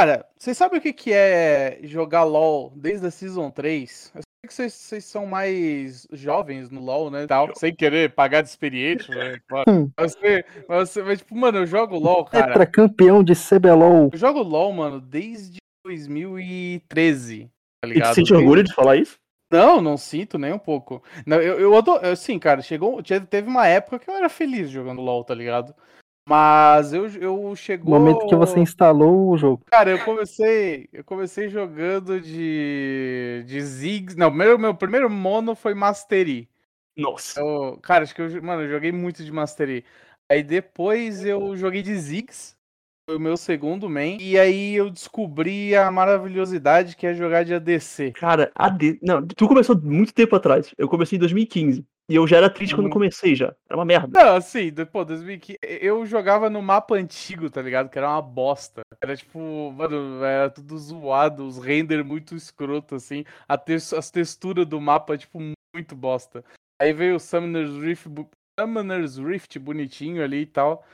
Cara, 0.00 0.24
vocês 0.38 0.56
sabem 0.56 0.78
o 0.78 0.82
que, 0.82 0.94
que 0.94 1.12
é 1.12 1.78
jogar 1.82 2.24
LoL 2.24 2.72
desde 2.74 3.06
a 3.06 3.10
Season 3.10 3.50
3? 3.50 4.12
Eu 4.14 4.22
sei 4.22 4.48
que 4.48 4.54
vocês, 4.54 4.72
vocês 4.72 5.04
são 5.04 5.26
mais 5.26 6.08
jovens 6.10 6.70
no 6.70 6.80
LoL, 6.80 7.10
né? 7.10 7.26
Tal, 7.26 7.54
sem 7.54 7.74
querer 7.74 8.14
pagar 8.14 8.40
de 8.40 8.48
experiente, 8.48 9.10
né? 9.12 9.38
Claro. 9.46 9.70
Hum. 9.70 9.90
Mas, 10.00 10.14
você- 10.14 10.44
mas, 10.66 10.88
você- 10.88 11.02
mas, 11.02 11.18
tipo, 11.18 11.36
mano, 11.36 11.58
eu 11.58 11.66
jogo 11.66 11.98
LoL, 11.98 12.24
cara. 12.24 12.46
Tetra 12.46 12.64
campeão 12.64 13.22
de 13.22 13.34
CBLOL. 13.34 14.08
Eu 14.10 14.18
jogo 14.18 14.40
LoL, 14.42 14.72
mano, 14.72 15.02
desde 15.02 15.58
2013, 15.84 17.50
tá 17.82 17.86
E 17.90 17.92
ligado? 17.92 18.14
sente 18.14 18.32
orgulho 18.32 18.62
de 18.64 18.72
falar 18.72 18.96
isso? 18.96 19.16
Não, 19.52 19.82
não 19.82 19.98
sinto 19.98 20.38
nem 20.38 20.54
um 20.54 20.58
pouco. 20.58 21.02
Não, 21.26 21.36
eu, 21.42 21.60
eu 21.60 21.76
adoro, 21.76 22.06
assim, 22.06 22.38
cara, 22.38 22.62
chegou, 22.62 23.02
te- 23.02 23.20
teve 23.20 23.48
uma 23.50 23.66
época 23.66 23.98
que 23.98 24.08
eu 24.08 24.14
era 24.14 24.30
feliz 24.30 24.70
jogando 24.70 25.02
LoL, 25.02 25.24
tá 25.24 25.34
ligado? 25.34 25.74
Mas 26.30 26.92
eu, 26.92 27.06
eu 27.08 27.42
No 27.42 27.56
chegou. 27.56 27.98
momento 27.98 28.26
que 28.28 28.36
você 28.36 28.60
instalou 28.60 29.30
o 29.30 29.36
jogo. 29.36 29.64
Cara, 29.68 29.90
eu 29.90 30.04
comecei, 30.04 30.88
eu 30.92 31.02
comecei 31.02 31.48
jogando 31.48 32.20
de 32.20 33.42
de 33.46 33.60
Ziggs. 33.60 34.16
Não, 34.16 34.30
meu 34.30 34.56
meu 34.56 34.72
primeiro 34.72 35.10
mono 35.10 35.56
foi 35.56 35.74
Mastery. 35.74 36.48
Nossa. 36.96 37.40
Eu- 37.40 37.78
cara, 37.82 38.04
acho 38.04 38.14
que 38.14 38.22
eu, 38.22 38.42
mano, 38.42 38.62
eu 38.62 38.68
joguei 38.70 38.92
muito 38.92 39.24
de 39.24 39.32
Mastery. 39.32 39.84
Aí 40.30 40.44
depois 40.44 41.24
eu 41.24 41.56
joguei 41.56 41.82
de 41.82 41.96
Ziggs, 41.96 42.54
foi 43.08 43.16
o 43.16 43.20
meu 43.20 43.36
segundo 43.36 43.90
main, 43.90 44.16
e 44.20 44.38
aí 44.38 44.74
eu 44.76 44.88
descobri 44.88 45.74
a 45.74 45.90
maravilhosidade 45.90 46.94
que 46.94 47.04
é 47.08 47.12
jogar 47.12 47.42
de 47.44 47.52
ADC. 47.54 48.12
Cara, 48.12 48.52
AD... 48.54 49.00
Não, 49.02 49.26
tu 49.26 49.48
começou 49.48 49.76
muito 49.80 50.14
tempo 50.14 50.36
atrás. 50.36 50.72
Eu 50.78 50.88
comecei 50.88 51.16
em 51.16 51.18
2015. 51.18 51.84
E 52.10 52.16
eu 52.16 52.26
já 52.26 52.38
era 52.38 52.50
triste 52.50 52.74
quando 52.74 52.86
Uhum. 52.86 52.92
comecei 52.92 53.36
já. 53.36 53.54
Era 53.68 53.78
uma 53.78 53.84
merda. 53.84 54.08
Não, 54.24 54.34
assim, 54.34 54.72
pô, 54.90 55.04
2015, 55.04 55.58
eu 55.62 56.04
jogava 56.04 56.50
no 56.50 56.60
mapa 56.60 56.96
antigo, 56.96 57.48
tá 57.48 57.62
ligado? 57.62 57.88
Que 57.88 57.98
era 57.98 58.08
uma 58.08 58.20
bosta. 58.20 58.80
Era 59.00 59.16
tipo, 59.16 59.70
mano, 59.70 60.22
era 60.24 60.50
tudo 60.50 60.76
zoado, 60.76 61.46
os 61.46 61.58
render 61.58 62.02
muito 62.02 62.34
escroto, 62.34 62.96
assim. 62.96 63.24
A 63.48 63.56
tex- 63.56 63.92
as 63.92 64.10
texturas 64.10 64.66
do 64.66 64.80
mapa, 64.80 65.16
tipo, 65.16 65.38
muito 65.72 65.94
bosta. 65.94 66.44
Aí 66.82 66.92
veio 66.92 67.14
o 67.14 67.20
Summoner's 67.20 67.74
Rift, 67.80 68.08
Summoner's 68.58 69.16
Rift 69.16 69.56
bonitinho 69.60 70.24
ali 70.24 70.40
e 70.42 70.46
tal. 70.46 70.84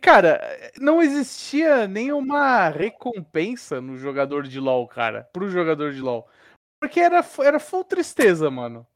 Cara, 0.00 0.40
não 0.78 1.02
existia 1.02 1.88
nenhuma 1.88 2.68
recompensa 2.68 3.80
no 3.80 3.96
jogador 3.96 4.44
de 4.44 4.60
LoL, 4.60 4.86
cara. 4.86 5.28
Pro 5.32 5.50
jogador 5.50 5.92
de 5.92 6.00
LoL. 6.00 6.28
Porque 6.80 7.00
era, 7.00 7.24
era 7.40 7.58
full 7.58 7.84
tristeza, 7.84 8.50
mano. 8.50 8.86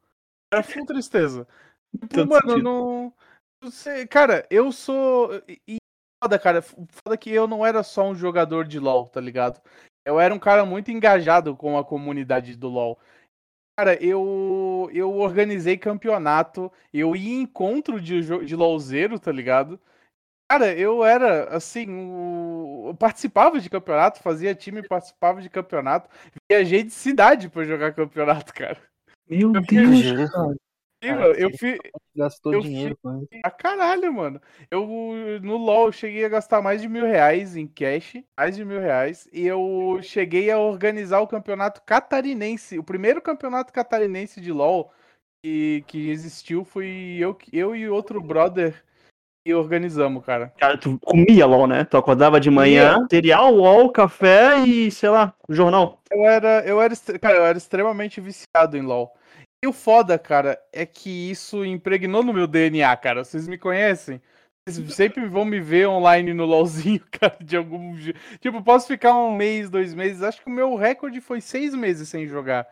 Era 0.57 0.63
full 0.63 0.87
tristeza. 0.87 1.47
Tipo, 2.09 2.27
mano, 2.27 2.41
sentido. 2.41 2.63
não. 2.63 3.13
Você, 3.63 4.07
cara, 4.07 4.47
eu 4.51 4.73
sou. 4.73 5.43
E 5.69 5.77
foda, 6.23 6.39
cara. 6.39 6.63
Foda 6.63 7.17
que 7.19 7.31
eu 7.31 7.47
não 7.47 7.65
era 7.65 7.83
só 7.83 8.09
um 8.09 8.15
jogador 8.15 8.67
de 8.67 8.79
LoL, 8.79 9.09
tá 9.09 9.21
ligado? 9.21 9.61
Eu 10.05 10.19
era 10.21 10.35
um 10.35 10.39
cara 10.39 10.65
muito 10.65 10.91
engajado 10.91 11.57
com 11.57 11.77
a 11.77 11.85
comunidade 11.85 12.57
do 12.57 12.69
LoL. 12.69 12.99
Cara, 13.79 14.03
eu, 14.03 14.89
eu 14.93 15.13
organizei 15.13 15.77
campeonato, 15.77 16.73
eu 16.95 17.15
ia 17.15 17.35
em 17.35 17.43
encontro 17.43 18.01
de, 18.01 18.23
de 18.23 18.57
LoLzeiro, 18.57 19.19
tá 19.19 19.31
ligado? 19.31 19.79
Cara, 20.51 20.73
eu 20.73 21.05
era, 21.05 21.55
assim, 21.55 21.87
o... 21.91 22.87
eu 22.89 22.95
participava 22.95 23.61
de 23.61 23.69
campeonato, 23.69 24.23
fazia 24.23 24.55
time, 24.55 24.83
participava 24.83 25.43
de 25.43 25.51
campeonato, 25.51 26.09
viajei 26.51 26.85
de 26.85 26.93
cidade 26.93 27.51
pra 27.51 27.65
jogar 27.65 27.93
campeonato, 27.95 28.55
cara. 28.55 28.81
Meu 29.29 29.53
Eu 29.55 29.61
Deus. 29.63 29.65
fiquei- 30.01 30.29
cara. 30.29 30.57
Cara, 31.03 31.27
eu 31.39 31.51
fiz. 31.51 31.79
Gastou 32.17 32.55
Eu 32.55 32.61
dinheiro 32.63 32.97
com. 33.03 33.27
A 33.45 33.51
caralho, 33.51 34.11
mano. 34.13 34.41
Eu 34.71 34.87
no 35.43 35.57
LoL 35.59 35.87
eu 35.87 35.93
cheguei 35.93 36.25
a 36.25 36.29
gastar 36.29 36.63
mais 36.63 36.81
de 36.81 36.89
mil 36.89 37.05
reais 37.05 37.55
em 37.55 37.67
cash, 37.67 38.15
mais 38.37 38.57
de 38.57 38.65
mil 38.65 38.81
reais, 38.81 39.29
e 39.33 39.47
eu 39.47 39.99
cheguei 40.03 40.51
a 40.51 40.59
organizar 40.59 41.21
o 41.21 41.27
campeonato 41.29 41.83
catarinense. 41.83 42.79
O 42.79 42.83
primeiro 42.83 43.21
campeonato 43.21 43.73
catarinense 43.73 44.41
de 44.41 44.51
LoL 44.51 44.91
que, 45.45 45.85
que 45.87 46.09
existiu 46.11 46.65
foi 46.65 47.17
eu, 47.21 47.37
eu 47.53 47.77
e 47.77 47.89
outro 47.89 48.21
brother 48.21 48.83
que 49.47 49.55
organizamos, 49.55 50.25
cara. 50.25 50.53
Cara, 50.59 50.77
tu 50.77 50.99
comia 50.99 51.47
LOL, 51.47 51.69
né? 51.69 51.85
Tu 51.85 51.97
acordava 51.97 52.41
de 52.41 52.51
manhã, 52.51 53.07
cereal, 53.09 53.55
LOL, 53.55 53.93
café 53.93 54.59
e, 54.67 54.91
sei 54.91 55.09
lá, 55.09 55.33
jornal. 55.49 56.01
Eu 56.11 56.25
era, 56.25 56.67
eu 56.67 56.83
era, 56.83 56.95
cara, 57.21 57.37
eu 57.37 57.47
era 57.47 57.57
extremamente 57.57 58.21
viciado 58.21 58.77
em 58.77 58.83
LoL. 58.83 59.15
E 59.63 59.69
o 59.69 59.73
foda, 59.73 60.19
cara, 60.19 60.61
é 60.73 60.85
que 60.85 61.31
isso 61.31 61.65
impregnou 61.65 62.25
no 62.25 62.33
meu 62.33 62.49
DNA, 62.49 62.97
cara. 62.97 63.23
Vocês 63.23 63.47
me 63.47 63.57
conhecem? 63.57 64.21
Vocês 64.69 64.93
sempre 64.95 65.29
vão 65.29 65.45
me 65.45 65.61
ver 65.61 65.87
online 65.87 66.35
no 66.35 66.45
LoLzinho, 66.45 67.01
cara, 67.13 67.37
de 67.41 67.57
algum 67.57 67.97
jeito. 67.97 68.19
Tipo, 68.41 68.61
posso 68.65 68.89
ficar 68.89 69.15
um 69.15 69.33
mês, 69.33 69.71
dois 69.71 69.95
meses. 69.95 70.25
Acho 70.25 70.43
que 70.43 70.49
o 70.49 70.53
meu 70.53 70.75
recorde 70.75 71.21
foi 71.21 71.41
seis 71.41 71.73
meses 71.73 72.09
sem 72.09 72.27
jogar. 72.27 72.67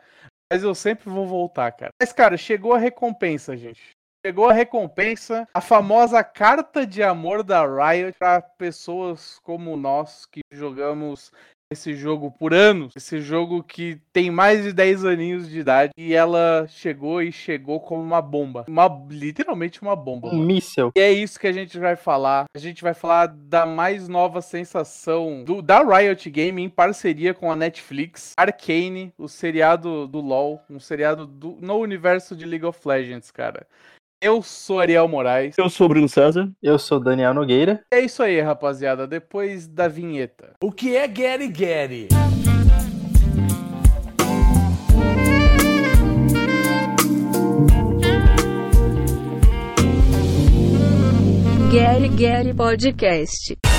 Mas 0.52 0.64
eu 0.64 0.74
sempre 0.74 1.08
vou 1.08 1.24
voltar, 1.24 1.70
cara. 1.70 1.92
Mas, 2.00 2.12
cara, 2.12 2.36
chegou 2.36 2.72
a 2.74 2.78
recompensa, 2.78 3.56
gente. 3.56 3.93
Chegou 4.26 4.48
a 4.48 4.54
recompensa, 4.54 5.46
a 5.52 5.60
famosa 5.60 6.24
carta 6.24 6.86
de 6.86 7.02
amor 7.02 7.42
da 7.42 7.60
Riot 7.66 8.16
para 8.18 8.40
pessoas 8.40 9.38
como 9.42 9.76
nós 9.76 10.24
que 10.24 10.40
jogamos 10.50 11.30
esse 11.70 11.94
jogo 11.94 12.30
por 12.30 12.54
anos, 12.54 12.94
esse 12.96 13.20
jogo 13.20 13.62
que 13.62 14.00
tem 14.14 14.30
mais 14.30 14.62
de 14.62 14.72
10 14.72 15.04
aninhos 15.04 15.46
de 15.50 15.58
idade 15.58 15.92
e 15.94 16.14
ela 16.14 16.64
chegou 16.68 17.20
e 17.20 17.30
chegou 17.30 17.80
como 17.80 18.00
uma 18.00 18.22
bomba, 18.22 18.64
uma 18.66 18.86
literalmente 19.10 19.82
uma 19.82 19.94
bomba. 19.94 20.28
Um 20.28 20.38
míssel. 20.42 20.90
E 20.96 21.00
é 21.00 21.12
isso 21.12 21.38
que 21.38 21.46
a 21.46 21.52
gente 21.52 21.78
vai 21.78 21.94
falar. 21.94 22.44
A 22.56 22.58
gente 22.58 22.82
vai 22.82 22.94
falar 22.94 23.26
da 23.26 23.66
mais 23.66 24.08
nova 24.08 24.40
sensação 24.40 25.44
do, 25.44 25.60
da 25.60 25.82
Riot 25.82 26.30
Game 26.30 26.62
em 26.62 26.68
parceria 26.70 27.34
com 27.34 27.52
a 27.52 27.56
Netflix, 27.56 28.32
Arcane, 28.38 29.12
o 29.18 29.28
seriado 29.28 30.06
do 30.08 30.20
LoL, 30.22 30.62
um 30.70 30.80
seriado 30.80 31.26
do- 31.26 31.58
no 31.60 31.76
universo 31.76 32.34
de 32.34 32.46
League 32.46 32.64
of 32.64 32.80
Legends, 32.88 33.30
cara. 33.30 33.66
Eu 34.24 34.42
sou 34.42 34.80
Ariel 34.80 35.06
Moraes. 35.06 35.54
Eu 35.58 35.68
sou 35.68 35.84
o 35.84 35.88
Bruno 35.90 36.08
César. 36.08 36.50
Eu 36.62 36.78
sou 36.78 36.98
Daniel 36.98 37.34
Nogueira. 37.34 37.84
É 37.90 38.00
isso 38.00 38.22
aí, 38.22 38.40
rapaziada. 38.40 39.06
Depois 39.06 39.66
da 39.66 39.86
vinheta. 39.86 40.54
O 40.62 40.72
que 40.72 40.96
é 40.96 41.06
Gary 41.06 41.46
Gary? 41.46 42.08
Gary 51.70 52.08
Gary 52.08 52.54
Podcast. 52.54 53.73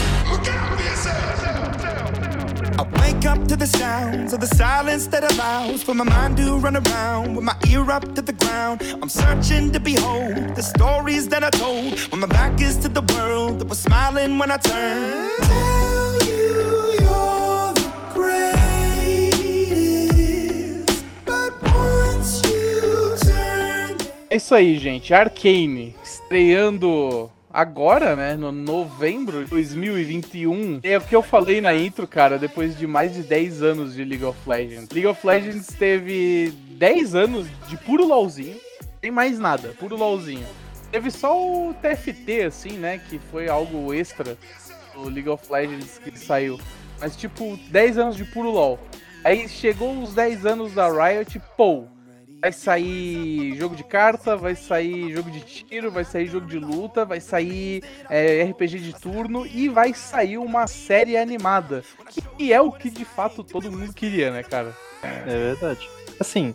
I 2.78 2.84
wake 3.00 3.26
up 3.26 3.48
to 3.48 3.56
the 3.56 3.68
sounds 3.68 4.34
of 4.34 4.42
the 4.42 4.48
silence 4.48 5.08
that 5.08 5.24
allows 5.32 5.82
for 5.82 5.94
my 5.94 6.04
mind 6.04 6.36
to 6.38 6.58
run 6.58 6.76
around 6.76 7.34
with 7.36 7.46
my 7.46 7.56
ear 7.70 7.90
up 7.90 8.14
to 8.16 8.22
the 8.22 8.34
ground. 8.34 8.82
I'm 9.02 9.08
searching 9.08 9.72
to 9.72 9.80
behold 9.80 10.36
the 10.56 10.62
stories 10.62 11.30
that 11.30 11.42
I 11.42 11.52
told 11.52 11.98
when 12.12 12.20
my 12.20 12.28
back 12.28 12.60
is 12.60 12.76
to 12.80 12.90
the 12.90 13.02
world 13.14 13.60
that 13.60 13.70
was 13.70 13.80
smiling 13.80 14.38
when 14.38 14.52
I 14.52 14.58
turned. 14.58 15.32
Tell 15.44 16.18
you 16.28 16.98
you're 17.00 17.74
the 17.74 17.86
but 21.26 21.54
once 21.64 22.42
you 22.44 23.16
turn. 23.20 23.96
É 24.30 24.36
isso 24.36 24.54
aí, 24.54 24.78
gente. 24.78 25.14
Arcane 25.14 25.96
estreando 26.04 27.32
agora, 27.56 28.18
né, 28.18 28.36
no 28.36 28.52
novembro 28.52 29.46
de 29.46 29.50
2021. 29.50 30.82
É 30.84 30.98
o 30.98 31.02
que 31.02 31.16
eu 31.16 31.24
falei 31.24 31.62
na 31.62 31.74
intro, 31.74 32.06
cara, 32.06 32.38
depois 32.38 32.78
de 32.78 32.86
mais 32.86 33.14
de 33.14 33.24
10 33.24 33.64
anos 33.64 33.96
de 33.96 34.04
League 34.04 34.26
of 34.26 34.38
Legends. 34.46 34.90
League 34.90 35.08
of 35.08 35.26
Legends 35.26 35.68
teve 35.68 36.54
10 36.72 37.16
anos 37.16 37.48
de 37.70 37.78
puro 37.78 38.06
LoLzinho, 38.06 38.58
sem 39.00 39.10
mais 39.10 39.40
nada, 39.40 39.70
puro 39.80 39.96
LoLzinho. 39.96 40.46
Teve 40.92 41.10
só 41.10 41.34
o 41.34 41.74
TFT, 41.76 42.42
assim, 42.42 42.74
né, 42.74 42.98
que 42.98 43.18
foi 43.32 43.48
algo 43.48 43.94
extra 43.94 44.38
do 44.94 45.08
League 45.08 45.30
of 45.30 45.50
Legends 45.50 45.98
que 45.98 46.20
saiu. 46.20 46.60
Mas, 47.00 47.16
tipo, 47.16 47.58
10 47.70 47.98
anos 47.98 48.16
de 48.18 48.26
puro 48.26 48.52
LoL. 48.52 48.78
Aí 49.24 49.48
chegou 49.48 49.98
os 50.04 50.14
10 50.14 50.46
anos 50.46 50.74
da 50.74 50.90
Riot, 50.90 51.42
pô, 51.56 51.86
vai 52.46 52.52
sair 52.52 53.56
jogo 53.58 53.76
de 53.76 53.84
carta, 53.84 54.38
vai 54.38 54.54
sair 54.56 55.12
jogo 55.12 55.32
de 55.32 55.40
tiro, 55.40 55.90
vai 55.90 56.04
sair 56.04 56.28
jogo 56.28 56.46
de 56.46 56.60
luta, 56.60 57.04
vai 57.04 57.20
sair 57.20 57.82
é, 58.08 58.44
RPG 58.44 58.78
de 58.82 58.94
turno 58.94 59.48
e 59.48 59.68
vai 59.68 59.96
sair 59.96 60.38
uma 60.38 60.68
série 60.68 61.18
animada. 61.18 61.84
Que 62.38 62.54
é 62.54 62.62
o 62.62 62.72
que 62.72 62.92
de 62.92 63.04
fato 63.04 63.44
todo 63.44 63.72
mundo 63.72 63.92
queria, 63.96 64.30
né, 64.30 64.44
cara? 64.44 64.72
É 65.02 65.26
verdade. 65.54 65.90
Assim, 66.20 66.54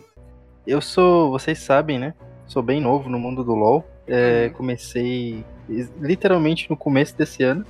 eu 0.65 0.79
sou. 0.79 1.29
Vocês 1.31 1.59
sabem, 1.59 1.99
né? 1.99 2.13
Sou 2.47 2.63
bem 2.63 2.79
novo 2.79 3.09
no 3.09 3.19
mundo 3.19 3.43
do 3.43 3.53
LoL. 3.53 3.85
É, 4.07 4.45
Uhum. 4.47 4.53
Comecei 4.53 5.43
literalmente 5.99 6.69
no 6.69 6.77
começo 6.77 7.17
desse 7.17 7.43
ano. 7.43 7.65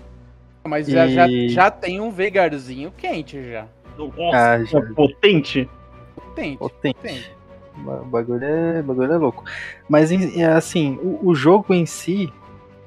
Mas 0.63 0.85
já, 0.85 1.07
já, 1.07 1.27
E- 1.27 1.49
já 1.49 1.71
tem 1.71 1.99
um 1.99 2.11
Vegarzinho 2.11 2.93
quente 2.95 3.51
já. 3.51 3.65
Nossa, 3.97 4.37
Ah, 4.53 4.63
já. 4.63 4.79
potente. 4.93 5.67
Potente. 6.15 6.57
Potente. 6.59 6.95
potente. 6.95 7.40
O 7.77 8.05
bagulho 8.05 8.43
é, 8.43 8.81
bagulho 8.81 9.11
é 9.11 9.17
louco. 9.17 9.43
Mas 9.87 10.11
é, 10.11 10.45
assim, 10.45 10.99
o, 11.01 11.29
o 11.29 11.35
jogo 11.35 11.73
em 11.73 11.85
si, 11.85 12.31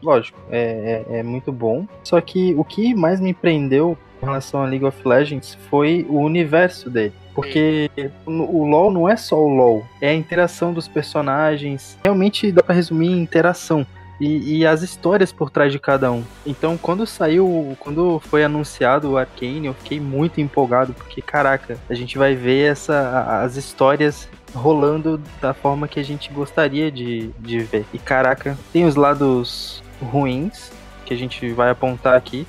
lógico, 0.02 0.38
é, 0.50 1.04
é, 1.10 1.18
é 1.18 1.22
muito 1.22 1.50
bom. 1.50 1.86
Só 2.02 2.20
que 2.20 2.54
o 2.54 2.64
que 2.64 2.94
mais 2.94 3.20
me 3.20 3.34
prendeu 3.34 3.96
em 4.22 4.24
relação 4.24 4.62
a 4.62 4.66
League 4.66 4.84
of 4.84 4.96
Legends 5.06 5.58
foi 5.68 6.06
o 6.08 6.18
universo 6.18 6.90
dele. 6.90 7.12
Porque 7.34 7.90
o 8.24 8.30
o 8.30 8.66
LoL 8.66 8.92
não 8.92 9.08
é 9.08 9.16
só 9.16 9.36
o 9.36 9.48
LoL, 9.48 9.84
é 10.00 10.10
a 10.10 10.14
interação 10.14 10.72
dos 10.72 10.86
personagens. 10.86 11.98
Realmente 12.04 12.52
dá 12.52 12.62
pra 12.62 12.74
resumir 12.74 13.08
em 13.08 13.20
interação. 13.20 13.84
E, 14.20 14.58
e 14.58 14.66
as 14.66 14.82
histórias 14.82 15.32
por 15.32 15.50
trás 15.50 15.72
de 15.72 15.78
cada 15.80 16.12
um. 16.12 16.22
Então, 16.46 16.76
quando 16.76 17.04
saiu, 17.04 17.76
quando 17.80 18.20
foi 18.20 18.44
anunciado 18.44 19.10
o 19.10 19.18
Arcane, 19.18 19.66
eu 19.66 19.74
fiquei 19.74 19.98
muito 19.98 20.40
empolgado, 20.40 20.94
porque 20.94 21.20
caraca, 21.20 21.76
a 21.90 21.94
gente 21.94 22.16
vai 22.16 22.36
ver 22.36 22.70
essa, 22.70 23.42
as 23.42 23.56
histórias 23.56 24.28
rolando 24.54 25.20
da 25.40 25.52
forma 25.52 25.88
que 25.88 25.98
a 25.98 26.02
gente 26.02 26.32
gostaria 26.32 26.90
de, 26.90 27.28
de 27.38 27.58
ver. 27.58 27.84
E 27.92 27.98
caraca, 27.98 28.56
tem 28.72 28.84
os 28.84 28.94
lados 28.94 29.82
ruins 30.00 30.72
que 31.04 31.12
a 31.12 31.16
gente 31.16 31.52
vai 31.52 31.70
apontar 31.70 32.14
aqui, 32.14 32.46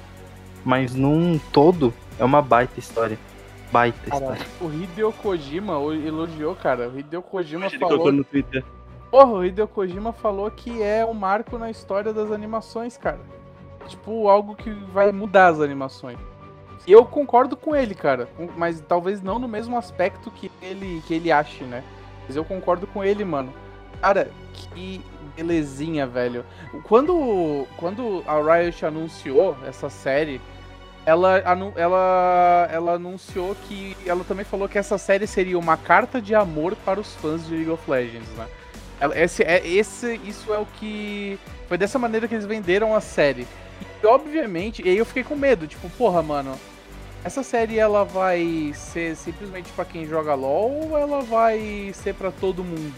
mas 0.63 0.96
num 0.96 1.38
todo 1.52 1.94
é 2.19 2.24
uma 2.24 2.42
baita 2.42 2.80
história. 2.80 3.18
Baita 3.72 4.10
Cara, 4.10 4.38
história. 4.38 4.46
o 4.62 4.72
Hideo 4.72 5.12
Kojima 5.12 5.74
elogiou, 5.74 6.56
cara. 6.56 6.88
O 6.88 6.98
Hideo 6.98 7.22
Kojima 7.22 7.69
falou. 7.69 8.12
no 8.12 8.24
Twitter. 8.24 8.63
Porra, 9.12 9.31
o 9.31 9.44
Hideo 9.44 9.68
Kojima 9.68 10.13
falou 10.13 10.50
que 10.51 10.81
é 10.81 11.06
um 11.06 11.13
marco 11.13 11.58
na 11.58 11.69
história 11.69 12.13
das 12.13 12.31
animações, 12.31 12.96
cara. 12.96 13.19
Tipo, 13.88 14.30
algo 14.30 14.56
que 14.56 14.69
vai 14.69 15.12
mudar 15.12 15.48
as 15.48 15.60
animações. 15.60 16.18
E 16.88 16.92
eu 16.92 17.04
concordo 17.06 17.58
com 17.58 17.75
ele, 17.75 17.96
cara. 17.96 18.30
Mas 18.56 18.80
talvez 18.81 19.22
não 19.22 19.40
no 19.40 19.48
mesmo 19.48 19.78
aspecto 19.78 20.30
que 20.31 20.51
ele, 20.62 21.01
que 21.08 21.13
ele 21.13 21.31
ache, 21.31 21.63
né? 21.63 21.84
Mas 22.27 22.36
eu 22.36 22.45
concordo 22.45 22.88
com 22.88 23.04
ele, 23.04 23.24
mano. 23.24 23.54
Cara, 24.01 24.30
que 24.54 25.01
belezinha, 25.36 26.07
velho. 26.07 26.45
Quando, 26.83 27.68
quando 27.77 28.24
a 28.27 28.39
Riot 28.39 28.86
anunciou 28.86 29.57
essa 29.66 29.89
série, 29.89 30.42
ela, 31.06 31.38
ela, 31.75 32.69
ela 32.72 32.94
anunciou 32.94 33.56
que. 33.68 33.95
Ela 34.06 34.24
também 34.24 34.45
falou 34.45 34.68
que 34.68 34.77
essa 34.77 34.98
série 34.98 35.27
seria 35.27 35.57
uma 35.57 35.77
carta 35.77 36.22
de 36.22 36.33
amor 36.33 36.75
para 36.83 37.00
os 37.00 37.13
fãs 37.16 37.45
de 37.45 37.54
League 37.54 37.69
of 37.69 37.89
Legends, 37.89 38.30
né? 38.30 38.48
Esse, 39.16 39.44
é, 39.44 39.66
esse, 39.68 40.19
isso 40.25 40.54
é 40.54 40.57
o 40.57 40.66
que. 40.66 41.38
Foi 41.68 41.77
dessa 41.77 42.00
maneira 42.00 42.27
que 42.27 42.33
eles 42.33 42.45
venderam 42.45 42.95
a 42.95 43.01
série. 43.01 43.45
E 44.01 44.06
obviamente, 44.06 44.81
e 44.83 44.89
aí 44.89 44.98
eu 44.98 45.06
fiquei 45.06 45.24
com 45.24 45.36
medo, 45.36 45.68
tipo, 45.68 45.89
porra, 45.92 46.22
mano, 46.22 46.57
essa 47.25 47.42
série 47.42 47.80
ela 47.80 48.06
vai 48.06 48.72
ser 48.75 49.16
simplesmente 49.16 49.72
pra 49.72 49.83
quem 49.83 50.06
joga 50.06 50.36
LoL 50.36 50.92
ou 50.92 50.95
ela 50.98 51.22
vai 51.22 51.89
ser 51.92 52.13
pra 52.13 52.30
todo 52.30 52.63
mundo? 52.63 52.94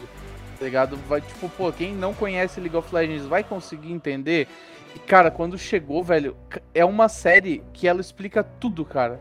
Tá 0.59 0.65
ligado? 0.65 0.97
Vai, 1.07 1.21
tipo, 1.21 1.47
pô, 1.47 1.71
quem 1.71 1.95
não 1.95 2.13
conhece 2.13 2.59
League 2.59 2.75
of 2.75 2.94
Legends 2.94 3.25
vai 3.25 3.41
conseguir 3.41 3.94
entender. 3.94 4.50
E, 4.94 5.00
cara, 5.00 5.31
quando 5.31 5.57
chegou, 5.57 6.03
velho, 6.03 6.35
é 6.75 6.83
uma 6.83 7.07
série 7.07 7.63
que 7.71 7.88
ela 7.88 8.01
explica 8.01 8.44
tudo, 8.44 8.83
cara. 8.83 9.18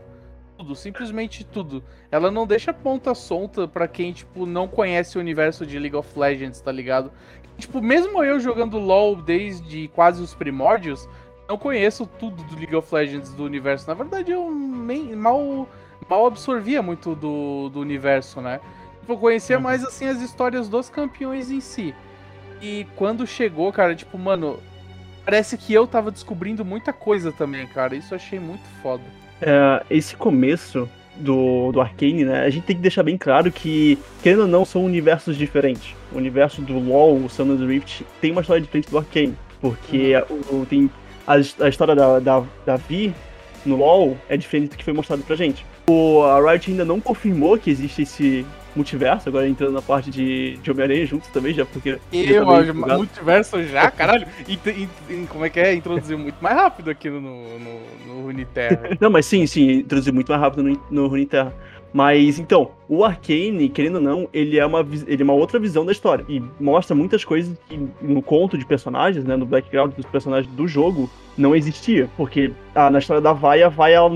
Tudo, 0.57 0.75
simplesmente 0.75 1.45
tudo. 1.45 1.81
Ela 2.11 2.29
não 2.29 2.45
deixa 2.45 2.73
ponta 2.73 3.15
solta 3.15 3.65
pra 3.65 3.87
quem, 3.87 4.11
tipo, 4.11 4.45
não 4.45 4.67
conhece 4.67 5.17
o 5.17 5.21
universo 5.21 5.65
de 5.65 5.79
League 5.79 5.95
of 5.95 6.19
Legends, 6.19 6.59
tá 6.59 6.71
ligado? 6.71 7.13
Tipo, 7.57 7.81
mesmo 7.81 8.21
eu 8.25 8.41
jogando 8.41 8.77
LoL 8.77 9.15
desde 9.15 9.87
quase 9.87 10.21
os 10.21 10.35
primórdios, 10.35 11.07
não 11.47 11.57
conheço 11.57 12.05
tudo 12.19 12.43
do 12.43 12.55
League 12.55 12.75
of 12.75 12.93
Legends 12.93 13.29
do 13.31 13.43
universo. 13.43 13.87
Na 13.87 13.93
verdade, 13.93 14.31
eu 14.31 14.51
nem- 14.51 15.15
mal, 15.15 15.67
mal 16.09 16.25
absorvia 16.25 16.81
muito 16.81 17.15
do, 17.15 17.69
do 17.69 17.79
universo, 17.79 18.41
né? 18.41 18.59
Tipo, 19.01 19.17
conhecia 19.17 19.59
mais, 19.59 19.83
assim, 19.83 20.05
as 20.07 20.21
histórias 20.21 20.67
dos 20.67 20.89
campeões 20.89 21.49
em 21.49 21.61
si. 21.61 21.95
E 22.61 22.85
quando 22.95 23.25
chegou, 23.25 23.71
cara, 23.71 23.95
tipo, 23.95 24.17
mano, 24.17 24.59
parece 25.23 25.57
que 25.57 25.73
eu 25.73 25.87
tava 25.87 26.11
descobrindo 26.11 26.65
muita 26.65 26.91
coisa 26.91 27.31
também, 27.31 27.65
cara. 27.67 27.95
Isso 27.95 28.13
eu 28.13 28.17
achei 28.17 28.39
muito 28.39 28.63
foda. 28.81 29.03
É, 29.41 29.83
esse 29.89 30.15
começo 30.15 30.89
do, 31.15 31.71
do 31.71 31.79
Arcane, 31.79 32.25
né? 32.25 32.43
A 32.43 32.49
gente 32.49 32.65
tem 32.65 32.75
que 32.75 32.81
deixar 32.81 33.03
bem 33.03 33.17
claro 33.17 33.51
que, 33.51 33.97
querendo 34.21 34.41
ou 34.41 34.47
não, 34.47 34.65
são 34.65 34.83
universos 34.83 35.37
diferentes. 35.37 35.95
O 36.11 36.17
universo 36.17 36.61
do 36.61 36.77
LoL, 36.77 37.23
o 37.23 37.29
Summoners 37.29 37.67
Rift, 37.69 38.03
tem 38.19 38.31
uma 38.31 38.41
história 38.41 38.61
diferente 38.61 38.89
do 38.89 38.97
Arcane. 38.97 39.35
Porque 39.61 40.13
o, 40.51 40.57
o- 40.61 40.65
tem 40.65 40.89
a, 41.27 41.33
a 41.33 41.69
história 41.69 41.93
da, 41.93 42.19
da, 42.19 42.43
da 42.65 42.75
Vi 42.77 43.13
no 43.65 43.75
LoL 43.75 44.17
é 44.29 44.37
diferente 44.37 44.71
do 44.71 44.77
que 44.77 44.83
foi 44.83 44.93
mostrado 44.93 45.21
pra 45.23 45.35
gente. 45.35 45.65
O, 45.89 46.23
a 46.23 46.39
Riot 46.51 46.71
ainda 46.71 46.85
não 46.85 46.99
confirmou 46.99 47.57
que 47.57 47.69
existe 47.69 48.01
esse 48.03 48.45
multiverso, 48.75 49.27
agora 49.27 49.47
entrando 49.47 49.73
na 49.73 49.81
parte 49.81 50.09
de, 50.11 50.57
de 50.57 50.69
Homem-Aranha 50.71 51.05
junto 51.05 51.27
também, 51.29 51.53
já 51.53 51.65
porque. 51.65 51.97
Eu, 52.11 52.45
tá 52.45 52.97
multiverso 52.97 53.63
já, 53.63 53.89
caralho. 53.89 54.27
Int- 54.47 54.67
int- 54.67 55.27
como 55.27 55.43
é 55.45 55.49
que 55.49 55.59
é? 55.59 55.73
Introduziu 55.73 56.17
muito 56.17 56.37
mais 56.41 56.55
rápido 56.55 56.89
aqui 56.91 57.09
no, 57.09 57.19
no, 57.19 57.79
no 58.05 58.21
Runeterra. 58.23 58.97
Não, 58.99 59.09
mas 59.09 59.25
sim, 59.25 59.47
sim, 59.47 59.79
introduziu 59.79 60.13
muito 60.13 60.29
mais 60.29 60.41
rápido 60.41 60.63
no, 60.63 60.81
no 60.91 61.07
Runeterra. 61.07 61.53
Mas 61.97 62.37
então, 62.37 62.69
o 62.87 63.03
Arcane, 63.03 63.69
querendo 63.69 63.95
ou 63.95 64.01
não, 64.01 64.29
ele 64.31 64.59
é, 64.59 64.63
uma, 64.63 64.85
ele 65.07 65.19
é 65.19 65.23
uma 65.23 65.33
outra 65.33 65.57
visão 65.57 65.83
da 65.83 65.91
história. 65.91 66.23
E 66.29 66.39
mostra 66.59 66.95
muitas 66.95 67.25
coisas 67.25 67.57
que 67.67 67.89
no 67.99 68.21
conto 68.21 68.55
de 68.55 68.63
personagens, 68.67 69.25
né, 69.25 69.35
no 69.35 69.47
background 69.47 69.93
dos 69.95 70.05
personagens 70.05 70.53
do 70.53 70.67
jogo, 70.67 71.09
não 71.35 71.55
existia. 71.55 72.07
Porque 72.15 72.51
ah, 72.75 72.91
na 72.91 72.99
história 72.99 73.19
da 73.19 73.33
Vai, 73.33 73.63
a 73.63 73.69
Vai 73.69 73.95
ela, 73.95 74.15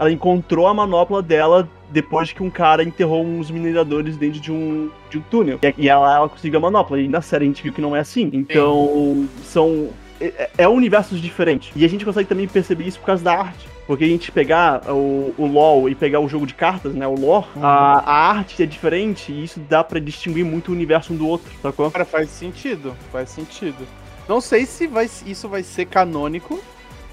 ela 0.00 0.10
encontrou 0.10 0.66
a 0.66 0.72
manopla 0.72 1.20
dela 1.20 1.68
depois 1.90 2.32
que 2.32 2.42
um 2.42 2.48
cara 2.48 2.82
enterrou 2.82 3.22
uns 3.22 3.50
mineradores 3.50 4.16
dentro 4.16 4.40
de 4.40 4.50
um, 4.50 4.88
de 5.10 5.18
um 5.18 5.20
túnel. 5.20 5.58
E, 5.76 5.86
ela, 5.86 6.16
ela 6.16 6.28
conseguiu 6.30 6.58
a 6.58 6.62
manopla. 6.62 6.98
E 6.98 7.08
na 7.08 7.20
série 7.20 7.44
a 7.44 7.48
gente 7.48 7.62
viu 7.62 7.74
que 7.74 7.82
não 7.82 7.94
é 7.94 8.00
assim. 8.00 8.30
Então, 8.32 9.28
são. 9.42 9.90
É, 10.18 10.48
é 10.56 10.66
universos 10.66 11.20
diferentes. 11.20 11.72
E 11.76 11.84
a 11.84 11.88
gente 11.88 12.06
consegue 12.06 12.26
também 12.26 12.48
perceber 12.48 12.84
isso 12.84 12.98
por 12.98 13.04
causa 13.04 13.22
da 13.22 13.34
arte. 13.34 13.68
Porque 13.88 14.04
a 14.04 14.06
gente 14.06 14.30
pegar 14.30 14.82
o, 14.92 15.34
o 15.38 15.46
LoL 15.46 15.88
e 15.88 15.94
pegar 15.94 16.20
o 16.20 16.28
jogo 16.28 16.46
de 16.46 16.52
cartas, 16.52 16.94
né? 16.94 17.06
O 17.06 17.14
lore, 17.14 17.46
a, 17.56 18.00
a 18.00 18.30
arte 18.32 18.62
é 18.62 18.66
diferente 18.66 19.32
e 19.32 19.44
isso 19.44 19.58
dá 19.60 19.82
pra 19.82 19.98
distinguir 19.98 20.44
muito 20.44 20.68
o 20.68 20.72
universo 20.72 21.14
um 21.14 21.16
do 21.16 21.26
outro, 21.26 21.50
sacou? 21.62 21.90
Cara, 21.90 22.04
faz 22.04 22.28
sentido, 22.28 22.94
faz 23.10 23.30
sentido. 23.30 23.88
Não 24.28 24.42
sei 24.42 24.66
se 24.66 24.86
vai, 24.86 25.08
isso 25.24 25.48
vai 25.48 25.62
ser 25.62 25.86
canônico. 25.86 26.60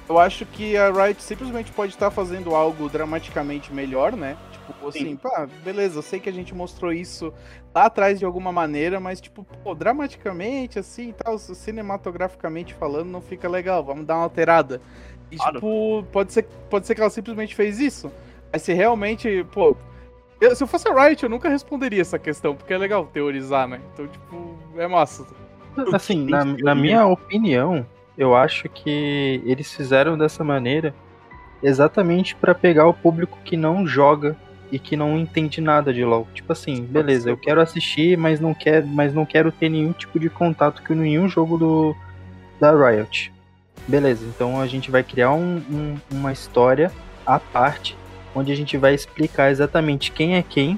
Eu 0.10 0.20
acho 0.20 0.46
que 0.46 0.76
a 0.76 0.92
Riot 0.92 1.24
simplesmente 1.24 1.72
pode 1.72 1.94
estar 1.94 2.12
fazendo 2.12 2.54
algo 2.54 2.90
dramaticamente 2.90 3.74
melhor, 3.74 4.12
né? 4.12 4.36
Tipo, 4.52 4.90
assim, 4.90 5.00
Sim. 5.00 5.16
pá, 5.16 5.48
beleza, 5.64 6.00
eu 6.00 6.02
sei 6.02 6.20
que 6.20 6.28
a 6.28 6.34
gente 6.34 6.54
mostrou 6.54 6.92
isso 6.92 7.34
lá 7.74 7.86
atrás 7.86 8.20
de 8.20 8.26
alguma 8.26 8.52
maneira, 8.52 9.00
mas, 9.00 9.22
tipo, 9.22 9.46
pô, 9.64 9.74
dramaticamente, 9.74 10.78
assim, 10.78 11.14
tal, 11.14 11.38
cinematograficamente 11.40 12.74
falando, 12.74 13.10
não 13.10 13.22
fica 13.22 13.48
legal, 13.48 13.84
vamos 13.84 14.06
dar 14.06 14.16
uma 14.16 14.24
alterada. 14.24 14.82
E, 15.36 15.38
Claro. 15.38 15.56
tipo, 15.56 16.06
pode 16.12 16.34
ser, 16.34 16.44
pode 16.70 16.88
ser 16.88 16.96
que 16.96 17.02
ela 17.02 17.10
simplesmente 17.10 17.54
fez 17.56 17.80
isso. 17.80 18.12
Mas 18.52 18.62
se 18.62 18.74
realmente, 18.74 19.46
pô. 19.52 19.76
eu- 20.42 20.56
se 20.56 20.64
eu 20.64 20.68
fosse 20.68 20.88
a 20.88 20.94
Riot, 21.06 21.24
eu 21.24 21.30
nunca 21.30 21.50
responderia 21.50 22.02
essa 22.02 22.18
questão, 22.20 22.56
porque 22.56 22.74
é 22.74 22.78
legal 22.78 23.06
teorizar, 23.06 23.68
né? 23.68 23.80
Então, 23.94 24.08
tipo, 24.08 24.56
é 24.78 24.88
massa. 24.88 25.26
Assim, 25.94 26.26
na, 26.26 26.44
na 26.46 26.74
minha 26.76 27.06
opinião, 27.06 27.86
eu 28.18 28.36
acho 28.36 28.70
que 28.70 29.42
eles 29.46 29.74
fizeram 29.74 30.18
dessa 30.18 30.44
maneira 30.44 30.94
exatamente 31.64 32.36
pra 32.36 32.54
pegar 32.54 32.88
o 32.88 32.94
público 32.94 33.38
que 33.44 33.58
não 33.58 33.86
joga 33.88 34.36
e 34.72 34.80
que 34.80 34.96
não 34.96 35.18
entende 35.18 35.62
nada 35.62 35.94
de 35.94 36.04
LoL. 36.04 36.28
Tipo 36.34 36.52
assim, 36.52 36.84
beleza, 36.84 37.30
eu 37.30 37.38
quero 37.38 37.62
assistir, 37.62 38.18
mas 38.18 38.40
não 38.40 38.54
quero, 38.54 38.86
mas 38.88 39.14
não 39.14 39.26
quero 39.26 39.52
ter 39.52 39.70
nenhum 39.70 39.92
tipo 39.94 40.20
de 40.20 40.30
contato 40.30 40.82
com 40.86 40.94
nenhum 40.94 41.28
jogo 41.30 41.58
do 41.58 41.96
da 42.60 42.72
Riot. 42.72 43.34
Beleza, 43.88 44.26
então 44.26 44.60
a 44.60 44.68
gente 44.68 44.90
vai 44.90 45.04
criar 45.04 45.32
um- 45.32 45.62
um- 45.70 45.98
uma 46.12 46.34
história 46.34 46.92
à 47.26 47.40
parte, 47.40 47.96
onde 48.34 48.52
a 48.52 48.56
gente 48.56 48.78
vai 48.78 48.94
explicar 48.94 49.52
exatamente 49.52 50.12
quem 50.12 50.36
é 50.36 50.44
quem. 50.44 50.78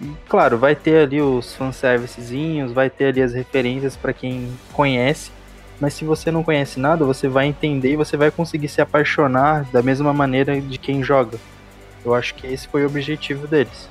E, 0.00 0.10
claro, 0.28 0.58
vai 0.58 0.74
ter 0.74 1.04
ali 1.04 1.20
os 1.20 1.54
fanservicezinhos, 1.54 2.72
vai 2.72 2.88
ter 2.88 3.06
ali 3.06 3.22
as 3.22 3.34
referências 3.34 3.94
pra 3.96 4.12
quem 4.12 4.50
conhece. 4.72 5.30
Mas 5.78 5.94
se 5.94 6.04
você 6.04 6.30
não 6.30 6.42
conhece 6.42 6.80
nada, 6.80 7.04
você 7.04 7.28
vai 7.28 7.46
entender 7.46 7.92
e 7.92 7.96
você 7.96 8.16
vai 8.16 8.30
conseguir 8.30 8.68
se 8.68 8.80
apaixonar 8.80 9.64
da 9.72 9.82
mesma 9.82 10.12
maneira 10.12 10.60
de 10.60 10.78
quem 10.78 11.02
joga. 11.02 11.38
Eu 12.04 12.14
acho 12.14 12.34
que 12.34 12.46
esse 12.46 12.66
foi 12.68 12.84
o 12.84 12.86
objetivo 12.86 13.46
deles. 13.46 13.88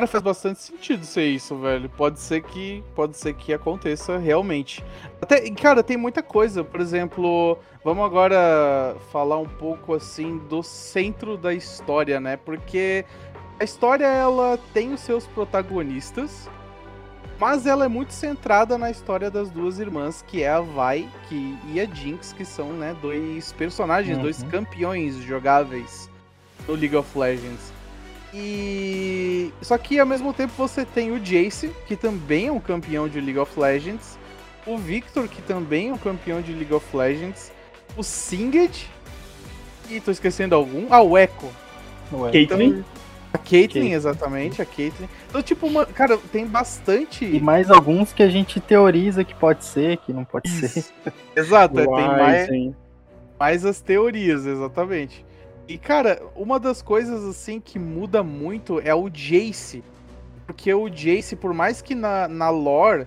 Cara, 0.00 0.08
faz 0.08 0.24
bastante 0.24 0.60
sentido 0.60 1.04
ser 1.04 1.26
isso, 1.26 1.54
velho. 1.58 1.86
Pode 1.90 2.18
ser 2.20 2.42
que, 2.42 2.82
pode 2.94 3.18
ser 3.18 3.34
que 3.34 3.52
aconteça 3.52 4.16
realmente. 4.16 4.82
Até, 5.20 5.50
cara, 5.50 5.82
tem 5.82 5.98
muita 5.98 6.22
coisa. 6.22 6.64
Por 6.64 6.80
exemplo, 6.80 7.58
vamos 7.84 8.02
agora 8.06 8.96
falar 9.12 9.36
um 9.36 9.46
pouco 9.46 9.92
assim 9.92 10.38
do 10.48 10.62
centro 10.62 11.36
da 11.36 11.52
história, 11.52 12.18
né? 12.18 12.38
Porque 12.38 13.04
a 13.60 13.64
história 13.64 14.06
ela 14.06 14.58
tem 14.72 14.94
os 14.94 15.00
seus 15.00 15.26
protagonistas, 15.26 16.48
mas 17.38 17.66
ela 17.66 17.84
é 17.84 17.88
muito 17.88 18.14
centrada 18.14 18.78
na 18.78 18.90
história 18.90 19.30
das 19.30 19.50
duas 19.50 19.78
irmãs, 19.78 20.24
que 20.26 20.42
é 20.42 20.48
a 20.48 20.62
Vi 20.62 21.10
que, 21.28 21.58
e 21.74 21.78
a 21.78 21.84
Jinx, 21.84 22.32
que 22.32 22.46
são, 22.46 22.72
né, 22.72 22.96
dois 23.02 23.52
personagens, 23.52 24.16
Uhum. 24.16 24.22
dois 24.22 24.42
campeões 24.44 25.16
jogáveis 25.16 26.08
no 26.66 26.72
League 26.74 26.96
of 26.96 27.18
Legends. 27.18 27.70
E 28.32 29.52
só 29.60 29.76
que 29.76 29.98
ao 29.98 30.06
mesmo 30.06 30.32
tempo 30.32 30.52
você 30.56 30.84
tem 30.84 31.10
o 31.12 31.18
Jace, 31.18 31.70
que 31.86 31.96
também 31.96 32.46
é 32.46 32.52
um 32.52 32.60
campeão 32.60 33.08
de 33.08 33.20
League 33.20 33.38
of 33.38 33.58
Legends, 33.58 34.18
o 34.66 34.78
Victor, 34.78 35.26
que 35.28 35.42
também 35.42 35.88
é 35.88 35.92
um 35.92 35.98
campeão 35.98 36.40
de 36.40 36.52
League 36.52 36.72
of 36.72 36.96
Legends, 36.96 37.50
o 37.96 38.02
Singed, 38.02 38.86
E 39.88 40.00
tô 40.00 40.10
esquecendo 40.12 40.54
algum. 40.54 40.86
Ah, 40.90 41.02
o 41.02 41.18
Echo. 41.18 41.48
Ué. 42.12 42.30
Caitlyn, 42.30 42.84
A 43.32 43.38
Caitlyn, 43.38 43.68
Caitlyn. 43.68 43.92
exatamente, 43.92 44.62
a 44.62 44.64
Caitlyn. 44.64 45.08
Então, 45.28 45.42
tipo, 45.42 45.66
uma, 45.66 45.84
cara, 45.86 46.16
tem 46.32 46.46
bastante. 46.46 47.24
E 47.24 47.40
mais 47.40 47.68
alguns 47.70 48.12
que 48.12 48.22
a 48.22 48.28
gente 48.28 48.60
teoriza 48.60 49.24
que 49.24 49.34
pode 49.34 49.64
ser, 49.64 49.96
que 49.98 50.12
não 50.12 50.24
pode 50.24 50.48
ser. 50.48 50.84
Exato, 51.34 51.80
é, 51.80 51.84
tem 51.86 51.94
mais, 52.08 52.48
Ryzen. 52.48 52.76
mais 53.38 53.64
as 53.64 53.80
teorias, 53.80 54.46
exatamente. 54.46 55.24
E, 55.70 55.78
cara, 55.78 56.20
uma 56.34 56.58
das 56.58 56.82
coisas, 56.82 57.24
assim, 57.24 57.60
que 57.60 57.78
muda 57.78 58.24
muito 58.24 58.80
é 58.80 58.92
o 58.92 59.08
Jace. 59.08 59.84
Porque 60.44 60.74
o 60.74 60.88
Jace, 60.88 61.36
por 61.36 61.54
mais 61.54 61.80
que 61.80 61.94
na, 61.94 62.26
na 62.26 62.50
lore 62.50 63.06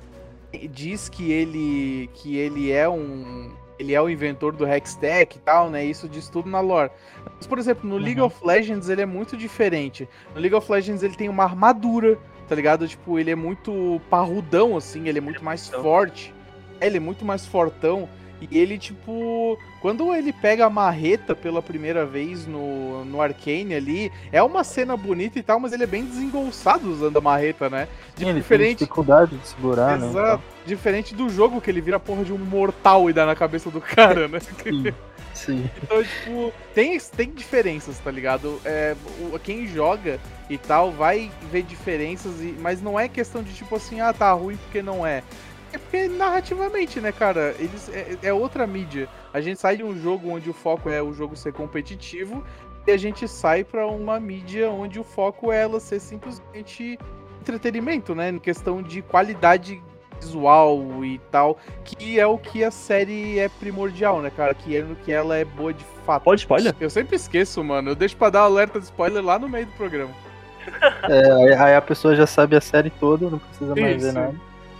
diz 0.71 1.09
que 1.09 1.29
ele 1.29 2.09
que 2.13 2.37
ele 2.37 2.71
é 2.71 2.87
um 2.87 3.51
ele 3.77 3.93
é 3.93 4.01
o 4.01 4.07
inventor 4.09 4.53
do 4.53 4.65
Hextech 4.65 5.35
e 5.35 5.39
tal, 5.41 5.69
né? 5.69 5.83
Isso 5.83 6.07
diz 6.07 6.29
tudo 6.29 6.47
na 6.49 6.61
lore. 6.61 6.89
Mas, 7.35 7.45
por 7.45 7.59
exemplo, 7.59 7.89
no 7.89 7.97
League 7.97 8.21
Uhum. 8.21 8.27
of 8.27 8.37
Legends 8.45 8.87
ele 8.87 9.01
é 9.01 9.05
muito 9.05 9.35
diferente. 9.35 10.07
No 10.33 10.39
League 10.39 10.55
of 10.55 10.71
Legends 10.71 11.03
ele 11.03 11.15
tem 11.15 11.27
uma 11.27 11.43
armadura, 11.43 12.17
tá 12.47 12.55
ligado? 12.55 12.87
Tipo, 12.87 13.19
ele 13.19 13.31
é 13.31 13.35
muito 13.35 13.99
parrudão 14.09 14.77
assim, 14.77 15.09
ele 15.09 15.17
é 15.17 15.21
muito 15.21 15.43
mais 15.43 15.67
forte. 15.67 16.33
É, 16.79 16.87
Ele 16.87 16.95
é 16.97 16.99
muito 17.01 17.25
mais 17.25 17.45
fortão. 17.45 18.07
E 18.51 18.57
ele, 18.57 18.77
tipo, 18.77 19.57
quando 19.81 20.13
ele 20.13 20.31
pega 20.31 20.65
a 20.65 20.69
marreta 20.69 21.35
pela 21.35 21.61
primeira 21.61 22.05
vez 22.05 22.45
no, 22.45 23.05
no 23.05 23.21
Arcane 23.21 23.73
ali, 23.73 24.11
é 24.31 24.41
uma 24.41 24.63
cena 24.63 24.95
bonita 24.95 25.39
e 25.39 25.43
tal, 25.43 25.59
mas 25.59 25.73
ele 25.73 25.83
é 25.83 25.87
bem 25.87 26.05
desengolçado 26.05 26.89
usando 26.89 27.17
a 27.17 27.21
marreta, 27.21 27.69
né? 27.69 27.87
Sim, 28.15 28.23
ele 28.23 28.25
tem 28.25 28.41
diferente, 28.41 28.79
dificuldade 28.79 29.37
de 29.37 29.47
segurar, 29.47 29.97
né? 29.97 30.07
exato, 30.07 30.43
diferente 30.65 31.15
do 31.15 31.29
jogo 31.29 31.61
que 31.61 31.69
ele 31.69 31.81
vira 31.81 31.99
porra 31.99 32.23
de 32.23 32.33
um 32.33 32.37
mortal 32.37 33.09
e 33.09 33.13
dá 33.13 33.25
na 33.25 33.35
cabeça 33.35 33.69
do 33.69 33.81
cara, 33.81 34.27
né? 34.27 34.39
Sim. 34.63 34.93
Sim. 35.33 35.69
Então, 35.81 36.03
tipo, 36.03 36.53
tem, 36.73 36.97
tem 36.99 37.31
diferenças, 37.31 37.97
tá 37.99 38.11
ligado? 38.11 38.61
É, 38.63 38.95
quem 39.43 39.67
joga 39.67 40.19
e 40.49 40.57
tal 40.57 40.91
vai 40.91 41.31
ver 41.51 41.63
diferenças, 41.63 42.39
e, 42.39 42.55
mas 42.59 42.81
não 42.81 42.99
é 42.99 43.07
questão 43.07 43.41
de 43.41 43.53
tipo 43.53 43.75
assim, 43.75 43.99
ah, 43.99 44.13
tá 44.13 44.31
ruim 44.31 44.57
porque 44.57 44.81
não 44.81 45.05
é. 45.05 45.23
É 45.73 45.77
porque 45.77 46.07
narrativamente, 46.07 47.01
né, 47.01 47.11
cara? 47.11 47.55
Eles, 47.57 47.89
é, 47.89 48.15
é 48.23 48.33
outra 48.33 48.65
mídia. 48.67 49.09
A 49.33 49.41
gente 49.41 49.59
sai 49.59 49.75
de 49.77 49.83
um 49.83 49.99
jogo 49.99 50.29
onde 50.29 50.49
o 50.49 50.53
foco 50.53 50.89
é 50.89 51.01
o 51.01 51.11
jogo 51.13 51.35
ser 51.35 51.51
competitivo 51.51 52.43
e 52.85 52.91
a 52.91 52.97
gente 52.97 53.27
sai 53.27 53.63
pra 53.63 53.87
uma 53.87 54.19
mídia 54.19 54.69
onde 54.69 54.99
o 54.99 55.03
foco 55.03 55.51
é 55.51 55.61
ela 55.63 55.79
ser 55.79 55.99
simplesmente 55.99 56.97
entretenimento, 57.41 58.13
né? 58.13 58.29
Em 58.29 58.39
questão 58.39 58.81
de 58.83 59.01
qualidade 59.01 59.81
visual 60.21 61.03
e 61.03 61.19
tal, 61.31 61.57
que 61.83 62.17
é 62.19 62.25
o 62.25 62.37
que 62.37 62.63
a 62.63 62.71
série 62.71 63.39
é 63.39 63.49
primordial, 63.49 64.21
né, 64.21 64.29
cara? 64.29 64.53
Que 64.53 64.77
é 64.77 64.81
no 64.83 64.95
que 64.95 65.11
ela 65.11 65.35
é 65.35 65.43
boa 65.43 65.73
de 65.73 65.83
fato. 66.05 66.23
Pode 66.23 66.41
spoiler? 66.41 66.73
Eu 66.79 66.89
sempre 66.89 67.15
esqueço, 67.15 67.61
mano. 67.63 67.89
Eu 67.89 67.95
deixo 67.95 68.15
pra 68.15 68.29
dar 68.29 68.41
alerta 68.41 68.79
de 68.79 68.85
spoiler 68.85 69.23
lá 69.25 69.37
no 69.39 69.49
meio 69.49 69.65
do 69.65 69.71
programa. 69.73 70.11
É, 71.09 71.31
aí- 71.31 71.53
aí 71.53 71.75
a 71.75 71.81
pessoa 71.81 72.15
já 72.15 72.25
sabe 72.27 72.55
a 72.55 72.61
série 72.61 72.89
toda, 72.91 73.29
não 73.29 73.39
precisa 73.39 73.75
mais 73.75 73.97
Isso. 73.97 74.05
ver 74.05 74.13
nada. 74.13 74.35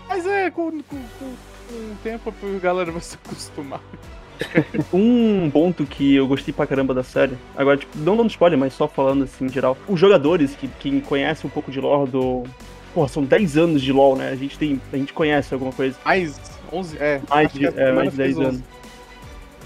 Mas 0.08 0.26
é, 0.26 0.50
com, 0.50 0.70
com, 0.70 0.82
com, 0.82 1.34
com 1.68 1.74
o 1.74 1.96
tempo 2.02 2.32
a 2.42 2.58
galera 2.58 2.90
vai 2.90 3.00
se 3.00 3.16
acostumar. 3.16 3.80
Um 4.92 5.50
ponto 5.50 5.86
que 5.86 6.16
eu 6.16 6.26
gostei 6.26 6.52
pra 6.52 6.66
caramba 6.66 6.92
da 6.92 7.02
série, 7.02 7.36
agora, 7.56 7.76
tipo, 7.76 7.96
não 7.98 8.16
dando 8.16 8.30
spoiler, 8.30 8.58
mas 8.58 8.74
só 8.74 8.88
falando 8.88 9.24
assim 9.24 9.46
em 9.46 9.48
geral. 9.48 9.76
Os 9.88 9.98
jogadores 9.98 10.54
que 10.54 10.68
quem 10.80 11.00
conhece 11.00 11.46
um 11.46 11.50
pouco 11.50 11.70
de 11.70 11.80
lore 11.80 12.10
do. 12.10 12.44
Porra, 12.92 13.08
são 13.08 13.24
10 13.24 13.56
anos 13.56 13.82
de 13.82 13.92
LoL, 13.92 14.16
né? 14.16 14.30
A 14.30 14.36
gente 14.36 14.58
tem. 14.58 14.80
A 14.92 14.96
gente 14.96 15.12
conhece 15.12 15.52
alguma 15.54 15.72
coisa. 15.72 15.96
Mais 16.04 16.40
11, 16.72 16.96
é. 16.98 17.20
Mais 17.28 17.52
de, 17.52 17.58
que 17.60 17.66
é, 17.66 17.70
primeira 17.70 17.94
mais 17.94 18.10
de 18.10 18.16
10 18.16 18.26
fez 18.26 18.38
11. 18.38 18.48
anos. 18.48 18.62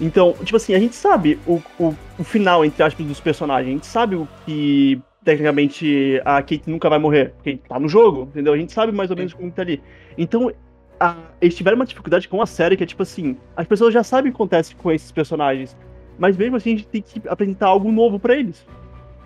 Então, 0.01 0.33
tipo 0.43 0.55
assim, 0.55 0.73
a 0.73 0.79
gente 0.79 0.95
sabe 0.95 1.39
o, 1.45 1.61
o, 1.77 1.95
o 2.17 2.23
final, 2.23 2.63
entre 2.63 2.81
aspas, 2.81 3.05
dos 3.05 3.19
personagens. 3.19 3.69
A 3.69 3.73
gente 3.73 3.87
sabe 3.87 4.15
o 4.15 4.27
que, 4.45 5.01
tecnicamente, 5.29 6.19
a 6.25 6.41
Kate 6.41 6.63
nunca 6.65 6.89
vai 6.89 6.97
morrer. 6.97 7.33
Porque 7.35 7.59
tá 7.67 7.79
no 7.79 7.87
jogo, 7.87 8.23
entendeu? 8.23 8.53
A 8.53 8.57
gente 8.57 8.71
sabe 8.71 8.91
mais 8.91 9.11
ou 9.11 9.17
menos 9.17 9.33
como 9.33 9.51
tá 9.51 9.61
ali. 9.61 9.81
Então, 10.17 10.51
a- 10.99 11.15
eles 11.39 11.55
tiveram 11.55 11.75
uma 11.77 11.85
dificuldade 11.85 12.27
com 12.27 12.41
a 12.41 12.45
série 12.47 12.75
que 12.75 12.83
é 12.83 12.87
tipo 12.87 13.03
assim: 13.03 13.37
as 13.55 13.67
pessoas 13.67 13.93
já 13.93 14.03
sabem 14.03 14.29
o 14.29 14.33
que 14.33 14.37
acontece 14.37 14.75
com 14.75 14.91
esses 14.91 15.11
personagens. 15.11 15.77
Mas 16.17 16.35
mesmo 16.35 16.57
assim, 16.57 16.73
a 16.73 16.77
gente 16.77 16.87
tem 16.87 17.01
que 17.01 17.21
apresentar 17.29 17.67
algo 17.67 17.91
novo 17.91 18.19
pra 18.19 18.35
eles. 18.35 18.65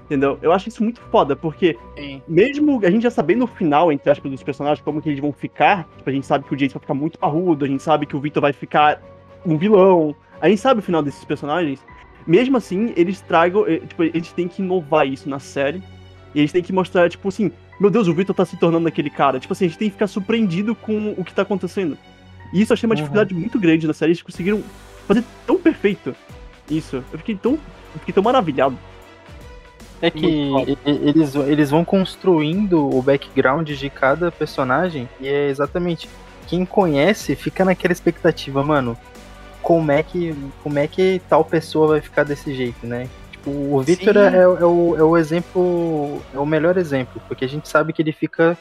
Entendeu? 0.05 0.37
Eu 0.41 0.51
acho 0.51 0.67
isso 0.67 0.83
muito 0.83 0.99
foda, 1.09 1.35
porque 1.35 1.77
Sim. 1.97 2.21
mesmo 2.27 2.81
a 2.85 2.91
gente 2.91 3.03
já 3.03 3.09
sabendo 3.09 3.45
o 3.45 3.47
final, 3.47 3.91
entre 3.91 4.11
aspas, 4.11 4.29
dos 4.29 4.43
personagens, 4.43 4.83
como 4.83 5.01
que 5.01 5.09
eles 5.09 5.19
vão 5.21 5.31
ficar, 5.31 5.87
tipo, 5.97 6.09
a 6.09 6.13
gente 6.13 6.25
sabe 6.25 6.43
que 6.43 6.53
o 6.53 6.57
Jace 6.57 6.73
vai 6.73 6.81
ficar 6.81 6.93
muito 6.93 7.17
parrudo, 7.17 7.63
a 7.63 7.67
gente 7.67 7.81
sabe 7.81 8.05
que 8.05 8.15
o 8.15 8.19
Victor 8.19 8.41
vai 8.41 8.51
ficar 8.51 9.01
um 9.45 9.57
vilão, 9.57 10.13
a 10.41 10.49
gente 10.49 10.59
sabe 10.59 10.81
o 10.81 10.83
final 10.83 11.01
desses 11.01 11.23
personagens, 11.23 11.83
mesmo 12.27 12.57
assim, 12.57 12.93
eles 12.95 13.21
tragam, 13.21 13.65
eh, 13.67 13.77
tipo, 13.79 14.03
eles 14.03 14.31
têm 14.31 14.47
que 14.47 14.61
inovar 14.61 15.07
isso 15.07 15.29
na 15.29 15.39
série, 15.39 15.81
e 16.33 16.39
eles 16.39 16.51
têm 16.51 16.63
que 16.63 16.73
mostrar, 16.73 17.09
tipo 17.09 17.27
assim, 17.27 17.51
meu 17.79 17.89
Deus, 17.89 18.07
o 18.07 18.13
Victor 18.13 18.35
tá 18.35 18.45
se 18.45 18.57
tornando 18.57 18.87
aquele 18.87 19.09
cara, 19.09 19.39
tipo 19.39 19.53
assim, 19.53 19.65
a 19.65 19.67
gente 19.67 19.77
tem 19.77 19.89
que 19.89 19.93
ficar 19.93 20.07
surpreendido 20.07 20.73
com 20.75 21.13
o 21.17 21.23
que 21.23 21.33
tá 21.33 21.41
acontecendo. 21.41 21.97
E 22.53 22.61
isso 22.61 22.71
eu 22.71 22.75
achei 22.75 22.87
uma 22.87 22.93
Uhum. 22.93 22.97
dificuldade 22.97 23.33
muito 23.33 23.59
grande 23.59 23.87
na 23.87 23.93
série, 23.93 24.11
eles 24.11 24.21
conseguiram 24.21 24.63
fazer 25.07 25.23
tão 25.45 25.57
perfeito 25.57 26.15
isso, 26.69 27.03
eu 27.11 27.19
fiquei 27.19 27.35
tão, 27.35 27.53
eu 27.53 27.99
fiquei 27.99 28.13
tão 28.13 28.23
maravilhado. 28.23 28.77
É 30.01 30.11
que 30.11 30.51
eles, 30.85 31.33
eles 31.33 31.69
vão 31.69 31.85
construindo 31.85 32.93
o 32.93 33.01
background 33.01 33.69
de 33.69 33.89
cada 33.89 34.29
personagem 34.31 35.07
e 35.21 35.27
é 35.29 35.47
exatamente 35.49 36.09
quem 36.45 36.65
conhece 36.65 37.35
fica 37.37 37.63
naquela 37.63 37.93
expectativa, 37.93 38.61
mano. 38.63 38.97
Como 39.63 39.91
é 39.91 40.03
que 40.03 40.35
como 40.61 40.77
é 40.77 40.87
que 40.87 41.19
tal 41.27 41.43
pessoa 41.43 41.87
vai 41.87 42.01
ficar 42.01 42.23
desse 42.23 42.53
jeito, 42.53 42.85
né? 42.85 43.09
Tipo, 43.31 43.49
o 43.49 43.81
Victor 43.81 44.15
é, 44.17 44.35
é 44.37 44.47
o, 44.47 44.95
é 44.97 45.03
o 45.03 45.17
exemplo, 45.17 46.21
é 46.33 46.37
o 46.37 46.45
melhor 46.45 46.77
exemplo, 46.77 47.19
porque 47.27 47.43
a 47.45 47.47
gente 47.49 47.67
sabe 47.67 47.91
que 47.93 48.01
ele 48.01 48.11
fica, 48.11 48.55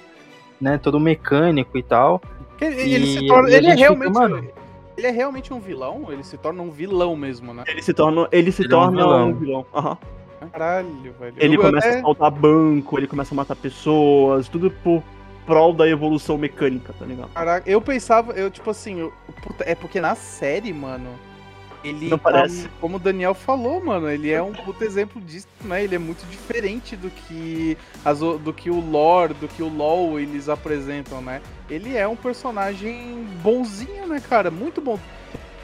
né, 0.60 0.78
todo 0.78 0.98
mecânico 0.98 1.76
e 1.76 1.82
tal. 1.82 2.22
Ele, 2.60 2.80
ele 2.80 3.04
E- 3.04 3.18
se 3.18 3.26
torna. 3.26 3.50
e 3.50 3.54
Ele 3.54 3.66
é 3.66 3.70
fica, 3.72 3.82
realmente. 3.82 4.12
mano- 4.14 4.48
Ele 4.96 5.06
é 5.06 5.10
realmente 5.10 5.52
um 5.52 5.58
vilão? 5.60 6.06
Ele 6.10 6.22
se 6.22 6.36
torna 6.38 6.62
um 6.62 6.70
vilão 6.70 7.16
mesmo, 7.16 7.52
né? 7.52 7.64
Ele 7.66 7.82
se 7.82 7.92
torna, 7.92 8.28
ele 8.30 8.52
se 8.52 8.62
Ele 8.62 8.72
é 8.72 8.76
um 8.76 8.80
torna 8.80 9.02
vilão. 9.02 9.28
um 9.28 9.34
vilão. 9.34 9.66
Aham. 9.74 9.98
Caralho, 10.52 11.14
velho. 11.20 11.34
Ele 11.38 11.56
Eu 11.56 11.60
começa 11.60 11.86
até- 11.88 11.96
a 11.96 12.00
assaltar 12.00 12.30
banco, 12.30 12.98
ele 12.98 13.06
começa 13.06 13.34
a 13.34 13.36
matar 13.36 13.56
pessoas, 13.56 14.48
tudo 14.48 14.70
por 14.70 15.02
prol 15.46 15.72
da 15.72 15.88
evolução 15.88 16.38
mecânica, 16.38 16.92
tá 16.98 17.04
ligado? 17.04 17.30
Caraca, 17.30 17.68
eu 17.70 17.80
pensava, 17.80 18.32
eu 18.32 18.50
tipo 18.50 18.70
assim, 18.70 19.00
eu- 19.00 19.12
puta, 19.42 19.64
é 19.66 19.74
porque 19.74 20.00
na 20.00 20.14
série, 20.14 20.72
mano, 20.72 21.10
ele, 21.84 22.08
Não 22.08 22.18
parece. 22.18 22.62
como, 22.68 22.78
como 22.80 22.96
o 22.96 23.00
Daniel 23.00 23.34
falou, 23.34 23.84
mano, 23.84 24.08
ele 24.08 24.30
é 24.30 24.40
um 24.40 24.52
puta 24.52 24.84
exemplo 24.84 25.20
disso, 25.20 25.48
né? 25.62 25.82
Ele 25.82 25.96
é 25.96 25.98
muito 25.98 26.24
diferente 26.30 26.94
do 26.96 27.10
que 27.10 27.76
as, 28.04 28.20
do 28.20 28.52
que 28.52 28.70
o 28.70 28.78
lore, 28.80 29.34
do 29.34 29.48
que 29.48 29.62
o 29.62 29.68
LoL 29.68 30.20
eles 30.20 30.48
apresentam, 30.48 31.20
né? 31.20 31.42
Ele 31.68 31.96
é 31.96 32.06
um 32.06 32.16
personagem 32.16 33.26
bonzinho, 33.42 34.06
né, 34.06 34.20
cara? 34.20 34.50
Muito 34.50 34.80
bom. 34.80 34.98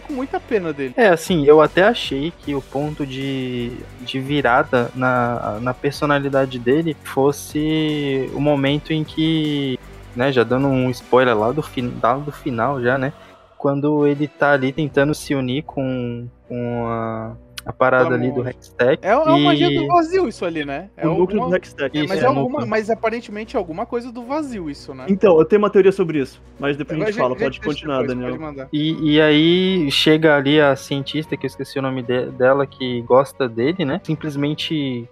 Com 0.08 0.14
muita 0.14 0.40
pena 0.40 0.72
dele. 0.72 0.94
É, 0.96 1.08
assim, 1.08 1.44
eu 1.44 1.60
até 1.60 1.84
achei 1.84 2.32
que 2.38 2.54
o 2.54 2.62
ponto 2.62 3.06
de, 3.06 3.72
de 4.00 4.18
virada 4.18 4.90
na, 4.94 5.58
na 5.60 5.74
personalidade 5.74 6.58
dele 6.58 6.96
fosse 7.04 8.30
o 8.34 8.40
momento 8.40 8.90
em 8.90 9.04
que, 9.04 9.78
né, 10.16 10.32
já 10.32 10.42
dando 10.42 10.66
um 10.66 10.88
spoiler 10.88 11.36
lá 11.36 11.52
do, 11.52 11.62
fin, 11.62 11.92
lá 12.02 12.16
do 12.16 12.32
final 12.32 12.82
já, 12.82 12.96
né, 12.96 13.12
quando 13.58 14.06
ele 14.06 14.26
tá 14.26 14.52
ali 14.52 14.72
tentando 14.72 15.14
se 15.14 15.34
unir 15.34 15.62
com, 15.64 16.26
com 16.48 16.86
a, 16.88 17.36
a 17.68 17.72
parada 17.72 18.14
ali 18.14 18.30
do 18.32 18.48
Hextech. 18.48 18.98
É 19.02 19.14
uma 19.14 19.38
e... 19.38 19.44
magia 19.44 19.80
do 19.80 19.86
vazio 19.86 20.26
isso 20.26 20.42
ali, 20.44 20.64
né? 20.64 20.88
É 20.96 21.06
o 21.06 21.10
núcleo 21.14 21.40
alguma- 21.42 21.50
do 21.58 21.62
Hextech. 21.62 21.98
é, 21.98 22.06
mas, 22.06 22.18
é 22.18 22.22
é 22.22 22.26
alguma, 22.26 22.42
núcleo. 22.48 22.66
mas 22.66 22.88
aparentemente 22.88 23.56
é 23.56 23.58
alguma 23.58 23.84
coisa 23.84 24.10
do 24.10 24.22
vazio 24.24 24.70
isso, 24.70 24.94
né? 24.94 25.04
Então, 25.08 25.38
eu 25.38 25.44
tenho 25.44 25.60
uma 25.60 25.68
teoria 25.68 25.92
sobre 25.92 26.18
isso, 26.18 26.40
mas 26.58 26.78
depois 26.78 26.98
a 27.02 27.04
gente 27.04 27.16
fala, 27.18 27.34
gente 27.34 27.42
pode 27.44 27.60
continuar, 27.60 27.98
depois, 28.00 28.08
Daniel. 28.16 28.30
Pode 28.30 28.42
mandar. 28.42 28.68
E, 28.72 29.12
e 29.12 29.20
aí 29.20 29.90
chega 29.90 30.34
ali 30.34 30.58
a 30.58 30.74
cientista, 30.74 31.36
que 31.36 31.44
eu 31.44 31.48
esqueci 31.48 31.78
o 31.78 31.82
nome 31.82 32.02
de- 32.02 32.30
dela, 32.30 32.66
que 32.66 33.02
gosta 33.02 33.46
dele, 33.46 33.84
né? 33.84 34.00
Simplesmente 34.02 35.06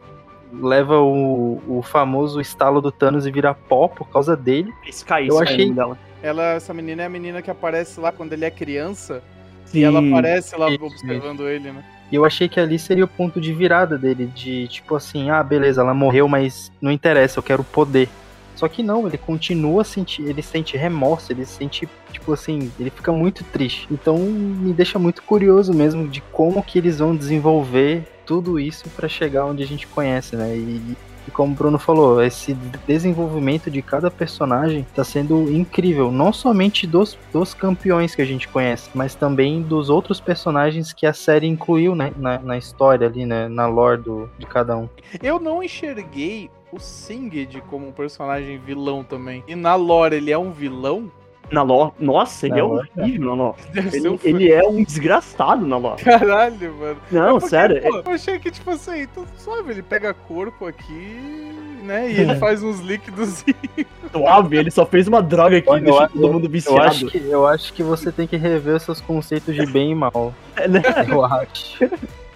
leva 0.53 0.99
o, 1.01 1.61
o 1.69 1.83
famoso 1.83 2.41
estalo 2.41 2.81
do 2.81 2.91
Thanos 2.91 3.27
e 3.27 3.31
vira 3.31 3.53
pó 3.53 3.87
por 3.87 4.09
causa 4.09 4.35
dele. 4.35 4.73
Sky, 4.89 5.13
Eu 5.13 5.19
Sky 5.27 5.29
é 5.29 5.33
o 5.35 5.39
achei- 5.43 5.73
dela. 5.73 5.99
Ela, 6.23 6.45
essa 6.55 6.73
menina 6.73 7.03
é 7.03 7.05
a 7.07 7.09
menina 7.11 7.43
que 7.43 7.51
aparece 7.51 8.01
lá 8.01 8.11
quando 8.11 8.33
ele 8.33 8.45
é 8.47 8.51
criança. 8.51 9.23
Sim. 9.67 9.81
E 9.81 9.85
ela 9.85 9.99
aparece 9.99 10.57
lá 10.57 10.67
observando 10.69 11.47
ele, 11.49 11.71
né? 11.73 11.85
E 12.11 12.15
eu 12.15 12.25
achei 12.25 12.49
que 12.49 12.61
ali 12.61 12.79
seria 12.79 13.05
o 13.05 13.09
ponto 13.09 13.41
de 13.41 13.53
virada 13.53 13.99
dele, 13.99 14.27
de 14.27 14.69
tipo 14.69 14.95
assim, 14.95 15.31
ah, 15.31 15.43
beleza, 15.43 15.81
ela 15.81 15.95
morreu, 15.95 16.29
mas 16.29 16.71
não 16.81 16.91
interessa, 16.91 17.39
eu 17.39 17.43
quero 17.43 17.65
poder. 17.65 18.09
Só 18.55 18.69
que 18.69 18.83
não, 18.83 19.07
ele 19.07 19.19
continua 19.19 19.83
a 19.83 19.85
sentir, 19.85 20.23
ele 20.23 20.43
sente 20.43 20.77
remorso, 20.79 21.31
ele 21.31 21.45
sente, 21.45 21.87
tipo 22.11 22.33
assim, 22.33 22.73
ele 22.81 22.89
fica 22.89 23.13
muito 23.13 23.45
triste. 23.45 23.87
Então 23.91 24.17
me 24.19 24.73
deixa 24.73 24.99
muito 24.99 25.23
curioso 25.23 25.75
mesmo 25.75 26.09
de 26.09 26.23
como 26.33 26.63
que 26.63 26.79
eles 26.79 26.99
vão 26.99 27.15
desenvolver 27.15 28.05
tudo 28.25 28.59
isso 28.59 28.89
pra 28.91 29.09
chegar 29.09 29.45
onde 29.45 29.63
a 29.63 29.67
gente 29.67 29.87
conhece, 29.87 30.37
né? 30.37 30.57
E, 30.57 30.97
e 31.27 31.31
como 31.31 31.53
o 31.53 31.57
Bruno 31.57 31.79
falou, 31.79 32.23
esse 32.23 32.55
desenvolvimento 32.87 33.71
de 33.71 33.83
cada 33.83 34.11
personagem 34.11 34.87
tá 34.95 35.05
sendo 35.05 35.51
incrível. 35.51 36.11
Não 36.11 36.33
somente 36.33 36.87
dos, 36.87 37.19
dos 37.33 37.55
campeões 37.55 38.15
que 38.15 38.23
a 38.23 38.25
gente 38.25 38.49
conhece, 38.49 38.91
mas 38.95 39.15
também 39.15 39.63
dos 39.63 39.91
outros 39.91 40.21
personagens 40.21 40.93
que 40.93 41.07
a 41.07 41.13
série 41.13 41.47
incluiu 41.47 41.95
né, 41.95 42.13
na, 42.17 42.39
na 42.39 42.59
história 42.59 43.07
ali, 43.07 43.27
né? 43.27 43.49
Na 43.49 43.67
lore 43.67 44.03
do, 44.03 44.31
de 44.39 44.47
cada 44.47 44.77
um. 44.77 44.89
Eu 45.23 45.41
não 45.41 45.63
enxerguei 45.63 46.51
o 46.73 46.79
Singed 46.79 47.61
como 47.69 47.89
um 47.89 47.93
personagem 47.93 48.59
vilão 48.59 49.03
também. 49.03 49.43
E 49.47 49.55
na 49.55 49.75
lore 49.75 50.17
ele 50.17 50.31
é 50.31 50.39
um 50.39 50.53
vilão? 50.53 51.11
Na 51.51 51.63
lore. 51.63 51.93
Nossa, 52.01 52.47
ele 52.47 52.59
é 52.59 52.65
horrível 52.65 53.29
na 53.29 53.35
lore. 53.35 53.57
Ele, 53.93 54.09
um 54.09 54.19
ele 54.25 54.53
é 54.53 54.63
um 54.67 54.83
desgraçado 54.83 55.65
na 55.67 55.77
lore. 55.77 56.03
Caralho, 56.03 56.75
mano. 56.75 56.97
Não, 57.11 57.35
Porque, 57.35 57.49
sério. 57.49 57.83
pô, 57.83 58.03
eu 58.05 58.13
achei 58.15 58.39
que, 58.39 58.51
tipo 58.51 58.71
assim, 58.71 59.07
tu 59.15 59.25
sabe, 59.39 59.71
ele 59.73 59.83
pega 59.83 60.13
corpo 60.13 60.67
aqui, 60.67 61.53
né? 61.85 62.11
E 62.11 62.21
ele 62.21 62.35
faz 62.37 62.63
uns 62.63 62.81
líquidos 62.81 63.45
e. 63.47 63.55
É 64.07 64.19
suave, 64.19 64.57
ele 64.57 64.71
só 64.71 64.87
fez 64.87 65.07
uma 65.09 65.21
droga 65.23 65.59
aqui, 65.59 65.81
deixou 65.81 66.03
eu- 66.03 66.09
todo 66.09 66.33
mundo 66.33 66.47
Eu 66.47 66.51
viciado. 66.51 66.81
acho, 66.83 67.07
que, 67.09 67.19
eu 67.19 67.47
acho 67.47 67.73
que 67.75 67.83
você 67.83 68.11
tem 68.11 68.27
que 68.27 68.37
rever 68.37 68.77
os 68.77 68.83
seus 68.83 69.01
conceitos 69.01 69.55
de 69.55 69.67
bem 69.67 69.91
e 69.91 69.95
mal. 69.95 70.33
É, 70.57 70.67
né? 70.67 70.81
Eu 71.09 71.23
acho. 71.25 71.79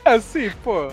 Assim, 0.05 0.51
pô, 0.65 0.91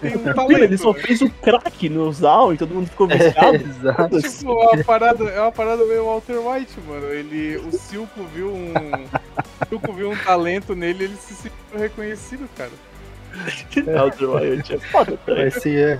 tem 0.00 0.16
um 0.16 0.24
Ele 0.26 0.34
talento. 0.34 0.78
só 0.78 0.92
né? 0.92 1.00
fez 1.00 1.20
o 1.22 1.30
crack 1.30 1.88
no 1.88 2.12
Zal 2.12 2.52
e 2.54 2.58
todo 2.58 2.74
mundo 2.74 2.88
ficou 2.88 3.10
É, 3.10 3.16
viciado. 3.16 3.56
exato. 3.64 4.20
Tipo, 4.22 4.50
é 4.62 4.74
uma 4.74 4.84
parada, 4.84 5.24
é 5.30 5.40
uma 5.40 5.52
parada 5.52 5.84
meio 5.84 6.04
Walter 6.06 6.38
White, 6.38 6.80
mano. 6.86 7.06
Ele, 7.06 7.56
o 7.58 7.72
Silco 7.72 8.24
viu 8.34 8.48
um, 8.52 8.72
o 8.74 9.66
Silco 9.68 9.92
viu 9.92 10.10
um 10.10 10.16
talento 10.16 10.74
nele, 10.74 11.04
ele 11.04 11.16
se 11.16 11.34
sentiu 11.34 11.78
reconhecido, 11.78 12.48
cara. 12.56 12.70
Walter 13.86 14.26
White 14.26 14.74
é 14.74 14.78
foda, 14.78 15.16
cara. 15.24 15.46
Esse 15.46 15.76
é. 15.76 15.96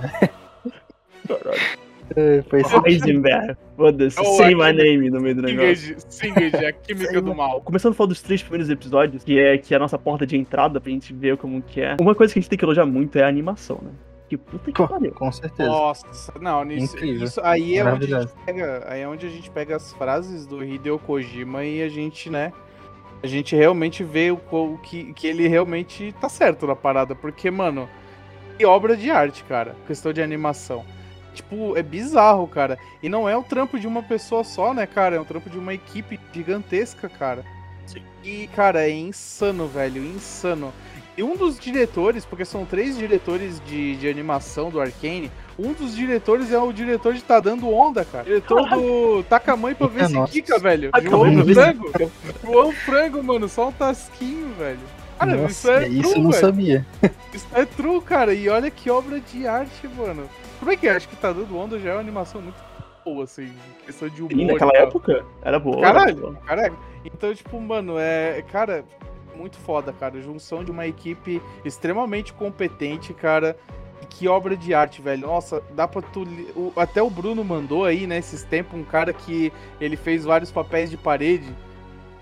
Caralho. 1.27 1.82
É, 2.15 2.41
Foi 2.43 2.61
Heisenberg. 2.85 3.55
Foda-se, 3.75 4.23
say 4.37 4.53
my 4.55 4.71
name 4.71 5.09
no 5.09 5.19
meio 5.19 5.35
do 5.35 5.41
negócio. 5.41 5.95
Singed, 5.99 6.05
Singed, 6.09 6.65
a 6.65 6.71
química 6.71 7.21
do 7.21 7.33
mal. 7.35 7.61
Começando 7.61 7.93
a 7.93 7.95
falar 7.95 8.09
dos 8.09 8.21
três 8.21 8.41
primeiros 8.41 8.69
episódios, 8.69 9.23
que 9.23 9.39
é, 9.39 9.57
que 9.57 9.73
é 9.73 9.77
a 9.77 9.79
nossa 9.79 9.97
porta 9.97 10.25
de 10.25 10.37
entrada 10.37 10.79
pra 10.79 10.91
gente 10.91 11.13
ver 11.13 11.37
como 11.37 11.61
que 11.61 11.81
é. 11.81 11.95
Uma 11.99 12.13
coisa 12.13 12.31
que 12.31 12.39
a 12.39 12.41
gente 12.41 12.49
tem 12.49 12.57
que 12.57 12.65
elogiar 12.65 12.85
muito 12.85 13.17
é 13.17 13.23
a 13.23 13.27
animação, 13.27 13.79
né? 13.81 13.91
Que 14.29 14.37
puta 14.37 14.71
que 14.71 14.87
pariu. 14.87 15.11
com 15.11 15.31
certeza. 15.31 15.69
Nossa, 15.69 16.33
não, 16.39 16.63
nisso, 16.63 16.95
Incrível. 16.95 17.25
isso 17.25 17.41
aí 17.43 17.77
é 17.77 17.85
onde 17.85 18.13
a 18.13 18.21
gente 18.21 18.33
pega, 18.45 18.83
aí 18.87 19.01
é 19.01 19.07
onde 19.07 19.27
a 19.27 19.29
gente 19.29 19.51
pega 19.51 19.75
as 19.75 19.93
frases 19.93 20.45
do 20.45 20.63
Hideo 20.63 20.97
Kojima 20.97 21.63
e 21.63 21.83
a 21.83 21.89
gente, 21.89 22.29
né, 22.29 22.51
a 23.21 23.27
gente 23.27 23.55
realmente 23.55 24.03
vê 24.03 24.31
o, 24.31 24.39
o 24.51 24.77
que, 24.79 25.13
que 25.13 25.27
ele 25.27 25.47
realmente 25.47 26.13
tá 26.19 26.27
certo 26.27 26.65
na 26.65 26.75
parada, 26.75 27.13
porque, 27.13 27.51
mano, 27.51 27.87
que 28.57 28.65
obra 28.65 28.95
de 28.97 29.11
arte, 29.11 29.43
cara, 29.43 29.75
questão 29.85 30.11
de 30.11 30.21
animação. 30.21 30.83
Tipo, 31.33 31.75
é 31.77 31.83
bizarro, 31.83 32.47
cara. 32.47 32.77
E 33.01 33.09
não 33.09 33.27
é 33.27 33.35
o 33.35 33.43
trampo 33.43 33.79
de 33.79 33.87
uma 33.87 34.03
pessoa 34.03 34.43
só, 34.43 34.73
né, 34.73 34.85
cara? 34.85 35.15
É 35.15 35.19
um 35.19 35.25
trampo 35.25 35.49
de 35.49 35.57
uma 35.57 35.73
equipe 35.73 36.19
gigantesca, 36.33 37.09
cara. 37.09 37.43
Sim. 37.85 38.01
E, 38.23 38.47
cara, 38.55 38.87
é 38.87 38.91
insano, 38.91 39.67
velho, 39.67 40.03
insano. 40.03 40.73
E 41.15 41.21
um 41.21 41.35
dos 41.35 41.59
diretores, 41.59 42.25
porque 42.25 42.43
são 42.45 42.65
três 42.65 42.97
diretores 42.97 43.61
de, 43.67 43.95
de 43.97 44.09
animação 44.09 44.71
do 44.71 44.81
Arcane, 44.81 45.31
um 45.59 45.71
dos 45.71 45.95
diretores 45.95 46.51
é 46.51 46.57
o 46.57 46.71
diretor 46.73 47.13
de 47.13 47.21
Tá 47.21 47.39
Dando 47.39 47.69
Onda, 47.69 48.03
cara. 48.03 48.23
Diretor 48.23 48.67
do 48.69 49.23
Taca 49.29 49.53
a 49.53 49.57
Mãe 49.57 49.75
pra 49.75 49.85
ver 49.85 50.07
se 50.07 50.13
nossa. 50.13 50.31
quica, 50.31 50.57
velho. 50.57 50.89
João 51.03 51.45
Frango. 51.45 51.91
João 52.43 52.71
Frango, 52.71 53.23
mano, 53.23 53.47
só 53.47 53.67
um 53.67 53.71
tasquinho, 53.71 54.51
velho. 54.57 54.79
Cara, 55.19 55.35
isso 55.35 55.67
Nossa, 55.67 55.71
é 55.83 55.87
isso 55.87 56.07
eu 56.07 56.11
true, 56.11 56.23
não 56.23 56.31
velho. 56.31 56.41
sabia. 56.41 56.85
Isso 57.33 57.47
é 57.53 57.65
true, 57.65 58.01
cara. 58.01 58.33
E 58.33 58.49
olha 58.49 58.71
que 58.71 58.89
obra 58.89 59.19
de 59.19 59.47
arte, 59.47 59.87
mano. 59.95 60.27
Como 60.63 60.71
é 60.71 60.77
que 60.77 60.87
é? 60.87 60.95
Acho 60.95 61.09
que 61.09 61.15
Tá 61.17 61.31
Dando 61.33 61.57
Onda 61.57 61.77
já 61.77 61.89
é 61.89 61.93
uma 61.93 61.99
animação 61.99 62.41
muito 62.41 62.55
boa, 63.03 63.25
assim, 63.25 63.51
questão 63.85 64.07
de 64.07 64.21
humor. 64.23 64.31
E 64.31 64.45
naquela 64.45 64.71
tal. 64.71 64.81
época 64.83 65.25
era 65.41 65.59
boa. 65.59 65.77
era 65.85 65.93
Caralho, 65.93 66.15
boa. 66.15 66.35
caralho. 66.45 66.77
Então, 67.03 67.33
tipo, 67.35 67.59
mano, 67.59 67.95
é. 67.99 68.41
Cara, 68.51 68.85
muito 69.35 69.57
foda, 69.57 69.91
cara. 69.91 70.21
Junção 70.21 70.63
de 70.63 70.71
uma 70.71 70.87
equipe 70.87 71.41
extremamente 71.65 72.31
competente, 72.31 73.13
cara. 73.13 73.57
E 74.01 74.05
que 74.05 74.27
obra 74.27 74.55
de 74.55 74.73
arte, 74.73 75.01
velho. 75.01 75.27
Nossa, 75.27 75.61
dá 75.75 75.85
pra 75.87 76.01
tu. 76.01 76.23
o- 76.55 76.71
até 76.77 77.01
o 77.03 77.09
Bruno 77.09 77.43
mandou 77.43 77.83
aí, 77.83 78.07
né, 78.07 78.17
esses 78.19 78.43
tempos, 78.43 78.79
um 78.79 78.83
cara 78.85 79.11
que 79.11 79.51
ele 79.81 79.97
fez 79.97 80.23
vários 80.23 80.49
papéis 80.51 80.89
de 80.89 80.95
parede. 80.95 81.53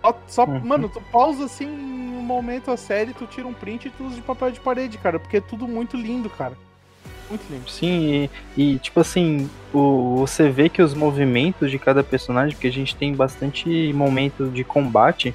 Só, 0.02 0.18
só- 0.28 0.46
Uhum. 0.46 0.62
mano, 0.66 0.90
tu 0.90 1.00
pausa 1.12 1.46
assim 1.46 1.68
um 1.68 2.24
momento 2.24 2.72
a 2.72 2.78
série, 2.78 3.14
tu 3.14 3.28
tira 3.28 3.48
um 3.48 3.54
print 3.54 3.88
e 3.88 3.92
tu 3.92 4.04
usa 4.06 4.16
de 4.16 4.22
papel 4.22 4.52
de 4.52 4.60
parede, 4.60 4.98
cara. 4.98 5.20
Porque 5.20 5.38
é 5.38 5.42
tudo 5.42 5.68
muito 5.68 5.96
lindo, 5.96 6.28
cara. 6.30 6.58
Muito 7.30 7.44
lindo. 7.50 7.70
Sim, 7.70 8.30
e, 8.58 8.74
e, 8.76 8.80
tipo 8.80 9.00
assim, 9.00 9.50
o, 9.74 10.18
você 10.18 10.50
vê 10.50 10.68
que 10.70 10.82
os 10.82 10.94
movimentos 10.94 11.72
de 11.72 11.80
cada 11.80 12.04
personagem, 12.04 12.54
porque 12.56 12.68
a 12.68 12.72
gente 12.72 12.96
tem 12.96 13.14
bastante 13.16 13.92
momento 13.94 14.50
de 14.50 14.64
combate, 14.64 15.34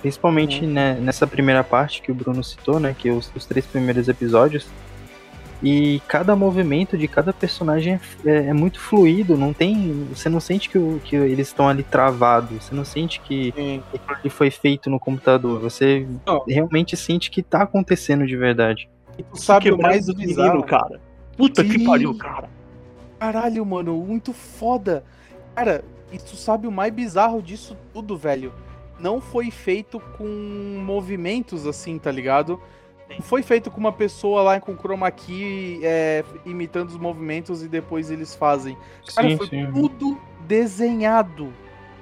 principalmente 0.00 0.66
né, 0.66 0.94
nessa 1.00 1.26
primeira 1.26 1.62
parte 1.62 2.02
que 2.02 2.10
o 2.10 2.14
Bruno 2.14 2.42
citou, 2.42 2.80
né? 2.80 2.94
Que 2.98 3.08
é 3.08 3.12
os, 3.12 3.30
os 3.34 3.44
três 3.46 3.66
primeiros 3.66 4.08
episódios. 4.08 4.66
E 5.62 6.00
cada 6.08 6.34
movimento 6.34 6.96
de 6.96 7.06
cada 7.06 7.34
personagem 7.34 8.00
é, 8.24 8.30
é- 8.30 8.46
é 8.46 8.52
muito 8.54 8.80
fluido, 8.80 9.36
não 9.36 9.52
tem. 9.52 10.06
Você 10.08 10.26
não 10.30 10.40
sente 10.40 10.70
que, 10.70 10.78
o- 10.78 10.98
que 11.04 11.14
eles 11.14 11.48
estão 11.48 11.68
ali 11.68 11.82
travados, 11.82 12.64
você 12.64 12.74
não 12.74 12.82
sente 12.84 13.20
que 13.20 13.52
ali 14.08 14.30
foi 14.30 14.50
feito 14.50 14.88
no 14.88 14.98
computador. 14.98 15.60
Você 15.60 16.06
Não. 16.26 16.42
realmente 16.48 16.96
sente 16.96 17.30
que 17.30 17.42
tá 17.42 17.62
acontecendo 17.62 18.26
de 18.26 18.34
verdade. 18.38 18.88
E 19.18 19.22
tu 19.22 19.36
sabe 19.36 19.70
o 19.70 19.76
mais 19.76 20.06
do 20.06 20.14
bizarro. 20.14 20.48
menino, 20.48 20.66
cara. 20.66 20.98
Puta 21.40 21.64
que 21.64 21.78
Sim. 21.78 21.84
pariu, 21.86 22.14
cara. 22.14 22.50
Caralho, 23.18 23.64
mano, 23.64 23.96
muito 23.96 24.32
foda. 24.32 25.02
Cara, 25.54 25.82
e 26.12 26.18
tu 26.18 26.36
sabe 26.36 26.66
o 26.66 26.70
mais 26.72 26.92
bizarro 26.92 27.40
disso 27.42 27.76
tudo, 27.92 28.16
velho? 28.16 28.52
Não 28.98 29.20
foi 29.20 29.50
feito 29.50 29.98
com 30.18 30.26
movimentos 30.84 31.66
assim, 31.66 31.98
tá 31.98 32.10
ligado? 32.10 32.60
Não 33.08 33.22
foi 33.22 33.42
feito 33.42 33.70
com 33.70 33.80
uma 33.80 33.90
pessoa 33.92 34.42
lá 34.42 34.60
com 34.60 34.76
chroma 34.76 35.10
key 35.10 35.80
é, 35.82 36.22
imitando 36.44 36.90
os 36.90 36.98
movimentos 36.98 37.62
e 37.62 37.68
depois 37.68 38.10
eles 38.10 38.34
fazem. 38.34 38.76
Cara, 39.14 39.30
sim, 39.30 39.36
foi 39.38 39.46
sim. 39.48 39.66
tudo 39.72 40.20
desenhado. 40.46 41.52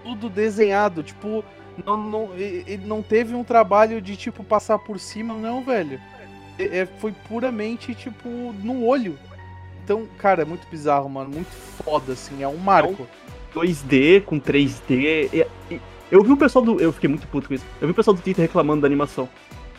Tudo 0.02 0.28
desenhado. 0.28 1.02
Tipo, 1.02 1.44
não, 1.86 1.96
não, 1.96 2.36
e- 2.36 2.64
e 2.66 2.76
não 2.76 3.02
teve 3.02 3.34
um 3.34 3.44
trabalho 3.44 4.02
de, 4.02 4.16
tipo, 4.16 4.42
passar 4.42 4.78
por 4.80 4.98
cima, 4.98 5.34
não, 5.34 5.62
velho. 5.64 6.00
É- 6.58 6.78
é, 6.80 6.86
foi 6.86 7.12
puramente, 7.12 7.94
tipo, 7.94 8.28
no 8.28 8.84
olho. 8.84 9.16
Então, 9.88 10.06
cara, 10.18 10.42
é 10.42 10.44
muito 10.44 10.66
bizarro, 10.70 11.08
mano. 11.08 11.30
Muito 11.30 11.48
foda, 11.82 12.12
assim. 12.12 12.42
É 12.42 12.48
um 12.48 12.58
marco. 12.58 13.06
2D 13.54 14.20
com 14.26 14.38
3D. 14.38 15.30
e- 15.32 15.46
e- 15.70 15.80
eu 16.10 16.22
vi 16.22 16.32
o 16.32 16.36
pessoal 16.36 16.62
do. 16.62 16.78
Eu 16.78 16.92
fiquei 16.92 17.08
muito 17.08 17.26
puto 17.28 17.48
com 17.48 17.54
isso. 17.54 17.64
Eu 17.80 17.88
vi 17.88 17.92
o 17.92 17.94
pessoal 17.94 18.14
do 18.14 18.20
Twitter 18.22 18.42
reclamando 18.42 18.82
da 18.82 18.86
animação. 18.86 19.26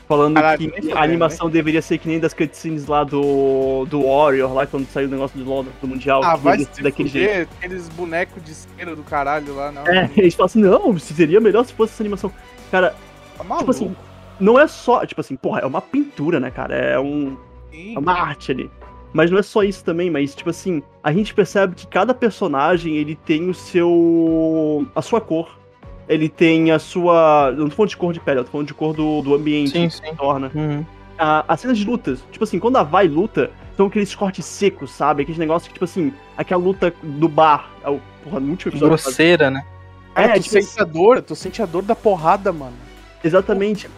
Falando 0.08 0.34
Caralho, 0.36 0.72
que 0.72 0.92
a 0.92 1.04
animação 1.04 1.48
deveria 1.52 1.84
ser 1.84 2.00
que 2.00 2.08
nem 2.08 2.20
das 2.20 2.34
cutscenes 2.34 2.88
lá 2.88 3.04
do, 3.04 3.86
do 3.86 4.02
Warrior, 4.08 4.52
lá 4.52 4.66
quando 4.66 4.88
saiu 4.88 5.08
o 5.08 5.12
negócio 5.12 5.38
do 5.38 5.48
LoL, 5.48 5.64
do 5.80 5.88
Mundial. 5.88 6.24
Ah, 6.24 6.36
vai 6.36 6.58
se 6.58 6.82
daquele 6.82 7.08
jeito. 7.10 7.30
fuder, 7.30 7.48
aqueles 7.60 7.88
bonecos 7.90 8.44
de 8.44 8.56
cera 8.56 8.96
do 8.96 9.04
caralho 9.04 9.54
lá, 9.56 9.72
não. 9.72 9.86
É, 9.86 10.10
eles 10.18 10.34
falam 10.34 10.46
assim, 10.48 10.60
não, 10.62 10.98
seria 10.98 11.40
melhor 11.40 11.64
se 11.64 11.74
fosse 11.74 11.94
essa 11.94 12.02
animação. 12.02 12.32
Cara, 12.72 12.96
Tá 13.38 13.44
maluco. 13.44 13.60
tipo 13.60 13.70
assim, 13.72 13.96
não 14.40 14.60
é 14.60 14.68
só, 14.68 15.06
tipo 15.06 15.22
assim, 15.22 15.36
porra, 15.36 15.60
é 15.60 15.66
uma 15.68 15.80
pintura, 15.82 16.40
né, 16.40 16.50
cara? 16.50 16.74
É 16.76 17.00
um, 17.00 17.38
Sim. 17.72 17.96
é 17.96 18.00
uma 18.00 18.14
arte 18.14 18.52
ali. 18.52 18.72
Mas 19.12 19.32
não 19.32 19.40
é 19.40 19.42
só 19.42 19.64
isso 19.64 19.84
também, 19.84 20.10
mas 20.10 20.36
tipo 20.36 20.50
assim, 20.50 20.84
a 21.04 21.12
gente 21.12 21.34
percebe 21.34 21.76
que 21.76 21.88
cada 21.88 22.14
personagem 22.14 22.96
ele 22.96 23.16
tem 23.16 23.50
o 23.50 23.54
seu. 23.54 24.86
a 24.96 25.02
sua 25.02 25.20
cor. 25.20 25.58
Ele 26.08 26.28
tem 26.28 26.72
a 26.72 26.80
sua. 26.80 27.52
Eu 27.52 27.62
não 27.62 27.70
tô 27.70 27.76
falando 27.76 27.90
de 27.90 27.98
cor 27.98 28.14
de 28.14 28.20
pele, 28.20 28.40
eu 28.40 28.44
tô 28.44 28.52
falando 28.52 28.68
de 28.68 28.74
cor 28.74 28.94
do, 28.94 29.22
do 29.22 29.36
ambiente 29.36 29.72
Sim, 29.72 29.88
que 29.88 29.94
sim. 29.96 30.06
se 30.06 30.16
torna. 30.16 30.52
Uhum. 30.54 30.86
A, 31.18 31.44
as 31.48 31.60
cenas 31.60 31.78
de 31.78 31.86
lutas, 31.86 32.24
tipo 32.32 32.44
assim, 32.44 32.60
quando 32.60 32.78
a 32.78 32.84
Vai 32.84 33.08
luta, 33.08 33.52
são 33.76 33.88
aqueles 33.88 34.16
cortes 34.16 34.46
secos, 34.46 34.92
sabe? 34.92 35.24
Aqueles 35.24 35.38
negócios 35.38 35.68
que, 35.68 35.74
tipo 35.74 35.86
assim, 35.86 36.14
aquela 36.38 36.62
luta 36.62 36.94
do 37.04 37.28
bar. 37.28 37.70
É 37.84 37.90
o, 37.90 38.00
porra, 38.24 38.40
no 38.40 38.52
último 38.52 38.72
episódio. 38.72 38.96
Grosseira, 38.96 39.52
né? 39.52 39.64
Cara, 40.14 40.32
É, 40.32 40.34
tu 40.36 40.44
tipo 40.44 40.64
sente 40.64 40.82
a 40.82 40.84
dor, 40.86 41.22
tu 41.22 41.36
sente 41.36 41.62
a 41.62 41.66
dor 41.66 41.84
da 41.84 41.96
porrada, 41.96 42.52
mano. 42.52 42.76
Exatamente. 43.24 43.90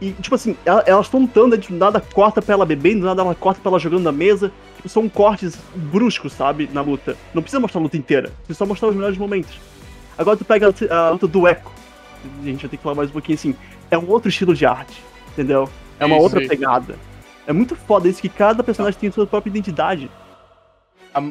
E, 0.00 0.08
e, 0.08 0.12
tipo 0.12 0.34
assim, 0.34 0.56
ela- 0.64 0.82
elas 0.86 1.06
estão 1.06 1.20
lutando, 1.20 1.56
do 1.58 1.74
nada 1.74 2.00
corta 2.00 2.40
pra 2.40 2.54
ela 2.54 2.64
bebendo, 2.64 3.00
do 3.00 3.06
nada 3.06 3.20
ela 3.22 3.34
corta 3.34 3.60
pra 3.60 3.70
ela 3.70 3.78
jogando 3.78 4.02
na 4.02 4.12
mesa. 4.12 4.50
Tipo, 4.76 4.88
são 4.88 5.08
cortes 5.08 5.58
bruscos, 5.74 6.32
sabe, 6.32 6.68
na 6.72 6.80
luta. 6.80 7.16
Não 7.34 7.42
precisa 7.42 7.60
mostrar 7.60 7.80
a 7.80 7.82
luta 7.82 7.96
inteira, 7.96 8.30
precisa 8.38 8.58
só 8.58 8.66
mostrar 8.66 8.88
os 8.88 8.94
melhores 8.96 9.18
momentos. 9.18 9.58
Agora 10.16 10.36
tu 10.36 10.44
pega 10.44 10.72
a, 10.90 10.96
a 10.96 11.10
luta 11.10 11.26
do 11.26 11.46
Echo. 11.46 11.70
A 12.40 12.44
gente 12.44 12.62
vai 12.62 12.70
ter 12.70 12.76
que 12.78 12.82
falar 12.82 12.94
mais 12.94 13.10
um 13.10 13.12
pouquinho 13.12 13.34
assim. 13.36 13.54
É 13.90 13.98
um 13.98 14.08
outro 14.08 14.28
estilo 14.30 14.54
de 14.54 14.64
arte, 14.64 15.02
entendeu? 15.32 15.68
É 16.00 16.06
uma 16.06 16.14
Isso, 16.16 16.24
outra 16.24 16.40
isso. 16.40 16.48
pegada. 16.48 16.96
É 17.46 17.52
muito 17.52 17.76
foda 17.76 18.08
isso 18.08 18.22
que 18.22 18.28
cada 18.28 18.62
personagem 18.64 18.98
tem 18.98 19.10
sua 19.10 19.26
própria 19.26 19.50
identidade. 19.50 20.10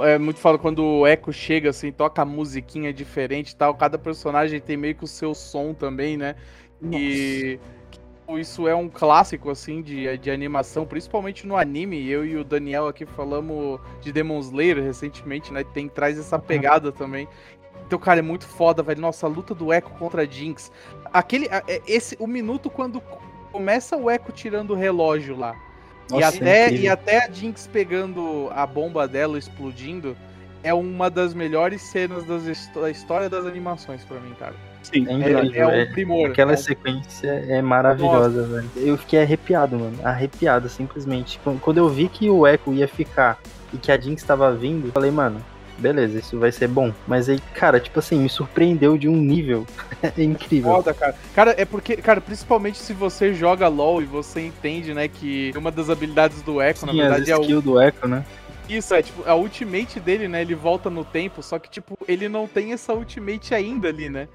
É 0.02 0.18
muito 0.18 0.40
foda 0.40 0.58
quando 0.58 0.82
o 0.84 1.08
Echo 1.08 1.34
chega, 1.34 1.72
assim, 1.72 1.92
toca 1.92 2.22
a 2.22 2.26
musiquinha 2.26 2.94
diferente 2.94 3.50
e 3.50 3.56
tal. 3.56 3.74
Cada 3.74 3.98
personagem 3.98 4.62
tem 4.62 4.78
meio 4.78 4.96
que 4.96 5.04
o 5.04 5.08
seu 5.08 5.34
som 5.34 5.74
também, 5.74 6.16
né? 6.16 6.36
E 6.92 7.60
isso 8.38 8.68
é 8.68 8.76
um 8.76 8.90
clássico, 8.90 9.50
assim, 9.50 9.82
de, 9.82 10.18
de 10.18 10.32
animação, 10.32 10.86
principalmente 10.86 11.46
no 11.48 11.56
anime. 11.58 12.10
Eu 12.10 12.26
e 12.26 12.36
o 12.36 12.44
Daniel 12.44 12.88
aqui 12.88 13.06
falamos 13.06 13.80
de 14.02 14.12
Demon 14.12 14.40
Slayer 14.40 14.82
recentemente, 14.82 15.52
né? 15.52 15.64
Tem, 15.64 15.88
traz 15.88 16.18
essa 16.18 16.38
pegada 16.40 16.92
também. 16.92 17.28
Então, 17.86 18.00
cara, 18.00 18.20
é 18.20 18.22
muito 18.24 18.46
foda, 18.48 18.82
velho. 18.82 19.02
Nossa, 19.02 19.26
a 19.26 19.30
luta 19.30 19.54
do 19.54 19.74
Echo 19.74 19.90
contra 19.92 20.24
a 20.24 20.26
Jinx. 20.26 20.72
Aquele. 21.12 21.48
é- 21.48 21.82
Esse, 21.88 22.16
o 22.20 22.28
minuto 22.28 22.70
quando 22.70 23.02
começa 23.52 23.96
o 23.98 24.10
Echo 24.10 24.32
tirando 24.32 24.72
o 24.72 24.76
relógio 24.76 25.38
lá. 25.38 25.56
e, 26.10 26.14
Nossa, 26.14 26.38
é 26.44 26.66
até, 26.68 26.74
e 26.76 26.88
até 26.88 27.26
a 27.26 27.32
Jinx 27.32 27.68
pegando 27.68 28.50
a 28.52 28.66
bomba 28.66 29.08
dela 29.08 29.38
explodindo. 29.38 30.18
É 30.64 30.74
uma 30.74 31.10
das 31.10 31.34
melhores 31.34 31.82
cenas 31.82 32.24
das 32.24 32.44
da 32.74 32.90
história 32.90 33.30
das 33.30 33.46
animações 33.46 34.06
pra 34.06 34.18
mim, 34.20 34.34
cara. 34.40 34.56
Sim. 34.84 35.08
É 35.08 35.12
É, 35.14 35.16
incrível, 35.44 35.70
é 35.70 35.80
é. 35.80 35.84
um 35.84 35.92
primor. 35.92 36.30
Aquela 36.30 36.54
é 36.54 36.58
sequência 36.58 37.28
é 37.48 37.62
maravilhosa, 37.62 38.44
velho. 38.44 38.70
Eu 38.76 38.98
fiquei 38.98 39.22
arrepiado, 39.22 39.80
mano. 39.80 39.98
Arrepiado, 40.04 40.70
simplesmente. 40.70 41.40
Quando- 41.62 41.78
eu 41.78 41.90
vi 41.90 42.08
que 42.08 42.30
o 42.30 42.46
Echo 42.46 42.74
ia 42.74 42.88
ficar 42.88 43.40
e 43.74 43.78
que 43.78 43.92
a 43.92 43.98
Jinx 44.00 44.22
tava 44.24 44.54
vindo, 44.54 44.88
eu 44.88 44.92
falei, 44.92 45.10
mano, 45.10 45.44
beleza, 45.78 46.20
isso 46.20 46.38
vai 46.38 46.52
ser 46.52 46.68
bom. 46.68 46.94
Mas 47.08 47.28
aí, 47.30 47.40
cara, 47.56 47.80
tipo 47.80 47.98
assim, 48.00 48.20
me 48.20 48.30
surpreendeu 48.30 48.98
de 48.98 49.08
um 49.10 49.16
nível 49.16 49.66
é 50.04 50.22
incrível. 50.24 50.72
Foda, 50.74 50.94
cara. 50.94 51.16
Cara, 51.34 51.56
é 51.58 51.66
porque, 51.66 51.96
cara, 51.98 52.22
principalmente 52.22 52.78
se 52.78 52.94
você 52.94 53.34
joga 53.34 53.68
LOL 53.68 54.02
e 54.02 54.06
você 54.06 54.42
entende, 54.42 54.94
né, 54.94 55.08
que 55.08 55.52
uma 55.56 55.72
das 55.72 55.90
habilidades 55.90 56.42
do 56.42 56.62
Echo, 56.62 56.86
na 56.86 56.92
Sim, 56.92 57.02
as 57.02 57.08
verdade, 57.10 57.32
é 57.32 57.38
o. 57.38 57.42
skills 57.42 57.64
do 57.64 57.82
Echo, 57.82 58.08
né? 58.08 58.24
Isso, 58.70 58.94
é 58.94 59.02
tipo, 59.02 59.24
a 59.28 59.36
ultimate 59.36 60.00
dele, 60.00 60.28
né? 60.28 60.42
Ele 60.42 60.56
volta 60.56 60.90
no 60.90 61.04
tempo, 61.04 61.44
só 61.44 61.60
que, 61.60 61.70
tipo, 61.70 61.98
ele 62.08 62.30
não 62.30 62.48
tem 62.48 62.72
essa 62.72 62.94
ultimate 62.94 63.54
ainda 63.54 63.90
ali, 63.90 64.10
né? 64.10 64.28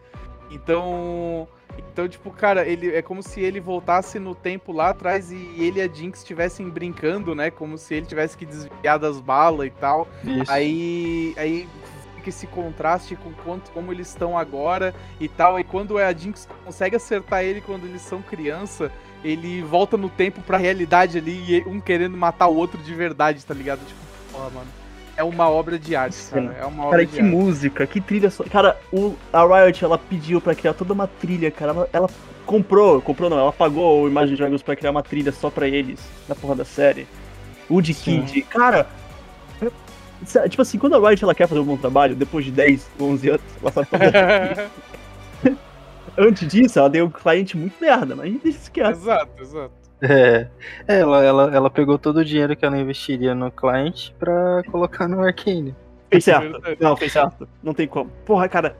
Então. 0.51 1.49
Então, 1.77 2.09
tipo, 2.09 2.31
cara, 2.31 2.67
ele 2.67 2.95
é 2.95 3.01
como 3.01 3.23
se 3.23 3.41
ele 3.41 3.61
voltasse 3.61 4.19
no 4.19 4.35
tempo 4.35 4.73
lá 4.73 4.91
atrás 4.91 5.31
e 5.31 5.37
ele 5.59 5.79
e 5.79 5.83
a 5.83 5.87
Jinx 5.87 6.19
estivessem 6.19 6.69
brincando, 6.69 7.37
né? 7.37 7.51
Como 7.51 7.79
se 7.79 7.95
ele 7.95 8.07
tivesse 8.07 8.37
que 8.37 8.45
desviar 8.45 8.99
das 8.99 9.21
balas 9.21 9.69
e 9.69 9.71
tal. 9.71 10.09
Isso. 10.25 10.51
Aí, 10.51 11.35
aí 11.37 11.69
fica 12.17 12.31
esse 12.31 12.47
contraste 12.49 13.15
com 13.17 13.33
quanto, 13.33 13.71
como 13.71 13.93
eles 13.93 14.09
estão 14.09 14.37
agora 14.37 14.95
e 15.21 15.29
tal. 15.29 15.61
E 15.61 15.65
quando 15.65 15.99
a 15.99 16.13
Jinx 16.13 16.49
consegue 16.65 16.97
acertar 16.97 17.45
ele 17.45 17.61
quando 17.61 17.87
eles 17.87 18.03
são 18.03 18.21
criança, 18.23 18.91
ele 19.23 19.63
volta 19.63 19.97
no 19.97 20.09
tempo 20.09 20.41
pra 20.43 20.59
realidade 20.59 21.19
ali 21.19 21.59
e 21.59 21.65
um 21.67 21.81
querendo 21.81 22.17
matar 22.17 22.49
o 22.49 22.57
outro 22.57 22.83
de 22.83 22.95
verdade, 22.95 23.45
tá 23.45 23.55
ligado? 23.55 23.87
Tipo, 23.87 24.01
porra, 24.33 24.51
mano. 24.51 24.88
É 25.18 25.24
uma 25.24 25.50
obra 25.50 25.76
de 25.78 25.96
arte, 25.96 26.16
cara. 26.31 26.57
É 26.61 26.64
uma 26.64 26.85
obra 26.85 26.90
Cara, 26.98 27.07
de 27.07 27.12
que 27.12 27.20
arte. 27.20 27.28
música, 27.31 27.87
que 27.88 28.00
trilha 28.00 28.31
só. 28.31 28.44
Cara, 28.44 28.76
o, 28.92 29.16
a 29.33 29.44
Riot, 29.64 29.85
ela 29.85 29.98
pediu 29.98 30.40
pra 30.40 30.54
criar 30.54 30.74
toda 30.74 30.92
uma 30.92 31.09
trilha, 31.09 31.50
cara. 31.50 31.72
Ela, 31.72 31.88
ela 31.92 32.11
comprou, 32.46 33.02
comprou 33.02 33.28
não, 33.28 33.37
ela 33.38 33.52
pagou 33.52 34.02
o 34.04 34.09
Imagine 34.09 34.37
Dragons 34.38 34.62
pra 34.62 34.76
criar 34.76 34.92
uma 34.92 35.02
trilha 35.02 35.33
só 35.33 35.50
pra 35.50 35.66
eles, 35.66 36.00
na 36.28 36.35
porra 36.37 36.54
da 36.54 36.64
série. 36.64 37.07
Woody 37.68 37.92
Sim. 37.94 38.22
Kid, 38.22 38.42
cara. 38.42 38.87
é- 39.61 40.48
Tipo 40.48 40.62
assim, 40.62 40.78
quando 40.78 40.94
a 40.94 41.09
Riot 41.09 41.22
ela 41.24 41.35
quer 41.35 41.46
fazer 41.48 41.61
um 41.61 41.64
bom 41.64 41.76
trabalho, 41.76 42.14
depois 42.16 42.44
de 42.44 42.50
10, 42.52 42.88
11 43.00 43.28
anos, 43.31 43.42
ela 43.61 43.72
sabe 43.72 43.87
fazer. 43.88 44.68
Antes 46.16 46.48
disso, 46.48 46.78
ela 46.78 46.90
deu 46.90 47.07
um 47.07 47.11
cliente 47.11 47.57
muito 47.57 47.74
merda, 47.81 48.16
mas 48.16 48.26
a 48.26 48.28
gente 48.28 48.48
isso 48.48 48.70
quieto. 48.72 48.90
exato, 48.90 49.42
exato. 49.42 49.72
É, 50.01 50.47
ela, 50.87 51.25
ela, 51.25 51.55
ela 51.55 51.71
pegou 51.71 51.99
todo 51.99 52.19
o 52.19 52.25
dinheiro 52.25 52.57
que 52.57 52.65
ela 52.65 52.79
investiria 52.79 53.35
no 53.35 53.51
cliente 53.51 54.15
pra 54.19 54.63
colocar 54.71 55.09
no 55.09 55.21
Arcane. 55.21 55.75
Fez 56.11 56.25
certo. 56.25 56.61
Não, 56.81 56.97
fez 56.97 57.13
certo. 57.13 57.49
Não 57.63 57.75
tem 57.75 57.87
como. 57.87 58.11
Porra, 58.25 58.49
cara. 58.49 58.77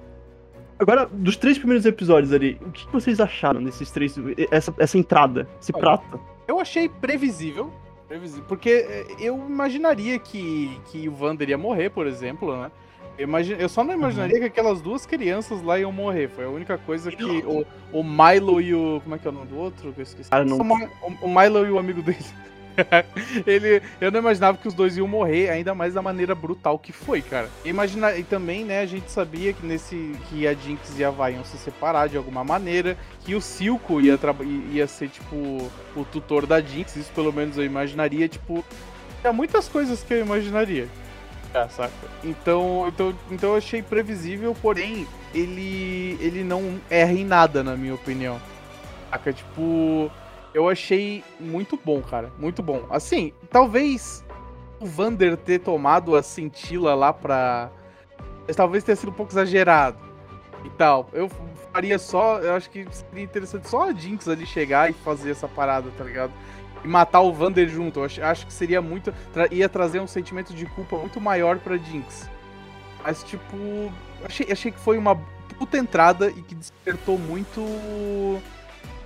Agora, 0.79 1.07
dos 1.11 1.37
três 1.37 1.59
primeiros 1.59 1.85
episódios 1.85 2.33
ali, 2.33 2.57
o 2.65 2.71
que 2.71 2.87
vocês 2.93 3.21
acharam 3.21 3.63
desses 3.63 3.91
três. 3.91 4.15
Essa, 4.51 4.73
essa 4.79 4.97
entrada, 4.97 5.49
esse 5.61 5.73
Olha, 5.75 5.81
prato? 5.81 6.21
Eu 6.47 6.61
achei 6.61 6.89
previsível. 6.89 7.73
previsível 8.07 8.45
porque 8.47 8.87
eh, 8.89 9.07
eu 9.19 9.37
imaginaria 9.37 10.19
que, 10.21 10.81
que 10.87 11.09
o 11.09 11.13
Vander 11.13 11.49
ia 11.49 11.59
morrer, 11.59 11.91
por 11.91 12.07
exemplo, 12.07 12.57
né? 12.57 12.71
Eu, 13.19 13.25
imagi- 13.25 13.57
eu 13.59 13.69
só 13.69 13.83
não 13.83 13.93
imaginaria 13.93 14.39
que 14.39 14.45
aquelas 14.45 14.81
duas 14.81 15.05
crianças 15.05 15.61
lá 15.63 15.79
iam 15.79 15.91
morrer. 15.91 16.29
Foi 16.29 16.45
a 16.45 16.49
única 16.49 16.79
coisa 16.79 17.11
que 17.11 17.25
o, 17.25 17.67
o 17.93 18.03
Milo 18.05 18.61
e 18.61 18.73
o. 18.75 19.01
Como 19.03 19.15
é 19.17 19.19
que 19.19 19.27
é 19.27 19.31
o 19.31 19.35
nome 19.35 19.47
do 19.49 19.59
outro? 19.59 19.93
Que 19.93 20.01
eu 20.01 20.05
esqueci. 20.05 20.31
Cara, 20.31 20.45
não- 20.45 20.57
O 20.59 21.27
O, 21.27 21.29
Milo 21.29 21.67
e 21.67 21.71
o 21.71 21.79
amigo 21.79 22.01
dele. 22.01 22.25
Ele, 23.45 23.83
eu 24.01 24.13
não 24.13 24.21
imaginava 24.21 24.57
que 24.57 24.69
os 24.69 24.73
dois 24.75 24.97
iam 24.97 25.09
morrer, 25.09 25.51
ainda 25.51 25.75
mais 25.75 25.95
da 25.95 26.01
maneira 26.03 26.33
brutal 26.33 26.79
que 26.79 26.93
foi, 26.93 27.21
cara. 27.21 27.49
Imagina, 27.65 28.17
e 28.17 28.23
também, 28.23 28.65
né, 28.65 28.81
a 28.81 28.87
gente 28.87 29.11
sabia 29.11 29.53
que 29.53 29.67
nesse 29.67 30.15
que 30.29 30.47
a 30.47 30.55
Jinx 30.55 30.97
e 30.97 31.05
a 31.05 31.11
Vi 31.11 31.33
iam 31.35 31.45
se 31.45 31.59
separar 31.59 32.09
de 32.09 32.17
alguma 32.17 32.45
maneira, 32.45 32.97
que 33.25 33.35
o 33.35 33.41
Silco 33.41 34.01
ia, 34.01 34.17
ia 34.71 34.87
ser, 34.87 35.09
tipo, 35.09 35.35
o 35.97 36.05
tutor 36.05 36.47
da 36.47 36.61
Jinx, 36.61 36.95
isso 36.95 37.11
pelo 37.13 37.33
menos 37.33 37.59
eu 37.59 37.65
imaginaria, 37.65 38.29
tipo, 38.29 38.65
tinha 39.21 39.33
muitas 39.33 39.67
coisas 39.69 40.05
que 40.05 40.15
eu 40.15 40.21
imaginaria. 40.21 40.87
Ah, 41.55 41.69
saca? 41.69 41.93
Então, 42.23 42.87
então, 42.89 43.15
então 43.31 43.51
eu 43.51 43.57
achei 43.57 43.83
previsível, 43.83 44.55
porém, 44.61 45.07
ele, 45.35 46.19
ele 46.21 46.45
não 46.45 46.81
erra 46.91 47.13
em 47.13 47.25
nada, 47.25 47.63
na 47.63 47.77
minha 47.77 47.95
opinião. 47.95 48.41
Saca? 49.11 49.33
Tipo, 49.33 50.11
eu 50.53 50.69
achei 50.69 51.25
muito 51.39 51.79
bom, 51.83 52.03
cara. 52.03 52.33
Muito 52.39 52.63
bom. 52.63 52.85
Assim, 52.91 53.33
talvez 53.51 54.25
o 54.81 54.87
Vander 54.87 55.37
ter 55.37 55.61
tomado 55.61 56.17
a 56.17 56.23
cintila 56.23 56.95
lá 56.95 57.13
pra. 57.13 57.71
Talvez 58.55 58.83
tenha 58.83 58.97
sido 58.97 59.11
um 59.11 59.15
pouco 59.15 59.33
exagerado. 59.33 59.99
E 60.65 60.71
tal. 60.71 61.09
Eu 61.13 61.31
faria 61.73 61.99
só. 61.99 62.39
Eu 62.39 62.55
acho 62.55 62.71
que 62.71 62.87
seria 62.91 63.25
interessante 63.25 63.69
só 63.69 63.89
a 63.89 63.93
Jinx 63.93 64.29
ali 64.29 64.47
chegar 64.47 64.91
e 64.91 64.93
fazer 64.93 65.31
essa 65.31 65.47
parada, 65.49 65.91
tá 65.97 66.05
ligado? 66.05 66.33
E 66.85 66.88
matar 66.88 67.21
o 67.21 67.33
Vander 67.33 67.69
junto. 67.69 68.01
Eu 68.01 68.27
acho, 68.27 68.47
que 68.47 68.53
seria 68.53 68.81
muito. 68.81 69.12
tra- 69.33 69.49
ia 69.51 69.69
trazer 69.69 70.01
um 70.01 70.07
sentimento 70.07 70.53
de 70.55 70.64
culpa 70.67 70.97
muito 70.97 71.21
maior 71.21 71.59
pra 71.59 71.77
Jinx. 71.77 72.29
Mas, 73.03 73.23
tipo. 73.23 73.57
Achei, 74.25 74.47
achei 74.51 74.71
que 74.73 74.79
foi 74.81 74.99
uma 74.99 75.17
puta 75.59 75.77
entrada 75.79 76.29
e 76.31 76.43
que 76.43 76.55
despertou 76.55 77.19
muito 77.19 77.61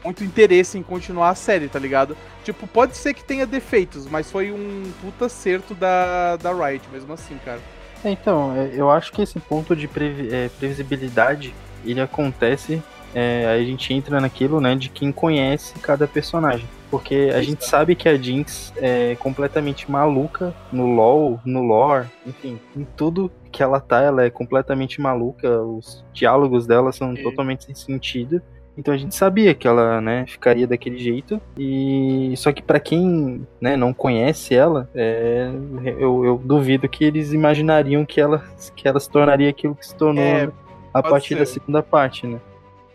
muito 0.04 0.24
interesse 0.24 0.76
em 0.76 0.82
continuar 0.82 1.28
a 1.30 1.35
série, 1.35 1.68
tá 1.68 1.78
ligado? 1.78 2.16
Tipo, 2.42 2.66
pode 2.66 2.96
ser 2.96 3.14
que 3.14 3.22
tenha 3.22 3.46
defeitos, 3.46 4.06
mas 4.08 4.30
foi 4.30 4.50
um 4.50 4.90
puta 5.00 5.26
acerto 5.26 5.74
da, 5.74 6.37
da 6.37 6.52
Riot, 6.52 6.85
mesmo 6.92 7.12
assim, 7.12 7.38
cara. 7.44 7.61
É, 8.04 8.11
Então, 8.11 8.52
é, 8.56 8.72
eu 8.74 8.90
acho 8.90 9.12
que 9.12 9.22
esse 9.22 9.38
ponto 9.38 9.76
de 9.76 9.87
previ- 9.87 10.35
é, 10.35 10.48
previsibilidade, 10.58 11.54
ele 11.85 12.00
acontece, 12.00 12.82
é, 13.14 13.46
a 13.46 13.62
gente 13.64 13.94
entra 13.94 14.20
naquilo, 14.20 14.61
né, 14.61 14.74
de 14.74 14.88
quem 14.88 15.12
conhece 15.12 15.74
cada 15.78 16.08
personagem. 16.08 16.68
Porque 16.92 17.31
a 17.35 17.40
gente 17.40 17.64
sabe 17.64 17.94
que 17.94 18.07
a 18.07 18.14
Jinx 18.18 18.70
é 18.76 19.16
completamente 19.16 19.90
maluca 19.90 20.55
no 20.70 20.94
LoL, 20.94 21.40
no 21.42 21.62
lore, 21.62 22.07
enfim, 22.26 22.61
em 22.76 22.85
tudo 22.85 23.33
que 23.50 23.62
ela 23.62 23.81
tá, 23.81 24.02
ela 24.02 24.22
é 24.24 24.28
completamente 24.28 25.00
maluca, 25.00 25.62
os 25.62 26.05
diálogos 26.12 26.66
dela 26.66 26.92
são 26.92 27.16
Sim. 27.16 27.22
totalmente 27.22 27.64
sem 27.64 27.74
sentido. 27.74 28.42
Então 28.76 28.92
a 28.92 28.96
gente 28.98 29.14
sabia 29.14 29.55
que 29.55 29.66
ela, 29.66 30.02
né, 30.02 30.26
ficaria 30.28 30.66
daquele 30.66 30.98
jeito. 30.98 31.40
E 31.57 32.35
só 32.37 32.52
que 32.52 32.62
pra 32.62 32.78
quem, 32.78 33.46
né, 33.59 33.74
não 33.74 33.94
conhece 33.94 34.55
ela, 34.55 34.87
é, 34.94 35.50
eu, 35.98 36.26
eu 36.26 36.42
duvido 36.44 36.87
que 36.90 37.05
eles 37.07 37.33
imaginariam 37.33 38.05
que 38.05 38.20
ela, 38.20 38.44
que 38.76 38.87
ela 38.87 39.00
se 39.00 39.09
tornaria 39.09 39.48
aquilo 39.48 39.74
que 39.74 39.87
se 39.87 39.94
tornou 39.96 40.22
É, 40.22 40.50
a 40.92 41.00
pode 41.00 41.09
partir 41.11 41.37
da 41.37 41.46
ser. 41.46 41.55
segunda 41.55 41.83
parte, 41.83 42.26
né? 42.26 42.38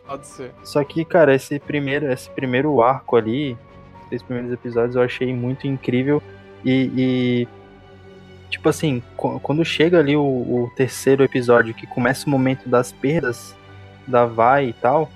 Pode 0.08 0.28
ser. 0.28 0.52
Só 0.64 0.84
que, 0.84 1.04
cara, 1.04 1.34
esse 1.34 1.60
primeiro, 1.60 2.12
esse 2.12 2.30
primeiro 2.30 2.80
arco 2.82 3.16
ali, 3.16 3.58
esses 4.12 4.26
primeiros 4.26 4.52
episódios, 4.52 4.96
eu 4.96 5.02
achei 5.02 5.34
muito 5.34 5.67
incrível. 5.67 6.22
E, 6.65 6.91
e, 6.98 7.48
tipo 8.50 8.67
assim, 8.70 9.02
qu- 9.15 9.39
quando 9.39 9.63
chega 9.63 10.00
ali 10.00 10.15
o, 10.15 10.22
o 10.22 10.72
terceiro 10.76 11.24
episódio, 11.24 11.74
que 11.74 11.86
começa 11.88 12.28
o 12.28 12.30
momento 12.30 12.67
das 12.67 12.91
perdas 12.91 13.56
da 14.08 14.26
Vai 14.26 14.70
e 14.70 14.74
tal, 14.74 15.10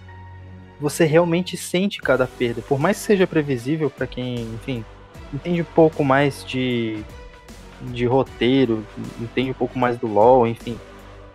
você 0.79 1.05
realmente 1.05 1.55
sente 1.57 2.01
cada 2.01 2.25
perda. 2.25 2.61
Por 2.61 2.79
mais 2.79 2.97
que 2.97 3.03
seja 3.03 3.27
previsível 3.27 3.89
pra 3.89 4.07
quem, 4.07 4.41
enfim, 4.55 4.83
entende 5.33 5.61
um 5.61 5.65
pouco 5.75 6.03
mais 6.03 6.43
de, 6.45 7.03
de 7.81 8.05
roteiro, 8.05 8.85
entende 9.19 9.51
um 9.51 9.55
pouco 9.55 9.77
mais 9.77 9.97
do 9.97 10.07
LoL, 10.07 10.47
enfim. 10.47 10.77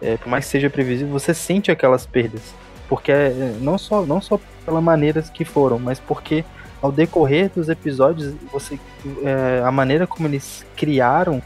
É, 0.02 0.16
por 0.16 0.28
mais 0.28 0.44
que 0.44 0.50
seja 0.50 0.68
previsível, 0.68 1.12
você 1.12 1.32
sente 1.32 1.70
aquelas 1.70 2.04
perdas. 2.04 2.54
Porque 2.88 3.10
é, 3.10 3.56
não 3.60 3.78
só, 3.78 4.04
não 4.04 4.20
só 4.20 4.38
pela 4.64 4.80
maneira 4.80 5.22
que 5.22 5.44
foram, 5.44 5.78
mas 5.78 5.98
porque 5.98 6.44
ao 6.82 6.92
decorrer 6.92 7.50
dos 7.54 7.68
episódios, 7.68 8.34
você 8.52 8.78
é, 9.24 9.62
a 9.64 9.70
maneira 9.70 10.06
como 10.06 10.28
eles 10.28 10.64
criaram 10.76 11.42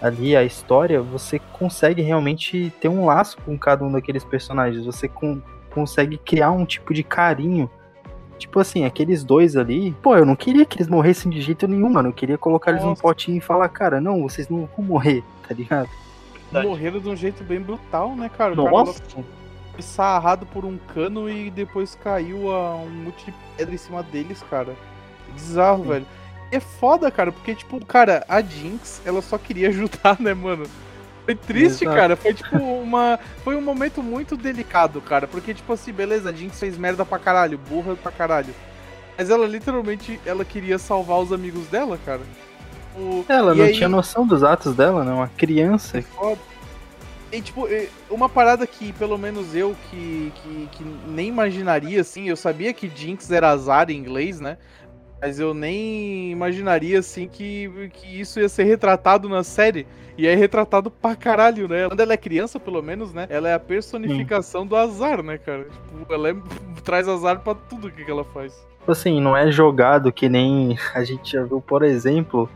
ali 0.00 0.36
a 0.36 0.42
história, 0.42 1.00
você 1.00 1.38
consegue 1.52 2.02
realmente 2.02 2.72
ter 2.80 2.88
um 2.88 3.06
laço 3.06 3.36
com 3.44 3.56
cada 3.56 3.84
um 3.84 3.92
daqueles 3.92 4.24
personagens. 4.24 4.84
Você 4.84 5.08
com- 5.08 5.40
consegue 5.70 6.18
criar 6.18 6.50
um 6.50 6.64
tipo 6.64 6.92
de 6.92 7.02
carinho. 7.02 7.70
Tipo 8.38 8.58
assim, 8.58 8.84
aqueles 8.84 9.22
dois 9.22 9.56
ali, 9.56 9.92
pô, 10.02 10.16
eu 10.16 10.26
não 10.26 10.34
queria 10.34 10.64
que 10.64 10.76
eles 10.76 10.88
morressem 10.88 11.30
de 11.30 11.40
jeito 11.40 11.68
nenhum, 11.68 11.88
mano. 11.88 12.08
Eu 12.08 12.12
queria 12.12 12.36
colocar 12.36 12.72
eles 12.72 12.82
num 12.82 12.90
Nossa. 12.90 13.02
potinho 13.02 13.36
e 13.36 13.40
falar, 13.40 13.68
cara, 13.68 14.00
não, 14.00 14.20
vocês 14.22 14.48
não 14.48 14.68
vão 14.76 14.84
morrer, 14.84 15.22
tá 15.48 15.54
ligado? 15.54 15.88
Morreram 16.50 16.98
de 16.98 17.08
um 17.08 17.14
jeito 17.16 17.44
bem 17.44 17.60
brutal, 17.60 18.16
né, 18.16 18.28
cara? 18.36 18.52
O 18.52 18.56
Nossa. 18.68 19.00
cara 19.00 19.24
sarrado 19.80 20.44
por 20.46 20.64
um 20.64 20.76
cano 20.94 21.30
e 21.30 21.50
depois 21.50 21.96
caiu 22.02 22.52
a 22.52 22.76
um 22.76 22.90
monte 22.90 23.26
de 23.26 23.34
pedra 23.56 23.74
em 23.74 23.78
cima 23.78 24.02
deles, 24.02 24.44
cara. 24.50 24.74
Bizarro, 25.32 25.84
velho. 25.84 26.06
E 26.50 26.56
é 26.56 26.60
foda, 26.60 27.10
cara, 27.10 27.32
porque, 27.32 27.54
tipo, 27.54 27.84
cara, 27.86 28.24
a 28.28 28.42
Jinx, 28.42 29.00
ela 29.06 29.22
só 29.22 29.38
queria 29.38 29.68
ajudar, 29.70 30.20
né, 30.20 30.34
mano? 30.34 30.66
Foi 31.24 31.34
triste, 31.36 31.84
Exato. 31.84 31.96
cara. 31.96 32.16
Foi 32.16 32.34
tipo 32.34 32.56
uma. 32.58 33.18
Foi 33.44 33.54
um 33.56 33.62
momento 33.62 34.02
muito 34.02 34.36
delicado, 34.36 35.00
cara. 35.00 35.26
Porque, 35.28 35.54
tipo 35.54 35.72
assim, 35.72 35.92
beleza, 35.92 36.30
a 36.30 36.32
Jinx 36.32 36.58
fez 36.58 36.76
merda 36.76 37.04
pra 37.04 37.18
caralho, 37.18 37.56
burra 37.70 37.94
pra 37.94 38.10
caralho. 38.10 38.52
Mas 39.16 39.30
ela 39.30 39.46
literalmente 39.46 40.18
ela 40.26 40.44
queria 40.44 40.78
salvar 40.78 41.20
os 41.20 41.32
amigos 41.32 41.66
dela, 41.68 41.96
cara. 42.04 42.22
O- 42.96 43.24
Ela 43.28 43.54
e 43.54 43.58
não 43.58 43.64
aí- 43.66 43.72
tinha 43.72 43.88
noção 43.88 44.26
dos 44.26 44.42
atos 44.42 44.74
dela, 44.74 45.04
né? 45.04 45.12
Uma 45.12 45.28
criança. 45.28 46.02
foda. 46.02 46.38
E, 47.32 47.40
tipo, 47.40 47.66
uma 48.10 48.28
parada 48.28 48.66
que, 48.66 48.92
pelo 48.92 49.16
menos 49.16 49.54
eu, 49.54 49.74
que, 49.90 50.30
que, 50.36 50.68
que 50.72 50.84
nem 51.08 51.28
imaginaria, 51.28 52.02
assim, 52.02 52.28
eu 52.28 52.36
sabia 52.36 52.74
que 52.74 52.90
Jinx 52.94 53.30
era 53.30 53.48
azar 53.48 53.90
em 53.90 53.96
inglês, 53.96 54.38
né? 54.38 54.58
Mas 55.20 55.40
eu 55.40 55.54
nem 55.54 56.30
imaginaria, 56.30 56.98
assim, 56.98 57.26
que, 57.26 57.88
que 57.94 58.20
isso 58.20 58.38
ia 58.38 58.48
ser 58.48 58.64
retratado 58.64 59.28
na 59.28 59.42
série. 59.42 59.86
E 60.18 60.26
é 60.26 60.34
retratado 60.34 60.90
pra 60.90 61.16
caralho, 61.16 61.66
né? 61.68 61.88
Quando 61.88 62.00
ela 62.00 62.12
é 62.12 62.16
criança, 62.18 62.60
pelo 62.60 62.82
menos, 62.82 63.14
né? 63.14 63.26
Ela 63.30 63.48
é 63.48 63.54
a 63.54 63.58
personificação 63.58 64.66
do 64.66 64.76
azar, 64.76 65.22
né, 65.22 65.38
cara? 65.38 65.64
Tipo, 65.64 66.12
ela 66.12 66.30
é- 66.30 66.36
traz 66.84 67.08
azar 67.08 67.40
pra 67.40 67.54
tudo 67.54 67.90
que 67.90 68.10
ela 68.10 68.24
faz. 68.24 68.52
Tipo 68.80 68.92
assim, 68.92 69.20
não 69.20 69.34
é 69.34 69.50
jogado 69.50 70.12
que 70.12 70.28
nem 70.28 70.76
a 70.92 71.02
gente 71.02 71.32
já 71.32 71.44
viu, 71.44 71.60
por 71.62 71.82
exemplo, 71.82 72.50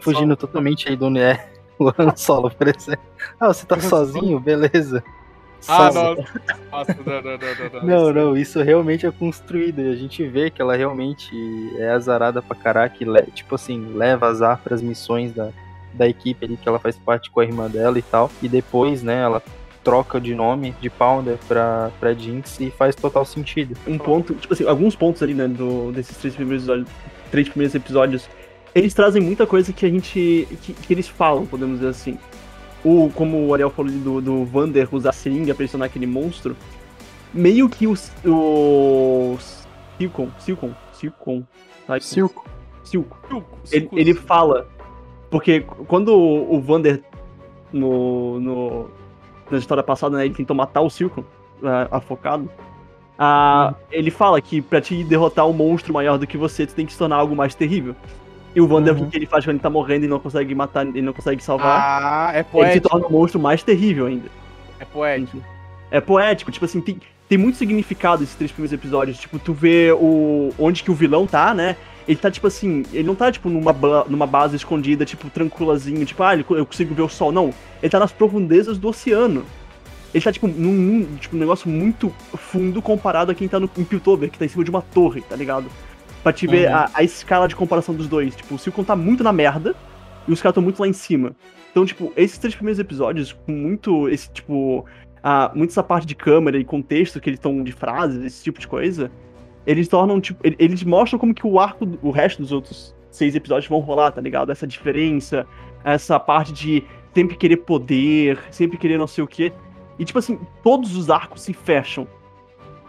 fugindo 0.00 0.36
totalmente 0.36 0.88
aí 0.88 0.94
do 0.96 1.08
né, 1.08 1.48
o 1.90 1.94
Han 1.98 2.14
Solo, 2.16 2.50
por 2.50 2.68
exemplo. 2.68 3.04
Ah, 3.40 3.48
você 3.48 3.66
tá 3.66 3.78
sozinho? 3.80 4.38
Beleza. 4.40 5.02
Ah, 5.68 5.92
Só- 5.92 6.14
nossa. 6.16 6.96
Não, 7.06 7.22
não, 7.22 7.22
não, 7.22 7.38
não, 7.38 7.70
não. 7.72 7.86
Não, 7.86 8.12
não, 8.12 8.36
isso 8.36 8.60
realmente 8.62 9.06
é 9.06 9.10
construído 9.12 9.80
e 9.80 9.90
a 9.92 9.94
gente 9.94 10.26
vê 10.26 10.50
que 10.50 10.60
ela 10.60 10.74
realmente 10.76 11.30
é 11.78 11.90
azarada 11.90 12.42
pra 12.42 12.56
caraca 12.56 12.96
e, 13.00 13.30
tipo 13.30 13.54
assim, 13.54 13.92
leva 13.94 14.26
azar 14.26 14.58
pras 14.62 14.82
missões 14.82 15.32
da, 15.32 15.50
da 15.94 16.08
equipe 16.08 16.44
ali 16.44 16.56
que 16.56 16.68
ela 16.68 16.80
faz 16.80 16.96
parte 16.96 17.30
com 17.30 17.40
a 17.40 17.44
irmã 17.44 17.68
dela 17.70 17.96
e 17.98 18.02
tal. 18.02 18.30
E 18.42 18.48
depois, 18.48 19.02
né, 19.02 19.22
ela 19.22 19.40
troca 19.84 20.20
de 20.20 20.34
nome 20.34 20.74
de 20.80 20.88
Pounder 20.90 21.36
pra, 21.48 21.90
pra 21.98 22.12
Jinx 22.12 22.58
e 22.60 22.70
faz 22.70 22.94
total 22.94 23.24
sentido. 23.24 23.76
um 23.86 23.98
ponto, 23.98 24.34
tipo 24.34 24.52
assim, 24.54 24.66
alguns 24.66 24.94
pontos 24.96 25.22
ali, 25.22 25.34
né, 25.34 25.46
do, 25.48 25.92
desses 25.92 26.16
três 26.16 26.34
primeiros 26.34 26.64
episódios, 26.64 26.88
três 27.30 27.48
primeiros 27.48 27.74
episódios, 27.74 28.28
eles 28.74 28.94
trazem 28.94 29.22
muita 29.22 29.46
coisa 29.46 29.72
que 29.72 29.84
a 29.86 29.88
gente, 29.90 30.48
que, 30.62 30.72
que 30.72 30.92
eles 30.92 31.08
falam, 31.08 31.46
podemos 31.46 31.76
dizer 31.78 31.88
assim. 31.90 32.18
O, 32.84 33.10
como 33.14 33.46
o 33.46 33.54
Ariel 33.54 33.70
falou 33.70 33.90
ali 33.90 34.00
do, 34.00 34.20
do 34.20 34.44
Vander 34.44 34.88
usar 34.92 35.10
a 35.10 35.12
seringa 35.12 35.46
pra 35.54 35.56
pressionar 35.58 35.86
aquele 35.86 36.06
monstro, 36.06 36.56
meio 37.32 37.68
que 37.68 37.86
o, 37.86 37.94
o 38.26 39.38
Silcon, 39.98 40.28
Silcon, 40.38 40.74
Silcon, 40.92 41.44
tá? 41.86 42.00
Silco. 42.00 42.44
Silco, 42.84 43.16
ele, 43.70 43.88
ele 43.92 44.14
fala. 44.14 44.66
Porque 45.30 45.60
quando 45.86 46.08
o 46.14 46.56
o 46.56 46.60
Vander 46.60 47.02
no, 47.72 48.40
no, 48.40 48.90
na 49.50 49.58
história 49.58 49.82
passada, 49.82 50.16
né, 50.16 50.24
ele 50.26 50.34
tentou 50.34 50.56
matar 50.56 50.80
o 50.82 50.90
Silco, 50.90 51.24
afocado. 51.90 52.50
ah, 53.18 53.74
Ele 53.90 54.10
fala 54.10 54.40
que 54.42 54.60
pra 54.60 54.80
te 54.80 55.04
derrotar 55.04 55.46
um 55.46 55.52
monstro 55.52 55.92
maior 55.92 56.18
do 56.18 56.26
que 56.26 56.36
você, 56.36 56.66
tu 56.66 56.74
tem 56.74 56.84
que 56.84 56.92
se 56.92 56.98
tornar 56.98 57.16
algo 57.16 57.36
mais 57.36 57.54
terrível. 57.54 57.94
E 58.54 58.60
o 58.60 58.66
Vander, 58.66 58.94
Uhum. 58.94 59.04
o 59.04 59.10
que 59.10 59.16
ele 59.16 59.26
faz 59.26 59.44
quando 59.44 59.54
ele 59.56 59.62
tá 59.62 59.70
morrendo 59.70 60.04
e 60.04 60.08
não 60.08 60.18
consegue 60.18 60.54
matar, 60.54 60.86
ele 60.86 61.02
não 61.02 61.12
consegue 61.12 61.42
salvar, 61.42 61.80
Ah, 61.80 62.30
é 62.34 62.38
ele 62.38 62.44
se 62.44 62.50
poético. 62.50 62.88
torna 62.88 63.06
um 63.06 63.10
monstro 63.10 63.40
mais 63.40 63.62
terrível 63.62 64.06
ainda. 64.06 64.28
É 64.78 64.84
poético. 64.84 65.42
É 65.90 66.00
poético, 66.00 66.50
tipo 66.50 66.64
assim, 66.64 66.80
tem, 66.80 67.00
tem 67.28 67.38
muito 67.38 67.56
significado 67.56 68.22
esses 68.22 68.34
três 68.34 68.50
primeiros 68.52 68.72
episódios. 68.72 69.18
Tipo, 69.18 69.38
tu 69.38 69.52
vê 69.52 69.92
o 69.92 70.52
onde 70.58 70.82
que 70.82 70.90
o 70.90 70.94
vilão 70.94 71.26
tá, 71.26 71.54
né? 71.54 71.76
Ele 72.06 72.16
tá, 72.18 72.30
tipo 72.30 72.46
assim, 72.48 72.82
ele 72.92 73.04
não 73.04 73.14
tá, 73.14 73.30
tipo, 73.30 73.48
numa, 73.48 73.72
numa 74.08 74.26
base 74.26 74.56
escondida, 74.56 75.04
tipo, 75.04 75.30
tranquilazinho, 75.30 76.04
tipo, 76.04 76.22
ah, 76.22 76.34
eu 76.34 76.66
consigo 76.66 76.94
ver 76.94 77.02
o 77.02 77.08
sol. 77.08 77.30
Não, 77.30 77.54
ele 77.82 77.90
tá 77.90 77.98
nas 78.00 78.10
profundezas 78.12 78.76
do 78.76 78.88
oceano. 78.88 79.44
Ele 80.12 80.22
tá, 80.22 80.32
tipo, 80.32 80.46
num, 80.48 80.72
num, 80.72 81.16
tipo, 81.16 81.36
um 81.36 81.38
negócio 81.38 81.70
muito 81.70 82.12
fundo 82.34 82.82
comparado 82.82 83.30
a 83.30 83.34
quem 83.34 83.46
tá 83.48 83.60
no, 83.60 83.70
em 83.78 83.84
Piltover, 83.84 84.30
que 84.30 84.38
tá 84.38 84.44
em 84.44 84.48
cima 84.48 84.64
de 84.64 84.70
uma 84.70 84.82
torre, 84.82 85.20
tá 85.22 85.36
ligado? 85.36 85.66
Pra 86.22 86.32
te 86.32 86.46
ver 86.46 86.68
Uhum. 86.68 86.74
a, 86.76 86.90
a 86.94 87.02
escala 87.02 87.48
de 87.48 87.56
comparação 87.56 87.94
dos 87.94 88.06
dois. 88.08 88.34
Tipo, 88.36 88.54
o 88.54 88.58
Silcon 88.58 88.84
tá 88.84 88.94
muito 88.94 89.24
na 89.24 89.32
merda 89.32 89.74
e 90.28 90.32
os 90.32 90.40
caras 90.40 90.54
tão 90.54 90.62
muito 90.62 90.80
lá 90.80 90.86
em 90.86 90.92
cima. 90.92 91.34
Então, 91.70 91.84
tipo, 91.84 92.12
esses 92.16 92.38
três 92.38 92.54
primeiros 92.54 92.78
episódios, 92.78 93.32
com 93.32 93.50
muito 93.52 94.08
esse, 94.08 94.30
tipo, 94.30 94.84
a, 95.22 95.50
muito 95.54 95.70
essa 95.70 95.82
parte 95.82 96.06
de 96.06 96.14
câmera 96.14 96.58
e 96.58 96.64
contexto 96.64 97.20
que 97.20 97.28
eles 97.30 97.38
estão 97.38 97.62
de 97.64 97.72
frases, 97.72 98.22
esse 98.24 98.44
tipo 98.44 98.60
de 98.60 98.68
coisa, 98.68 99.10
eles 99.66 99.88
tornam, 99.88 100.20
tipo, 100.20 100.38
ele- 100.46 100.56
eles 100.58 100.82
mostram 100.84 101.18
como 101.18 101.32
que 101.34 101.46
o 101.46 101.58
arco, 101.58 101.88
o 102.02 102.10
resto 102.10 102.42
dos 102.42 102.52
outros 102.52 102.94
seis 103.10 103.34
episódios 103.34 103.68
vão 103.68 103.80
rolar, 103.80 104.10
tá 104.12 104.20
ligado? 104.20 104.52
Essa 104.52 104.66
diferença, 104.66 105.46
essa 105.84 106.20
parte 106.20 106.52
de 106.52 106.84
sempre 107.14 107.36
querer 107.36 107.58
poder, 107.58 108.38
sempre 108.50 108.76
querer 108.78 108.98
não 108.98 109.06
sei 109.06 109.24
o 109.24 109.26
quê. 109.26 109.52
E, 109.98 110.04
tipo 110.04 110.18
assim, 110.18 110.38
todos 110.62 110.96
os 110.96 111.10
arcos 111.10 111.42
se 111.42 111.52
fecham. 111.52 112.06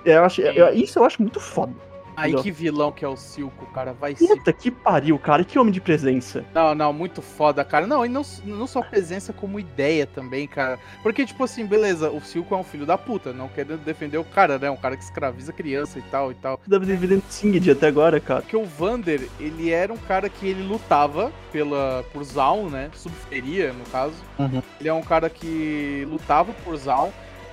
Eu 0.05 0.23
acho, 0.23 0.41
eu- 0.41 0.73
isso 0.73 0.99
eu 0.99 1.05
acho 1.05 1.21
muito 1.21 1.39
foda. 1.39 1.73
Aí 2.15 2.35
que 2.35 2.51
vilão 2.51 2.91
que 2.91 3.03
é 3.03 3.07
o 3.07 3.15
Silco, 3.15 3.65
cara. 3.67 3.93
Vai 3.93 4.15
se. 4.15 4.27
Puta 4.27 4.51
que 4.53 4.71
pariu, 4.71 5.17
cara. 5.19 5.43
Que 5.43 5.57
homem 5.57 5.73
de 5.73 5.81
presença. 5.81 6.45
Não, 6.53 6.75
não, 6.75 6.93
muito 6.93 7.21
foda, 7.21 7.63
cara. 7.63 7.87
Não, 7.87 8.05
e 8.05 8.09
não, 8.09 8.23
não 8.45 8.67
só 8.67 8.81
presença, 8.81 9.33
como 9.33 9.59
ideia 9.59 10.05
também, 10.05 10.47
cara. 10.47 10.79
Porque, 11.01 11.25
tipo 11.25 11.43
assim, 11.43 11.65
beleza, 11.65 12.09
o 12.09 12.21
Silco 12.21 12.53
é 12.53 12.57
um 12.57 12.63
filho 12.63 12.85
da 12.85 12.97
puta, 12.97 13.33
não 13.33 13.47
querendo 13.47 13.83
defender 13.83 14.17
o 14.17 14.23
cara, 14.23 14.57
né? 14.57 14.69
Um 14.69 14.77
cara 14.77 14.95
que 14.97 15.03
escraviza 15.03 15.51
criança 15.51 15.99
e 15.99 16.01
tal 16.03 16.31
e 16.31 16.35
tal. 16.35 16.59
Deve 16.65 16.85
ter 16.85 16.97
vivido 16.97 17.23
Singed 17.29 17.71
até 17.71 17.87
agora, 17.87 18.19
cara. 18.19 18.41
Porque 18.41 18.57
o 18.57 18.65
Vander, 18.65 19.27
ele 19.39 19.71
era 19.71 19.91
um 19.91 19.97
cara 19.97 20.29
que 20.29 20.47
ele 20.47 20.63
lutava 20.63 21.31
pela, 21.51 22.03
por 22.11 22.23
Zaun, 22.23 22.69
né? 22.69 22.89
Subferia, 22.93 23.73
no 23.73 23.85
caso. 23.85 24.15
Uhum. 24.37 24.61
Ele 24.79 24.89
é 24.89 24.93
um 24.93 25.01
cara 25.01 25.29
que 25.29 26.07
lutava 26.09 26.53
por 26.63 26.75
Zaun, 26.77 27.11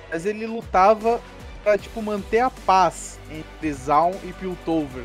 mas 0.09 0.25
ele 0.25 0.45
lutava 0.45 1.21
pra, 1.63 1.77
tipo, 1.77 2.01
manter 2.01 2.39
a 2.39 2.49
paz 2.49 3.19
entre 3.31 3.71
Zaun 3.73 4.13
e 4.23 4.33
Piltover. 4.33 5.03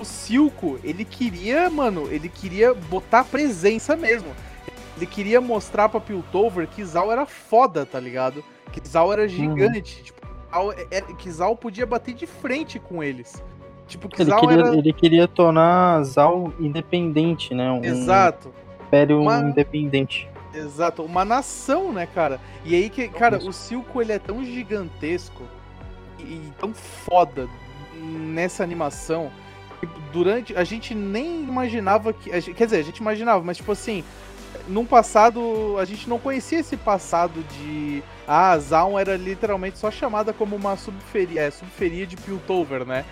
O 0.00 0.04
Silco, 0.04 0.78
ele 0.82 1.04
queria, 1.04 1.70
mano, 1.70 2.08
ele 2.10 2.28
queria 2.28 2.74
botar 2.74 3.24
presença 3.24 3.96
mesmo. 3.96 4.28
Ele 4.96 5.06
queria 5.06 5.40
mostrar 5.40 5.88
pra 5.88 6.00
Piltover 6.00 6.66
que 6.66 6.84
Zaun 6.84 7.10
era 7.12 7.24
foda, 7.26 7.86
tá 7.86 7.98
ligado? 8.00 8.44
Que 8.72 8.80
Zaun 8.86 9.12
era 9.12 9.28
gigante. 9.28 10.02
Tipo, 10.02 10.20
Zaun 10.52 10.72
é- 10.72 10.86
é- 10.90 11.00
que 11.00 11.30
Zaun 11.30 11.56
podia 11.56 11.86
bater 11.86 12.14
de 12.14 12.26
frente 12.26 12.78
com 12.78 13.02
eles. 13.02 13.42
Tipo, 13.86 14.08
que 14.08 14.22
Ele 14.22 14.30
Zaun 14.30 14.40
queria, 14.40 14.64
era... 14.64 14.76
ele 14.76 14.92
queria 14.92 15.28
tornar 15.28 16.02
Zal 16.04 16.52
independente, 16.58 17.54
né? 17.54 17.70
Um 17.70 17.84
Exato. 17.84 18.52
império 18.86 19.20
Uma- 19.20 19.38
independente. 19.40 20.28
Exato, 20.54 21.02
uma 21.02 21.24
nação, 21.24 21.92
né, 21.92 22.06
cara? 22.06 22.38
E 22.64 22.74
aí 22.74 22.90
que, 22.90 23.08
cara, 23.08 23.38
o 23.38 23.52
Silco 23.52 24.02
ele 24.02 24.12
é 24.12 24.18
tão 24.18 24.44
gigantesco 24.44 25.42
e, 26.22 26.52
tão 26.58 26.72
foda 26.74 27.48
nessa 27.94 28.62
animação. 28.62 29.30
que 29.80 29.86
Durante 30.12 30.54
a 30.56 30.62
gente 30.64 30.94
nem 30.94 31.42
imaginava 31.42 32.12
que, 32.12 32.30
a 32.32 32.38
gente- 32.40 32.54
quer 32.56 32.66
dizer, 32.66 32.78
a 32.78 32.82
gente 32.84 32.98
imaginava, 32.98 33.42
mas 33.42 33.56
tipo 33.56 33.72
assim, 33.72 34.04
num 34.68 34.84
passado 34.84 35.76
a 35.78 35.84
gente 35.84 36.08
não 36.08 36.18
conhecia 36.18 36.60
esse 36.60 36.76
passado 36.76 37.42
de 37.56 38.02
ah, 38.28 38.56
Zaun 38.58 38.98
era 38.98 39.16
literalmente 39.16 39.78
só 39.78 39.90
chamada 39.90 40.32
como 40.32 40.54
uma 40.54 40.76
subferia, 40.76 41.40
é, 41.42 41.50
subferia 41.50 42.06
de 42.06 42.16
Piltover, 42.16 42.84
né? 42.84 43.04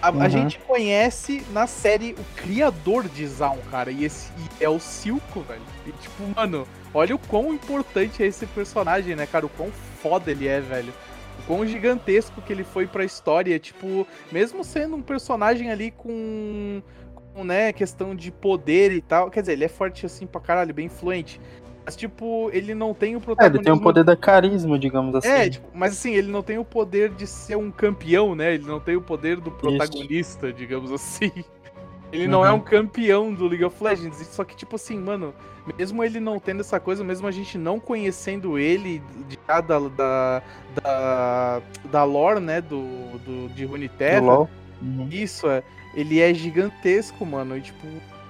A, 0.00 0.08
a 0.08 0.10
Uhum. 0.12 0.28
gente 0.30 0.58
conhece 0.60 1.44
na 1.52 1.66
série 1.66 2.12
o 2.18 2.24
criador 2.40 3.08
de 3.08 3.26
Zaun, 3.26 3.58
cara, 3.70 3.90
e 3.90 4.04
esse 4.04 4.30
e 4.60 4.64
é 4.64 4.68
o 4.68 4.80
Silco, 4.80 5.42
velho. 5.42 5.62
E 5.86 5.92
tipo, 5.92 6.22
mano, 6.34 6.66
olha 6.94 7.14
o 7.14 7.18
quão 7.18 7.52
importante 7.52 8.22
é 8.22 8.26
esse 8.26 8.46
personagem, 8.46 9.14
né, 9.14 9.26
cara? 9.26 9.46
O 9.46 9.48
quão 9.50 9.70
foda 10.02 10.30
ele 10.30 10.48
é, 10.48 10.60
velho. 10.60 10.92
O 11.40 11.46
quão 11.46 11.66
gigantesco 11.66 12.40
que 12.42 12.52
ele 12.52 12.64
foi 12.64 12.86
pra 12.86 13.04
história, 13.04 13.58
tipo, 13.58 14.06
mesmo 14.30 14.62
sendo 14.62 14.96
um 14.96 15.02
personagem 15.02 15.70
ali 15.70 15.90
com, 15.90 16.82
com 17.34 17.44
né, 17.44 17.72
questão 17.72 18.14
de 18.14 18.30
poder 18.30 18.92
e 18.92 19.00
tal. 19.00 19.30
Quer 19.30 19.40
dizer, 19.40 19.52
ele 19.54 19.64
é 19.64 19.68
forte 19.68 20.06
assim 20.06 20.26
pra 20.26 20.40
caralho, 20.40 20.72
bem 20.72 20.86
influente. 20.86 21.40
Mas, 21.84 21.96
tipo, 21.96 22.48
ele 22.52 22.76
não 22.76 22.94
tem 22.94 23.16
o 23.16 23.18
É, 23.18 23.20
protagonismo. 23.20 23.56
ele 23.56 23.64
tem 23.64 23.72
o 23.72 23.80
poder 23.80 24.04
da 24.04 24.14
carisma, 24.16 24.78
digamos 24.78 25.16
assim. 25.16 25.28
É, 25.28 25.50
tipo, 25.50 25.66
mas 25.74 25.94
assim, 25.94 26.14
ele 26.14 26.30
não 26.30 26.40
tem 26.40 26.56
o 26.58 26.64
poder 26.64 27.10
de 27.10 27.26
ser 27.26 27.56
um 27.56 27.72
campeão, 27.72 28.36
né? 28.36 28.54
Ele 28.54 28.64
não 28.66 28.78
tem 28.78 28.94
o 28.94 29.02
poder 29.02 29.40
do 29.40 29.50
protagonista, 29.50 30.52
digamos 30.52 30.92
assim. 30.92 31.32
Ele 32.12 32.28
não 32.28 32.44
é 32.44 32.50
Uhum. 32.50 32.56
um 32.56 32.60
campeão 32.60 33.32
do 33.32 33.46
League 33.48 33.64
of 33.64 33.82
Legends. 33.82 34.18
Só 34.28 34.44
que, 34.44 34.54
tipo 34.54 34.76
assim, 34.76 34.98
mano, 34.98 35.34
mesmo 35.78 36.04
ele 36.04 36.20
não 36.20 36.38
tendo 36.38 36.60
essa 36.60 36.78
coisa, 36.78 37.02
mesmo 37.02 37.26
a 37.26 37.30
gente 37.30 37.56
não 37.56 37.80
conhecendo 37.80 38.58
ele 38.58 39.02
de, 39.28 39.38
já 39.48 39.60
da, 39.60 39.78
da, 39.78 40.42
da, 40.82 41.62
da 41.90 42.04
lore, 42.04 42.40
né, 42.40 42.60
do, 42.60 42.82
do, 43.24 43.48
de 43.54 43.64
Runeterra, 43.64 44.20
LoL. 44.20 44.50
Uhum. 44.82 45.08
isso, 45.10 45.48
é. 45.48 45.62
Ele 45.94 46.20
é 46.20 46.32
gigantesco, 46.34 47.24
mano. 47.24 47.56
E, 47.56 47.60
tipo, 47.60 47.86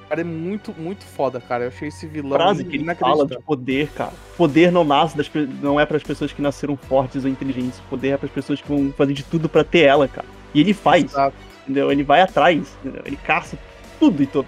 cara 0.08 0.20
é 0.20 0.24
muito, 0.24 0.74
muito 0.78 1.04
foda, 1.04 1.40
cara. 1.40 1.64
Eu 1.64 1.68
achei 1.68 1.88
esse 1.88 2.06
vilão 2.06 2.32
frase 2.38 2.64
que 2.64 2.76
ele 2.76 2.84
fala 2.84 2.94
de 2.94 3.02
inacreditável. 3.02 3.42
poder, 3.46 3.88
cara. 3.88 4.12
Poder 4.36 4.70
não 4.70 4.84
nasce 4.84 5.16
das, 5.16 5.30
não 5.62 5.80
é 5.80 5.86
para 5.86 5.96
as 5.96 6.02
pessoas 6.02 6.32
que 6.32 6.42
nasceram 6.42 6.76
fortes 6.76 7.24
ou 7.24 7.30
inteligentes. 7.30 7.80
Poder 7.88 8.08
é 8.10 8.16
para 8.18 8.26
as 8.26 8.32
pessoas 8.32 8.60
que 8.60 8.68
vão 8.68 8.92
fazer 8.92 9.14
de 9.14 9.22
tudo 9.22 9.48
pra 9.48 9.64
ter 9.64 9.80
ela, 9.86 10.06
cara. 10.06 10.26
E 10.52 10.60
ele 10.60 10.74
faz, 10.74 11.04
Exato. 11.04 11.34
entendeu? 11.62 11.90
Ele 11.90 12.02
vai 12.04 12.20
atrás, 12.20 12.76
entendeu? 12.84 13.02
Ele 13.06 13.16
caça 13.16 13.56
tudo 14.02 14.20
e 14.22 14.26
todo. 14.26 14.46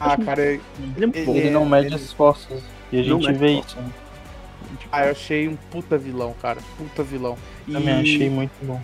Ah, 0.00 0.16
cara, 0.16 0.42
Ele 0.44 0.60
é. 0.98 1.02
Ele 1.20 1.30
Ele 1.30 1.48
é- 1.48 1.50
não 1.50 1.64
mede 1.64 1.86
ele- 1.86 1.94
esforços. 1.96 2.60
E 2.90 2.98
a 2.98 3.02
gente 3.02 3.32
vê 3.32 3.58
isso. 3.60 3.76
né? 3.78 3.90
ah, 4.90 5.04
eu 5.06 5.12
achei 5.12 5.46
um 5.46 5.54
puta 5.70 5.96
vilão, 5.96 6.34
cara. 6.42 6.58
Puta 6.76 7.02
vilão. 7.04 7.36
E, 7.66 7.72
Também 7.72 7.94
achei 7.94 8.28
muito 8.30 8.50
bom. 8.62 8.80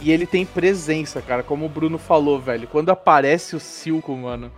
e 0.00 0.12
ele 0.12 0.24
tem 0.26 0.44
presença, 0.46 1.20
cara. 1.20 1.42
Como 1.42 1.66
o 1.66 1.68
Bruno 1.68 1.98
falou, 1.98 2.38
velho. 2.40 2.68
Quando 2.68 2.90
aparece 2.90 3.56
o 3.56 3.60
Silco, 3.60 4.14
mano, 4.16 4.52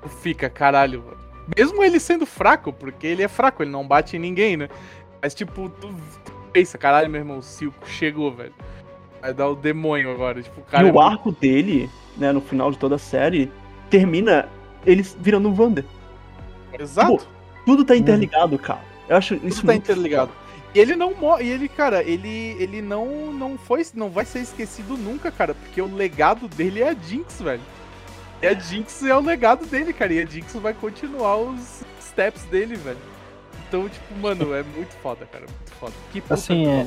tu 0.00 0.08
fica, 0.08 0.48
caralho, 0.48 1.02
mano. 1.04 1.16
Mesmo 1.56 1.82
ele 1.82 1.98
sendo 1.98 2.24
fraco, 2.24 2.72
porque 2.72 3.06
ele 3.06 3.22
é 3.22 3.28
fraco, 3.28 3.62
ele 3.64 3.70
não 3.70 3.86
bate 3.86 4.16
em 4.16 4.20
ninguém, 4.20 4.56
né? 4.56 4.68
Mas, 5.20 5.34
tipo, 5.34 5.68
tu, 5.80 5.88
tu 6.24 6.32
pensa, 6.52 6.78
caralho, 6.78 7.10
meu 7.10 7.20
irmão, 7.20 7.38
o 7.38 7.42
Silco 7.42 7.88
chegou, 7.88 8.30
velho. 8.32 8.52
Vai 9.20 9.32
dar 9.34 9.48
o 9.48 9.54
demônio 9.56 10.10
agora. 10.10 10.40
Tipo, 10.42 10.60
o 10.60 10.64
cara 10.64 10.84
e 10.86 10.90
é 10.90 10.92
o 10.92 11.00
arco 11.00 11.32
dele, 11.32 11.88
né, 12.16 12.30
no 12.32 12.40
final 12.40 12.70
de 12.70 12.78
toda 12.78 12.94
a 12.96 12.98
série, 12.98 13.50
termina 13.92 14.48
eles 14.86 15.16
virando 15.20 15.48
um 15.48 15.54
Wander. 15.54 15.84
muito- 16.70 16.82
Exato. 16.82 17.28
Tudo 17.66 17.84
tá 17.84 17.94
interligado, 17.94 18.58
cara. 18.58 18.80
Eu 19.08 19.16
acho 19.16 19.34
isso 19.34 19.60
Tudo 19.60 19.66
tá 19.66 19.72
muito 19.72 19.84
interligado. 19.84 20.32
E 20.74 20.78
ele 20.80 20.96
não 20.96 21.14
morre, 21.14 21.44
e 21.44 21.50
ele, 21.50 21.68
cara, 21.68 22.02
ele, 22.02 22.56
ele 22.58 22.80
não, 22.80 23.30
não 23.30 23.58
foi, 23.58 23.86
não 23.94 24.08
vai 24.08 24.24
ser 24.24 24.40
esquecido 24.40 24.96
nunca, 24.96 25.30
cara, 25.30 25.54
porque 25.54 25.82
o 25.82 25.94
legado 25.94 26.48
dele 26.48 26.80
é 26.80 26.88
a 26.88 26.94
Jinx, 26.94 27.42
velho. 27.42 27.60
E 28.40 28.46
a 28.46 28.54
Jinx 28.54 29.04
é 29.04 29.14
o 29.14 29.20
legado 29.20 29.66
dele, 29.66 29.92
cara, 29.92 30.14
e 30.14 30.20
a 30.22 30.24
Jinx 30.24 30.54
vai 30.54 30.72
continuar 30.72 31.36
os 31.36 31.82
steps 32.00 32.42
dele, 32.44 32.74
velho. 32.74 32.96
Então, 33.68 33.86
tipo, 33.88 34.14
mano, 34.18 34.54
é 34.54 34.62
muito 34.62 34.94
foda, 35.02 35.26
cara, 35.30 35.44
muito 35.44 35.72
foda. 35.78 35.92
Que 36.10 36.22
puta 36.22 36.34
Assim, 36.34 36.66
é, 36.66 36.84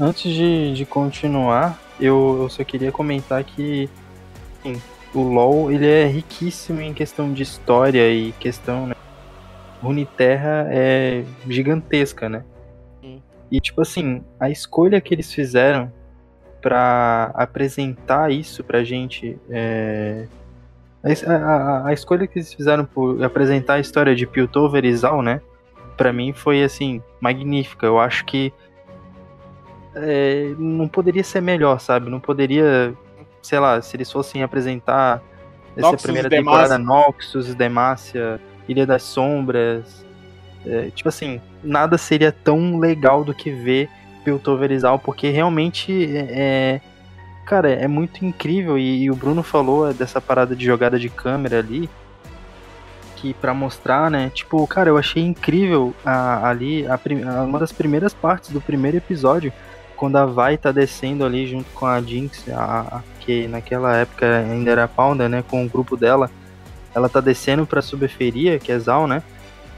antes 0.00 0.32
de, 0.32 0.72
de 0.74 0.86
continuar, 0.86 1.78
eu, 2.00 2.38
eu 2.42 2.48
só 2.48 2.64
queria 2.64 2.90
comentar 2.90 3.44
que 3.44 3.88
assim, 4.60 4.80
o 5.14 5.20
LoL 5.22 5.70
ele 5.72 5.86
é 5.86 6.06
riquíssimo 6.06 6.80
em 6.80 6.92
questão 6.92 7.32
de 7.32 7.42
história 7.42 8.10
e 8.12 8.32
questão, 8.32 8.86
né? 8.86 8.94
Runeterra 9.82 10.66
é 10.70 11.24
gigantesca, 11.48 12.28
né? 12.28 12.44
Sim. 13.00 13.22
E 13.50 13.60
tipo 13.60 13.80
assim, 13.82 14.22
a 14.40 14.50
escolha 14.50 15.00
que 15.00 15.14
eles 15.14 15.32
fizeram 15.32 15.92
pra 16.60 17.30
apresentar 17.34 18.32
isso 18.32 18.64
pra 18.64 18.82
gente 18.82 19.38
é... 19.48 20.26
a- 21.04 21.32
a- 21.34 21.88
a 21.88 21.92
escolha 21.92 22.26
que 22.26 22.38
eles 22.38 22.52
fizeram 22.52 22.84
por 22.84 23.22
apresentar 23.22 23.74
a 23.74 23.80
história 23.80 24.14
de 24.16 24.26
Piltover 24.26 24.84
e 24.84 24.96
Zal, 24.96 25.22
né? 25.22 25.40
Pra 25.96 26.12
mim 26.12 26.32
foi 26.32 26.62
assim, 26.64 27.00
magnífica. 27.20 27.86
Eu 27.86 27.98
acho 28.00 28.24
que 28.24 28.52
é, 29.94 30.52
não 30.58 30.88
poderia 30.88 31.24
ser 31.24 31.40
melhor, 31.40 31.78
sabe? 31.80 32.10
Não 32.10 32.20
poderia, 32.20 32.92
sei 33.46 33.58
lá, 33.58 33.80
se 33.80 33.96
eles 33.96 34.10
fossem 34.10 34.42
apresentar 34.42 35.22
essa 35.76 35.86
Noxus 35.88 36.02
primeira 36.02 36.28
temporada 36.28 36.78
Noxus, 36.78 37.54
Demacia, 37.54 38.40
Ilha 38.68 38.86
das 38.86 39.02
Sombras. 39.02 40.04
é, 40.66 40.90
tipo 40.94 41.08
assim, 41.08 41.40
nada 41.62 41.96
seria 41.96 42.32
tão 42.32 42.78
legal 42.78 43.22
do 43.24 43.32
que 43.34 43.50
ver 43.50 43.88
Piltover 44.24 44.70
porque 45.04 45.30
realmente 45.30 45.92
é, 46.16 46.26
é- 46.30 46.80
Cara, 47.44 47.70
é 47.70 47.86
muito 47.86 48.24
incrível 48.24 48.76
e, 48.76 49.04
e 49.04 49.10
o 49.10 49.14
Bruno 49.14 49.40
falou 49.40 49.94
dessa 49.94 50.20
parada 50.20 50.56
de 50.56 50.64
jogada 50.66 50.98
de 50.98 51.08
câmera 51.08 51.60
ali, 51.60 51.88
que 53.14 53.32
pra 53.34 53.54
mostrar, 53.54 54.10
né? 54.10 54.30
Tipo, 54.34 54.66
cara, 54.66 54.88
eu 54.90 54.98
achei 54.98 55.22
incrível 55.22 55.94
a- 56.04 56.48
ali 56.48 56.84
a, 56.88 56.94
a- 56.94 57.42
uma 57.44 57.60
das 57.60 57.70
primeiras 57.70 58.12
partes 58.12 58.50
do 58.50 58.60
primeiro 58.60 58.96
episódio, 58.96 59.52
quando 59.96 60.16
a 60.16 60.26
Vai 60.26 60.56
tá 60.58 60.72
descendo 60.72 61.24
ali 61.24 61.46
junto 61.46 61.70
com 61.72 61.86
a 61.86 62.00
Jinx, 62.02 62.48
a- 62.50 63.00
que 63.26 63.48
naquela 63.48 63.96
época 63.96 64.38
ainda 64.38 64.70
era 64.70 64.84
a 64.84 64.88
Pounder, 64.88 65.28
né? 65.28 65.42
Com 65.50 65.66
o 65.66 65.68
grupo 65.68 65.96
dela, 65.96 66.30
ela 66.94 67.08
tá 67.08 67.20
descendo 67.20 67.66
pra 67.66 67.82
subferia, 67.82 68.58
que 68.60 68.70
é 68.70 68.78
Zal, 68.78 69.08
né? 69.08 69.22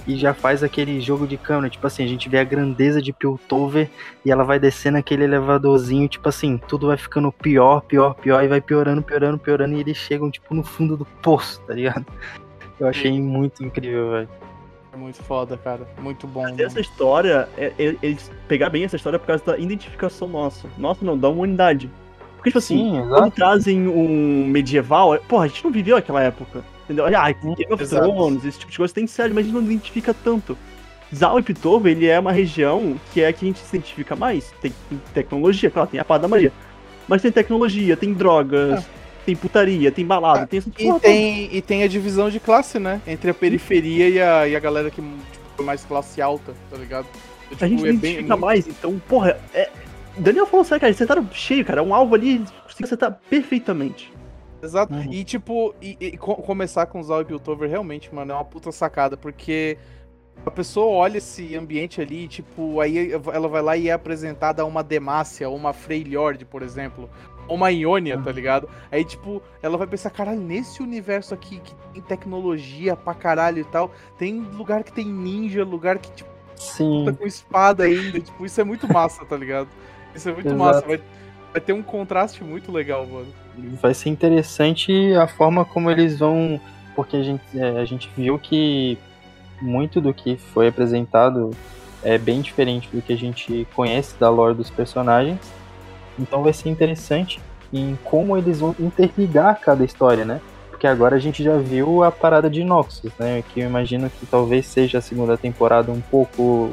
E 0.07 0.17
já 0.17 0.33
faz 0.33 0.63
aquele 0.63 1.01
jogo 1.01 1.27
de 1.27 1.37
câmera, 1.37 1.69
tipo 1.69 1.87
assim, 1.87 2.05
a 2.05 2.07
gente 2.07 2.29
vê 2.29 2.39
a 2.39 2.45
grandeza 2.45 3.01
de 3.03 3.13
Piltover 3.13 3.91
e 4.25 4.31
ela 4.31 4.45
vai 4.45 4.59
descendo 4.59 4.97
aquele 4.97 5.25
elevadorzinho, 5.25 6.09
tipo 6.09 6.29
assim, 6.29 6.59
tudo 6.69 6.87
vai 6.87 6.97
ficando 6.97 7.33
pior, 7.33 7.83
pior, 7.83 8.15
pior, 8.15 8.43
e 8.43 8.49
vai 8.49 8.61
piorando, 8.61 9.03
piorando, 9.03 9.39
piorando, 9.39 9.77
e 9.77 9.81
eles 9.81 9.97
chegam, 9.97 10.31
tipo, 10.31 10.55
no 10.55 10.63
fundo 10.63 10.97
do 10.97 11.05
poço, 11.05 11.61
tá 11.67 11.75
ligado? 11.75 12.07
Eu 12.81 12.87
achei 12.87 13.21
muito 13.21 13.63
incrível, 13.65 14.11
velho. 14.13 14.29
É 14.93 14.97
muito 14.97 15.23
foda, 15.23 15.59
cara, 15.59 15.87
muito 16.01 16.27
bom. 16.27 16.43
Mas 16.43 16.59
essa 16.59 16.81
história, 16.81 17.49
é, 17.59 17.73
é- 17.79 17.97
eles 18.03 18.31
pegar 18.47 18.71
bem 18.71 18.85
essa 18.85 18.97
história 18.97 19.19
por 19.19 19.27
causa 19.27 19.45
da 19.45 19.59
identificação 19.59 20.27
nossa. 20.27 20.69
Nossa, 20.79 21.05
não, 21.05 21.19
da 21.19 21.29
humanidade. 21.29 21.91
Porque, 22.39 22.51
tipo 22.51 22.59
assim, 22.59 22.77
Sim, 22.79 23.09
quando 23.09 23.31
trazem 23.33 23.87
um 23.89 24.47
medieval, 24.47 25.15
é- 25.15 25.19
porra, 25.19 25.45
a 25.45 25.49
gente 25.49 25.63
não 25.65 25.71
viveu 25.71 25.97
aquela 25.97 26.23
época. 26.23 26.65
Entendeu? 26.85 27.05
Ah, 27.07 27.31
Game 27.31 27.67
of. 27.71 27.87
Thrones, 27.87 28.45
esse 28.47 28.59
tipo 28.61 28.73
de 28.73 28.79
coisa 28.79 28.95
tem 28.95 29.07
série, 29.07 29.35
mas 29.35 29.45
a 29.45 29.49
gente 29.49 29.55
não 29.55 29.63
identifica 29.63 30.15
tanto. 30.15 30.57
Zal 31.15 31.39
e 31.39 31.43
Pitover, 31.43 31.93
ele 31.93 32.07
é 32.07 32.19
uma 32.19 32.33
região 32.33 32.97
que 33.13 33.21
é 33.21 33.29
a 33.29 33.33
que 33.33 33.45
a 33.45 33.49
gente 33.49 33.59
se 33.61 33.77
identifica 33.77 34.17
mais. 34.17 34.53
Tem, 34.63 34.73
tem 34.89 35.01
tecnologia, 35.13 35.71
claro, 35.71 35.89
tem 35.91 36.01
a 36.01 36.05
pá 36.05 36.17
da 36.17 36.27
Maria. 36.29 36.53
Mas 37.07 37.21
tem 37.23 37.31
tecnologia, 37.33 37.97
tem 37.97 38.13
drogas, 38.15 38.85
tem 39.27 39.35
putaria, 39.35 39.91
tem 39.91 40.05
balada, 40.07 40.43
Ah, 40.43 40.47
tem 40.47 40.59
essa 40.59 40.69
E 40.79 40.85
porra 40.85 41.01
tem, 41.01 41.49
e 41.55 41.61
tem 41.63 41.83
a 41.83 41.89
divisão 41.89 42.31
de 42.31 42.39
classe, 42.39 42.79
né? 42.79 43.01
Entre 43.07 43.31
a 43.31 43.35
periferia 43.35 44.09
e 44.09 44.21
a, 44.21 44.49
e 44.49 44.55
a 44.57 44.61
galera 44.61 44.91
que 44.91 45.01
tipo, 45.03 45.45
é 45.59 45.63
mais 45.63 45.85
classe 45.85 46.21
alta, 46.23 46.55
tá 46.71 46.77
ligado? 46.77 47.07
Tipo, 47.51 47.65
A 47.65 47.69
gente 47.69 47.81
é 47.81 47.83
bem- 47.85 47.95
identifica 47.95 48.29
muito- 48.37 48.41
mais, 48.41 48.67
então, 48.69 48.99
porra, 49.09 49.39
é. 49.55 49.71
Daniel 50.19 50.47
falou 50.47 50.65
sério, 50.65 50.81
cara, 50.81 50.89
eles 50.91 50.97
acertaram 50.97 51.29
cheio, 51.33 51.65
cara. 51.65 51.83
Um 51.83 51.95
alvo 51.95 52.15
ali, 52.15 52.37
eles 52.37 52.51
conseguem 52.51 52.85
acertar 52.85 53.21
perfeitamente. 53.29 54.13
Exato. 54.63 54.93
Uhum. 54.93 55.13
E 55.13 55.25
tipo, 55.25 55.75
e, 55.81 55.97
e 56.01 56.17
co- 56.17 56.37
começar 56.37 56.87
com 56.87 57.03
Zal 57.03 57.23
e 57.23 57.25
Piltover 57.25 57.71
realmente, 57.71 58.13
mano, 58.15 58.33
é 58.33 58.35
uma 58.35 58.45
puta 58.45 58.73
sacada, 58.73 59.17
porque 59.17 59.79
a 60.45 60.51
pessoa 60.51 60.87
olha 60.87 61.19
esse 61.19 61.55
ambiente 61.57 62.01
ali, 62.01 62.27
tipo, 62.27 62.81
aí 62.81 63.13
ela 63.13 63.49
vai 63.49 63.63
lá 63.63 63.77
e 63.77 63.89
é 63.89 63.93
apresentada 63.93 64.65
uma 64.65 64.83
Demacia, 64.83 65.49
ou 65.49 65.57
uma 65.57 65.73
Freylord, 65.73 66.45
por 66.45 66.63
exemplo, 66.63 67.09
ou 67.47 67.55
uma 67.57 67.71
Ionia, 67.71 68.19
tá 68.19 68.33
ligado? 68.33 68.69
Aí, 68.91 69.05
tipo, 69.05 69.41
ela 69.63 69.77
vai 69.77 69.87
pensar, 69.87 70.11
caralho, 70.11 70.41
nesse 70.41 70.83
universo 70.83 71.35
aqui 71.35 71.61
que 71.61 71.75
tem 71.93 72.03
tecnologia 72.03 72.97
pra 72.97 73.15
caralho 73.15 73.61
e 73.61 73.65
tal, 73.65 73.93
tem 74.19 74.41
lugar 74.41 74.83
que 74.83 74.93
tem 74.93 75.07
ninja, 75.07 75.65
lugar 75.65 75.99
que, 75.99 76.11
tipo, 76.13 76.31
Sim. 76.57 77.05
tá 77.07 77.13
com 77.13 77.27
espada 77.27 77.85
ainda, 77.85 78.19
tipo, 78.21 78.45
isso 78.45 78.61
é 78.61 78.65
muito 78.65 78.93
massa, 78.93 79.25
tá 79.25 79.37
ligado? 79.37 79.69
Isso 80.15 80.29
é 80.29 80.33
muito 80.33 80.47
Exato. 80.47 80.59
massa, 80.59 80.81
vai, 80.87 81.01
vai 81.53 81.61
ter 81.61 81.73
um 81.73 81.83
contraste 81.83 82.43
muito 82.43 82.73
legal, 82.73 83.07
mano. 83.07 83.29
vai 83.81 83.95
ser 83.95 84.09
interessante 84.09 85.15
a 85.15 85.27
forma 85.27 85.65
como 85.65 85.91
eles 85.91 86.19
vão. 86.19 86.61
Porque 86.95 87.17
a 87.17 87.23
gente, 87.23 87.43
é, 87.55 87.81
a 87.81 87.85
gente 87.85 88.11
viu 88.17 88.39
que 88.39 88.99
muito 89.61 90.01
do 90.01 90.13
que 90.13 90.37
foi 90.37 90.69
apresentado 90.69 91.51
é 92.03 92.17
bem 92.17 92.41
diferente 92.41 92.89
do 92.93 93.03
que 93.03 93.13
a 93.13 93.17
gente 93.17 93.67
conhece 93.75 94.15
da 94.19 94.29
lore 94.29 94.55
dos 94.55 94.71
personagens. 94.71 95.39
Então 96.19 96.43
vai 96.43 96.53
ser 96.53 96.69
interessante 96.69 97.41
em 97.73 97.99
como 98.05 98.37
eles 98.37 98.61
vão 98.61 98.75
interligar 98.79 99.61
cada 99.61 99.85
história, 99.85 100.25
né? 100.25 100.41
Porque 100.71 100.87
agora 100.87 101.17
a 101.17 101.19
gente 101.19 101.43
já 101.43 101.57
viu 101.57 102.05
a 102.05 102.11
parada 102.11 102.49
de 102.49 102.63
Noxus, 102.63 103.13
né? 103.19 103.43
Que 103.49 103.61
eu 103.61 103.67
imagino 103.67 104.09
que 104.09 104.27
talvez 104.27 104.67
seja 104.67 104.99
a 104.99 105.03
segunda 105.03 105.37
temporada 105.37 105.91
um 105.91 106.01
pouco 106.01 106.71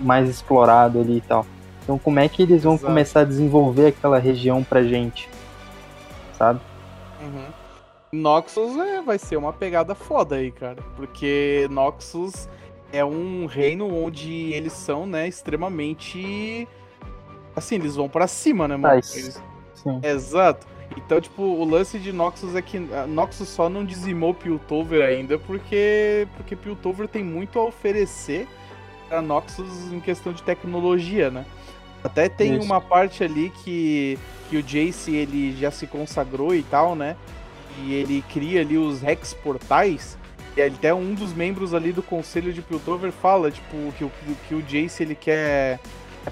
mais 0.00 0.28
explorado 0.28 1.00
ali 1.00 1.18
e 1.18 1.20
tal. 1.20 1.46
Então 1.84 1.98
como 1.98 2.18
é 2.18 2.28
que 2.28 2.42
eles 2.42 2.64
vão 2.64 2.74
Exato. 2.74 2.86
começar 2.86 3.20
a 3.20 3.24
desenvolver 3.24 3.88
aquela 3.88 4.18
região 4.18 4.64
pra 4.64 4.82
gente? 4.82 5.28
Sabe? 6.32 6.60
Uhum. 7.22 7.46
Noxus 8.12 8.76
é, 8.78 9.02
vai 9.02 9.18
ser 9.18 9.36
uma 9.36 9.52
pegada 9.52 9.94
foda 9.94 10.36
aí, 10.36 10.50
cara. 10.50 10.82
Porque 10.96 11.68
Noxus 11.70 12.48
é 12.92 13.04
um 13.04 13.46
reino 13.46 13.92
onde 13.92 14.52
eles 14.52 14.72
são, 14.72 15.04
né, 15.06 15.28
extremamente. 15.28 16.66
Assim, 17.54 17.76
eles 17.76 17.96
vão 17.96 18.08
pra 18.08 18.26
cima, 18.26 18.66
né, 18.66 18.76
mano? 18.76 18.94
Eles-. 18.94 19.42
Exato. 20.02 20.66
Então, 20.96 21.20
tipo, 21.20 21.42
o 21.42 21.64
lance 21.64 21.98
de 21.98 22.12
Noxus 22.12 22.54
é 22.54 22.62
que 22.62 22.76
a 22.92 23.06
Noxus 23.06 23.48
só 23.48 23.68
não 23.68 23.84
dizimou 23.84 24.32
Piltover 24.32 25.04
ainda 25.06 25.38
porque 25.38 26.26
porque 26.36 26.54
Piltover 26.54 27.08
tem 27.08 27.24
muito 27.24 27.58
a 27.58 27.64
oferecer 27.64 28.46
pra 29.08 29.20
Noxus 29.20 29.92
em 29.92 29.98
questão 29.98 30.32
de 30.32 30.42
tecnologia, 30.42 31.30
né? 31.30 31.44
Até 32.04 32.28
tem 32.28 32.56
Isso. 32.56 32.64
uma 32.64 32.80
parte 32.82 33.24
ali 33.24 33.50
que, 33.64 34.18
que 34.50 34.58
o 34.58 34.62
Jace 34.62 35.14
ele 35.16 35.56
já 35.56 35.70
se 35.70 35.86
consagrou 35.86 36.54
e 36.54 36.62
tal, 36.62 36.94
né? 36.94 37.16
E 37.82 37.94
ele 37.94 38.22
cria 38.30 38.60
ali 38.60 38.76
os 38.76 39.00
Rex 39.00 39.32
Portais. 39.32 40.18
E 40.56 40.62
até 40.62 40.94
um 40.94 41.14
dos 41.14 41.32
membros 41.32 41.74
ali 41.74 41.90
do 41.90 42.02
conselho 42.02 42.52
de 42.52 42.62
Piltover 42.62 43.10
fala, 43.10 43.50
tipo, 43.50 43.92
que 43.98 44.04
o, 44.04 44.12
que 44.46 44.54
o 44.54 44.62
Jace 44.62 45.02
ele 45.02 45.14
quer 45.14 45.80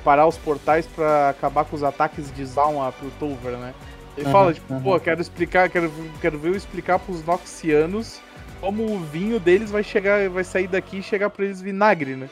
parar 0.05 0.27
os 0.27 0.39
portais 0.39 0.87
pra 0.87 1.31
acabar 1.31 1.65
com 1.65 1.75
os 1.75 1.83
ataques 1.83 2.33
de 2.33 2.45
Zaun 2.45 2.81
a 2.83 2.93
Piltover, 2.93 3.57
né? 3.57 3.75
Ele 4.17 4.27
Aham, 4.27 4.33
fala, 4.33 4.55
tipo, 4.55 4.73
aham. 4.73 4.83
pô, 4.83 5.01
quero 5.01 5.21
explicar, 5.21 5.69
quero, 5.71 5.91
quero 6.21 6.39
ver 6.39 6.51
eu 6.51 6.57
explicar 6.57 6.99
pros 6.99 7.25
Noxianos 7.25 8.21
como 8.61 8.85
o 8.85 9.01
vinho 9.01 9.41
deles 9.41 9.73
vai 9.73 9.83
chegar, 9.83 10.29
vai 10.29 10.45
sair 10.45 10.69
daqui 10.69 10.99
e 10.99 11.03
chegar 11.03 11.31
pra 11.31 11.45
eles 11.45 11.61
vinagre, 11.61 12.15
né? 12.15 12.31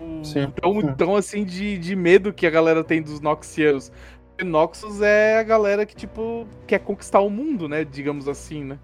O- 0.00 0.24
Sim. 0.24 0.42
Então, 0.56 0.80
então 0.80 1.16
assim, 1.16 1.44
de, 1.44 1.78
de 1.78 1.96
medo 1.96 2.32
que 2.32 2.46
a 2.46 2.50
galera 2.50 2.84
tem 2.84 3.02
dos 3.02 3.20
Noxianos. 3.20 3.90
Porque 4.30 4.44
Noxus 4.44 5.00
é 5.00 5.38
a 5.38 5.42
galera 5.42 5.86
que, 5.86 5.96
tipo, 5.96 6.46
quer 6.66 6.80
conquistar 6.80 7.20
o 7.20 7.30
mundo, 7.30 7.68
né? 7.68 7.84
Digamos 7.84 8.28
assim, 8.28 8.64
né? 8.64 8.78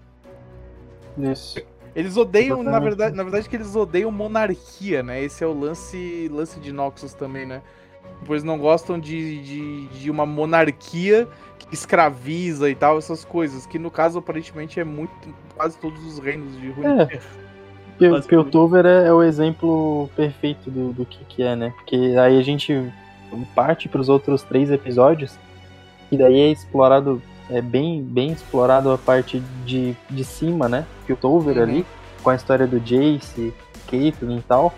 Isso. 1.17 1.59
Eles 1.95 2.17
odeiam, 2.17 2.63
na 2.63 2.79
verdade, 2.79 3.15
na 3.15 3.21
verdade 3.21 3.47
que 3.47 3.55
eles 3.55 3.75
odeiam 3.75 4.11
monarquia, 4.11 5.03
né? 5.03 5.21
Esse 5.21 5.43
é 5.43 5.47
o 5.47 5.53
lance, 5.53 6.27
lance 6.31 6.59
de 6.59 6.71
Noxus 6.71 7.13
também, 7.13 7.45
né? 7.45 7.61
Pois 8.25 8.43
não 8.43 8.57
gostam 8.57 8.99
de, 8.99 9.41
de, 9.43 9.87
de 9.89 10.09
uma 10.09 10.25
monarquia 10.25 11.27
que 11.59 11.71
escraviza 11.73 12.67
e 12.69 12.73
tal, 12.75 12.97
essas 12.97 13.23
coisas. 13.23 13.67
Que 13.67 13.77
no 13.77 13.91
caso, 13.91 14.17
aparentemente, 14.17 14.79
é 14.79 14.83
muito. 14.83 15.11
quase 15.55 15.77
todos 15.77 16.03
os 16.03 16.17
reinos 16.17 16.59
de 16.59 16.69
Runeterra. 16.71 17.21
Pil- 18.07 18.15
Basicamente. 18.15 18.43
Piltover 18.45 18.85
é, 18.85 19.07
é 19.07 19.13
o 19.13 19.21
exemplo 19.23 20.09
perfeito 20.15 20.69
do, 20.71 20.93
do 20.93 21.05
que, 21.05 21.23
que 21.25 21.43
é, 21.43 21.55
né? 21.55 21.73
Porque 21.77 21.95
aí 21.95 22.37
a 22.39 22.41
gente 22.43 22.91
parte 23.55 23.89
para 23.89 23.99
os 23.99 24.09
outros 24.09 24.43
três 24.43 24.69
episódios 24.69 25.35
e 26.11 26.17
daí 26.17 26.39
é 26.39 26.51
explorado, 26.51 27.21
é 27.49 27.61
bem, 27.61 28.01
bem 28.03 28.31
explorado 28.31 28.91
a 28.91 28.97
parte 28.97 29.41
de, 29.65 29.95
de 30.09 30.23
cima, 30.23 30.69
né? 30.69 30.85
Piltover 31.07 31.57
Uhum. 31.57 31.63
ali, 31.63 31.85
com 32.21 32.29
a 32.29 32.35
história 32.35 32.67
do 32.67 32.79
Jace, 32.79 33.53
Caitlyn 33.89 34.37
e 34.37 34.41
tal. 34.43 34.73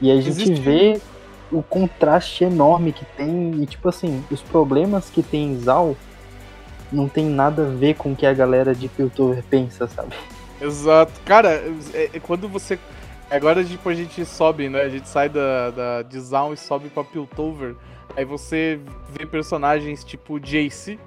E 0.00 0.10
a 0.10 0.14
gente 0.16 0.28
Existe- 0.28 0.60
vê 0.60 1.00
o 1.50 1.62
contraste 1.62 2.44
enorme 2.44 2.92
que 2.92 3.04
tem 3.16 3.52
e, 3.60 3.66
tipo 3.66 3.88
assim, 3.88 4.24
os 4.30 4.40
problemas 4.40 5.10
que 5.10 5.22
tem 5.22 5.52
em 5.52 5.58
Zal 5.60 5.94
não 6.90 7.08
tem 7.08 7.26
nada 7.26 7.62
a 7.66 7.68
ver 7.70 7.94
com 7.94 8.12
o 8.12 8.16
que 8.16 8.24
a 8.26 8.32
galera 8.32 8.74
de 8.74 8.88
Piltover 8.88 9.42
pensa, 9.50 9.86
sabe? 9.88 10.14
Exato. 10.62 11.12
Cara, 11.24 11.62
é- 11.94 12.10
é 12.14 12.20
quando 12.20 12.48
você. 12.48 12.78
Agora 13.30 13.64
tipo, 13.64 13.88
a 13.88 13.94
gente 13.94 14.24
sobe, 14.24 14.68
né? 14.68 14.82
A 14.82 14.88
gente 14.88 15.08
sai 15.08 15.28
da, 15.28 15.70
da 15.70 16.02
de 16.02 16.20
Zaun 16.20 16.52
e 16.52 16.56
sobe 16.56 16.88
pra 16.90 17.02
Piltover. 17.02 17.74
Aí 18.16 18.24
você 18.24 18.78
vê 19.08 19.24
personagens 19.24 20.04
tipo 20.04 20.38
Jace, 20.38 21.00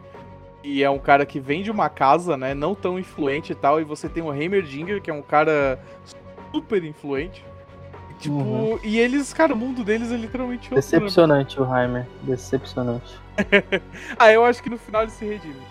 que 0.63 0.83
é 0.83 0.89
um 0.89 0.97
cara 0.97 1.23
que 1.25 1.39
vem 1.39 1.61
de 1.61 1.69
uma 1.69 1.87
casa, 1.87 2.35
né? 2.35 2.55
Não 2.55 2.73
tão 2.73 2.97
influente 2.97 3.51
e 3.51 3.55
tal. 3.55 3.79
E 3.79 3.83
você 3.83 4.09
tem 4.09 4.23
o 4.23 4.33
Heimerdinger, 4.33 4.99
que 5.01 5.11
é 5.11 5.13
um 5.13 5.21
cara 5.21 5.79
super 6.51 6.83
influente. 6.83 7.45
E, 8.09 8.13
Tipo, 8.15 8.35
Uhum. 8.35 8.79
e 8.83 8.97
eles, 8.97 9.31
cara, 9.33 9.53
o 9.53 9.57
mundo 9.57 9.83
deles 9.83 10.11
é 10.11 10.15
literalmente 10.17 10.73
outro. 10.73 10.75
né? 10.75 10.81
Decepcionante 10.81 11.61
o 11.61 11.65
Heimer, 11.75 12.07
decepcionante. 12.23 13.19
Ah, 14.17 14.31
eu 14.31 14.43
acho 14.45 14.63
que 14.63 14.69
no 14.69 14.77
final 14.77 15.03
ele 15.03 15.11
se 15.11 15.25
redime. 15.25 15.61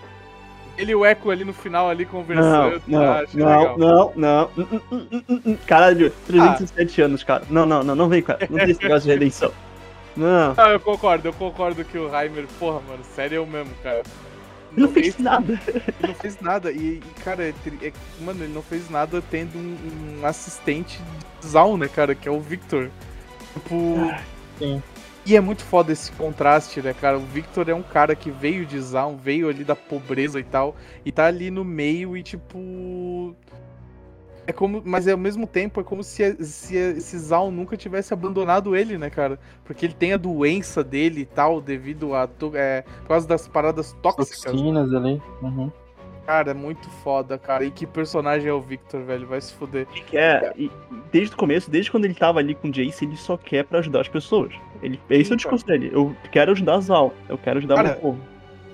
Ele 0.77 0.91
e 0.91 0.95
o 0.95 1.05
Echo 1.05 1.31
ali 1.31 1.43
no 1.45 1.53
final, 1.53 1.89
ali 1.89 2.03
Não, 2.05 2.11
conversando. 2.11 2.81
não, 2.87 3.01
ah, 3.03 3.19
achei 3.21 3.39
não, 3.39 3.59
legal. 3.59 3.77
não, 3.77 4.13
não, 4.15 4.49
Hum, 4.57 4.81
hum, 4.91 5.21
hum, 5.29 5.41
hum. 5.45 5.57
Caralho, 5.65 6.11
307 6.27 7.01
anos, 7.01 7.23
cara. 7.23 7.43
Não, 7.49 7.65
não, 7.65 7.83
não, 7.83 7.95
não 7.95 8.09
vem, 8.09 8.21
cara. 8.21 8.45
Não 8.49 8.57
tem 8.59 8.71
esse 8.71 8.81
negócio 8.83 9.03
de 9.07 9.13
redenção. 9.13 9.51
Não. 10.17 10.53
Ah, 10.57 10.69
eu 10.69 10.79
concordo, 10.79 11.27
eu 11.27 11.33
concordo 11.33 11.83
que 11.83 11.97
o 11.97 12.05
Heimer, 12.13 12.45
porra, 12.59 12.81
mano, 12.87 13.03
sério 13.15 13.35
eu 13.37 13.45
mesmo, 13.45 13.73
cara. 13.83 14.01
Ele 14.71 14.81
não 14.85 14.89
fez 14.91 15.07
esse- 15.07 15.21
nada. 15.21 15.53
Ele 15.67 16.07
não 16.07 16.13
fez 16.15 16.39
nada. 16.41 16.71
E, 16.71 16.75
e, 16.75 17.01
cara, 17.23 17.43
é 17.43 17.53
é- 17.81 17.93
mano, 18.21 18.43
ele 18.43 18.53
não 18.53 18.61
fez 18.61 18.89
nada 18.89 19.21
tendo 19.31 19.57
um, 19.57 20.19
um 20.21 20.25
assistente 20.25 20.99
de 21.41 21.47
Zaun, 21.47 21.77
né, 21.77 21.87
cara, 21.87 22.13
que 22.13 22.27
é 22.27 22.31
o 22.31 22.41
Victor. 22.41 22.89
Tipo. 23.53 24.11
Sim. 24.59 24.83
E 25.25 25.35
é 25.35 25.41
muito 25.41 25.63
foda 25.63 25.91
esse 25.91 26.11
contraste, 26.11 26.81
né, 26.81 26.93
cara? 26.93 27.17
O 27.17 27.21
Victor 27.21 27.67
é 27.67 27.73
um 27.73 27.81
cara 27.81 28.15
que 28.15 28.29
veio 28.29 28.63
de 28.63 28.79
Zaun, 28.79 29.17
veio 29.17 29.49
ali 29.49 29.63
da 29.63 29.75
pobreza 29.75 30.39
e 30.39 30.43
tal, 30.43 30.75
e 31.03 31.11
tá 31.11 31.25
ali 31.25 31.49
no 31.49 31.65
meio 31.65 32.15
e, 32.15 32.21
tipo. 32.21 33.35
É 34.47 34.53
como, 34.53 34.83
mas 34.85 35.07
ao 35.07 35.17
mesmo 35.17 35.47
tempo 35.47 35.81
é 35.81 35.83
como 35.83 36.03
se, 36.03 36.35
se 36.45 36.75
esse 36.75 37.17
Zaun 37.17 37.49
nunca 37.49 37.75
tivesse 37.75 38.13
abandonado 38.13 38.75
ele, 38.75 38.99
né, 38.99 39.09
cara? 39.09 39.39
Porque 39.63 39.87
ele 39.87 39.95
tem 39.95 40.13
a 40.13 40.17
doença 40.17 40.83
dele 40.83 41.21
e 41.21 41.25
tal, 41.25 41.59
devido 41.59 42.13
a. 42.13 42.29
É, 42.53 42.83
por 42.83 43.07
causa 43.07 43.27
das 43.27 43.47
paradas 43.47 43.93
tóxicas. 44.03 44.41
Toxinas 44.41 44.93
ali. 44.93 45.19
Uhum. 45.41 45.71
Cara, 46.25 46.51
é 46.51 46.53
muito 46.53 46.89
foda, 47.03 47.37
cara. 47.37 47.63
E 47.63 47.69
que 47.71 47.85
personagem 47.85 48.49
é 48.49 48.53
o 48.53 48.59
Victor, 48.59 49.03
velho? 49.03 49.27
Vai 49.27 49.39
se 49.39 49.53
fuder. 49.53 49.85
Ele 49.91 50.01
quer, 50.07 50.53
e 50.57 50.71
desde 51.11 51.35
o 51.35 51.37
começo, 51.37 51.69
desde 51.69 51.91
quando 51.91 52.05
ele 52.05 52.15
tava 52.15 52.39
ali 52.39 52.55
com 52.55 52.67
o 52.67 52.71
Jace, 52.71 53.05
ele 53.05 53.15
só 53.15 53.37
quer 53.37 53.63
pra 53.63 53.77
ajudar 53.79 54.01
as 54.01 54.07
pessoas. 54.07 54.51
Ele, 54.81 54.99
esse 55.09 55.31
é 55.31 55.33
o 55.35 55.37
discurso 55.37 55.65
dele. 55.65 55.91
Eu 55.93 56.15
quero 56.31 56.51
ajudar 56.51 56.75
a 56.75 56.79
Zal. 56.81 57.13
Eu 57.29 57.37
quero 57.37 57.59
ajudar 57.59 57.75
Cara, 57.75 57.89
meu 57.89 57.97
povo. 57.97 58.19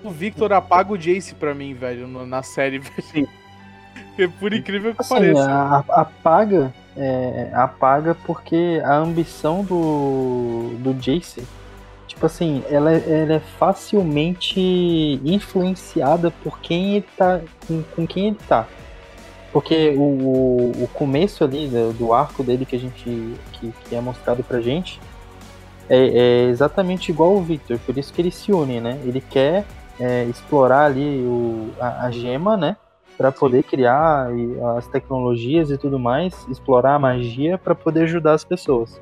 O 0.03 0.09
Victor 0.09 0.51
apaga 0.53 0.93
o 0.93 0.97
Jace 0.97 1.35
pra 1.35 1.53
mim, 1.53 1.73
velho, 1.73 2.07
no- 2.07 2.25
na 2.25 2.41
série, 2.41 2.79
velho. 2.79 3.03
Sim. 3.03 3.27
É 4.17 4.27
por 4.27 4.53
incrível 4.53 4.93
que 4.95 5.01
Assim, 5.01 5.13
pareça. 5.13 5.51
a, 5.51 5.77
a- 5.79 6.01
apaga, 6.01 6.73
é, 6.95 7.51
apaga 7.53 8.15
porque 8.25 8.81
a 8.83 8.95
ambição 8.95 9.63
do, 9.63 10.71
do 10.79 10.93
Jace, 10.93 11.43
tipo 12.11 12.25
assim, 12.25 12.61
ela, 12.69 12.91
é- 12.91 13.21
ela 13.23 13.33
é 13.33 13.39
facilmente 13.39 14.59
influenciada 15.23 16.29
por 16.43 16.59
quem 16.59 16.97
ele 16.97 17.05
tá, 17.17 17.39
com, 17.67 17.81
com 17.95 18.05
quem 18.05 18.27
ele 18.27 18.37
tá. 18.47 18.67
Porque 19.51 19.93
o, 19.97 20.01
o, 20.01 20.71
o 20.83 20.87
começo 20.93 21.43
ali 21.43 21.67
do, 21.67 21.93
do 21.93 22.13
arco 22.13 22.43
dele 22.43 22.65
que 22.65 22.75
a 22.75 22.79
gente, 22.79 23.35
que, 23.53 23.73
que 23.85 23.95
é 23.95 24.01
mostrado 24.01 24.43
pra 24.43 24.61
gente, 24.61 24.99
é, 25.89 25.97
é 25.97 26.43
exatamente 26.49 27.11
igual 27.11 27.35
o 27.35 27.41
Victor, 27.41 27.79
por 27.79 27.97
isso 27.97 28.13
que 28.13 28.21
eles 28.21 28.35
se 28.35 28.51
unem, 28.51 28.79
né? 28.79 28.99
Ele 29.03 29.21
quer 29.21 29.65
é, 29.99 30.23
explorar 30.25 30.85
ali 30.85 31.21
o, 31.25 31.69
a, 31.79 32.05
a 32.05 32.11
gema, 32.11 32.55
né? 32.55 32.75
Para 33.17 33.31
poder 33.31 33.63
criar 33.63 34.29
as 34.77 34.87
tecnologias 34.87 35.69
e 35.69 35.77
tudo 35.77 35.99
mais, 35.99 36.45
explorar 36.49 36.95
a 36.95 36.99
magia 36.99 37.57
para 37.57 37.75
poder 37.75 38.03
ajudar 38.03 38.33
as 38.33 38.43
pessoas. 38.43 38.99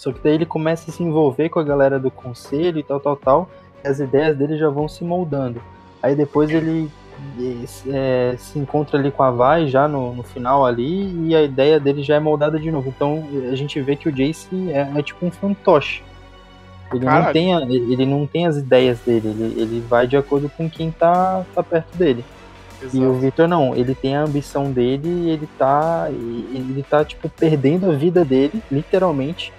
Só 0.00 0.10
que 0.14 0.20
daí 0.24 0.32
ele 0.32 0.46
começa 0.46 0.90
a 0.90 0.94
se 0.94 1.02
envolver 1.02 1.50
com 1.50 1.60
a 1.60 1.62
galera 1.62 1.98
do 1.98 2.10
conselho 2.10 2.78
e 2.78 2.82
tal, 2.82 2.98
tal, 2.98 3.16
tal, 3.16 3.50
e 3.84 3.86
as 3.86 4.00
ideias 4.00 4.34
dele 4.34 4.56
já 4.56 4.70
vão 4.70 4.88
se 4.88 5.04
moldando. 5.04 5.60
Aí 6.02 6.14
depois 6.14 6.48
ele 6.48 6.90
é, 7.86 8.34
se 8.38 8.58
encontra 8.58 8.98
ali 8.98 9.10
com 9.10 9.22
a 9.22 9.30
Vai 9.30 9.66
já 9.68 9.86
no, 9.86 10.14
no 10.14 10.22
final 10.22 10.64
ali 10.64 11.28
e 11.28 11.36
a 11.36 11.42
ideia 11.42 11.78
dele 11.78 12.02
já 12.02 12.14
é 12.14 12.18
moldada 12.18 12.58
de 12.58 12.70
novo. 12.70 12.88
Então 12.88 13.24
a 13.52 13.54
gente 13.54 13.78
vê 13.82 13.94
que 13.94 14.08
o 14.08 14.12
Jace 14.12 14.70
é, 14.70 14.90
é 14.96 15.02
tipo 15.02 15.26
um 15.26 15.30
fantoche. 15.30 16.02
Ele 16.94 17.04
não, 17.04 17.30
tem 17.30 17.54
a- 17.54 17.60
ele 17.60 18.06
não 18.06 18.26
tem 18.26 18.46
as 18.46 18.56
ideias 18.56 19.00
dele, 19.00 19.28
ele, 19.28 19.60
ele 19.60 19.80
vai 19.86 20.06
de 20.06 20.16
acordo 20.16 20.48
com 20.48 20.70
quem 20.70 20.90
tá, 20.90 21.44
tá 21.54 21.62
perto 21.62 21.94
dele. 21.94 22.24
E 22.82 22.98
o 23.00 23.10
Exato. 23.10 23.12
Victor 23.18 23.46
não, 23.46 23.76
ele 23.76 23.94
tem 23.94 24.16
a 24.16 24.22
ambição 24.22 24.72
dele 24.72 25.06
e 25.06 25.28
ele 25.28 25.46
tá. 25.58 26.06
Ele 26.10 26.82
tá, 26.88 27.04
tipo, 27.04 27.28
perdendo 27.28 27.90
a 27.90 27.92
vida 27.94 28.24
dele, 28.24 28.62
literalmente, 28.72 29.52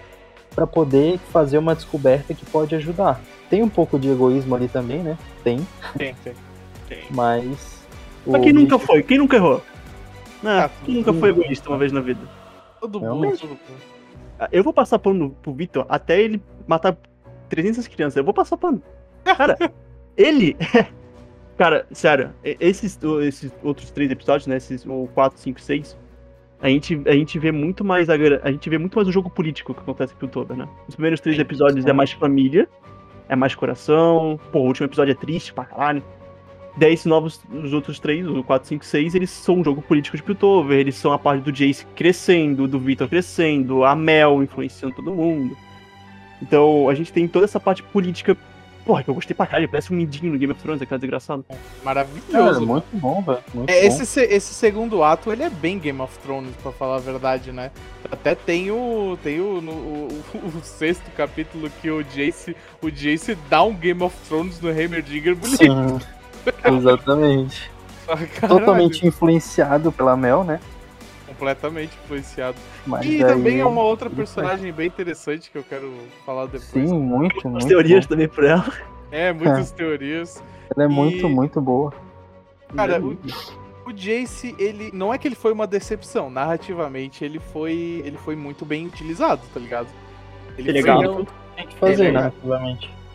pra 0.56 0.68
poder 0.68 1.18
fazer 1.32 1.58
uma 1.58 1.74
descoberta 1.76 2.34
que 2.34 2.46
pode 2.46 2.76
ajudar. 2.76 3.20
Tem 3.50 3.64
um 3.64 3.70
pouco 3.70 4.00
de 4.00 4.10
egoísmo 4.10 4.56
ali 4.56 4.68
também, 4.68 5.00
né? 5.04 5.18
Tem, 5.44 5.66
Tem, 5.98 6.16
tem. 6.24 6.34
mas. 7.10 7.82
Mas 8.26 8.42
o 8.42 8.44
quem 8.44 8.54
nunca 8.54 8.78
foi? 8.80 9.02
Quem 9.04 9.18
nunca 9.18 9.36
errou? 9.38 9.62
Ah, 10.44 10.66
Ah, 10.66 10.70
quem 10.86 10.96
nunca 10.96 11.14
foi 11.14 11.30
egoísta 11.30 11.70
uma 11.70 11.78
vez 11.78 11.92
na 11.92 12.02
vida? 12.02 12.22
Todo 12.80 13.00
mundo. 13.00 13.34
Ah, 14.40 14.48
Eu 14.52 14.64
vou 14.64 14.74
passar 14.74 15.00
pano 15.00 15.36
pro 15.42 15.54
Victor 15.54 15.86
até 15.90 16.22
ele 16.22 16.42
matar 16.68 16.98
300 17.50 17.88
crianças. 17.88 18.18
Eu 18.18 18.24
vou 18.24 18.34
passar 18.34 18.58
pano. 18.58 18.82
Cara, 19.24 19.58
ele. 20.18 20.56
Cara, 21.58 21.86
sério, 21.92 22.34
esses, 22.44 22.98
esses 23.22 23.52
outros 23.62 23.92
três 23.92 24.10
episódios, 24.10 24.48
né? 24.48 24.58
Esses, 24.58 24.84
o 24.86 25.08
4, 25.14 25.38
5, 25.40 25.62
6. 25.62 25.98
A 26.62 26.70
gente, 26.70 27.02
a 27.06 27.14
gente 27.14 27.40
vê 27.40 27.52
muito 27.52 27.84
mais 27.84 28.10
a, 28.10 28.14
a 28.14 28.52
gente 28.52 28.70
vê 28.70 28.78
muito 28.78 28.96
mais 28.96 29.08
o 29.08 29.12
jogo 29.12 29.30
político 29.30 29.74
que 29.74 29.80
acontece 29.80 30.14
com 30.16 30.26
o 30.26 30.30
todo, 30.30 30.56
né? 30.56 30.68
Os 30.88 30.96
primeiros 30.96 31.20
três 31.20 31.36
Sim, 31.36 31.42
episódios 31.42 31.86
é 31.86 31.94
mais 31.94 32.12
família, 32.12 32.70
é 33.28 33.36
mais 33.36 33.56
coração. 33.56 34.40
Pô, 34.52 34.60
o 34.60 34.68
último 34.68 34.86
episódio 34.86 35.12
é 35.12 35.16
triste 35.16 35.54
pra 35.54 35.66
caralho. 35.66 36.04
Daí 36.78 36.94
esses 36.94 37.06
novos, 37.06 37.42
os 37.52 37.74
outros 37.74 38.00
três, 38.00 38.26
o 38.26 38.44
4, 38.44 38.68
5, 38.70 38.86
6, 38.86 39.16
eles 39.16 39.30
são 39.30 39.56
um 39.56 39.64
jogo 39.64 39.82
político 39.82 40.16
de 40.16 40.24
Piltover, 40.24 40.80
eles 40.80 40.96
são 40.96 41.12
a 41.12 41.20
parte 41.20 41.44
do 41.44 41.52
Jace 41.52 41.86
crescendo, 41.96 42.68
do 42.68 42.80
Victor 42.80 43.10
crescendo, 43.10 43.84
a 43.84 43.94
Mel 43.96 44.42
influenciando 44.42 44.96
todo 44.96 45.12
mundo. 45.12 45.58
Então 46.42 46.88
a 46.88 46.96
gente 46.96 47.12
tem 47.12 47.28
toda 47.28 47.46
essa 47.46 47.60
parte 47.60 47.84
política. 47.84 48.38
Porra, 48.86 49.04
que 49.04 49.10
eu 49.10 49.14
gostei 49.14 49.36
pra 49.36 49.46
caralho, 49.46 49.70
parece 49.70 49.94
um 49.94 49.96
mindinho 49.96 50.32
no 50.34 50.40
Game 50.40 50.52
of 50.52 50.62
Thrones, 50.62 50.82
aquela 50.82 50.98
desgraçado. 51.00 51.46
Cara, 51.48 51.60
Maravilhoso. 51.84 52.66
muito 52.66 52.86
bom, 52.94 53.22
velho. 53.22 53.40
Muito 53.54 53.70
É, 53.70 53.82
bom. 53.82 53.88
esse, 53.88 54.06
se- 54.08 54.24
esse 54.26 54.54
segundo 54.56 55.04
ato, 55.04 55.32
ele 55.32 55.44
é 55.44 55.50
bem 55.50 55.78
Game 55.78 56.02
of 56.02 56.18
Thrones, 56.20 56.56
pra 56.64 56.72
falar 56.72 56.96
a 56.96 57.00
verdade, 57.00 57.52
né? 57.52 57.70
Até 58.12 58.34
tem 58.34 58.72
o. 58.72 59.18
Tem 59.24 59.40
o, 59.40 59.62
no- 59.62 59.72
o, 59.72 60.08
o 60.58 60.62
sexto 60.64 61.10
capítulo 61.16 61.70
que 61.82 61.92
o 61.92 62.04
Jace. 62.04 62.56
O 62.82 62.90
Jace 62.90 63.36
dá 63.50 63.62
um 63.64 63.74
Game 63.74 64.02
of 64.02 64.16
Thrones 64.28 64.60
no 64.60 64.70
Heimerdinger 64.70 65.36
bonito. 65.36 65.58
Sim, 65.58 66.00
exatamente. 66.78 67.70
Caralho, 68.08 68.60
Totalmente 68.60 69.08
influenciado 69.08 69.92
pela 69.92 70.18
Mel, 70.18 70.44
né? 70.44 70.60
Completamente 71.52 71.98
influenciado. 72.04 72.58
Mas 72.86 73.04
E 73.06 73.18
daí- 73.20 73.34
também 73.34 73.60
é 73.60 73.66
uma 73.66 73.82
outra 73.82 74.10
personagem 74.10 74.72
bem 74.72 74.88
interessante 74.88 75.50
que 75.50 75.58
eu 75.58 75.64
quero 75.64 75.92
falar 76.24 76.46
depois. 76.46 76.64
Sim, 76.64 77.00
muito, 77.00 77.38
As 77.40 77.44
muito. 77.46 77.68
teorias 77.68 78.06
bom. 78.06 78.10
também 78.10 78.28
por 78.28 78.44
ela. 78.44 78.72
É, 79.12 79.34
muitas 79.34 79.72
teorias. 79.72 80.42
Ela 80.76 80.86
é 80.86 80.90
E- 80.90 80.94
muito, 80.94 81.28
muito 81.28 81.60
boa. 81.60 81.92
Cara, 82.76 83.02
o- 83.02 83.18
O 83.84 83.92
Jace, 83.92 84.56
ele. 84.60 84.92
Não 84.94 85.12
é 85.12 85.18
que 85.18 85.28
ele 85.28 85.36
foi 85.36 85.52
uma 85.52 85.66
decepção. 85.66 86.30
Narrativamente, 86.30 87.26
ele 87.26 87.40
foi. 87.40 88.02
Ele 88.06 88.16
foi 88.16 88.36
muito 88.36 88.64
bem 88.64 88.86
utilizado, 88.86 89.42
tá 89.52 89.60
ligado? 89.60 89.88
Ele 90.56 90.72
Que 90.72 90.82
foi- 90.84 90.92
legal. 90.98 91.26
Tem 91.56 91.68
que 91.68 91.76
fazer, 91.76 92.06
Ele 92.06 92.18
é- 92.18 92.22
né? 92.22 92.32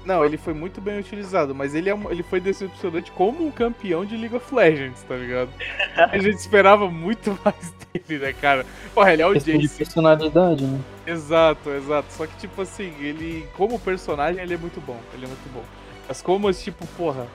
Não, 0.07 0.25
ele 0.25 0.37
foi 0.37 0.55
muito 0.55 0.81
bem 0.81 0.99
utilizado, 1.01 1.53
mas 1.53 1.75
ele, 1.75 1.91
é 1.91 1.95
um- 1.95 2.09
ele 2.11 2.23
foi 2.23 2.41
decepcionante 2.41 3.11
como 3.11 3.45
um 3.45 3.51
campeão 3.51 4.05
de 4.05 4.17
League 4.17 4.37
of 4.37 4.55
Legends, 4.55 5.03
tá 5.03 5.17
ligado? 5.17 5.51
A 5.97 6.17
gente 6.17 6.37
esperava 6.39 6.89
muito 6.89 7.37
mais 7.45 7.75
dele, 7.93 8.25
né, 8.25 8.33
cara? 8.33 8.65
Porra, 8.95 9.13
ele 9.13 9.23
é 9.23 9.27
o 9.27 9.33
Questão 9.33 9.55
de 9.59 9.63
Jace. 9.63 9.77
personalidade, 9.79 10.65
né? 10.65 10.79
Exato, 11.07 11.71
exato. 11.71 12.07
Só 12.13 12.25
que, 12.27 12.37
tipo 12.37 12.63
assim, 12.63 12.95
ele, 13.01 13.49
como 13.57 13.81
personagem, 13.81 14.41
ele 14.43 14.55
é 14.55 14.57
muito 14.57 14.81
bom. 14.81 14.99
Ele 15.13 15.25
é 15.25 15.29
muito 15.29 15.53
bom. 15.53 15.65
Mas 16.07 16.23
como, 16.23 16.53
tipo, 16.53 16.87
porra, 16.97 17.27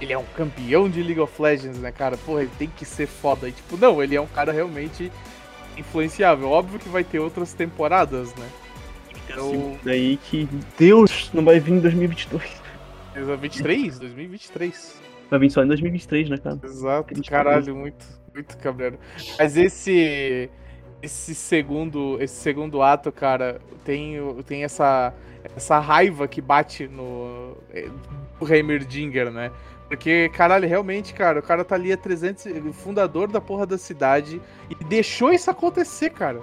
ele 0.00 0.12
é 0.12 0.18
um 0.18 0.24
campeão 0.36 0.90
de 0.90 1.00
League 1.04 1.20
of 1.20 1.40
Legends, 1.40 1.78
né, 1.78 1.92
cara? 1.92 2.16
Porra, 2.16 2.40
ele 2.42 2.50
tem 2.58 2.68
que 2.68 2.84
ser 2.84 3.06
foda. 3.06 3.48
E, 3.48 3.52
tipo, 3.52 3.76
não, 3.76 4.02
ele 4.02 4.16
é 4.16 4.20
um 4.20 4.26
cara 4.26 4.50
realmente 4.50 5.12
influenciável. 5.76 6.50
Óbvio 6.50 6.78
que 6.80 6.88
vai 6.88 7.04
ter 7.04 7.20
outras 7.20 7.52
temporadas, 7.52 8.34
né? 8.34 8.48
Assim, 9.32 9.78
daí 9.84 10.16
que 10.16 10.48
Deus 10.78 11.30
não 11.32 11.44
vai 11.44 11.60
vir 11.60 11.74
em 11.74 11.80
2022. 11.80 12.62
23? 13.40 13.98
2023. 13.98 15.02
Vai 15.30 15.40
vir 15.40 15.50
só 15.50 15.62
em 15.62 15.66
2023, 15.68 16.30
né, 16.30 16.38
cara? 16.38 16.58
Exato, 16.62 17.22
caralho, 17.28 17.74
muito, 17.74 18.04
muito 18.34 18.56
cabreiro. 18.58 18.98
Mas 19.38 19.56
esse 19.56 20.50
esse 21.02 21.34
segundo 21.34 22.16
esse 22.20 22.34
segundo 22.34 22.82
ato, 22.82 23.10
cara, 23.12 23.60
tem 23.84 24.16
tem 24.44 24.64
essa 24.64 25.12
essa 25.56 25.78
raiva 25.78 26.26
que 26.26 26.40
bate 26.40 26.86
no 26.88 27.56
eh, 27.72 27.88
do 28.38 28.52
Heimerdinger, 28.52 29.30
né? 29.30 29.50
Porque, 29.88 30.28
caralho, 30.30 30.68
realmente, 30.68 31.14
cara, 31.14 31.38
o 31.38 31.42
cara 31.42 31.64
tá 31.64 31.76
ali 31.76 31.96
300, 31.96 32.46
ele 32.46 32.70
é 32.70 32.72
fundador 32.72 33.30
da 33.30 33.40
porra 33.40 33.64
da 33.64 33.78
cidade 33.78 34.40
e 34.68 34.84
deixou 34.84 35.32
isso 35.32 35.48
acontecer, 35.48 36.10
cara. 36.10 36.40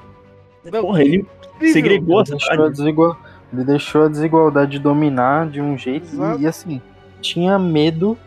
Não, 0.72 0.82
Porra, 0.82 1.02
ele 1.02 1.18
incrível. 1.56 1.74
segregou 1.74 2.20
a 2.20 2.22
Ele 2.24 2.32
deixou 2.32 2.66
a, 2.66 2.70
desigual... 2.70 3.18
ele 3.54 3.64
deixou 3.64 4.04
a 4.04 4.08
desigualdade 4.08 4.80
dominar 4.80 5.48
de 5.50 5.62
um 5.62 5.78
jeito 5.78 6.06
Exato. 6.14 6.40
e, 6.40 6.44
e, 6.44 6.48
assim, 6.48 6.82
tinha 7.22 7.58
medo, 7.60 8.18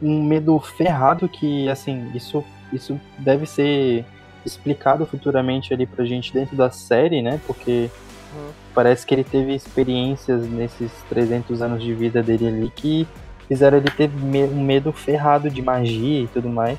um 0.00 0.22
medo 0.24 0.58
ferrado 0.58 1.28
que, 1.28 1.68
assim, 1.68 2.10
isso, 2.14 2.44
isso 2.72 3.00
deve 3.18 3.46
ser 3.46 4.04
explicado 4.44 5.06
futuramente 5.06 5.72
ali 5.72 5.86
pra 5.86 6.04
gente 6.04 6.32
dentro 6.32 6.56
da 6.56 6.70
série, 6.70 7.22
né? 7.22 7.40
Porque 7.46 7.88
Uhum. 8.34 8.48
parece 8.74 9.04
que 9.06 9.14
ele 9.14 9.24
teve 9.24 9.54
experiências 9.54 10.48
nesses 10.48 10.90
300 11.10 11.60
anos 11.60 11.82
de 11.82 11.92
vida 11.94 12.22
dele 12.22 12.48
ali 12.48 12.72
que 12.74 13.06
fizeram 13.46 13.76
ele 13.76 13.90
ter 13.90 14.08
me- 14.08 14.44
um 14.44 14.64
medo 14.64 14.90
ferrado 14.90 15.50
de 15.50 15.60
magia 15.60 16.22
e 16.22 16.26
tudo 16.28 16.48
mais. 16.48 16.78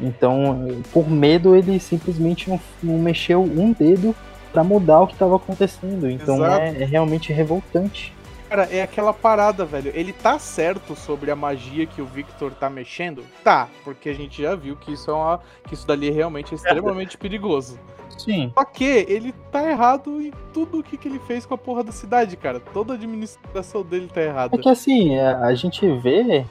Então, 0.00 0.82
por 0.92 1.10
medo, 1.10 1.56
ele 1.56 1.78
simplesmente 1.80 2.50
não, 2.50 2.60
não 2.82 2.98
mexeu 2.98 3.42
um 3.42 3.72
dedo 3.72 4.14
pra 4.52 4.62
mudar 4.62 5.00
o 5.00 5.06
que 5.06 5.14
estava 5.14 5.36
acontecendo. 5.36 6.08
Então 6.08 6.44
é, 6.44 6.82
é 6.82 6.84
realmente 6.84 7.32
revoltante. 7.32 8.14
Cara, 8.48 8.68
é 8.70 8.80
aquela 8.80 9.12
parada, 9.12 9.64
velho. 9.64 9.90
Ele 9.94 10.12
tá 10.12 10.38
certo 10.38 10.94
sobre 10.94 11.30
a 11.30 11.36
magia 11.36 11.84
que 11.84 12.00
o 12.00 12.06
Victor 12.06 12.52
tá 12.52 12.70
mexendo? 12.70 13.24
Tá, 13.42 13.68
porque 13.84 14.08
a 14.08 14.14
gente 14.14 14.40
já 14.40 14.54
viu 14.54 14.76
que 14.76 14.92
isso 14.92 15.10
é 15.10 15.14
uma. 15.14 15.40
que 15.66 15.74
isso 15.74 15.86
dali 15.86 16.10
realmente 16.10 16.52
é 16.52 16.56
extremamente 16.56 17.18
perigoso. 17.18 17.78
Sim. 18.16 18.52
Só 18.56 18.64
que 18.64 18.84
ele 19.08 19.32
tá 19.50 19.68
errado 19.68 20.20
em 20.20 20.32
tudo 20.54 20.78
o 20.78 20.82
que, 20.82 20.96
que 20.96 21.08
ele 21.08 21.18
fez 21.18 21.44
com 21.44 21.54
a 21.54 21.58
porra 21.58 21.82
da 21.82 21.92
cidade, 21.92 22.36
cara. 22.36 22.60
Toda 22.60 22.92
a 22.92 22.96
administração 22.96 23.82
dele 23.82 24.08
tá 24.12 24.22
errada. 24.22 24.56
É 24.56 24.62
que 24.62 24.68
assim, 24.68 25.18
a, 25.18 25.38
a 25.46 25.54
gente 25.54 25.86
vê. 25.98 26.46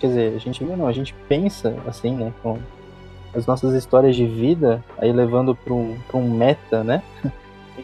Quer 0.00 0.06
dizer, 0.08 0.34
a 0.34 0.38
gente 0.38 0.64
não, 0.64 0.86
a 0.86 0.92
gente 0.92 1.14
pensa 1.28 1.74
assim, 1.86 2.12
né? 2.14 2.32
Com 2.42 2.58
as 3.34 3.46
nossas 3.46 3.74
histórias 3.74 4.16
de 4.16 4.26
vida, 4.26 4.82
aí 4.98 5.12
levando 5.12 5.54
pra 5.54 5.74
um, 5.74 5.96
pra 6.08 6.16
um 6.18 6.28
meta, 6.30 6.82
né? 6.84 7.02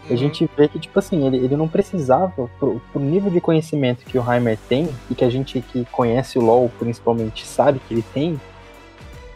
A 0.09 0.13
Uhum. 0.13 0.17
gente 0.17 0.49
vê 0.57 0.69
que, 0.69 0.79
tipo 0.79 0.97
assim, 0.99 1.27
ele, 1.27 1.37
ele 1.39 1.57
não 1.57 1.67
precisava, 1.67 2.49
pro, 2.61 2.81
pro 2.93 3.01
nível 3.03 3.29
de 3.31 3.41
conhecimento 3.41 4.05
que 4.05 4.17
o 4.17 4.33
Heimer 4.33 4.57
tem, 4.69 4.89
e 5.11 5.15
que 5.17 5.25
a 5.25 5.31
gente 5.31 5.61
que 5.61 5.85
conhece 5.87 6.39
o 6.39 6.43
LoL 6.43 6.71
principalmente 6.79 7.45
sabe 7.47 7.81
que 7.81 7.95
ele 7.95 8.05
tem, 8.15 8.41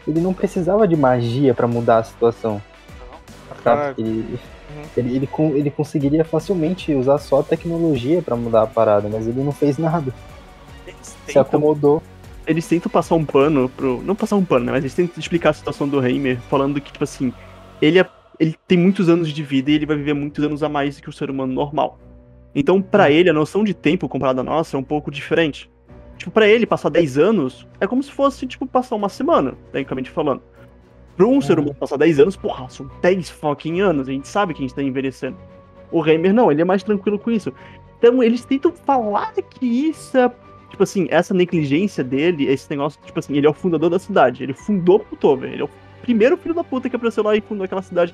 ele 0.06 0.20
não 0.20 0.32
precisava 0.32 0.86
de 0.86 0.94
magia 0.96 1.52
pra 1.54 1.66
mudar 1.66 1.98
a 1.98 2.04
situação. 2.04 2.62
Sabe? 3.64 3.94
Ele, 4.00 4.38
Uhum. 4.76 4.84
ele, 4.96 5.16
ele, 5.16 5.26
con- 5.26 5.54
ele 5.56 5.70
conseguiria 5.70 6.24
facilmente 6.24 6.94
usar 6.94 7.18
só 7.18 7.40
a 7.40 7.42
tecnologia 7.42 8.22
pra 8.22 8.36
mudar 8.36 8.62
a 8.62 8.66
parada, 8.66 9.08
mas 9.12 9.26
ele 9.26 9.42
não 9.42 9.52
fez 9.52 9.76
nada. 9.76 10.12
Se 11.26 11.38
acomodou. 11.38 12.02
Eles 12.46 12.66
tentam 12.68 12.90
passar 12.90 13.14
um 13.14 13.24
pano 13.24 13.68
pro. 13.68 14.02
Não 14.02 14.14
passar 14.14 14.36
um 14.36 14.44
pano, 14.44 14.66
né? 14.66 14.72
Mas 14.72 14.82
eles 14.82 14.94
tentam 14.94 15.18
explicar 15.18 15.50
a 15.50 15.52
situação 15.52 15.88
do 15.88 16.04
Heimer, 16.04 16.38
falando 16.50 16.80
que, 16.80 16.92
tipo 16.92 17.04
assim, 17.04 17.32
ele, 17.80 17.98
é- 17.98 18.08
ele 18.38 18.54
tem 18.66 18.78
muitos 18.78 19.08
anos 19.08 19.30
de 19.32 19.42
vida 19.42 19.70
e 19.70 19.74
ele 19.74 19.86
vai 19.86 19.96
viver 19.96 20.14
muitos 20.14 20.44
anos 20.44 20.62
a 20.62 20.68
mais 20.68 20.96
do 20.96 21.02
que 21.02 21.08
o 21.08 21.12
ser 21.12 21.30
humano 21.30 21.52
normal. 21.52 21.98
Então, 22.54 22.80
pra 22.80 23.10
ele, 23.10 23.28
a 23.28 23.32
noção 23.32 23.64
de 23.64 23.74
tempo 23.74 24.08
comparada 24.08 24.40
à 24.40 24.44
nossa 24.44 24.76
é 24.76 24.80
um 24.80 24.84
pouco 24.84 25.10
diferente. 25.10 25.70
Tipo, 26.16 26.30
pra 26.30 26.46
ele, 26.46 26.64
passar 26.66 26.88
10 26.88 27.18
anos 27.18 27.66
é 27.80 27.86
como 27.86 28.02
se 28.02 28.12
fosse, 28.12 28.46
tipo, 28.46 28.66
passar 28.66 28.94
uma 28.94 29.08
semana, 29.08 29.54
tecnicamente 29.72 30.10
falando. 30.10 30.42
Pra 31.16 31.26
um 31.26 31.40
ser 31.40 31.58
humano 31.58 31.74
passar 31.74 31.96
10 31.96 32.20
anos, 32.20 32.36
porra, 32.36 32.68
são 32.68 32.88
10 33.00 33.30
fucking 33.30 33.80
anos, 33.80 34.08
a 34.08 34.12
gente 34.12 34.28
sabe 34.28 34.54
que 34.54 34.60
a 34.62 34.66
gente 34.66 34.74
tá 34.74 34.82
envelhecendo. 34.82 35.36
O 35.90 36.04
Heimer 36.04 36.32
não, 36.32 36.50
ele 36.50 36.60
é 36.62 36.64
mais 36.64 36.82
tranquilo 36.82 37.18
com 37.18 37.30
isso. 37.30 37.52
Então, 37.98 38.22
eles 38.22 38.44
tentam 38.44 38.72
falar 38.72 39.32
que 39.32 39.66
isso 39.66 40.16
é 40.18 40.30
tipo 40.74 40.82
assim, 40.82 41.06
essa 41.08 41.32
negligência 41.32 42.02
dele, 42.02 42.46
esse 42.46 42.68
negócio, 42.68 43.00
tipo 43.06 43.16
assim, 43.18 43.36
ele 43.36 43.46
é 43.46 43.50
o 43.50 43.54
fundador 43.54 43.88
da 43.88 43.98
cidade. 43.98 44.42
Ele 44.42 44.52
fundou 44.52 44.98
Piltover. 44.98 45.52
Ele 45.52 45.62
é 45.62 45.64
o 45.64 45.70
primeiro 46.02 46.36
filho 46.36 46.54
da 46.54 46.64
puta 46.64 46.90
que 46.90 46.96
apareceu 46.96 47.22
lá 47.22 47.34
e 47.36 47.40
fundou 47.40 47.64
aquela 47.64 47.80
cidade 47.82 48.12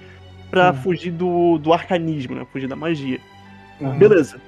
pra 0.51 0.71
Uhum. 0.71 0.77
fugir 0.77 1.11
do, 1.11 1.59
do 1.59 1.73
arcanismo, 1.73 2.35
né? 2.37 2.47
Fugir 2.53 2.69
da 2.69 2.77
magia. 2.77 3.19
Uhum. 3.81 3.99
Beleza. 3.99 4.41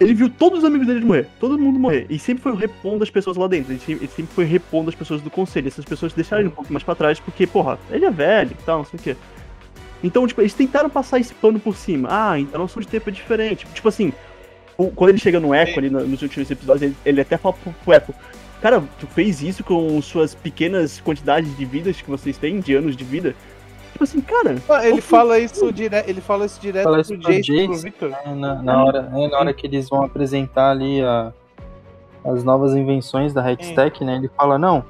Ele 0.00 0.14
viu 0.14 0.28
todos 0.28 0.60
os 0.60 0.64
amigos 0.64 0.86
dele 0.86 1.04
morrer, 1.04 1.28
todo 1.38 1.56
mundo 1.58 1.78
morrer. 1.78 2.06
E 2.10 2.18
sempre 2.18 2.42
foi 2.42 2.56
repondo 2.56 3.04
as 3.04 3.10
pessoas 3.10 3.36
lá 3.36 3.46
dentro. 3.46 3.72
Ele 3.72 3.78
sempre, 3.78 4.04
ele 4.04 4.12
sempre 4.12 4.34
foi 4.34 4.44
repondo 4.44 4.88
as 4.88 4.94
pessoas 4.96 5.20
do 5.22 5.30
conselho. 5.30 5.68
Essas 5.68 5.84
pessoas 5.84 6.12
deixaram 6.12 6.42
ele 6.42 6.48
um 6.48 6.54
pouco 6.54 6.72
mais 6.72 6.82
pra 6.82 6.94
trás, 6.94 7.20
porque, 7.20 7.46
porra, 7.46 7.78
ele 7.90 8.04
é 8.04 8.10
velho 8.10 8.50
e 8.58 8.64
tal, 8.64 8.78
não 8.78 8.84
sei 8.84 8.98
o 8.98 9.02
quê. 9.02 9.16
Então, 10.02 10.26
tipo, 10.26 10.40
eles 10.40 10.54
tentaram 10.54 10.90
passar 10.90 11.20
esse 11.20 11.32
pano 11.34 11.60
por 11.60 11.76
cima. 11.76 12.08
Ah, 12.10 12.38
então 12.38 12.56
a 12.60 12.62
noção 12.64 12.80
de 12.82 12.88
tempo 12.88 13.08
é 13.08 13.12
diferente. 13.12 13.64
Tipo 13.72 13.88
assim, 13.88 14.12
quando 14.90 15.10
ele 15.10 15.18
chega 15.18 15.38
no 15.38 15.54
Echo 15.54 15.78
ali 15.78 15.90
no- 15.90 16.06
nos 16.06 16.22
últimos 16.22 16.50
episódios, 16.50 16.82
ele, 16.82 16.96
ele 17.04 17.20
até 17.20 17.36
fala 17.36 17.54
pro, 17.54 17.72
pro 17.84 17.92
Echo, 17.94 18.14
cara, 18.60 18.82
tu 18.98 19.06
fez 19.06 19.42
isso 19.42 19.62
com 19.62 20.00
suas 20.02 20.34
pequenas 20.34 21.00
quantidades 21.00 21.56
de 21.56 21.64
vidas 21.64 22.00
que 22.00 22.08
vocês 22.10 22.36
têm, 22.38 22.60
de 22.60 22.74
anos 22.74 22.96
de 22.96 23.04
vida. 23.04 23.34
Tipo 23.92 24.04
assim, 24.04 24.20
cara, 24.22 24.56
Ah, 24.68 24.88
Ele 24.88 25.00
fala 25.02 25.38
isso 25.38 25.70
direto, 25.72 26.08
ele 26.08 26.20
fala 26.20 26.46
isso 26.46 26.60
direto 26.60 26.84
Fala 26.84 26.96
pro 26.96 27.14
isso 27.14 27.18
pro 27.22 27.32
Jace 27.32 27.52
e 27.52 27.66
pro. 27.66 27.76
Victor. 27.76 28.12
É, 28.24 28.34
na, 28.34 28.54
na 28.62 28.84
hora, 28.84 29.10
é, 29.14 29.28
na 29.28 29.38
hora 29.38 29.52
que 29.52 29.66
eles 29.66 29.88
vão 29.88 30.02
apresentar 30.02 30.70
ali 30.70 31.02
a- 31.02 31.32
as 32.24 32.42
novas 32.44 32.74
invenções 32.74 33.32
da 33.34 33.50
Hextech, 33.52 34.02
né? 34.04 34.16
Ele 34.16 34.30
fala, 34.36 34.56
não, 34.58 34.84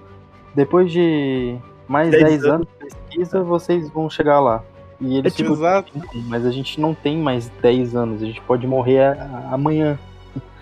depois 0.54 0.92
de 0.92 1.56
mais 1.88 2.10
Dez 2.10 2.22
10 2.24 2.44
anos 2.44 2.66
de 2.66 2.86
pesquisa, 2.86 3.42
vocês 3.42 3.88
vão 3.90 4.08
chegar 4.08 4.38
lá. 4.38 4.62
E 5.02 5.18
eles 5.18 5.32
É 5.32 5.36
tipo, 5.36 5.52
Exato. 5.52 5.92
"Não, 5.94 6.22
mas 6.28 6.46
a 6.46 6.50
gente 6.50 6.80
não 6.80 6.94
tem 6.94 7.16
mais 7.18 7.48
10 7.60 7.94
anos, 7.96 8.22
a 8.22 8.26
gente 8.26 8.40
pode 8.42 8.66
morrer 8.66 9.00
a- 9.00 9.48
amanhã. 9.52 9.98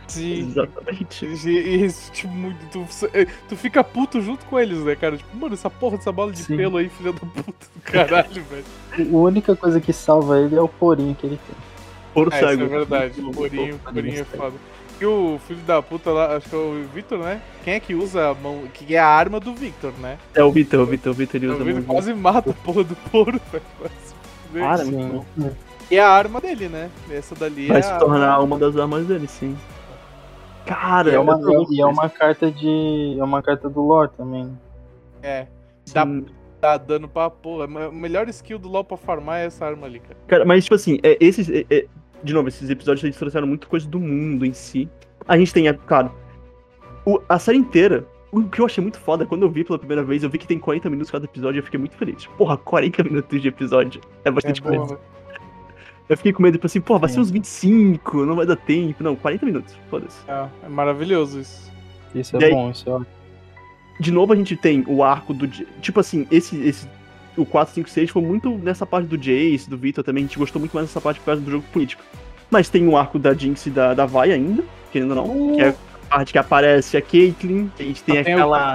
Sim. 0.09 0.41
exatamente. 0.49 1.25
E, 1.25 1.49
e 1.51 1.85
isso, 1.85 2.11
tipo, 2.11 2.33
muito. 2.33 2.59
Tu, 2.73 2.85
tu 3.49 3.57
fica 3.57 3.85
puto 3.85 4.21
junto 4.21 4.45
com 4.47 4.59
eles, 4.59 4.79
né, 4.81 4.97
cara? 4.97 5.17
Tipo, 5.17 5.37
mano, 5.37 5.55
essa 5.55 5.71
porra 5.71 5.99
dessa 5.99 6.11
bola 6.11 6.33
de 6.33 6.41
Sim. 6.41 6.57
pelo 6.57 6.79
aí, 6.79 6.89
filha 6.89 7.13
da 7.13 7.21
puta 7.21 7.67
do 7.77 7.81
caralho, 7.83 8.43
velho. 8.51 8.65
A 8.99 9.17
única 9.17 9.55
coisa 9.55 9.81
que 9.81 9.93
salva 9.93 10.41
ele 10.41 10.57
é 10.57 10.61
o 10.61 10.67
porinho 10.67 11.15
que 11.15 11.27
ele 11.27 11.39
tem. 11.47 11.57
Ouro 12.13 12.33
É, 12.35 12.39
isso 12.39 12.45
é 12.45 12.57
verdade. 12.57 13.21
O 13.21 13.31
Porinho, 13.31 13.77
o 13.77 13.79
Porinho 13.79 14.21
é 14.21 14.25
foda. 14.25 14.57
E 15.01 15.07
o 15.07 15.39
filho 15.47 15.61
da 15.61 15.81
puta 15.81 16.11
lá, 16.11 16.37
acho 16.37 16.49
que 16.49 16.55
é 16.57 16.59
o 16.59 16.85
Victor, 16.93 17.19
né? 17.21 17.41
Quem 17.65 17.75
é 17.75 17.81
que 17.81 17.95
usa 17.95 18.31
a 18.31 18.35
mão. 18.35 18.65
Que 18.75 18.97
é 18.97 18.99
a 18.99 19.07
arma 19.07 19.39
do 19.39 19.55
Victor, 19.55 19.93
né? 20.01 20.19
É 20.35 20.43
o 20.43 20.51
Vitor, 20.51 20.81
o 20.81 20.87
Vitor, 20.87 21.13
o 21.13 21.15
Vitor 21.15 21.37
ele 21.37 21.47
O 21.47 21.55
usa 21.55 21.59
Victor 21.65 21.75
muito. 21.85 21.87
quase 21.87 22.13
mata 22.13 22.51
a 22.51 22.53
porra 22.53 22.83
do 22.83 22.97
Poro, 22.97 23.41
velho. 23.53 23.63
Sim. 24.85 25.23
E 25.91 25.97
é 25.97 26.01
a 26.03 26.09
arma 26.11 26.41
dele, 26.41 26.69
né? 26.69 26.89
Essa 27.11 27.35
dali 27.35 27.67
Vai 27.69 27.79
é 27.79 27.83
se 27.83 27.91
a- 27.91 27.97
tornar 27.99 28.41
uma 28.41 28.59
das 28.59 28.77
armas 28.77 29.07
dele, 29.07 29.27
sim. 29.27 29.57
Cara, 30.67 31.11
E 31.11 31.15
é 31.15 31.19
uma, 31.19 31.41
e 31.71 31.81
é 31.81 31.87
uma 31.87 32.09
carta 32.09 32.51
de. 32.51 33.17
É 33.19 33.25
uma 33.25 33.43
carta 33.43 33.69
do 33.69 33.81
lore 33.81 34.11
também. 34.17 34.57
É. 35.23 35.47
Dá, 35.93 36.07
dá 36.61 36.77
dano 36.77 37.09
pra 37.09 37.29
porra. 37.29 37.67
O 37.89 37.93
melhor 37.93 38.29
skill 38.29 38.59
do 38.59 38.69
LoL 38.69 38.85
pra 38.85 38.97
farmar 38.97 39.41
é 39.41 39.47
essa 39.47 39.65
arma 39.67 39.87
ali, 39.87 39.99
cara. 39.99 40.17
Cara, 40.29 40.45
mas 40.45 40.65
tipo 40.65 40.77
assim, 40.77 40.99
é, 41.03 41.17
esses. 41.21 41.49
é, 41.51 41.65
é, 41.71 41.87
de 42.23 42.33
novo, 42.35 42.49
esses 42.49 42.69
episódios 42.71 43.03
eles 43.03 43.17
trouxeram 43.17 43.47
muita 43.47 43.67
coisa 43.67 43.89
do 43.89 43.99
mundo 43.99 44.45
em 44.47 44.53
si. 44.53 44.89
A 45.27 45.37
gente 45.39 45.53
tem, 45.53 45.67
é, 45.67 45.73
claro, 45.73 46.15
o- 47.05 47.21
a 47.29 47.39
série 47.39 47.59
inteira. 47.59 48.05
O 48.33 48.43
que 48.45 48.61
eu 48.61 48.67
achei 48.67 48.81
muito 48.81 48.99
foda, 49.01 49.27
quando 49.27 49.43
eu 49.43 49.51
vi 49.51 49.65
pela 49.65 49.79
primeira 49.79 50.05
vez, 50.05 50.23
eu 50.23 50.31
vi 50.31 50.39
que 50.39 50.47
tem 50.47 50.59
40 50.59 50.89
minutos 50.89 51.11
cada 51.11 51.25
episódio, 51.25 51.59
eu 51.59 51.65
fiquei 51.65 51.79
muito 51.81 51.97
feliz. 51.97 52.27
Porra, 52.39 52.57
40 52.57 53.03
minutos 53.03 53.43
de 53.43 53.49
episódio. 53.49 54.01
É 54.25 54.31
bastante 54.31 54.61
É 54.61 54.65
coisa. 54.65 54.85
boa? 54.85 55.01
Eu 56.09 56.17
fiquei 56.17 56.33
com 56.33 56.43
medo, 56.43 56.55
tipo 56.55 56.67
assim, 56.67 56.81
pô, 56.81 56.99
vai 56.99 57.09
ser 57.09 57.21
uns 57.21 57.31
25, 57.31 58.25
não 58.27 58.35
vai 58.37 58.45
dar 58.47 58.57
tempo. 58.57 59.03
Não, 59.03 59.15
40 59.17 59.47
minutos, 59.47 59.77
foda-se. 59.89 60.19
É, 60.29 60.47
é 60.65 60.69
maravilhoso 60.69 61.41
isso. 61.41 61.71
Isso 62.15 62.37
é 62.37 62.41
E 62.41 62.45
aí- 62.47 62.51
bom, 62.53 62.71
isso 62.71 62.89
é 62.89 62.93
ótimo. 62.93 63.07
de 64.01 64.11
novo 64.11 64.33
a 64.33 64.37
gente 64.37 64.57
tem 64.57 64.85
o 64.89 65.03
arco 65.05 65.33
do. 65.35 65.47
Tipo 65.49 66.01
assim, 66.01 66.27
esse. 66.31 66.57
esse 66.63 66.89
o 67.37 67.47
4, 67.47 67.73
5, 67.75 67.89
6 67.89 68.11
foi 68.11 68.23
muito 68.23 68.51
nessa 68.59 68.85
parte 68.85 69.07
do 69.07 69.17
Jace, 69.17 69.71
do 69.71 69.77
Victor 69.79 70.03
também. 70.05 70.25
A 70.25 70.27
gente 70.27 70.39
gostou 70.39 70.59
muito 70.59 70.73
mais 70.75 70.89
dessa 70.89 71.01
parte 71.01 71.21
por 71.21 71.27
causa 71.27 71.41
do 71.41 71.51
jogo 71.51 71.65
político. 71.73 72.03
Mas 72.51 72.69
tem 72.69 72.87
o 72.89 72.97
arco 72.97 73.19
da 73.21 73.33
Jinx 73.33 73.65
e 73.67 73.71
da, 73.71 73.95
da 73.95 74.05
Vi 74.05 74.33
ainda, 74.33 74.65
querendo 74.93 75.17
ou 75.17 75.27
não. 75.27 75.57
Que 75.57 75.63
é 75.63 75.69
a 75.69 75.90
parte 76.11 76.33
que 76.33 76.39
aparece 76.39 76.97
a 76.97 77.03
Caitlyn, 77.03 77.69
que 77.77 77.83
a 77.83 77.87
gente 77.87 78.03
tem 78.03 78.17
Só 78.17 78.21
aquela. 78.21 78.75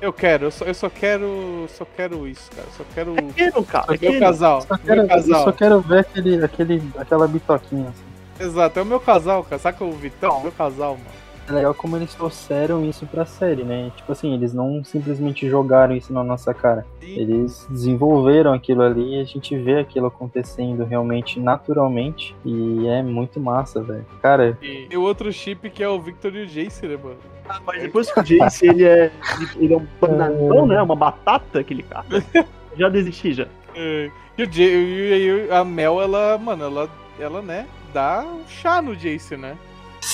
eu 0.00 0.12
quero, 0.12 0.46
eu 0.46 0.50
só, 0.50 0.64
eu 0.64 0.74
só 0.74 0.90
quero. 0.90 1.66
Só 1.68 1.86
quero 1.96 2.26
isso, 2.26 2.50
cara. 2.54 2.68
Só 2.76 2.84
quero. 2.94 3.14
É 3.16 3.50
Canon, 3.50 3.64
cara. 3.64 3.86
É 3.88 3.98
Meu 3.98 4.12
Canon. 4.12 4.20
casal. 4.20 4.60
Só 4.62 4.78
quero, 4.78 5.00
eu 5.02 5.08
casal. 5.08 5.44
só 5.44 5.52
quero 5.52 5.80
ver 5.80 6.00
aquele, 6.00 6.44
aquele, 6.44 6.82
aquela 6.98 7.28
bitoquinha. 7.28 7.88
Assim. 7.88 8.44
Exato, 8.44 8.78
é 8.78 8.82
o 8.82 8.86
meu 8.86 9.00
casal, 9.00 9.44
cara. 9.44 9.58
Saca 9.58 9.84
o 9.84 9.92
Vitão? 9.92 10.42
Meu 10.42 10.52
casal, 10.52 10.96
mano. 10.96 11.23
É 11.46 11.52
legal 11.52 11.74
como 11.74 11.96
eles 11.96 12.14
trouxeram 12.14 12.84
isso 12.84 13.06
pra 13.06 13.26
série, 13.26 13.64
né? 13.64 13.92
Tipo 13.96 14.12
assim, 14.12 14.32
eles 14.32 14.54
não 14.54 14.82
simplesmente 14.82 15.48
jogaram 15.48 15.94
isso 15.94 16.12
na 16.12 16.24
nossa 16.24 16.54
cara. 16.54 16.86
Eles 17.02 17.66
desenvolveram 17.70 18.52
aquilo 18.52 18.82
ali 18.82 19.16
e 19.16 19.20
a 19.20 19.24
gente 19.24 19.56
vê 19.56 19.78
aquilo 19.78 20.06
acontecendo 20.06 20.84
realmente 20.84 21.38
naturalmente. 21.38 22.34
E 22.44 22.86
é 22.86 23.02
muito 23.02 23.38
massa, 23.38 23.82
velho. 23.82 24.06
Cara, 24.22 24.56
E, 24.62 24.88
e 24.90 24.96
o 24.96 25.02
outro 25.02 25.30
chip 25.32 25.68
que 25.68 25.82
é 25.82 25.88
o 25.88 26.00
Victor 26.00 26.34
e 26.34 26.44
o 26.44 26.46
Jace, 26.46 26.86
né, 26.86 26.96
mano? 27.02 27.16
Ah, 27.46 27.60
Mas 27.66 27.82
depois 27.82 28.10
que 28.10 28.20
o 28.20 28.22
Jace, 28.22 28.66
ele 28.66 28.84
é. 28.84 29.12
Ele 29.56 29.74
é 29.74 29.76
um 29.76 29.86
bananão, 30.00 30.66
né? 30.66 30.80
Uma 30.80 30.96
batata, 30.96 31.60
aquele 31.60 31.82
cara. 31.82 32.06
Já 32.76 32.88
desisti 32.88 33.32
já. 33.34 33.46
É, 33.76 34.10
E, 34.36 34.42
o 34.42 34.50
Jay, 34.52 34.66
e, 34.74 35.46
e 35.46 35.50
a 35.52 35.62
Mel, 35.64 36.00
ela, 36.02 36.36
mano, 36.38 36.64
ela, 36.64 36.90
ela, 37.20 37.40
né, 37.40 37.66
dá 37.92 38.24
um 38.24 38.44
chá 38.48 38.82
no 38.82 38.96
Jace, 38.96 39.36
né? 39.36 39.56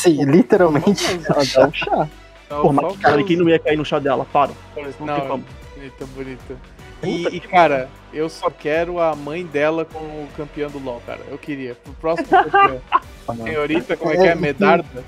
Sim, 0.03 0.25
literalmente 0.25 1.05
ela 1.29 1.45
dá 1.55 1.69
um 1.69 1.73
chá. 1.73 2.09
Pô, 2.49 2.73
mas 2.73 2.93
só 2.93 2.99
cara, 3.01 3.23
quem 3.23 3.37
não 3.37 3.49
ia 3.49 3.59
cair 3.59 3.77
no 3.77 3.85
chá 3.85 3.99
dela? 3.99 4.27
Para. 4.33 4.51
Não 4.77 5.07
Não, 5.07 5.43
bonita, 5.75 6.07
bonita. 6.15 6.57
E, 7.03 7.27
e, 7.29 7.41
que 7.41 7.49
cara, 7.49 7.89
eu 8.13 8.29
só 8.29 8.51
quero 8.51 9.01
a 9.01 9.15
mãe 9.15 9.47
dela 9.47 9.87
como 9.87 10.29
campeã 10.37 10.69
do 10.69 10.79
LoL, 10.79 11.01
cara. 11.07 11.21
Eu 11.31 11.39
queria. 11.39 11.75
Pro 11.75 11.93
próximo 11.95 12.29
campeão. 12.51 12.81
Senhorita, 13.45 13.97
como 13.97 14.13
é 14.13 14.17
que 14.17 14.23
é? 14.23 14.27
É, 14.29 14.35
Medarda? 14.35 15.05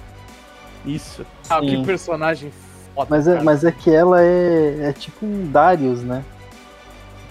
Isso. 0.87 1.27
Ah, 1.51 1.61
que 1.61 1.71
Sim. 1.71 1.85
personagem 1.85 2.53
foda, 2.95 3.09
Mas 3.11 3.29
é, 3.29 3.33
cara. 3.33 3.45
mas 3.45 3.65
é 3.65 3.73
que 3.73 3.95
ela 3.95 4.23
é, 4.23 4.89
é 4.89 4.93
tipo 4.93 5.27
um 5.27 5.51
Darius, 5.51 6.03
né? 6.03 6.25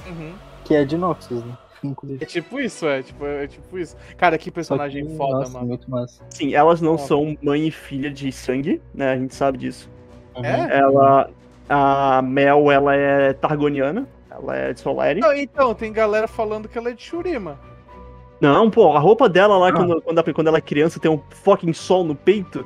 Uhum. 0.07 0.34
Que 0.64 0.76
é 0.76 0.86
de 0.86 0.97
Noxus, 0.97 1.43
né? 1.43 1.53
Inclusive. 1.84 2.23
É 2.23 2.27
tipo 2.27 2.59
isso, 2.59 2.88
é 2.88 3.01
tipo, 3.01 3.25
é 3.25 3.47
tipo 3.47 3.77
isso. 3.77 3.95
Cara, 4.17 4.38
que 4.38 4.51
personagem 4.51 5.05
que, 5.07 5.15
foda, 5.17 5.39
nossa, 5.39 5.53
mano. 5.53 5.67
muito 5.67 5.89
massa. 5.89 6.23
Sim, 6.29 6.53
elas 6.53 6.79
não 6.82 6.97
Foda. 6.97 7.07
são 7.07 7.38
mãe 7.41 7.67
e 7.67 7.71
filha 7.71 8.11
de 8.11 8.32
sangue, 8.32 8.82
né? 8.93 9.13
A 9.13 9.17
gente 9.17 9.34
sabe 9.34 9.57
disso. 9.57 9.89
Uhum. 10.36 10.45
É? 10.45 10.77
Ela. 10.79 11.29
A 11.69 12.21
Mel, 12.21 12.69
ela 12.71 12.95
é 12.95 13.32
Targoniana. 13.34 14.07
Ela 14.29 14.55
é 14.57 14.73
de 14.73 14.79
Solari. 14.82 15.19
Não, 15.21 15.34
então, 15.34 15.73
tem 15.73 15.91
galera 15.93 16.27
falando 16.27 16.67
que 16.67 16.77
ela 16.77 16.89
é 16.89 16.93
de 16.93 17.01
Shurima. 17.01 17.57
Não, 18.39 18.69
pô, 18.71 18.91
a 18.93 18.99
roupa 18.99 19.29
dela 19.29 19.57
lá, 19.57 19.69
Ah. 19.69 19.73
quando, 19.73 20.01
quando, 20.01 20.34
quando 20.34 20.47
ela 20.47 20.57
é 20.57 20.61
criança, 20.61 20.99
tem 20.99 21.09
um 21.11 21.21
fucking 21.29 21.73
sol 21.73 22.03
no 22.03 22.15
peito. 22.15 22.65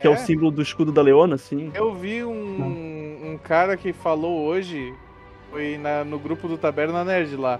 Que 0.00 0.06
é, 0.06 0.10
É? 0.10 0.14
o 0.14 0.16
símbolo 0.16 0.50
do 0.50 0.62
escudo 0.62 0.92
da 0.92 1.02
Leona, 1.02 1.34
assim. 1.34 1.70
Eu 1.74 1.92
vi 1.92 2.22
um, 2.24 3.32
um 3.32 3.38
cara 3.42 3.76
que 3.76 3.92
falou 3.92 4.46
hoje, 4.46 4.94
foi 5.50 5.76
na- 5.76 6.04
no 6.04 6.18
grupo 6.20 6.46
do 6.46 6.56
Taberna 6.56 7.04
Nerd 7.04 7.34
lá, 7.36 7.58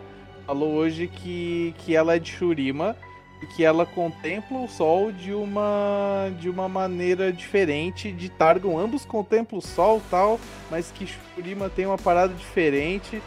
falou 0.48 0.72
hoje 0.76 1.06
que, 1.08 1.74
que 1.76 1.94
ela 1.94 2.16
é 2.16 2.18
de 2.18 2.30
Shurima 2.32 2.96
e 3.42 3.46
que 3.46 3.62
ela 3.62 3.84
contempla 3.84 4.56
o 4.56 4.66
sol 4.66 5.12
de 5.12 5.34
uma 5.34 6.30
de 6.40 6.48
uma 6.48 6.66
maneira 6.66 7.30
diferente 7.30 8.10
de 8.10 8.30
Targon. 8.30 8.78
Ambos 8.78 9.04
contemplam 9.04 9.58
o 9.58 9.62
sol 9.62 9.98
e 9.98 10.10
tal, 10.10 10.40
mas 10.70 10.90
que 10.90 11.06
Shurima 11.06 11.68
tem 11.68 11.84
uma 11.84 11.98
parada 11.98 12.32
diferente. 12.32 13.20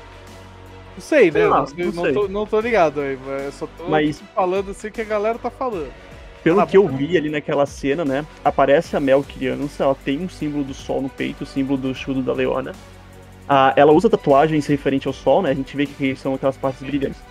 Não 0.96 1.02
sei, 1.02 1.26
né? 1.30 1.42
Sei 1.42 1.48
lá, 1.48 1.66
não, 1.78 1.92
não 1.92 2.04
sei. 2.04 2.14
tô, 2.14 2.28
não 2.28 2.46
tô 2.48 2.60
ligado 2.60 3.02
aí, 3.02 3.18
eu 3.46 3.52
só 3.52 3.68
tô 3.78 3.88
Mas- 3.88 4.20
falando 4.34 4.72
assim 4.72 4.90
que 4.90 5.00
a 5.02 5.06
galera 5.06 5.38
tá 5.38 5.52
falando. 5.52 5.94
Pelo 6.44 6.60
Ah, 6.60 6.66
que 6.66 6.76
eu 6.76 6.88
vi 6.88 7.16
ali 7.16 7.30
naquela 7.30 7.68
cena, 7.68 8.04
né? 8.04 8.26
Aparece 8.44 8.98
a 8.98 9.00
Mel 9.00 9.24
criança, 9.24 9.84
ela 9.84 9.94
tem 9.94 10.20
um 10.20 10.28
símbolo 10.28 10.64
do 10.64 10.74
sol 10.74 11.00
no 11.00 11.08
peito, 11.08 11.44
o 11.44 11.46
símbolo 11.46 11.78
do 11.80 11.92
escudo 11.92 12.24
da 12.24 12.34
Leona. 12.34 12.74
Ah, 13.54 13.74
ela 13.76 13.92
usa 13.92 14.10
tatuagens 14.10 14.66
referente 14.66 15.10
ao 15.10 15.14
sol, 15.14 15.42
né? 15.42 15.50
A 15.50 15.54
gente 15.54 15.76
vê 15.76 15.86
que 15.86 16.16
são 16.16 16.34
aquelas 16.34 16.56
partes 16.56 16.82
brilhantes. 16.82 17.22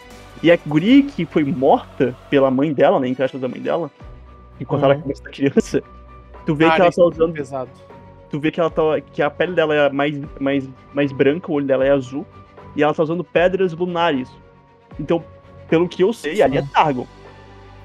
E 0.42 0.52
a 0.52 0.58
guria 0.66 1.02
que 1.02 1.24
foi 1.24 1.42
morta 1.42 2.14
pela 2.28 2.50
mãe 2.50 2.74
dela, 2.74 3.00
né? 3.00 3.08
Entre 3.08 3.24
aspas 3.24 3.40
da 3.40 3.48
mãe 3.48 3.58
dela, 3.58 3.90
enquanto 4.60 4.84
ela 4.84 4.96
Uhum. 4.96 5.00
cabeça 5.00 5.22
da 5.22 5.30
criança, 5.30 5.82
tu 6.44 6.54
vê 6.54 6.64
Cara, 6.66 6.76
que 6.76 6.82
ela 6.82 6.92
tá 6.92 7.02
é 7.02 7.04
usando. 7.06 7.32
pesado. 7.32 7.70
Tu 8.28 8.38
vê 8.38 8.50
que 8.50 8.60
ela 8.60 8.68
tá. 8.68 8.82
que 9.00 9.22
a 9.22 9.30
pele 9.30 9.54
dela 9.54 9.74
é 9.74 9.88
mais, 9.88 10.20
mais, 10.38 10.68
mais 10.92 11.10
branca, 11.10 11.50
o 11.50 11.54
olho 11.54 11.66
dela 11.66 11.86
é 11.86 11.90
azul, 11.90 12.26
e 12.76 12.82
ela 12.82 12.92
tá 12.92 13.02
usando 13.02 13.24
pedras 13.24 13.72
lunares. 13.72 14.30
Então, 14.98 15.24
pelo 15.70 15.88
que 15.88 16.04
eu 16.04 16.12
sei, 16.12 16.42
ali 16.42 16.58
é 16.58 16.62
Targon. 16.62 17.06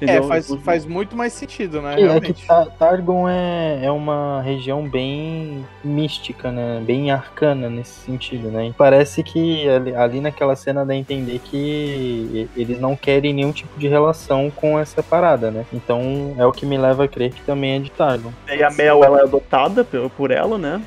É, 0.01 0.05
Entendeu? 0.05 0.23
faz, 0.23 0.53
faz 0.63 0.85
muito 0.85 1.15
mais 1.15 1.33
sentido, 1.33 1.81
né? 1.81 1.95
É, 1.99 2.17
é 2.17 2.19
que 2.19 2.45
Targon 2.77 3.29
é, 3.29 3.85
é 3.85 3.91
uma 3.91 4.41
região 4.41 4.87
bem 4.87 5.65
mística, 5.83 6.51
né? 6.51 6.81
Bem 6.85 7.11
arcana 7.11 7.69
nesse 7.69 8.01
sentido, 8.01 8.49
né? 8.49 8.67
E 8.67 8.73
parece 8.73 9.23
que 9.23 9.67
ali, 9.69 9.95
ali 9.95 10.21
naquela 10.21 10.55
cena 10.55 10.85
dá 10.85 10.93
a 10.93 10.97
entender 10.97 11.39
que 11.39 12.49
eles 12.55 12.79
não 12.79 12.95
querem 12.95 13.33
nenhum 13.33 13.51
tipo 13.51 13.79
de 13.79 13.87
relação 13.87 14.51
com 14.51 14.77
essa 14.77 15.01
parada, 15.01 15.49
né? 15.49 15.65
Então 15.71 16.35
é 16.37 16.45
o 16.45 16.51
que 16.51 16.65
me 16.65 16.77
leva 16.77 17.05
a 17.05 17.07
crer 17.07 17.31
que 17.31 17.41
também 17.41 17.77
é 17.77 17.79
de 17.79 17.91
Targon. 17.91 18.31
E 18.47 18.63
a 18.63 18.69
Mel, 18.69 19.03
ela 19.03 19.19
é 19.19 19.23
adotada 19.23 19.83
por, 19.83 20.09
por 20.09 20.31
ela, 20.31 20.57
né? 20.57 20.81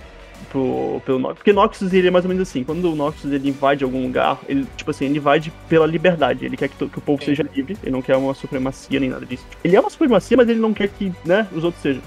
Pro, 0.50 1.02
pelo 1.04 1.18
Noxus. 1.18 1.38
Porque 1.38 1.52
Noxus, 1.52 1.92
ele 1.92 2.08
é 2.08 2.10
mais 2.10 2.24
ou 2.24 2.28
menos 2.30 2.48
assim. 2.48 2.64
Quando 2.64 2.90
o 2.90 2.96
Noxus, 2.96 3.30
ele 3.30 3.48
invade 3.50 3.84
algum 3.84 4.02
lugar, 4.02 4.38
ele, 4.48 4.66
tipo 4.76 4.90
assim, 4.90 5.04
ele 5.04 5.18
invade 5.18 5.52
pela 5.68 5.84
liberdade. 5.86 6.44
Ele 6.46 6.56
quer 6.56 6.68
que, 6.68 6.76
to- 6.76 6.88
que 6.88 6.98
o 6.98 7.02
povo 7.02 7.20
Sim. 7.20 7.26
seja 7.26 7.42
livre. 7.54 7.76
Ele 7.82 7.92
não 7.92 8.00
quer 8.00 8.16
uma 8.16 8.32
supremacia 8.34 8.98
nem 8.98 9.10
nada 9.10 9.26
disso. 9.26 9.44
Ele 9.62 9.76
é 9.76 9.80
uma 9.80 9.90
supremacia, 9.90 10.36
mas 10.36 10.48
ele 10.48 10.58
não 10.58 10.72
quer 10.72 10.88
que, 10.88 11.12
né, 11.24 11.46
os 11.52 11.64
outros 11.64 11.82
sejam. 11.82 12.02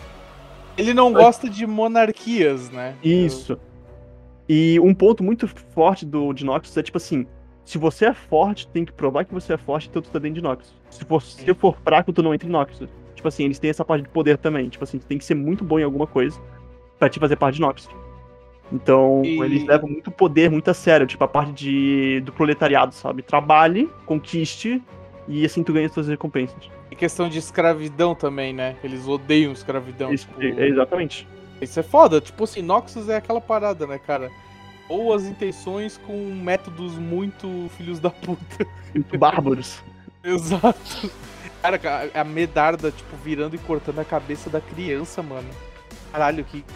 Ele 0.77 0.93
não 0.93 1.13
gosta 1.13 1.47
de 1.49 1.67
monarquias, 1.67 2.69
né? 2.71 2.95
Isso. 3.03 3.59
E 4.49 4.79
um 4.79 4.93
ponto 4.93 5.23
muito 5.23 5.47
forte 5.47 6.05
do 6.05 6.33
de 6.33 6.43
Noxus 6.43 6.75
é 6.77 6.81
tipo 6.81 6.97
assim: 6.97 7.27
se 7.63 7.77
você 7.77 8.05
é 8.05 8.13
forte, 8.13 8.67
tem 8.67 8.83
que 8.83 8.91
provar 8.91 9.23
que 9.25 9.33
você 9.33 9.53
é 9.53 9.57
forte, 9.57 9.87
então 9.89 10.01
tu 10.01 10.09
tá 10.09 10.17
dentro 10.17 10.35
de 10.35 10.41
Noxus. 10.41 10.73
Se 10.89 11.05
você 11.05 11.53
for 11.53 11.77
fraco, 11.83 12.11
tu 12.11 12.23
não 12.23 12.33
entra 12.33 12.47
em 12.47 12.51
Noxus. 12.51 12.89
Tipo 13.13 13.27
assim, 13.27 13.43
eles 13.45 13.59
têm 13.59 13.69
essa 13.69 13.85
parte 13.85 14.03
de 14.03 14.09
poder 14.09 14.37
também. 14.37 14.67
Tipo 14.67 14.83
assim, 14.83 14.97
tu 14.97 15.05
tem 15.05 15.17
que 15.17 15.25
ser 15.25 15.35
muito 15.35 15.63
bom 15.63 15.79
em 15.79 15.83
alguma 15.83 16.07
coisa 16.07 16.39
pra 16.97 17.07
te 17.09 17.19
fazer 17.19 17.35
parte 17.35 17.55
de 17.55 17.61
Noxus. 17.61 17.89
Então, 18.71 19.21
E- 19.25 19.39
eles 19.41 19.65
levam 19.65 19.89
muito 19.89 20.09
poder 20.09 20.49
muito 20.49 20.69
a 20.69 20.73
sério, 20.73 21.05
tipo 21.05 21.23
a 21.23 21.27
parte 21.27 21.51
de, 21.51 22.21
do 22.21 22.31
proletariado, 22.31 22.93
sabe? 22.95 23.21
Trabalhe, 23.21 23.89
conquiste 24.05 24.81
e 25.27 25.45
assim 25.45 25.63
tu 25.63 25.73
ganha 25.73 25.89
suas 25.89 26.07
recompensas. 26.07 26.69
E 26.89 26.95
questão 26.95 27.27
de 27.29 27.37
escravidão 27.37 28.13
também, 28.15 28.53
né? 28.53 28.75
Eles 28.83 29.07
odeiam 29.07 29.51
escravidão. 29.51 30.13
Isso, 30.13 30.27
tipo, 30.27 30.41
é, 30.41 30.67
exatamente. 30.67 31.27
Isso 31.61 31.79
é 31.79 31.83
foda. 31.83 32.19
Tipo 32.19 32.43
assim, 32.43 32.61
Noxus 32.61 33.07
é 33.09 33.15
aquela 33.17 33.39
parada, 33.41 33.85
né, 33.87 33.97
cara? 33.99 34.29
Boas 34.87 35.25
intenções 35.25 35.97
com 35.97 36.33
métodos 36.33 36.97
muito 36.97 37.69
filhos 37.77 37.99
da 37.99 38.09
puta. 38.09 38.65
Muito 38.93 39.17
bárbaros. 39.17 39.81
Exato. 40.23 41.09
Cara, 41.61 41.79
a- 42.13 42.23
Medarda, 42.23 42.91
tipo, 42.91 43.15
virando 43.23 43.55
e 43.55 43.59
cortando 43.59 43.99
a 43.99 44.05
cabeça 44.05 44.49
da 44.49 44.59
criança, 44.59 45.21
mano. 45.21 45.47
Caralho, 46.11 46.43
que, 46.43 46.61
que 46.61 46.73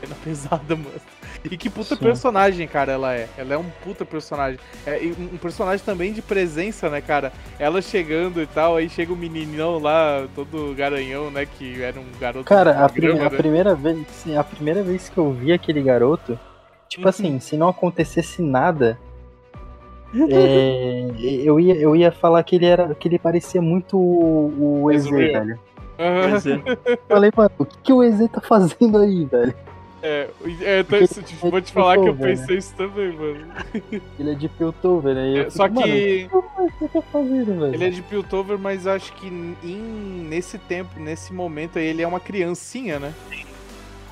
cena 0.00 0.14
pesada, 0.22 0.76
mano. 0.76 1.00
E 1.44 1.56
que 1.56 1.70
puta 1.70 1.96
Sim. 1.96 2.02
personagem, 2.02 2.66
cara, 2.68 2.92
ela 2.92 3.14
é. 3.14 3.28
Ela 3.36 3.54
é 3.54 3.58
um 3.58 3.64
puta 3.82 4.04
personagem. 4.04 4.58
É 4.86 5.00
um 5.18 5.38
personagem 5.38 5.84
também 5.84 6.12
de 6.12 6.20
presença, 6.20 6.90
né, 6.90 7.00
cara? 7.00 7.32
Ela 7.58 7.80
chegando 7.80 8.42
e 8.42 8.46
tal, 8.46 8.76
aí 8.76 8.88
chega 8.88 9.12
o 9.12 9.16
meninão 9.16 9.78
lá, 9.78 10.26
todo 10.34 10.74
garanhão, 10.74 11.30
né, 11.30 11.46
que 11.46 11.82
era 11.82 11.98
um 11.98 12.06
garoto 12.20 12.44
Cara, 12.44 12.84
a, 12.84 12.88
programa, 12.88 13.26
a 13.26 13.30
né? 13.30 13.36
primeira 13.36 13.74
vez, 13.74 14.06
sim, 14.08 14.36
a 14.36 14.44
primeira 14.44 14.82
vez 14.82 15.08
que 15.08 15.18
eu 15.18 15.32
vi 15.32 15.52
aquele 15.52 15.82
garoto, 15.82 16.38
tipo 16.88 17.04
Uhum. 17.04 17.08
assim, 17.08 17.40
se 17.40 17.56
não 17.56 17.68
acontecesse 17.68 18.42
nada, 18.42 18.98
é, 20.28 21.08
eu, 21.20 21.58
ia, 21.58 21.74
eu 21.74 21.96
ia 21.96 22.12
falar 22.12 22.42
que 22.42 22.56
ele 22.56 22.66
era, 22.66 22.94
que 22.94 23.08
ele 23.08 23.18
parecia 23.18 23.62
muito 23.62 23.96
o, 23.96 24.84
o 24.84 24.88
velho. 24.88 25.58
Eu 25.98 26.98
falei, 27.08 27.30
mano, 27.36 27.50
o 27.58 27.64
que, 27.64 27.78
que 27.78 27.92
o 27.92 28.02
EZ 28.02 28.28
tá 28.30 28.40
fazendo 28.40 28.98
aí, 28.98 29.24
velho? 29.24 29.54
É, 30.02 30.30
é, 30.62 30.80
então, 30.80 31.22
tipo, 31.22 31.50
vou 31.50 31.60
te 31.60 31.72
falar 31.72 31.98
que 31.98 32.08
eu 32.08 32.14
Piltover, 32.14 32.36
né? 32.36 32.36
pensei 32.36 32.56
isso 32.58 32.74
também, 32.74 33.12
mano. 33.12 33.46
Ele 34.18 34.30
é 34.30 34.34
de 34.34 34.48
Piltover, 34.48 35.16
eu 35.16 35.42
É, 35.42 35.50
só 35.50 35.64
fico, 35.64 35.80
mano, 35.80 35.92
que 35.92 36.28
o 36.32 36.42
que 36.42 36.60
o 36.62 36.64
EZ 36.86 36.92
tá 36.92 37.02
fazendo, 37.02 37.66
ele 37.66 37.84
é 37.84 37.90
de 37.90 38.02
Piltover, 38.02 38.58
mas 38.58 38.86
acho 38.86 39.12
que 39.14 39.26
em, 39.26 40.26
nesse 40.28 40.58
tempo, 40.58 40.98
nesse 40.98 41.32
momento 41.32 41.78
aí, 41.78 41.86
ele 41.86 42.02
é 42.02 42.06
uma 42.06 42.20
criancinha, 42.20 42.98
né? 42.98 43.14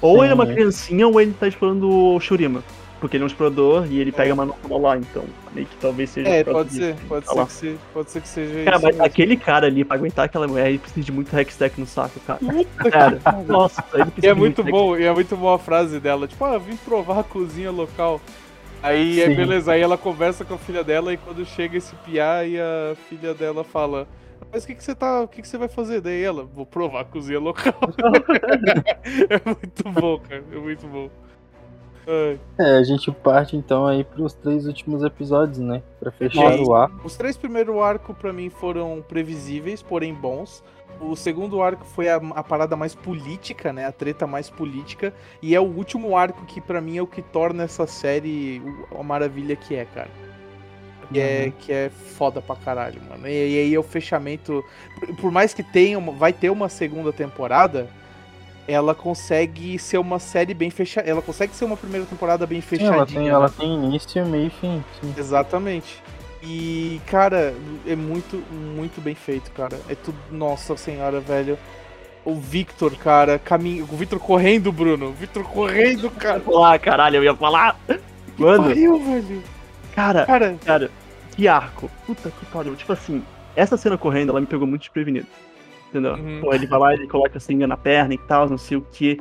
ou 0.00 0.18
Sim, 0.18 0.22
ele 0.24 0.32
é 0.32 0.34
uma 0.34 0.44
né? 0.44 0.54
criancinha 0.54 1.08
ou 1.08 1.20
ele 1.20 1.32
tá 1.32 1.48
explorando 1.48 1.88
o 1.90 2.20
Shurima. 2.20 2.62
Porque 3.00 3.16
ele 3.16 3.22
é 3.22 3.26
um 3.26 3.28
explorador 3.28 3.86
e 3.88 4.00
ele 4.00 4.10
pega 4.10 4.32
a 4.32 4.36
manopla 4.36 4.76
lá, 4.78 4.96
então 4.98 5.24
meio 5.54 5.66
que 5.68 5.76
talvez 5.76 6.10
seja. 6.10 6.28
É, 6.28 6.42
pode 6.42 6.70
disso. 6.70 6.80
ser, 6.80 6.96
pode 7.08 7.24
Tá 7.26 7.32
ser, 7.32 7.38
lá. 7.38 7.46
que 7.46 7.52
se, 7.52 7.78
pode 7.94 8.10
ser 8.10 8.20
que 8.22 8.28
seja 8.28 8.64
Cara, 8.64 8.76
isso. 8.76 8.84
mas 8.86 8.96
mesmo. 8.96 9.04
aquele 9.04 9.36
cara 9.36 9.66
ali, 9.68 9.84
pra 9.84 9.96
aguentar 9.96 10.24
aquela 10.24 10.48
mulher, 10.48 10.68
ele 10.68 10.78
precisa 10.78 11.06
de 11.06 11.12
muito 11.12 11.36
Hextech 11.36 11.78
no 11.80 11.86
saco, 11.86 12.18
cara. 12.20 12.40
Cara, 12.90 13.20
nossa, 13.46 13.84
ele 13.94 14.10
precisa 14.10 14.26
E 14.26 14.30
é 14.30 14.34
de 14.34 14.40
muito 14.40 14.62
Hextech. 14.62 14.70
bom, 14.70 14.96
e 14.96 15.04
é 15.04 15.12
muito 15.14 15.36
boa 15.36 15.54
a 15.54 15.58
frase 15.58 16.00
dela, 16.00 16.26
tipo, 16.26 16.44
ah, 16.44 16.58
vim 16.58 16.76
provar 16.76 17.20
a 17.20 17.24
cozinha 17.24 17.70
local. 17.70 18.20
Aí, 18.82 19.20
é 19.20 19.26
Sim. 19.26 19.34
beleza, 19.34 19.72
aí 19.72 19.80
ela 19.80 19.96
conversa 19.98 20.44
com 20.44 20.54
a 20.54 20.58
filha 20.58 20.82
dela 20.82 21.12
e 21.12 21.16
quando 21.16 21.44
chega 21.44 21.76
esse 21.78 21.94
piá 21.96 22.44
e 22.44 22.58
a 22.58 22.96
filha 23.08 23.32
dela 23.34 23.62
fala, 23.64 24.06
mas 24.52 24.64
o 24.64 24.66
que 24.66 24.74
que 24.74 24.82
você 24.84 24.94
tá, 24.94 25.22
o 25.22 25.28
que 25.28 25.42
que 25.42 25.48
você 25.48 25.58
vai 25.58 25.68
fazer? 25.68 26.00
Daí 26.00 26.22
ela, 26.22 26.44
vou 26.44 26.64
provar 26.66 27.00
a 27.02 27.04
cozinha 27.04 27.38
local. 27.40 27.74
é 29.30 29.40
muito 29.46 30.00
bom, 30.00 30.18
cara, 30.18 30.44
é 30.52 30.56
muito 30.58 30.86
bom. 30.86 31.10
É, 32.58 32.78
a 32.78 32.82
gente 32.82 33.10
parte 33.12 33.56
então 33.56 33.86
aí 33.86 34.02
pros 34.02 34.32
três 34.34 34.66
últimos 34.66 35.02
episódios, 35.04 35.58
né? 35.58 35.82
Pra 36.00 36.10
fechar 36.10 36.56
Nossa. 36.56 36.62
o 36.62 36.74
ar. 36.74 36.90
Os 37.04 37.16
três 37.16 37.36
primeiros 37.36 37.76
arcos 37.76 38.16
pra 38.16 38.32
mim 38.32 38.48
foram 38.50 39.04
previsíveis, 39.06 39.82
porém 39.82 40.14
bons. 40.14 40.62
O 41.00 41.14
segundo 41.14 41.62
arco 41.62 41.84
foi 41.84 42.08
a, 42.08 42.16
a 42.16 42.42
parada 42.42 42.74
mais 42.74 42.94
política, 42.94 43.72
né? 43.72 43.84
A 43.84 43.92
treta 43.92 44.26
mais 44.26 44.50
política. 44.50 45.12
E 45.40 45.54
é 45.54 45.60
o 45.60 45.64
último 45.64 46.16
arco 46.16 46.44
que 46.46 46.60
pra 46.60 46.80
mim 46.80 46.96
é 46.96 47.02
o 47.02 47.06
que 47.06 47.22
torna 47.22 47.64
essa 47.64 47.86
série 47.86 48.60
a 48.98 49.02
maravilha 49.02 49.54
que 49.54 49.76
é, 49.76 49.84
cara. 49.84 50.08
Que, 51.12 51.20
é, 51.20 51.52
que 51.58 51.72
é 51.72 51.88
foda 51.88 52.42
pra 52.42 52.54
caralho, 52.56 53.00
mano. 53.08 53.26
E, 53.26 53.30
e 53.30 53.58
aí 53.60 53.74
é 53.74 53.78
o 53.78 53.82
fechamento. 53.82 54.62
Por, 54.98 55.16
por 55.16 55.30
mais 55.30 55.54
que 55.54 55.62
tenha, 55.62 55.98
uma- 55.98 56.12
vai 56.12 56.32
ter 56.34 56.50
uma 56.50 56.68
segunda 56.68 57.12
temporada, 57.12 57.88
ela 58.68 58.94
consegue 58.94 59.78
ser 59.78 59.96
uma 59.98 60.18
série 60.18 60.52
bem 60.52 60.68
fechada. 60.70 61.08
Ela 61.08 61.22
consegue 61.22 61.54
ser 61.54 61.64
uma 61.64 61.76
primeira 61.76 62.04
temporada 62.06 62.46
bem 62.46 62.60
fechadinha. 62.60 62.94
ela 62.94 63.06
tem, 63.06 63.28
ela 63.28 63.48
tem 63.48 63.74
início, 63.74 64.24
meio 64.26 64.46
e 64.48 64.50
fim. 64.50 64.84
Sim. 65.00 65.14
Exatamente. 65.16 66.02
E, 66.42 67.00
cara, 67.06 67.54
é 67.86 67.96
muito, 67.96 68.36
muito 68.52 69.00
bem 69.00 69.14
feito, 69.14 69.50
cara. 69.52 69.76
É 69.88 69.94
tudo. 69.94 70.16
Nossa 70.30 70.76
senhora, 70.76 71.18
velho. 71.18 71.58
O 72.24 72.34
Victor, 72.36 72.94
cara, 72.96 73.38
caminho. 73.38 73.88
O 73.90 73.96
Victor 73.96 74.20
correndo, 74.20 74.70
Bruno. 74.70 75.06
O 75.08 75.12
Victor 75.12 75.42
correndo, 75.44 76.10
cara. 76.20 76.42
Lá, 76.46 76.78
caralho, 76.78 77.16
eu 77.16 77.24
ia 77.24 77.34
falar. 77.34 77.76
Mano, 78.36 78.64
Pariu, 78.64 78.98
velho. 79.02 79.42
cara, 79.94 80.26
Cara, 80.26 80.56
cara, 80.64 80.90
que 81.32 81.48
arco. 81.48 81.90
Puta 82.06 82.30
que 82.30 82.46
pariu. 82.46 82.76
Tipo 82.76 82.92
assim, 82.92 83.22
essa 83.56 83.76
cena 83.76 83.96
correndo, 83.98 84.30
ela 84.30 84.40
me 84.40 84.46
pegou 84.46 84.66
muito 84.66 84.82
desprevenido. 84.82 85.26
Entendeu? 85.88 86.14
Uhum. 86.14 86.40
Pô, 86.42 86.54
ele 86.54 86.66
vai 86.66 86.78
lá, 86.78 86.94
ele 86.94 87.06
coloca 87.06 87.38
a 87.38 87.40
seringa 87.40 87.66
na 87.66 87.76
perna 87.76 88.14
e 88.14 88.18
tal, 88.18 88.48
não 88.48 88.58
sei 88.58 88.76
o 88.76 88.82
que. 88.82 89.18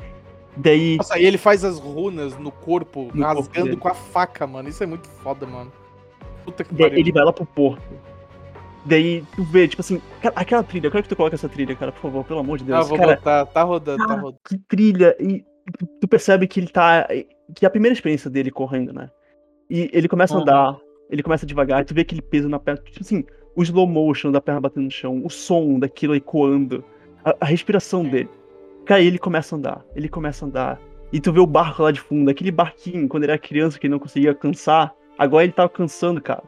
Daí. 0.56 0.98
nossa, 0.98 1.18
e 1.20 1.26
ele 1.26 1.38
faz 1.38 1.64
as 1.64 1.80
runas 1.80 2.38
no 2.38 2.52
corpo, 2.52 3.04
No 3.14 3.24
corpo 3.24 3.40
rasgando 3.42 3.66
dele. 3.70 3.78
com 3.78 3.88
a 3.88 3.94
faca, 3.94 4.46
mano. 4.48 4.68
Isso 4.68 4.84
é 4.84 4.88
muito 4.88 5.08
foda, 5.08 5.46
mano. 5.46 5.72
Puta 6.44 6.64
que 6.64 6.74
pariu. 6.74 6.98
ele 6.98 7.12
vai 7.12 7.24
lá 7.24 7.32
pro 7.32 7.46
porto. 7.46 7.82
Daí 8.86 9.24
tu 9.36 9.44
vê, 9.44 9.68
tipo 9.68 9.82
assim, 9.82 10.02
cara, 10.22 10.34
aquela 10.36 10.64
trilha, 10.64 10.88
eu 10.88 10.92
quero 10.92 11.04
que 11.04 11.10
tu 11.10 11.16
coloque 11.16 11.36
essa 11.36 11.50
trilha, 11.50 11.76
cara, 11.76 11.92
por 11.92 12.02
favor, 12.02 12.24
pelo 12.24 12.40
amor 12.40 12.58
de 12.58 12.64
Ah, 12.72 12.78
Deus. 12.78 12.88
vou 12.90 12.98
cara, 12.98 13.16
botar. 13.18 13.46
Tá 13.46 13.64
rodando, 13.64 13.98
tá 13.98 14.08
cara, 14.08 14.22
rodando. 14.22 14.40
que 14.48 14.58
trilha. 14.60 15.16
E 15.20 15.44
tu 16.02 16.08
percebe 16.08 16.48
que 16.48 16.60
ele 16.60 16.70
tá. 16.70 17.06
Que 17.54 17.66
é 17.66 17.68
a 17.68 17.70
primeira 17.72 17.94
experiência 17.94 18.30
dele 18.30 18.50
correndo, 18.50 18.94
né? 18.94 19.10
E 19.70 19.90
ele 19.94 20.08
começa 20.08 20.34
a 20.34 20.38
Uhum. 20.38 20.42
andar, 20.44 20.78
ele 21.10 21.22
começa 21.22 21.46
devagar, 21.46 21.84
tu 21.86 21.94
vê 21.94 22.02
aquele 22.02 22.22
peso 22.22 22.48
na 22.48 22.58
perna, 22.60 22.82
tipo 22.82 23.02
assim, 23.02 23.26
o 23.58 23.64
slow 23.64 23.86
motion 23.88 24.32
da 24.32 24.40
perna 24.40 24.62
batendo 24.62 24.86
no 24.86 24.92
chão, 24.92 25.22
o 25.26 25.30
som 25.30 25.78
daquilo 25.80 26.16
ecoando, 26.16 26.82
a, 27.26 27.36
a 27.42 27.46
respiração 27.46 28.04
dele. 28.04 28.30
Cara, 28.86 29.02
e 29.02 29.08
ele 29.08 29.18
começa 29.20 29.54
a 29.54 29.58
andar, 29.58 29.82
ele 29.96 30.08
começa 30.08 30.46
a 30.46 30.48
andar. 30.48 30.80
E 31.12 31.20
tu 31.20 31.34
vê 31.34 31.40
o 31.40 31.48
barco 31.48 31.84
lá 31.84 31.92
de 31.92 32.00
fundo, 32.00 32.30
aquele 32.30 32.52
barquinho, 32.52 33.08
quando 33.10 33.24
ele 33.24 33.32
era 33.34 33.40
criança 33.40 33.78
que 33.80 33.88
ele 33.88 33.92
não 33.92 34.00
conseguia 34.00 34.30
alcançar, 34.30 34.94
agora 35.18 35.44
ele 35.44 35.54
tá 35.54 35.64
alcançando, 35.64 36.22
cara. 36.22 36.44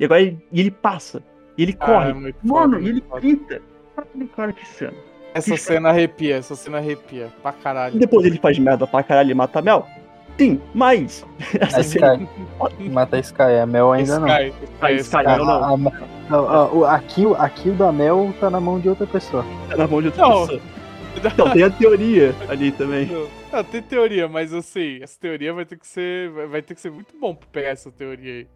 E 0.00 0.04
agora 0.04 0.22
ele, 0.22 0.38
e 0.50 0.58
ele 0.60 0.70
passa, 0.72 1.22
e 1.56 1.62
ele 1.62 1.76
Ah, 1.78 1.86
corre. 1.86 2.10
é 2.10 2.14
muito 2.14 2.36
Mano, 2.42 2.74
foda, 2.74 2.84
e 2.84 2.88
ele 2.88 3.00
foda. 3.08 3.20
grita. 3.20 3.62
Aquele 3.96 4.26
cara 4.26 4.52
que 4.52 4.66
cena. 4.66 4.92
Essa 5.34 5.56
cena 5.56 5.88
arrepia, 5.90 6.36
essa 6.36 6.54
cena 6.56 6.78
arrepia. 6.78 7.28
Pra 7.42 7.50
E 7.52 7.62
caralho. 7.62 7.98
depois 7.98 8.24
ele 8.26 8.38
faz 8.38 8.58
merda 8.58 8.86
pra 8.86 9.02
caralho 9.02 9.30
e 9.30 9.34
mata 9.34 9.58
a 9.58 9.62
Mel? 9.62 9.86
Sim, 10.38 10.60
mas. 10.74 11.24
Essa 11.60 11.80
A 11.80 11.82
cena. 11.84 12.14
Sky. 12.14 12.88
Mata 12.88 13.16
a 13.16 13.20
Sky, 13.20 13.42
a 13.62 13.66
Mel 13.66 13.92
ainda 13.92 14.18
não. 14.18 14.26
Sky, 14.28 14.52
A 14.80 14.90
Sky, 14.92 15.00
Sky, 15.02 15.16
Sky. 15.18 15.24
não, 15.38 15.44
não. 15.44 15.52
A- 15.52 15.68
a- 15.68 15.72
a- 15.74 16.13
o- 16.30 16.84
a 16.84 16.98
kill, 17.00 17.34
a 17.36 17.48
kill 17.48 17.74
da 17.74 17.92
Mel 17.92 18.32
tá 18.40 18.48
na 18.50 18.60
mão 18.60 18.78
de 18.80 18.88
outra 18.88 19.06
pessoa. 19.06 19.44
Tá 19.68 19.76
na 19.76 19.86
mão 19.86 20.00
de 20.00 20.08
outra 20.08 20.22
Não. 20.22 20.40
pessoa. 20.46 20.60
Então, 21.16 21.48
tem 21.52 21.62
a 21.62 21.70
teoria 21.70 22.34
ali 22.48 22.72
também. 22.72 23.06
Não, 23.06 23.28
Ah, 23.52 23.62
tem 23.62 23.80
teoria, 23.80 24.26
mas 24.26 24.52
assim, 24.52 24.98
essa 25.00 25.16
teoria 25.18 25.52
vai 25.54 25.64
ter 25.64 25.78
que 25.78 25.86
ser. 25.86 26.28
Vai 26.48 26.60
ter 26.60 26.74
que 26.74 26.80
ser 26.80 26.90
muito 26.90 27.14
bom 27.20 27.32
pra 27.32 27.46
pegar 27.52 27.68
essa 27.68 27.88
teoria 27.92 28.32
aí. 28.34 28.46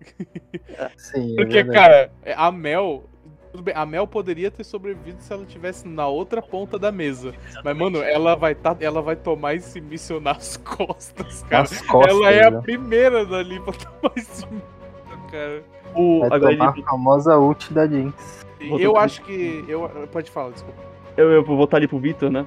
Sim, 0.97 1.35
é 1.35 1.37
Porque, 1.37 1.63
verdade. 1.63 1.73
cara, 1.73 2.11
a 2.37 2.51
Mel. 2.51 3.05
Tudo 3.53 3.63
bem, 3.63 3.73
a 3.77 3.87
Mel 3.87 4.09
poderia 4.09 4.51
ter 4.51 4.65
sobrevivido 4.65 5.23
se 5.23 5.33
ela 5.33 5.43
estivesse 5.45 5.87
na 5.87 6.09
outra 6.09 6.43
ponta 6.43 6.79
da 6.81 6.91
mesa. 6.91 7.33
Mas, 7.65 7.77
mano, 7.77 8.03
ela 8.03 8.35
vai 8.35 8.57
tá, 8.57 8.77
ela 8.81 9.01
vai 9.01 9.15
tomar 9.15 9.55
esse 9.55 9.81
míssil 9.81 10.21
nas 10.21 10.57
costas, 10.67 11.45
cara. 11.45 11.63
Nas 11.63 11.81
costas, 11.83 12.13
ela 12.17 12.31
é 12.33 12.45
a 12.45 12.51
né? 12.51 12.61
primeira 12.61 13.25
dali 13.25 13.61
pra 13.61 13.73
tomar 13.79 14.13
esse 14.17 14.45
míssil, 14.47 15.31
cara. 15.31 15.63
O, 15.95 16.21
Vai 16.21 16.37
agora 16.39 16.57
tomar 16.57 16.73
ele- 16.73 16.83
a 16.85 16.91
famosa 16.91 17.39
ult 17.39 17.73
da 17.73 17.87
Jinx. 17.87 18.47
Vou 18.69 18.79
Eu 18.81 18.97
acho 18.97 19.23
que. 19.23 19.65
Eu, 19.69 19.89
pode 20.13 20.31
falar, 20.31 20.51
desculpa. 20.51 20.81
eu, 21.17 21.31
eu 21.31 21.45
vou 21.45 21.57
voltar 21.57 21.77
ali 21.79 21.87
pro 21.89 21.99
Victor, 21.99 22.31
né? 22.31 22.45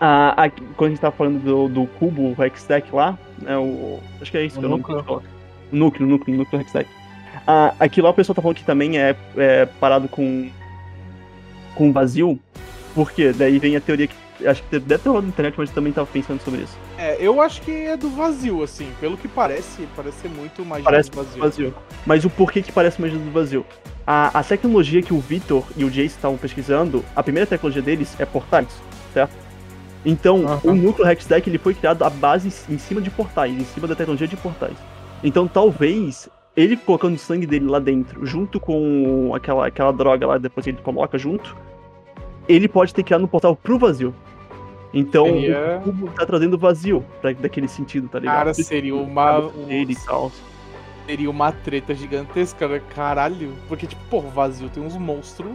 Ah, 0.00 0.44
aqui- 0.44 0.62
quando 0.76 0.88
a 0.88 0.90
gente 0.90 1.00
tava 1.00 1.14
falando 1.16 1.38
do, 1.42 1.68
do 1.68 1.86
cubo, 1.98 2.34
o 2.36 2.42
Hextech 2.44 2.94
lá, 2.94 3.16
né? 3.40 3.56
O, 3.56 4.00
acho 4.20 4.30
que 4.30 4.36
é 4.38 4.44
isso 4.44 4.56
O 4.58 4.60
que 4.60 4.66
é 4.66 4.68
núcleo. 4.68 4.84
que 4.86 4.92
a 4.92 4.96
gente 4.96 5.06
coloca. 5.06 5.26
O 5.72 5.76
núcleo, 5.76 6.08
núcleo, 6.08 6.36
núcleo 6.38 6.60
Hextech. 6.62 6.88
Ah, 7.46 7.74
aqui 7.78 8.00
lá 8.02 8.10
o 8.10 8.14
pessoal 8.14 8.34
tá 8.34 8.42
falando 8.42 8.56
que 8.56 8.64
também 8.64 8.98
é, 8.98 9.14
é 9.36 9.66
parado 9.66 10.08
com. 10.08 10.48
com 11.74 11.92
vazio. 11.92 12.38
Por 12.94 13.10
quê? 13.12 13.32
Daí 13.32 13.58
vem 13.58 13.76
a 13.76 13.80
teoria 13.80 14.06
que. 14.06 14.46
Acho 14.46 14.62
que 14.64 14.78
deve 14.78 15.02
ter 15.02 15.08
rolado 15.08 15.26
na 15.26 15.32
internet, 15.32 15.54
mas 15.56 15.68
eu 15.68 15.74
também 15.74 15.92
tava 15.92 16.06
pensando 16.12 16.40
sobre 16.40 16.62
isso. 16.62 16.76
É, 16.98 17.16
eu 17.18 17.40
acho 17.40 17.60
que 17.62 17.70
é 17.72 17.96
do 17.96 18.08
vazio, 18.10 18.62
assim. 18.62 18.88
Pelo 19.00 19.16
que 19.16 19.26
parece, 19.26 19.86
parece 19.96 20.18
ser 20.18 20.28
muito 20.28 20.64
magia 20.64 20.84
Parece 20.84 21.10
do 21.10 21.16
vazio. 21.16 21.40
vazio. 21.40 21.74
Mas 22.06 22.24
o 22.24 22.30
porquê 22.30 22.62
que 22.62 22.70
parece 22.70 23.00
magia 23.00 23.18
do 23.18 23.30
vazio? 23.30 23.64
A, 24.06 24.38
a 24.38 24.42
tecnologia 24.44 25.02
que 25.02 25.12
o 25.12 25.18
Victor 25.18 25.64
e 25.76 25.84
o 25.84 25.90
Jace 25.90 26.14
estavam 26.16 26.36
pesquisando, 26.36 27.04
a 27.16 27.22
primeira 27.22 27.46
tecnologia 27.46 27.82
deles 27.82 28.14
é 28.18 28.24
portais, 28.24 28.68
certo? 29.12 29.32
Então, 30.04 30.46
Aham. 30.46 30.60
o 30.64 30.74
núcleo 30.74 31.08
Hextech 31.08 31.48
ele 31.48 31.56
foi 31.58 31.74
criado 31.74 32.04
à 32.04 32.10
base 32.10 32.52
em 32.68 32.78
cima 32.78 33.00
de 33.00 33.10
portais, 33.10 33.52
em 33.52 33.64
cima 33.64 33.88
da 33.88 33.94
tecnologia 33.94 34.28
de 34.28 34.36
portais. 34.36 34.76
Então, 35.22 35.48
talvez 35.48 36.28
ele 36.54 36.76
colocando 36.76 37.14
o 37.14 37.18
sangue 37.18 37.46
dele 37.46 37.66
lá 37.66 37.78
dentro, 37.78 38.24
junto 38.24 38.60
com 38.60 39.32
aquela, 39.34 39.66
aquela 39.66 39.92
droga 39.92 40.26
lá, 40.26 40.38
depois 40.38 40.64
que 40.64 40.70
ele 40.70 40.78
coloca 40.82 41.16
junto, 41.18 41.56
ele 42.46 42.68
pode 42.68 42.92
ter 42.94 43.02
criado 43.02 43.24
um 43.24 43.26
portal 43.26 43.56
pro 43.56 43.78
vazio. 43.78 44.14
Então, 44.94 45.26
Seria- 45.26 45.78
o 45.80 45.82
cubo 45.82 46.08
tá 46.12 46.24
trazendo 46.24 46.56
vazio 46.56 47.04
pra, 47.20 47.32
daquele 47.32 47.66
sentido, 47.68 48.08
tá 48.08 48.18
ligado? 48.20 48.36
Cara, 48.36 48.54
seria 48.54 48.94
uma. 48.94 49.50
Ele 49.68 49.92
e 49.92 49.96
tal. 49.96 50.30
Seria 51.06 51.28
uma 51.28 51.52
treta 51.52 51.94
gigantesca, 51.94 52.66
né? 52.68 52.80
Caralho. 52.94 53.52
Porque, 53.68 53.86
tipo, 53.86 54.00
pô, 54.08 54.20
vazio 54.20 54.68
tem 54.70 54.82
uns 54.82 54.96
monstros. 54.96 55.50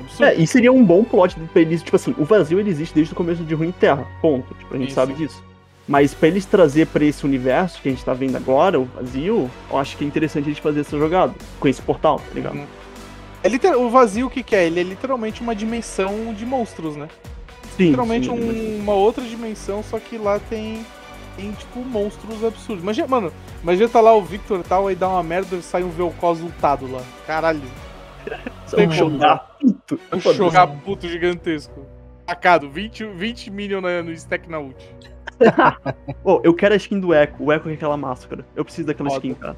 absurdos. 0.00 0.20
É, 0.20 0.34
e 0.34 0.46
seria 0.46 0.72
um 0.72 0.84
bom 0.84 1.02
plot 1.04 1.34
pra 1.52 1.60
eles, 1.60 1.82
tipo 1.82 1.96
assim, 1.96 2.14
o 2.16 2.24
vazio 2.24 2.58
ele 2.60 2.70
existe 2.70 2.94
desde 2.94 3.12
o 3.12 3.16
começo 3.16 3.42
de 3.42 3.54
Ruim 3.54 3.72
Terra, 3.72 4.06
ponto. 4.22 4.54
Tipo, 4.54 4.74
a 4.74 4.78
gente 4.78 4.88
Isso. 4.88 4.94
sabe 4.94 5.12
disso. 5.14 5.42
Mas 5.88 6.14
pra 6.14 6.28
eles 6.28 6.44
trazer 6.44 6.86
pra 6.86 7.04
esse 7.04 7.24
universo 7.24 7.80
que 7.82 7.88
a 7.88 7.92
gente 7.92 8.04
tá 8.04 8.12
vendo 8.12 8.36
agora, 8.36 8.78
o 8.80 8.84
vazio, 8.84 9.50
eu 9.70 9.78
acho 9.78 9.96
que 9.96 10.04
é 10.04 10.06
interessante 10.06 10.44
a 10.44 10.48
gente 10.48 10.60
fazer 10.60 10.80
essa 10.80 10.98
jogada, 10.98 11.32
com 11.60 11.68
esse 11.68 11.80
portal, 11.82 12.18
tá 12.18 12.34
ligado? 12.34 12.54
Uhum. 12.56 12.66
É 13.42 13.48
liter- 13.48 13.76
O 13.78 13.88
vazio, 13.90 14.26
o 14.26 14.30
que, 14.30 14.42
que 14.42 14.56
é? 14.56 14.66
Ele 14.66 14.80
é 14.80 14.82
literalmente 14.82 15.40
uma 15.42 15.54
dimensão 15.54 16.34
de 16.34 16.44
monstros, 16.44 16.96
né? 16.96 17.08
Sim, 17.76 17.84
literalmente 17.84 18.26
sim, 18.26 18.32
um- 18.32 18.80
uma 18.82 18.94
outra 18.94 19.24
dimensão, 19.24 19.82
só 19.82 19.98
que 19.98 20.16
lá 20.18 20.38
tem. 20.38 20.84
Tem, 21.36 21.52
tipo, 21.52 21.80
monstros 21.80 22.42
absurdos. 22.42 22.82
Imagina, 22.82 23.06
mano, 23.06 23.30
imagina 23.62 23.88
tá 23.90 24.00
lá 24.00 24.14
o 24.14 24.22
Victor 24.22 24.60
e 24.60 24.62
tal, 24.62 24.86
aí 24.86 24.94
dá 24.94 25.06
uma 25.06 25.22
merda 25.22 25.54
e 25.56 25.62
sai 25.62 25.84
um 25.84 25.90
Vel'Koz 25.90 26.40
ultado 26.40 26.90
lá. 26.90 27.02
Caralho. 27.26 27.60
Só 28.66 28.78
um 28.78 28.90
jogar 28.90 29.56
tudo. 30.80 31.06
Um 31.06 31.08
gigantesco. 31.08 31.84
Tacado, 32.24 32.70
20, 32.70 33.04
20 33.04 33.50
minion 33.50 33.82
na- 33.82 34.02
no 34.02 34.10
stack 34.12 34.48
na 34.48 34.58
ult. 34.58 34.76
Ô, 36.24 36.40
eu 36.42 36.54
quero 36.54 36.72
a 36.72 36.76
skin 36.78 36.98
do 36.98 37.12
Echo, 37.14 37.34
o 37.38 37.52
Echo 37.52 37.64
com 37.64 37.70
aquela 37.70 37.96
máscara. 37.98 38.44
Eu 38.56 38.64
preciso 38.64 38.86
daquela 38.86 39.10
Foda. 39.10 39.26
skin, 39.26 39.34
cara. 39.38 39.56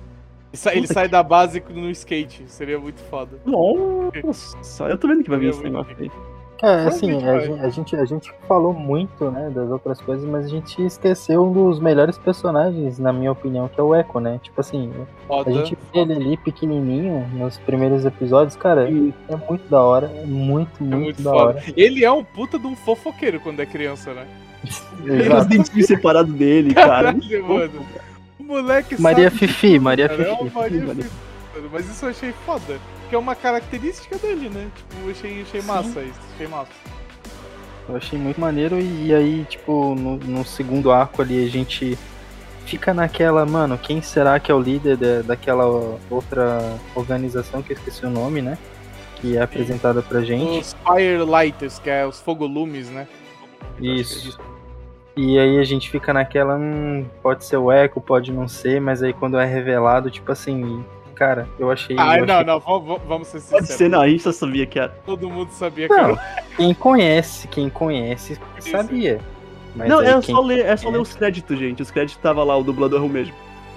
Ele 0.52 0.56
sai, 0.56 0.72
ele 0.74 0.82
Puta 0.82 0.94
sai 0.94 1.08
da 1.08 1.22
base 1.22 1.62
no 1.70 1.88
skate, 1.90 2.42
seria 2.48 2.78
muito 2.78 3.00
foda. 3.04 3.38
Nossa, 3.46 4.84
eu 4.88 4.98
tô 4.98 5.06
vendo 5.06 5.22
que 5.22 5.30
vai 5.30 5.38
vir 5.38 5.50
esse 5.50 5.62
negócio 5.62 5.94
aí. 5.98 6.10
É, 6.62 6.86
assim, 6.86 7.24
a 7.24 7.64
a, 7.64 7.68
gente, 7.68 7.94
a 7.94 8.04
gente 8.04 8.32
falou 8.48 8.72
muito, 8.72 9.30
né, 9.30 9.48
das 9.54 9.70
outras 9.70 10.00
coisas, 10.00 10.28
mas 10.28 10.46
a 10.46 10.48
gente 10.48 10.84
esqueceu 10.84 11.44
um 11.44 11.52
dos 11.52 11.78
melhores 11.78 12.18
personagens, 12.18 12.98
na 12.98 13.12
minha 13.12 13.30
opinião, 13.30 13.68
que 13.68 13.78
é 13.78 13.82
o 13.82 13.94
Echo, 13.94 14.18
né? 14.18 14.40
Tipo 14.42 14.60
assim, 14.60 14.92
Foda. 15.26 15.48
a 15.48 15.52
gente 15.52 15.78
vê 15.92 16.00
ele 16.00 16.12
ali 16.14 16.36
pequenininho 16.36 17.28
nos 17.34 17.58
primeiros 17.58 18.04
episódios, 18.04 18.56
cara, 18.56 18.86
Sim. 18.88 19.12
é 19.28 19.36
muito 19.36 19.68
da 19.70 19.80
hora, 19.80 20.10
é 20.16 20.26
muito, 20.26 20.70
É 20.80 20.84
muito, 20.84 20.98
muito 21.04 21.22
da 21.22 21.30
foda. 21.30 21.44
hora. 21.44 21.62
Ele 21.76 22.04
é 22.04 22.10
um 22.10 22.24
puta 22.24 22.58
de 22.58 22.66
um 22.66 22.74
fofoqueiro 22.74 23.38
quando 23.38 23.60
é 23.60 23.66
criança, 23.66 24.12
né? 24.12 24.26
Tem 25.06 25.32
os 25.32 25.46
dentinhos 25.46 25.86
separados 25.86 26.34
dele, 26.34 26.74
cara. 26.74 27.12
Caralho, 27.14 27.48
mano. 27.48 27.86
O 28.40 28.42
moleque 28.42 29.00
Maria 29.00 29.30
sabe 29.30 29.46
de 29.46 29.46
Fifi, 29.52 29.72
tudo, 29.74 29.82
Maria 29.82 30.08
cara, 30.08 30.22
é 30.22 30.36
Fifi. 30.36 30.54
Maria 30.54 30.80
Maria 30.86 31.04
Fifi, 31.04 31.10
mano. 31.60 31.70
Mas 31.72 31.88
isso 31.88 32.04
eu 32.04 32.10
achei 32.10 32.32
foda. 32.44 32.78
Que 33.08 33.14
é 33.14 33.18
uma 33.18 33.34
característica 33.34 34.16
dele, 34.18 34.48
né? 34.48 34.70
Tipo, 34.74 35.04
eu 35.04 35.10
achei, 35.10 35.42
achei 35.42 35.62
massa 35.62 36.02
isso. 36.02 36.20
Achei 36.34 36.46
massa. 36.46 36.72
Eu 37.88 37.96
achei 37.96 38.18
muito 38.18 38.40
maneiro 38.40 38.78
e 38.78 39.14
aí, 39.14 39.46
tipo, 39.48 39.94
no, 39.94 40.16
no 40.18 40.44
segundo 40.44 40.92
arco 40.92 41.22
ali 41.22 41.42
a 41.44 41.48
gente 41.48 41.98
fica 42.66 42.92
naquela, 42.92 43.46
mano, 43.46 43.78
quem 43.78 44.02
será 44.02 44.38
que 44.38 44.52
é 44.52 44.54
o 44.54 44.60
líder 44.60 44.98
da, 44.98 45.22
daquela 45.22 45.64
outra 46.10 46.78
organização 46.94 47.62
que 47.62 47.72
eu 47.72 47.76
esqueci 47.76 48.04
o 48.04 48.10
nome, 48.10 48.42
né? 48.42 48.58
Que 49.16 49.38
é 49.38 49.42
apresentada 49.42 50.02
pra 50.02 50.20
gente. 50.20 50.60
Os 50.60 50.76
Firelighters, 50.84 51.78
que 51.78 51.88
é 51.88 52.06
os 52.06 52.20
fogolumes, 52.20 52.90
né? 52.90 53.08
Isso. 53.80 54.38
E 55.16 55.38
aí 55.38 55.58
a 55.58 55.64
gente 55.64 55.90
fica 55.90 56.12
naquela, 56.12 56.56
hum, 56.56 57.06
pode 57.22 57.44
ser 57.44 57.56
o 57.56 57.72
Echo, 57.72 58.00
pode 58.00 58.30
não 58.30 58.46
ser, 58.46 58.80
mas 58.80 59.02
aí 59.02 59.12
quando 59.12 59.38
é 59.38 59.46
revelado, 59.46 60.10
tipo 60.10 60.30
assim, 60.30 60.84
cara, 61.18 61.48
eu 61.58 61.70
achei. 61.70 61.96
Ah, 61.98 62.16
eu 62.18 62.26
não, 62.26 62.34
achei- 62.36 62.46
não, 62.46 62.60
vamos, 62.60 63.00
vamos 63.06 63.28
ser 63.28 63.40
Pode 63.40 63.66
sinceros. 63.66 63.68
ser, 63.70 63.88
não, 63.90 64.00
a 64.00 64.08
gente 64.08 64.22
só 64.22 64.30
sabia 64.32 64.64
que 64.66 64.78
era. 64.78 64.88
Todo 65.04 65.28
mundo 65.28 65.50
sabia, 65.50 65.88
Não, 65.88 65.96
cara. 65.96 66.44
Quem 66.56 66.72
conhece, 66.74 67.48
quem 67.48 67.68
conhece, 67.68 68.38
sabia. 68.60 69.20
Mas 69.74 69.88
não, 69.88 70.00
é 70.00 70.20
só, 70.22 70.40
ler, 70.40 70.64
é 70.64 70.76
só 70.76 70.88
é. 70.88 70.92
ler 70.92 70.98
os 71.00 71.14
créditos, 71.14 71.58
gente. 71.58 71.82
Os 71.82 71.90
créditos 71.90 72.22
tava 72.22 72.42
lá, 72.44 72.56
o 72.56 72.62
dublador 72.62 73.00
é 73.00 73.04
o 73.04 73.08
mesmo. 73.08 73.34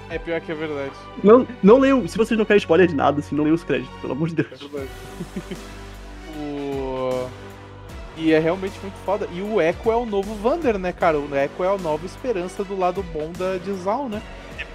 É 0.10 0.18
pior 0.20 0.40
que 0.42 0.52
é 0.52 0.56
verdade. 0.56 0.92
Não, 1.24 1.48
não 1.64 1.78
leiam, 1.80 2.08
se 2.08 2.18
vocês 2.18 2.38
não 2.38 2.46
querem 2.46 2.58
spoiler 2.60 2.88
de 2.88 2.96
nada, 2.96 3.20
assim, 3.20 3.36
não 3.36 3.44
leiam 3.44 3.56
os 3.56 3.64
créditos, 3.64 3.94
pelo 4.02 4.14
amor 4.14 4.30
de 4.30 4.42
É 4.42 4.44
Deus. 4.44 4.62
verdade. 4.62 4.90
o... 6.38 7.28
E 8.18 8.34
é 8.34 8.40
realmente 8.40 8.78
muito 8.82 8.96
foda. 9.06 9.28
E 9.32 9.42
o 9.42 9.62
Echo 9.62 9.92
é 9.92 9.96
o 9.96 10.06
novo 10.06 10.36
Vander, 10.36 10.78
né, 10.78 10.92
cara? 10.92 11.18
O 11.18 11.34
Echo 11.36 11.64
é 11.64 11.68
a 11.68 11.78
nova 11.78 12.06
esperança 12.06 12.64
do 12.64 12.78
lado 12.78 13.02
bom 13.14 13.32
da 13.38 13.58
de 13.58 13.74
Zal, 13.74 14.10
né? 14.10 14.22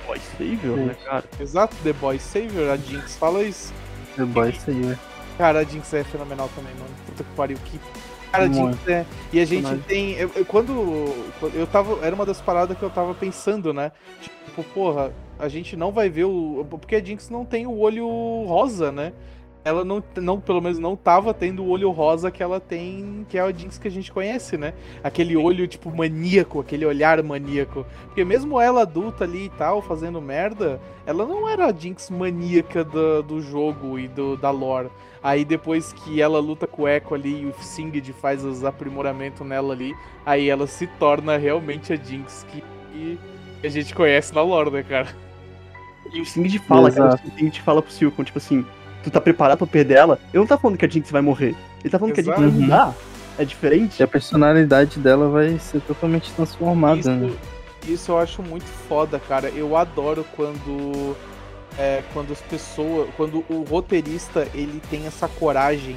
Boy 0.06 0.18
Savior, 0.38 0.76
né, 0.76 0.96
cara? 1.04 1.24
Exato, 1.40 1.76
The 1.82 1.92
Boy 1.92 2.18
Savior, 2.18 2.70
a 2.70 2.76
Jinx 2.76 3.16
fala 3.16 3.42
isso. 3.42 3.72
The 4.16 4.24
Boys 4.24 4.60
Savior. 4.60 4.98
Cara, 5.36 5.58
a 5.60 5.64
Jinx 5.64 5.92
é 5.92 6.04
fenomenal 6.04 6.48
também, 6.54 6.72
mano. 6.74 6.90
Puta 7.06 7.22
que 7.24 7.30
pariu, 7.36 7.58
que. 7.64 7.78
Cara. 8.32 8.52
Jinx 8.52 8.88
é. 8.88 9.06
E 9.32 9.40
a 9.40 9.44
gente 9.44 9.76
tem. 9.86 10.12
Eu, 10.14 10.30
eu- 10.34 10.44
quando, 10.44 11.14
quando 11.40 11.54
eu 11.54 11.66
tava. 11.66 12.04
Era 12.04 12.14
uma 12.14 12.24
das 12.26 12.40
paradas 12.40 12.76
que 12.76 12.82
eu 12.82 12.90
tava 12.90 13.14
pensando, 13.14 13.72
né? 13.72 13.92
Tipo, 14.20 14.62
porra, 14.64 15.12
a 15.38 15.48
gente 15.48 15.76
não 15.76 15.92
vai 15.92 16.08
ver 16.08 16.24
o. 16.24 16.66
Porque 16.70 16.96
a 16.96 17.02
Jinx 17.04 17.28
não 17.30 17.44
tem 17.44 17.66
o 17.66 17.78
olho 17.78 18.06
rosa, 18.46 18.90
né? 18.90 19.12
Ela 19.66 19.84
não, 19.84 20.00
não, 20.18 20.40
pelo 20.40 20.60
menos 20.60 20.78
não 20.78 20.94
tava 20.94 21.34
tendo 21.34 21.64
o 21.64 21.68
olho 21.68 21.90
rosa 21.90 22.30
que 22.30 22.40
ela 22.40 22.60
tem, 22.60 23.26
que 23.28 23.36
é 23.36 23.40
a 23.40 23.50
Jinx 23.50 23.76
que 23.76 23.88
a 23.88 23.90
gente 23.90 24.12
conhece, 24.12 24.56
né? 24.56 24.72
Aquele 25.02 25.36
olho, 25.36 25.66
tipo, 25.66 25.90
maníaco, 25.90 26.60
aquele 26.60 26.86
olhar 26.86 27.20
maníaco. 27.20 27.84
Porque 28.04 28.24
mesmo 28.24 28.60
ela 28.60 28.82
adulta 28.82 29.24
ali 29.24 29.46
e 29.46 29.48
tal, 29.48 29.82
fazendo 29.82 30.22
merda, 30.22 30.80
ela 31.04 31.26
não 31.26 31.48
era 31.48 31.66
a 31.66 31.72
Jinx 31.72 32.10
maníaca 32.10 32.84
do, 32.84 33.24
do 33.24 33.42
jogo 33.42 33.98
e 33.98 34.06
do, 34.06 34.36
da 34.36 34.52
lore. 34.52 34.88
Aí 35.20 35.44
depois 35.44 35.92
que 35.92 36.22
ela 36.22 36.38
luta 36.38 36.68
com 36.68 36.82
o 36.82 36.88
Echo 36.88 37.12
ali 37.16 37.42
e 37.42 37.46
o 37.46 37.54
Singed 37.60 38.12
faz 38.12 38.44
os 38.44 38.62
aprimoramentos 38.62 39.44
nela 39.44 39.74
ali, 39.74 39.96
aí 40.24 40.48
ela 40.48 40.68
se 40.68 40.86
torna 40.86 41.36
realmente 41.36 41.92
a 41.92 41.96
Jinx 41.96 42.46
que, 42.48 42.62
que 42.92 43.18
a 43.66 43.68
gente 43.68 43.92
conhece 43.92 44.32
na 44.32 44.42
lore, 44.42 44.70
né, 44.70 44.84
cara? 44.84 45.08
E 46.12 46.20
o 46.20 46.24
Singed 46.24 46.60
fala, 46.60 46.88
cara, 46.92 47.16
o 47.16 47.30
Singed 47.36 47.60
fala 47.62 47.82
pro 47.82 47.90
Silcon, 47.90 48.22
tipo 48.22 48.38
assim, 48.38 48.64
tu 49.10 49.12
tá 49.12 49.20
preparado 49.20 49.58
pra 49.58 49.66
perder 49.66 49.94
ela? 49.98 50.18
Ele 50.32 50.40
não 50.40 50.46
tá 50.46 50.58
falando 50.58 50.76
que 50.76 50.84
a 50.84 50.88
Jinx 50.88 51.10
vai 51.10 51.22
morrer. 51.22 51.54
Ele 51.82 51.90
tá 51.90 51.98
falando 51.98 52.14
que 52.14 52.20
a 52.20 52.22
Jinx 52.24 52.36
vai 52.38 52.46
Exato. 52.48 52.60
mudar. 52.62 52.94
É 53.38 53.44
diferente. 53.44 54.00
E 54.00 54.02
a 54.02 54.08
personalidade 54.08 54.98
dela 54.98 55.28
vai 55.28 55.58
ser 55.58 55.80
totalmente 55.82 56.32
transformada, 56.32 57.14
né? 57.14 57.26
Isso, 57.26 57.38
isso 57.92 58.12
eu 58.12 58.18
acho 58.18 58.42
muito 58.42 58.64
foda, 58.88 59.18
cara. 59.18 59.48
Eu 59.50 59.76
adoro 59.76 60.24
quando 60.34 61.14
é, 61.78 62.02
quando 62.14 62.32
as 62.32 62.40
pessoas, 62.40 63.08
quando 63.16 63.44
o 63.50 63.62
roteirista 63.68 64.48
ele 64.54 64.80
tem 64.90 65.06
essa 65.06 65.28
coragem 65.28 65.96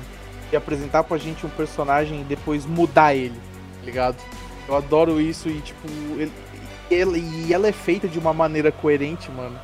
de 0.49 0.57
apresentar 0.57 1.03
pra 1.03 1.17
gente 1.17 1.45
um 1.45 1.49
personagem 1.49 2.21
e 2.21 2.23
depois 2.25 2.65
mudar 2.65 3.15
ele, 3.15 3.35
tá 3.79 3.85
ligado? 3.85 4.17
Eu 4.67 4.75
adoro 4.75 5.21
isso 5.21 5.47
e 5.47 5.61
tipo, 5.61 5.87
ele, 6.17 6.31
ele- 6.91 7.19
e 7.47 7.53
ela 7.53 7.67
é 7.67 7.71
feita 7.71 8.07
de 8.07 8.19
uma 8.19 8.33
maneira 8.33 8.71
coerente, 8.71 9.31
mano. 9.31 9.57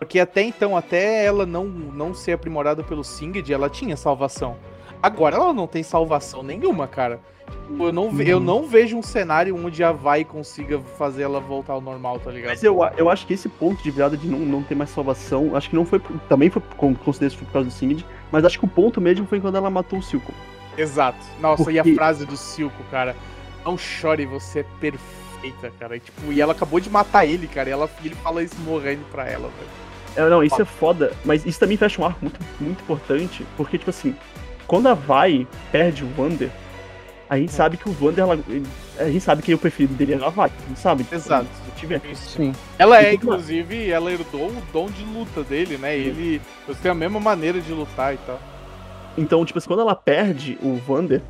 Porque 0.00 0.18
até 0.18 0.42
então, 0.42 0.76
até 0.76 1.24
ela 1.24 1.46
não 1.46 1.64
não 1.66 2.12
ser 2.12 2.32
aprimorada 2.32 2.82
pelo 2.82 3.04
Singed, 3.04 3.52
ela 3.52 3.68
tinha 3.70 3.96
salvação. 3.96 4.56
Agora 5.02 5.36
ela 5.36 5.52
não 5.52 5.66
tem 5.68 5.82
salvação 5.82 6.42
nenhuma, 6.42 6.88
cara. 6.88 7.20
Tipo, 7.68 7.84
Eu 7.84 7.92
não, 7.92 8.20
eu 8.20 8.40
não 8.40 8.66
vejo 8.66 8.96
um 8.96 9.02
cenário 9.02 9.54
onde 9.56 9.82
a 9.84 9.92
Vai 9.92 10.24
consiga 10.24 10.78
fazer 10.98 11.22
ela 11.22 11.38
voltar 11.40 11.74
ao 11.74 11.80
normal, 11.80 12.18
tá 12.18 12.30
ligado? 12.30 12.50
Mas 12.50 12.62
eu, 12.64 12.78
eu 12.96 13.08
acho 13.10 13.26
que 13.26 13.34
esse 13.34 13.48
ponto 13.48 13.82
de 13.82 13.90
virada 13.90 14.16
de 14.16 14.26
não, 14.28 14.38
não 14.38 14.62
ter 14.62 14.74
mais 14.74 14.90
salvação, 14.90 15.54
acho 15.54 15.68
que 15.70 15.76
não 15.76 15.84
foi. 15.84 16.00
Também 16.28 16.48
foi 16.50 16.62
considero 17.04 17.32
isso 17.34 17.44
por 17.44 17.52
causa 17.52 17.68
do 17.68 17.72
Singed, 17.72 18.04
mas 18.32 18.44
acho 18.44 18.58
que 18.58 18.64
o 18.64 18.68
ponto 18.68 19.00
mesmo 19.00 19.26
foi 19.26 19.40
quando 19.40 19.56
ela 19.56 19.70
matou 19.70 19.98
o 19.98 20.02
Silco. 20.02 20.32
Exato. 20.78 21.18
Nossa, 21.40 21.70
e 21.70 21.78
a 21.78 21.82
Porque- 21.82 21.94
frase 21.96 22.24
do 22.24 22.36
Silco, 22.36 22.82
cara. 22.90 23.14
Não 23.64 23.76
chore, 23.76 24.24
você 24.24 24.60
é 24.60 24.64
perfeita, 24.80 25.70
cara. 25.78 25.96
E, 25.96 26.00
tipo, 26.00 26.32
e 26.32 26.40
ela 26.40 26.52
acabou 26.52 26.80
de 26.80 26.88
matar 26.88 27.26
ele, 27.26 27.46
cara. 27.46 27.68
E 27.68 27.72
ela, 27.72 27.90
e 28.02 28.06
ele 28.06 28.14
fala 28.14 28.42
isso 28.42 28.56
morrendo 28.60 29.04
pra 29.10 29.28
ela, 29.28 29.48
velho. 29.48 29.89
É, 30.16 30.28
não, 30.28 30.42
isso 30.42 30.60
é 30.60 30.64
foda, 30.64 31.12
mas 31.24 31.46
isso 31.46 31.58
também 31.58 31.76
fecha 31.76 32.00
um 32.02 32.04
arco 32.04 32.18
muito, 32.20 32.40
muito 32.60 32.82
importante, 32.82 33.46
porque, 33.56 33.78
tipo 33.78 33.90
assim, 33.90 34.14
quando 34.66 34.88
a 34.88 34.94
Vai 34.94 35.46
perde 35.70 36.04
o 36.04 36.10
Wander, 36.18 36.50
a 37.28 37.38
gente 37.38 37.52
sabe 37.52 37.76
que 37.76 37.88
o 37.88 37.96
Wander, 38.00 38.24
ela, 38.24 38.38
a 38.98 39.04
gente 39.04 39.20
sabe 39.20 39.40
que 39.40 39.54
o 39.54 39.58
preferido 39.58 39.94
dele 39.94 40.14
era 40.14 40.26
a 40.26 40.30
Vai, 40.30 40.50
a 40.50 40.68
gente 40.68 40.80
sabe. 40.80 41.06
Exato. 41.12 41.46
Se 41.64 41.80
tiver. 41.80 42.00
Sim. 42.14 42.52
Ela 42.76 43.00
é, 43.00 43.12
E 43.12 43.14
inclusive, 43.14 43.88
ela 43.88 44.12
herdou 44.12 44.48
o 44.48 44.62
dom 44.72 44.86
de 44.90 45.04
luta 45.04 45.44
dele, 45.44 45.78
né? 45.78 45.96
Ele. 45.96 46.42
Eles 46.66 46.80
têm 46.80 46.90
a 46.90 46.94
mesma 46.94 47.20
maneira 47.20 47.60
de 47.60 47.72
lutar 47.72 48.14
e 48.14 48.18
tal. 48.18 48.40
Então, 49.16 49.44
tipo 49.44 49.58
assim, 49.58 49.68
quando 49.68 49.80
ela 49.80 49.94
perde 49.94 50.58
o 50.60 50.80
Wander, 50.88 51.22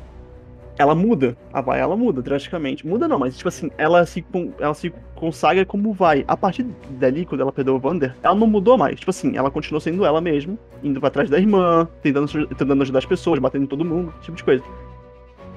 ela 0.81 0.95
muda. 0.95 1.37
A 1.53 1.61
Vai, 1.61 1.79
ela 1.79 1.95
muda 1.95 2.21
drasticamente. 2.21 2.85
Muda 2.85 3.07
não, 3.07 3.19
mas, 3.19 3.37
tipo 3.37 3.47
assim, 3.47 3.69
ela 3.77 4.05
se, 4.05 4.25
ela 4.59 4.73
se 4.73 4.93
consagra 5.15 5.65
como 5.65 5.93
Vai. 5.93 6.25
A 6.27 6.35
partir 6.35 6.63
dali, 6.91 7.25
quando 7.25 7.41
ela 7.41 7.51
perdeu 7.51 7.75
o 7.75 7.81
Wander, 7.83 8.15
ela 8.21 8.35
não 8.35 8.47
mudou 8.47 8.77
mais. 8.77 8.99
Tipo 8.99 9.11
assim, 9.11 9.37
ela 9.37 9.49
continuou 9.49 9.79
sendo 9.79 10.05
ela 10.05 10.19
mesma, 10.19 10.57
indo 10.83 10.99
pra 10.99 11.09
trás 11.09 11.29
da 11.29 11.39
irmã, 11.39 11.87
tentando, 12.01 12.47
tentando 12.47 12.81
ajudar 12.81 12.99
as 12.99 13.05
pessoas, 13.05 13.39
batendo 13.39 13.63
em 13.63 13.67
todo 13.67 13.85
mundo, 13.85 14.13
esse 14.17 14.25
tipo 14.25 14.37
de 14.37 14.43
coisa. 14.43 14.63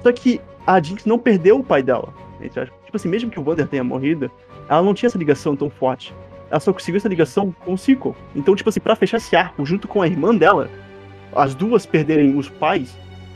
Só 0.01 0.11
que 0.11 0.39
a 0.65 0.79
Jinx 0.81 1.05
não 1.05 1.17
perdeu 1.17 1.59
o 1.59 1.63
pai 1.63 1.81
dela. 1.81 2.13
Tipo 2.41 2.95
assim, 2.95 3.09
mesmo 3.09 3.31
que 3.31 3.39
o 3.39 3.43
Wander 3.43 3.67
tenha 3.67 3.83
morrido, 3.83 4.29
ela 4.69 4.81
não 4.81 4.93
tinha 4.93 5.07
essa 5.07 5.17
ligação 5.17 5.55
tão 5.55 5.69
forte. 5.69 6.13
Ela 6.49 6.59
só 6.59 6.71
conseguiu 6.71 6.97
essa 6.97 7.09
ligação 7.09 7.53
com 7.65 7.73
o 7.73 7.77
Cico. 7.77 8.15
Então, 8.35 8.55
tipo 8.55 8.69
assim, 8.69 8.79
pra 8.79 8.95
fechar 8.95 9.17
esse 9.17 9.35
arco 9.35 9.65
junto 9.65 9.87
com 9.87 10.01
a 10.01 10.07
irmã 10.07 10.35
dela, 10.35 10.69
as 11.35 11.55
duas 11.55 11.85
perderem 11.85 12.37
os 12.37 12.47
pais, 12.47 12.95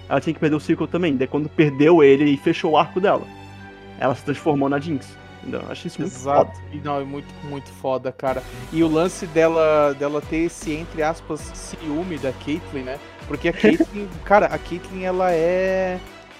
ela 0.09 0.19
tinha 0.19 0.33
que 0.33 0.39
perder 0.39 0.55
o 0.55 0.59
Cico 0.59 0.87
também. 0.87 1.15
Daí 1.15 1.27
quando 1.27 1.47
perdeu 1.47 2.03
ele 2.03 2.25
e 2.25 2.37
fechou 2.37 2.71
o 2.71 2.77
arco 2.77 2.99
dela, 2.99 3.23
ela 3.99 4.15
se 4.15 4.23
transformou 4.23 4.67
na 4.67 4.79
Jinx. 4.79 5.17
Entendeu? 5.41 5.61
Eu 5.61 5.71
Acho 5.71 5.87
isso 5.87 6.01
muito 6.01 6.13
Exato. 6.13 6.51
foda. 6.51 6.63
E 6.73 6.77
não, 6.79 6.99
é 6.99 7.03
muito, 7.05 7.27
muito 7.45 7.69
foda, 7.69 8.11
cara. 8.11 8.43
E 8.73 8.83
o 8.83 8.87
lance 8.89 9.25
dela, 9.27 9.93
dela 9.97 10.21
ter 10.21 10.37
esse, 10.39 10.73
entre 10.73 11.01
aspas, 11.01 11.39
ciúme 11.53 12.17
da 12.17 12.33
Caitlyn, 12.33 12.83
né? 12.83 12.99
Porque 13.27 13.47
a 13.47 13.53
Caitlyn, 13.53 14.07
cara, 14.25 14.47
a 14.47 14.57
Caitlyn, 14.57 15.03
ela 15.03 15.31
é. 15.31 15.97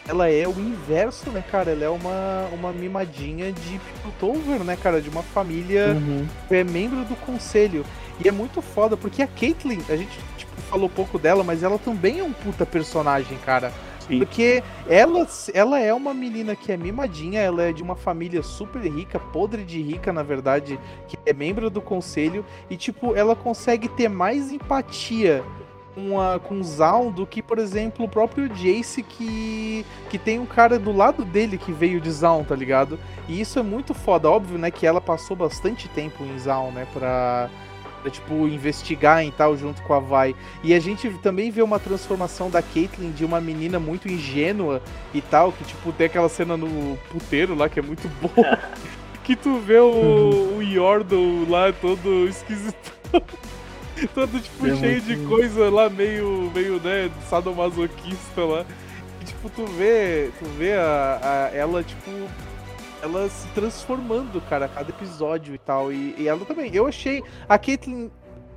Ela 0.07 0.27
é 0.27 0.47
o 0.47 0.51
inverso, 0.59 1.29
né, 1.29 1.43
cara? 1.51 1.69
Ela 1.71 1.85
é 1.85 1.89
uma, 1.89 2.47
uma 2.51 2.71
mimadinha 2.73 3.51
de 3.51 3.79
Piltover, 4.01 4.63
né, 4.63 4.75
cara? 4.75 4.99
De 4.99 5.07
uma 5.07 5.21
família 5.21 5.89
Uhum. 5.95 6.25
é 6.49 6.63
membro 6.63 7.05
do 7.05 7.15
conselho. 7.17 7.85
E 8.23 8.27
é 8.27 8.31
muito 8.31 8.59
foda, 8.59 8.97
porque 8.97 9.21
a 9.21 9.27
Caitlyn, 9.27 9.79
a 9.87 9.95
gente 9.95 10.17
falou 10.61 10.89
pouco 10.89 11.17
dela, 11.17 11.43
mas 11.43 11.63
ela 11.63 11.77
também 11.77 12.19
é 12.19 12.23
um 12.23 12.33
puta 12.33 12.65
personagem, 12.65 13.37
cara. 13.45 13.71
Sim. 14.09 14.17
Porque 14.17 14.63
ela, 14.87 15.27
ela 15.53 15.79
é 15.79 15.93
uma 15.93 16.13
menina 16.13 16.55
que 16.55 16.71
é 16.71 16.77
mimadinha, 16.77 17.39
ela 17.39 17.63
é 17.63 17.71
de 17.71 17.83
uma 17.83 17.95
família 17.95 18.41
super 18.41 18.81
rica, 18.81 19.19
podre 19.19 19.63
de 19.63 19.79
rica, 19.81 20.11
na 20.11 20.23
verdade, 20.23 20.79
que 21.07 21.17
é 21.25 21.31
membro 21.31 21.69
do 21.69 21.79
conselho, 21.79 22.43
e 22.69 22.75
tipo, 22.75 23.15
ela 23.15 23.35
consegue 23.35 23.87
ter 23.87 24.09
mais 24.09 24.51
empatia 24.51 25.43
com, 25.93 26.19
a, 26.19 26.39
com 26.39 26.59
o 26.59 26.63
Zaun 26.63 27.11
do 27.11 27.27
que, 27.27 27.41
por 27.41 27.59
exemplo, 27.59 28.05
o 28.05 28.09
próprio 28.09 28.49
Jace, 28.49 29.03
que, 29.03 29.85
que 30.09 30.17
tem 30.17 30.39
um 30.39 30.45
cara 30.45 30.79
do 30.79 30.91
lado 30.91 31.23
dele 31.23 31.57
que 31.57 31.71
veio 31.71 32.01
de 32.01 32.11
Zaun, 32.11 32.43
tá 32.43 32.55
ligado? 32.55 32.97
E 33.27 33.39
isso 33.39 33.59
é 33.59 33.63
muito 33.63 33.93
foda, 33.93 34.29
óbvio, 34.29 34.57
né, 34.57 34.71
que 34.71 34.87
ela 34.87 35.01
passou 35.01 35.35
bastante 35.35 35.87
tempo 35.89 36.23
em 36.23 36.37
Zaun, 36.39 36.71
né, 36.71 36.87
pra, 36.91 37.49
pra, 38.01 38.09
tipo, 38.11 38.33
investigar 38.47 39.25
e 39.25 39.31
tal, 39.31 39.55
junto 39.57 39.81
com 39.83 39.93
a 39.93 39.99
Vai. 39.99 40.35
E 40.63 40.73
a 40.73 40.79
gente 40.79 41.09
também 41.21 41.51
vê 41.51 41.61
uma 41.61 41.79
transformação 41.79 42.49
da 42.49 42.61
Caitlyn 42.61 43.11
de 43.11 43.23
uma 43.25 43.39
menina 43.41 43.79
muito 43.79 44.07
ingênua 44.07 44.81
e 45.13 45.21
tal, 45.21 45.51
que, 45.51 45.63
tipo, 45.63 45.91
tem 45.91 46.07
aquela 46.07 46.29
cena 46.29 46.55
no 46.57 46.97
puteiro 47.11 47.55
lá, 47.55 47.67
que 47.69 47.79
é 47.79 47.83
muito 47.83 48.07
boa. 48.21 48.59
que 49.23 49.35
tu 49.35 49.59
vê 49.59 49.77
o, 49.79 50.55
o 50.57 50.61
Yordle 50.63 51.45
lá 51.49 51.71
todo 51.71 52.27
esquisito. 52.27 52.93
todo, 54.15 54.39
tipo, 54.39 54.67
É 54.67 54.75
cheio 54.75 55.01
de 55.01 55.17
coisa 55.27 55.69
lá, 55.69 55.89
meio, 55.89 56.51
meio, 56.55 56.79
né, 56.79 57.11
sadomasoquista 57.29 58.43
lá. 58.43 58.65
E, 59.21 59.25
tipo, 59.25 59.49
tu 59.49 59.65
vê, 59.65 60.29
tu 60.39 60.45
vê 60.57 60.73
a, 60.73 61.19
a- 61.51 61.55
ela, 61.55 61.83
tipo, 61.83 62.09
ela 63.01 63.29
se 63.29 63.47
transformando, 63.49 64.41
cara, 64.41 64.65
a 64.65 64.69
cada 64.69 64.89
episódio 64.89 65.53
e 65.55 65.57
tal. 65.57 65.91
E, 65.91 66.15
e 66.17 66.27
ela 66.27 66.43
também. 66.45 66.73
Eu 66.73 66.87
achei. 66.87 67.21
A 67.47 67.57
Caitlyn 67.57 68.09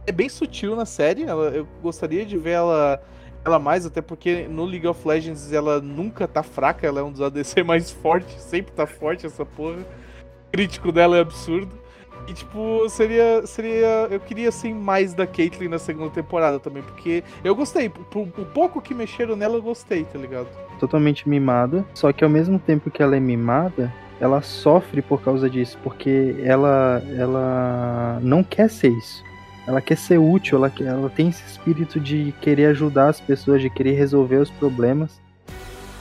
é 0.06 0.12
bem 0.12 0.28
sutil 0.28 0.74
na 0.76 0.84
série. 0.84 1.24
Ela, 1.24 1.44
eu 1.50 1.66
gostaria 1.82 2.24
de 2.24 2.36
ver 2.36 2.52
ela, 2.52 3.02
ela 3.44 3.58
mais, 3.58 3.86
até 3.86 4.00
porque 4.00 4.46
no 4.48 4.64
League 4.64 4.86
of 4.86 5.06
Legends 5.06 5.52
ela 5.52 5.80
nunca 5.80 6.26
tá 6.26 6.42
fraca. 6.42 6.86
Ela 6.86 7.00
é 7.00 7.02
um 7.02 7.12
dos 7.12 7.20
ADC 7.20 7.62
mais 7.64 7.90
fortes. 7.90 8.40
Sempre 8.42 8.72
tá 8.72 8.86
forte 8.86 9.26
essa 9.26 9.44
porra. 9.44 9.78
O 9.78 10.50
crítico 10.52 10.92
dela 10.92 11.16
é 11.16 11.20
absurdo. 11.20 11.82
E, 12.28 12.32
tipo, 12.32 12.88
seria. 12.88 13.44
seria 13.46 14.06
eu 14.10 14.20
queria, 14.20 14.48
assim, 14.48 14.72
mais 14.72 15.12
da 15.12 15.26
Caitlyn 15.26 15.68
na 15.68 15.78
segunda 15.78 16.10
temporada 16.10 16.60
também, 16.60 16.82
porque 16.82 17.24
eu 17.42 17.54
gostei. 17.54 17.90
O, 18.14 18.20
o 18.20 18.46
pouco 18.46 18.80
que 18.80 18.94
mexeram 18.94 19.34
nela, 19.34 19.56
eu 19.56 19.62
gostei, 19.62 20.04
tá 20.04 20.18
ligado? 20.18 20.46
Totalmente 20.78 21.28
mimada. 21.28 21.84
Só 21.94 22.12
que 22.12 22.22
ao 22.22 22.30
mesmo 22.30 22.60
tempo 22.60 22.90
que 22.90 23.02
ela 23.02 23.16
é 23.16 23.20
mimada, 23.20 23.92
ela 24.22 24.40
sofre 24.40 25.02
por 25.02 25.20
causa 25.20 25.50
disso, 25.50 25.76
porque 25.82 26.36
ela, 26.44 27.02
ela 27.18 28.20
não 28.22 28.44
quer 28.44 28.70
ser 28.70 28.90
isso. 28.90 29.24
Ela 29.66 29.80
quer 29.80 29.96
ser 29.96 30.16
útil, 30.16 30.58
ela, 30.58 30.72
ela 30.80 31.10
tem 31.10 31.28
esse 31.28 31.42
espírito 31.44 31.98
de 31.98 32.32
querer 32.40 32.66
ajudar 32.66 33.08
as 33.08 33.20
pessoas, 33.20 33.60
de 33.60 33.68
querer 33.68 33.94
resolver 33.94 34.36
os 34.36 34.48
problemas. 34.48 35.20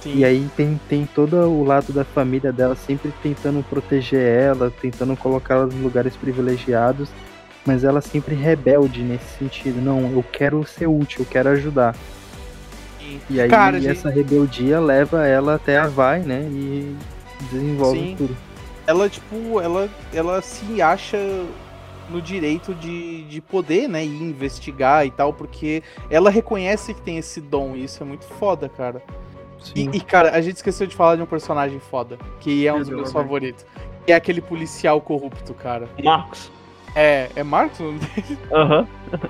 Sim. 0.04 0.18
E 0.18 0.24
aí 0.24 0.48
tem, 0.56 0.80
tem 0.88 1.10
todo 1.16 1.36
o 1.36 1.64
lado 1.64 1.92
da 1.92 2.04
família 2.06 2.54
dela 2.54 2.76
sempre 2.76 3.12
tentando 3.24 3.64
proteger 3.68 4.22
ela, 4.22 4.72
tentando 4.80 5.18
colocá-la 5.18 5.68
em 5.74 5.82
lugares 5.82 6.16
privilegiados, 6.16 7.10
mas 7.66 7.84
ela 7.84 8.02
sempre 8.02 8.36
rebelde 8.36 9.02
nesse 9.02 9.40
sentido. 9.40 9.82
Não, 9.82 10.12
eu 10.12 10.24
quero 10.32 10.64
ser 10.64 10.86
útil, 10.86 11.22
eu 11.22 11.26
quero 11.26 11.50
ajudar. 11.50 11.96
E 13.28 13.42
aí 13.42 13.50
Cara, 13.50 13.80
gente- 13.80 13.90
essa 13.90 14.12
rebeldia 14.12 14.80
leva 14.80 15.26
ela 15.26 15.56
até 15.56 15.80
a 15.80 15.88
vai, 15.88 16.20
né? 16.20 16.48
E 16.52 16.96
desenvolve 17.46 18.00
Sim. 18.00 18.16
tudo. 18.18 18.38
ela, 18.88 19.10
tipo, 19.10 19.60
ela, 19.62 19.90
ela 20.14 20.42
se 20.42 20.82
acha 20.82 21.18
no 22.10 22.22
direito 22.22 22.74
de, 22.76 23.24
de 23.24 23.40
poder, 23.42 23.88
né, 23.88 24.04
e 24.04 24.08
investigar 24.10 25.06
e 25.06 25.12
tal, 25.12 25.32
porque 25.34 25.82
ela 26.10 26.30
reconhece 26.30 26.94
que 26.94 27.02
tem 27.02 27.18
esse 27.18 27.40
dom, 27.40 27.76
e 27.76 27.86
isso 27.86 28.04
é 28.04 28.06
muito 28.06 28.26
foda, 28.26 28.68
cara. 28.68 29.02
E, 29.76 29.84
Sim. 29.84 29.92
e, 29.94 30.02
cara, 30.02 30.32
a 30.32 30.42
gente 30.42 30.58
esqueceu 30.58 30.88
de 30.88 30.96
falar 30.96 31.16
de 31.16 31.22
um 31.22 31.26
personagem 31.26 31.80
foda, 31.80 32.18
que 32.40 32.68
é 32.68 32.72
um 32.72 32.78
Meu 32.78 32.80
dos 32.80 32.88
Deus, 32.90 33.02
meus 33.02 33.14
velho. 33.14 33.24
favoritos. 33.24 33.66
Que 34.06 34.12
é 34.12 34.16
aquele 34.16 34.42
policial 34.42 35.00
corrupto, 35.00 35.54
cara. 35.54 35.88
Marcos. 36.04 36.52
É, 36.96 37.30
é 37.36 37.44
Marcos? 37.44 37.80
o 37.80 37.84
nome 37.84 38.00
dele? 38.00 38.38
Aham. 38.52 38.88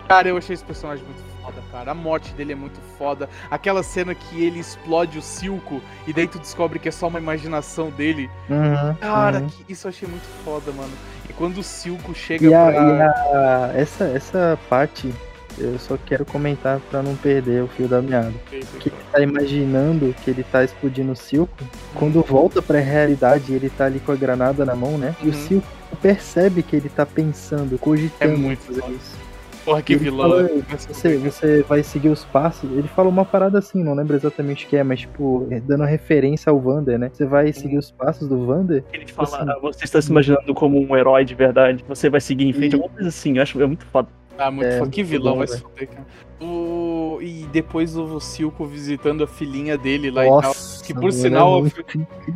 Cara, 0.07 0.29
eu 0.29 0.37
achei 0.37 0.53
esse 0.53 0.63
personagem 0.63 1.03
muito 1.03 1.17
foda, 1.17 1.30
cara. 1.71 1.91
A 1.91 1.93
morte 1.93 2.33
dele 2.33 2.51
é 2.53 2.55
muito 2.55 2.79
foda. 2.97 3.29
Aquela 3.49 3.81
cena 3.83 4.13
que 4.13 4.43
ele 4.43 4.59
explode 4.59 5.17
o 5.17 5.21
Silco 5.21 5.81
e 6.05 6.13
daí 6.13 6.27
tu 6.27 6.37
descobre 6.39 6.77
que 6.79 6.89
é 6.89 6.91
só 6.91 7.07
uma 7.07 7.19
imaginação 7.19 7.89
dele. 7.89 8.29
Uhum, 8.49 8.93
Cara, 8.95 9.39
uhum. 9.39 9.47
que- 9.47 9.71
isso 9.73 9.87
eu 9.87 9.89
achei 9.89 10.07
muito 10.07 10.27
foda, 10.43 10.71
mano. 10.71 10.91
E 11.29 11.33
quando 11.33 11.57
o 11.59 11.63
Silco 11.63 12.13
chega 12.13 12.45
E, 12.45 12.53
a, 12.53 12.65
pra. 12.65 12.73
e 12.73 13.01
a- 13.01 13.71
essa, 13.75 14.03
essa 14.05 14.59
parte 14.69 15.13
eu 15.57 15.77
só 15.79 15.97
quero 16.05 16.25
comentar 16.25 16.79
pra 16.89 17.03
não 17.03 17.13
perder 17.15 17.61
o 17.63 17.67
fio 17.67 17.87
da 17.87 18.01
meada. 18.01 18.31
Que 18.79 18.89
ele 18.89 18.95
tá 19.11 19.19
imaginando 19.21 20.15
que 20.23 20.29
ele 20.31 20.43
tá 20.43 20.63
explodindo 20.63 21.11
o 21.11 21.15
Silco. 21.15 21.53
Quando 21.95 22.21
volta 22.23 22.61
pra 22.61 22.79
realidade, 22.79 23.53
ele 23.53 23.69
tá 23.69 23.85
ali 23.85 23.99
com 23.99 24.11
a 24.11 24.15
granada 24.15 24.63
na 24.65 24.75
mão, 24.75 24.97
né? 24.97 25.13
E 25.21 25.25
o 25.27 25.33
Uhum. 25.33 25.47
Silco 25.47 25.67
percebe 26.01 26.63
que 26.63 26.75
ele 26.75 26.89
tá 26.89 27.05
pensando, 27.05 27.77
cogitando 27.77 28.33
É 28.33 28.37
muito 28.37 28.61
fazer 28.63 28.83
isso. 28.91 29.17
Porra, 29.63 29.81
que 29.81 29.95
vilão. 29.95 30.29
fala? 30.29 30.49
Você, 30.89 31.17
você 31.17 31.61
vai 31.63 31.83
seguir 31.83 32.09
os 32.09 32.25
passos. 32.25 32.69
Ele 32.71 32.87
fala 32.87 33.09
uma 33.09 33.23
parada 33.25 33.59
assim, 33.59 33.83
não 33.83 33.93
lembro 33.93 34.15
exatamente 34.15 34.65
o 34.65 34.69
que 34.69 34.75
é, 34.77 34.83
mas 34.83 35.01
tipo, 35.01 35.47
dando 35.65 35.83
referência 35.83 36.49
ao 36.49 36.59
Vander, 36.59 36.97
né? 36.97 37.09
Você 37.13 37.25
vai 37.25 37.51
seguir 37.53 37.77
os 37.77 37.91
passos 37.91 38.27
do 38.27 38.45
Vander. 38.45 38.83
Ele 38.91 39.05
fala, 39.07 39.27
Assim. 39.27 39.49
"Ah, 39.49 39.59
você 39.61 39.85
está 39.85 40.01
se 40.01 40.09
imaginando 40.09 40.53
como 40.53 40.79
um 40.79 40.97
herói 40.97 41.23
de 41.25 41.35
verdade, 41.35 41.83
você 41.87 42.09
vai 42.09 42.19
seguir 42.21 42.45
em 42.45 42.53
frente, 42.53 42.73
E- 42.73 42.75
alguma 42.75 42.91
coisa 42.93 43.09
assim, 43.09 43.37
eu 43.37 43.43
acho 43.43 43.61
é 43.61 43.65
muito 43.67 43.85
foda. 43.85 44.07
Ah, 44.37 44.49
muito 44.49 44.67
É, 44.67 44.79
foda. 44.79 44.89
Que 44.89 45.01
muito 45.01 45.09
vilão 45.11 45.33
bom, 45.33 45.37
vai 45.39 45.47
se 45.47 45.59
fuder, 45.61 45.87
cara. 45.89 46.05
O... 46.41 47.19
E 47.21 47.45
depois 47.51 47.95
o 47.95 48.19
Silco 48.19 48.65
visitando 48.65 49.23
a 49.23 49.27
filhinha 49.27 49.77
dele 49.77 50.09
lá 50.09 50.25
e 50.25 50.29
tal. 50.41 50.53
Que 50.93 50.99
por 50.99 51.13
sinal, 51.13 51.65
é 51.65 51.71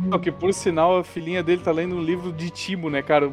Não, 0.08 0.18
que 0.18 0.32
por 0.32 0.52
sinal 0.54 0.98
a 0.98 1.04
filhinha 1.04 1.42
dele 1.42 1.60
tá 1.62 1.70
lendo 1.72 1.96
um 1.96 2.02
livro 2.02 2.32
de 2.32 2.48
Timo, 2.50 2.88
né, 2.88 3.02
cara? 3.02 3.28
O, 3.28 3.32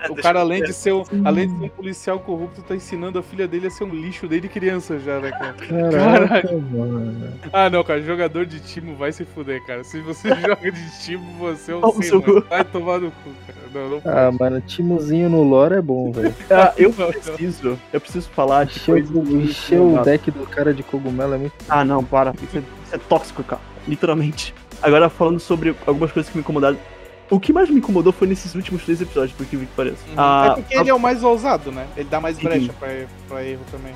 É, 0.00 0.10
o 0.10 0.14
cara, 0.14 0.40
além 0.40 0.62
de, 0.62 0.72
ser 0.72 0.92
um, 0.92 1.02
além 1.24 1.48
de 1.48 1.58
ser 1.58 1.64
um 1.64 1.68
policial 1.68 2.18
corrupto, 2.20 2.62
tá 2.62 2.74
ensinando 2.74 3.18
a 3.18 3.22
filha 3.22 3.46
dele 3.48 3.66
a 3.66 3.70
ser 3.70 3.84
um 3.84 3.94
lixo 3.94 4.26
desde 4.28 4.48
criança 4.48 4.98
já, 4.98 5.18
né, 5.20 5.30
cara? 5.30 5.54
Caraca, 5.90 6.52
mano. 6.56 7.32
Ah, 7.52 7.68
não, 7.68 7.82
cara, 7.82 8.00
jogador 8.02 8.46
de 8.46 8.60
Timo 8.60 8.94
vai 8.96 9.12
se 9.12 9.24
fuder, 9.24 9.64
cara. 9.66 9.82
Se 9.84 10.00
você 10.00 10.28
joga 10.40 10.70
de 10.72 11.00
Timo, 11.02 11.24
você 11.38 11.72
é 11.72 11.76
um 11.76 11.80
Toma 11.80 11.94
mano. 12.26 12.44
Vai 12.48 12.64
tomar 12.64 12.98
no 13.00 13.10
cu, 13.10 13.30
cara. 13.46 13.58
Não, 13.72 13.88
não 13.90 14.02
Ah, 14.04 14.32
mano, 14.32 14.60
Timozinho 14.60 15.28
no 15.28 15.42
lore 15.42 15.74
é 15.74 15.82
bom, 15.82 16.10
velho. 16.12 16.34
Ah, 16.50 16.72
eu 16.76 16.92
preciso, 16.92 17.78
eu 17.92 18.00
preciso 18.00 18.28
falar 18.30 18.64
de 18.64 18.72
Encher, 18.78 18.94
o- 19.14 19.40
encher 19.40 19.80
o 19.80 20.02
deck 20.02 20.30
do 20.30 20.46
cara 20.46 20.74
de 20.74 20.82
cogumelo 20.82 21.34
é 21.34 21.38
muito. 21.38 21.52
Ah, 21.68 21.84
não, 21.84 22.02
para. 22.04 22.32
Isso 22.42 22.58
é, 22.58 22.60
isso 22.60 22.94
é 22.94 22.98
tóxico, 22.98 23.42
cara. 23.44 23.60
Literalmente. 23.86 24.54
Agora, 24.82 25.08
falando 25.08 25.40
sobre 25.40 25.74
algumas 25.86 26.12
coisas 26.12 26.30
que 26.30 26.36
me 26.36 26.42
incomodaram. 26.42 26.78
O 27.30 27.38
que 27.38 27.52
mais 27.52 27.70
me 27.70 27.76
incomodou 27.76 28.12
foi 28.12 28.26
nesses 28.26 28.54
últimos 28.56 28.82
três 28.82 29.00
episódios, 29.00 29.32
por 29.36 29.46
que 29.46 29.56
que 29.56 29.66
pareça. 29.66 29.98
Uhum. 30.08 30.14
Ah, 30.16 30.46
é 30.46 30.60
porque 30.60 30.76
ele 30.76 30.90
é 30.90 30.94
o 30.94 30.98
mais 30.98 31.22
ousado, 31.22 31.70
né? 31.70 31.86
Ele 31.96 32.08
dá 32.10 32.20
mais 32.20 32.38
brecha 32.38 32.72
pra, 32.72 32.88
pra 33.28 33.44
erro 33.44 33.62
também. 33.70 33.92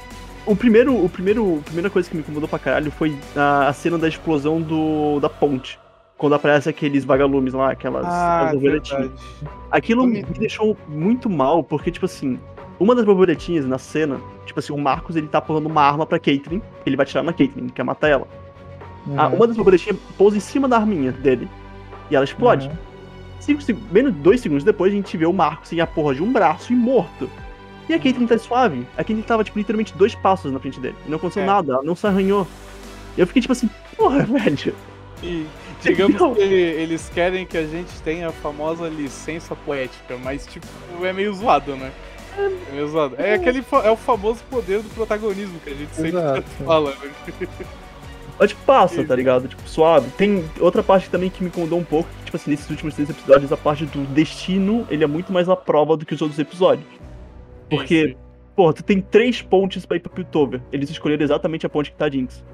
O 0.47 0.55
primeiro, 0.55 1.05
o 1.05 1.09
primeiro, 1.09 1.59
a 1.59 1.62
primeira 1.62 1.91
coisa 1.91 2.09
que 2.09 2.14
me 2.14 2.22
incomodou 2.22 2.49
pra 2.49 2.59
caralho 2.59 2.93
foi 2.93 3.16
a, 3.35 3.68
a 3.68 3.72
cena 3.72 3.99
da 3.99 4.07
explosão 4.07 4.61
do, 4.61 5.18
da 5.18 5.28
ponte. 5.28 5.80
Quando 6.16 6.35
aparece 6.35 6.68
aqueles 6.68 7.05
vagalumes 7.05 7.55
lá, 7.55 7.72
aquelas 7.72 8.07
Ah, 8.07 8.47
as 8.47 8.53
borboletinhas. 8.53 9.11
Aquilo 9.70 10.07
me 10.07 10.22
deixou 10.22 10.76
muito 10.87 11.28
mal, 11.28 11.64
porque, 11.64 11.91
tipo 11.91 12.07
assim, 12.07 12.39
uma 12.78 12.95
das 12.95 13.05
borboletinhas 13.05 13.66
na 13.66 13.78
cena, 13.78 14.20
tipo 14.47 14.61
assim, 14.61 14.72
o 14.72 14.78
Marcos 14.78 15.16
ele 15.16 15.26
tá 15.26 15.41
pulando 15.41 15.66
uma 15.66 15.82
arma 15.82 16.07
pra 16.07 16.18
Caitlyn, 16.18 16.61
ele 16.87 16.97
vai 16.97 17.05
tirar 17.05 17.22
na 17.22 17.32
Caitlyn, 17.32 17.64
ele 17.64 17.72
quer 17.72 17.82
matar 17.82 18.09
ela. 18.09 18.28
Uhum. 19.07 19.34
uma 19.34 19.46
das 19.46 19.57
borboletinhas 19.57 19.98
pousa 20.16 20.36
em 20.36 20.40
cima 20.40 20.66
da 20.68 20.76
arminha 20.76 21.12
dele. 21.12 21.48
E 22.11 22.16
ela 22.16 22.24
explode. 22.24 22.68
Uhum. 22.68 22.74
Cinco, 23.40 23.62
menos 23.92 24.12
de 24.14 24.18
dois 24.20 24.40
segundos 24.40 24.64
depois, 24.64 24.92
a 24.92 24.96
gente 24.96 25.16
vê 25.16 25.26
o 25.26 25.32
Marcos 25.32 25.68
sem 25.68 25.80
a 25.80 25.86
porra 25.86 26.14
de 26.14 26.22
um 26.22 26.32
braço 26.32 26.72
e 26.72 26.76
morto. 26.76 27.28
E 27.88 27.92
a 27.92 27.98
Caitlyn 27.98 28.26
tá 28.26 28.38
suave. 28.38 28.86
A 28.96 29.05
Caitlyn 29.05 29.20
tava, 29.22 29.44
tipo, 29.44 29.59
literalmente 29.59 29.92
dois 29.94 30.14
passos 30.14 30.50
na 30.50 30.59
frente 30.59 30.80
dele. 30.80 30.94
E 31.07 31.11
não 31.11 31.16
aconteceu 31.18 31.42
É. 31.42 31.46
nada, 31.46 31.74
ela 31.74 31.82
não 31.82 31.94
se 31.94 32.07
arranhou. 32.07 32.46
E 33.16 33.20
eu 33.20 33.26
fiquei 33.26 33.42
tipo 33.42 33.52
assim, 33.52 33.68
porra, 33.96 34.20
velho. 34.24 34.74
E 35.22 35.46
digamos 35.82 36.18
Não. 36.18 36.34
que 36.34 36.40
eles 36.42 37.11
querem 37.12 37.44
que 37.46 37.59
a 37.59 37.66
gente 37.66 37.92
tenha 38.02 38.28
a 38.28 38.32
famosa 38.32 38.88
licença 38.88 39.55
poética, 39.55 40.16
mas 40.22 40.46
tipo, 40.46 40.66
é 41.02 41.12
meio 41.12 41.32
zoado, 41.34 41.76
né? 41.76 41.92
É 42.38 42.72
meio 42.72 42.88
zoado. 42.88 43.14
É 43.18 43.34
aquele 43.34 43.61
fa- 43.62 43.82
é 43.84 43.90
o 43.90 43.96
famoso 43.96 44.40
poder 44.50 44.80
do 44.80 44.88
protagonismo 44.94 45.61
que 45.61 45.70
a 45.70 45.74
gente 45.74 45.94
sempre 45.94 46.09
Exato. 46.18 46.42
fala, 46.64 46.90
né? 46.90 47.46
Mas, 48.39 48.51
tipo, 48.51 48.62
passa, 48.64 49.05
tá 49.05 49.14
ligado? 49.14 49.49
Tipo, 49.49 49.62
suave. 49.68 50.11
Tem 50.16 50.45
outra 50.61 50.82
parte 50.82 51.09
também 51.09 51.30
que 51.30 51.43
me 51.43 51.49
incomodou 51.49 51.78
um 51.78 51.85
pouco, 51.85 52.09
que, 52.18 52.24
tipo 52.26 52.37
assim, 52.37 52.51
nesses 52.51 52.68
últimos 52.68 52.95
três 52.95 53.09
episódios, 53.09 53.53
a 53.53 53.57
parte 53.57 53.87
do 53.87 54.05
destino, 54.07 54.87
ele 54.91 55.05
é 55.05 55.07
muito 55.07 55.32
mais 55.32 55.49
à 55.49 55.55
prova 55.55 55.97
do 55.97 56.05
que 56.05 56.14
os 56.14 56.20
outros 56.20 56.39
episódios. 56.39 56.87
Porque, 57.70 58.09
Isso. 58.09 58.16
pô, 58.57 58.72
tu 58.72 58.82
tem 58.82 59.01
três 59.01 59.41
pontes 59.41 59.87
pra 59.87 59.97
ir 59.97 60.01
pra 60.01 60.12
Piltover. 60.12 60.61
Eles 60.72 60.91
escolheram 60.91 61.22
exatamente 61.22 61.64
a 61.64 61.68
ponte 61.68 61.91
que 61.91 61.97
tá 61.97 62.09
Jinx. 62.09 62.45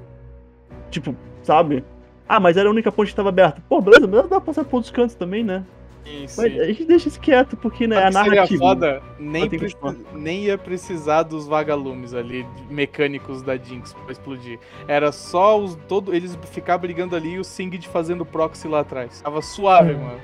Tipo, 0.91 1.15
sabe? 1.43 1.83
Ah, 2.27 2.39
mas 2.39 2.57
era 2.57 2.69
a 2.69 2.71
única 2.71 2.91
ponte 2.91 3.09
que 3.09 3.15
tava 3.15 3.29
aberta. 3.29 3.61
Pô, 3.67 3.81
beleza, 3.81 4.07
mas 4.07 4.21
dá 4.21 4.27
pra 4.27 4.41
passar 4.41 4.63
por 4.63 4.77
outros 4.77 4.91
cantos 4.91 5.15
também, 5.15 5.43
né? 5.43 5.65
Sim, 6.03 6.27
sim. 6.27 6.41
Mas 6.41 6.59
a 6.59 6.65
gente 6.65 6.85
deixa 6.85 7.07
isso 7.07 7.19
quieto, 7.19 7.55
porque, 7.57 7.85
né, 7.87 7.95
é 7.95 7.99
a 8.03 8.07
que 8.07 8.13
seria 8.13 8.31
narrativa. 8.31 8.59
foda, 8.59 9.03
nem, 9.19 9.49
preci- 9.49 9.75
continuar. 9.75 10.13
nem 10.15 10.43
ia 10.45 10.57
precisar 10.57 11.23
dos 11.23 11.47
vagalumes 11.47 12.13
ali, 12.13 12.43
de- 12.43 12.73
mecânicos 12.73 13.41
da 13.41 13.55
Jinx 13.55 13.93
pra 13.93 14.11
explodir. 14.11 14.59
Era 14.87 15.11
só 15.11 15.59
os 15.59 15.75
todo 15.87 16.13
eles 16.13 16.37
ficar 16.51 16.77
brigando 16.77 17.15
ali 17.15 17.33
e 17.33 17.39
o 17.39 17.43
Singed 17.43 17.87
fazendo 17.87 18.25
proxy 18.25 18.67
lá 18.67 18.79
atrás. 18.79 19.21
Tava 19.21 19.41
suave, 19.41 19.93
mano. 19.93 20.19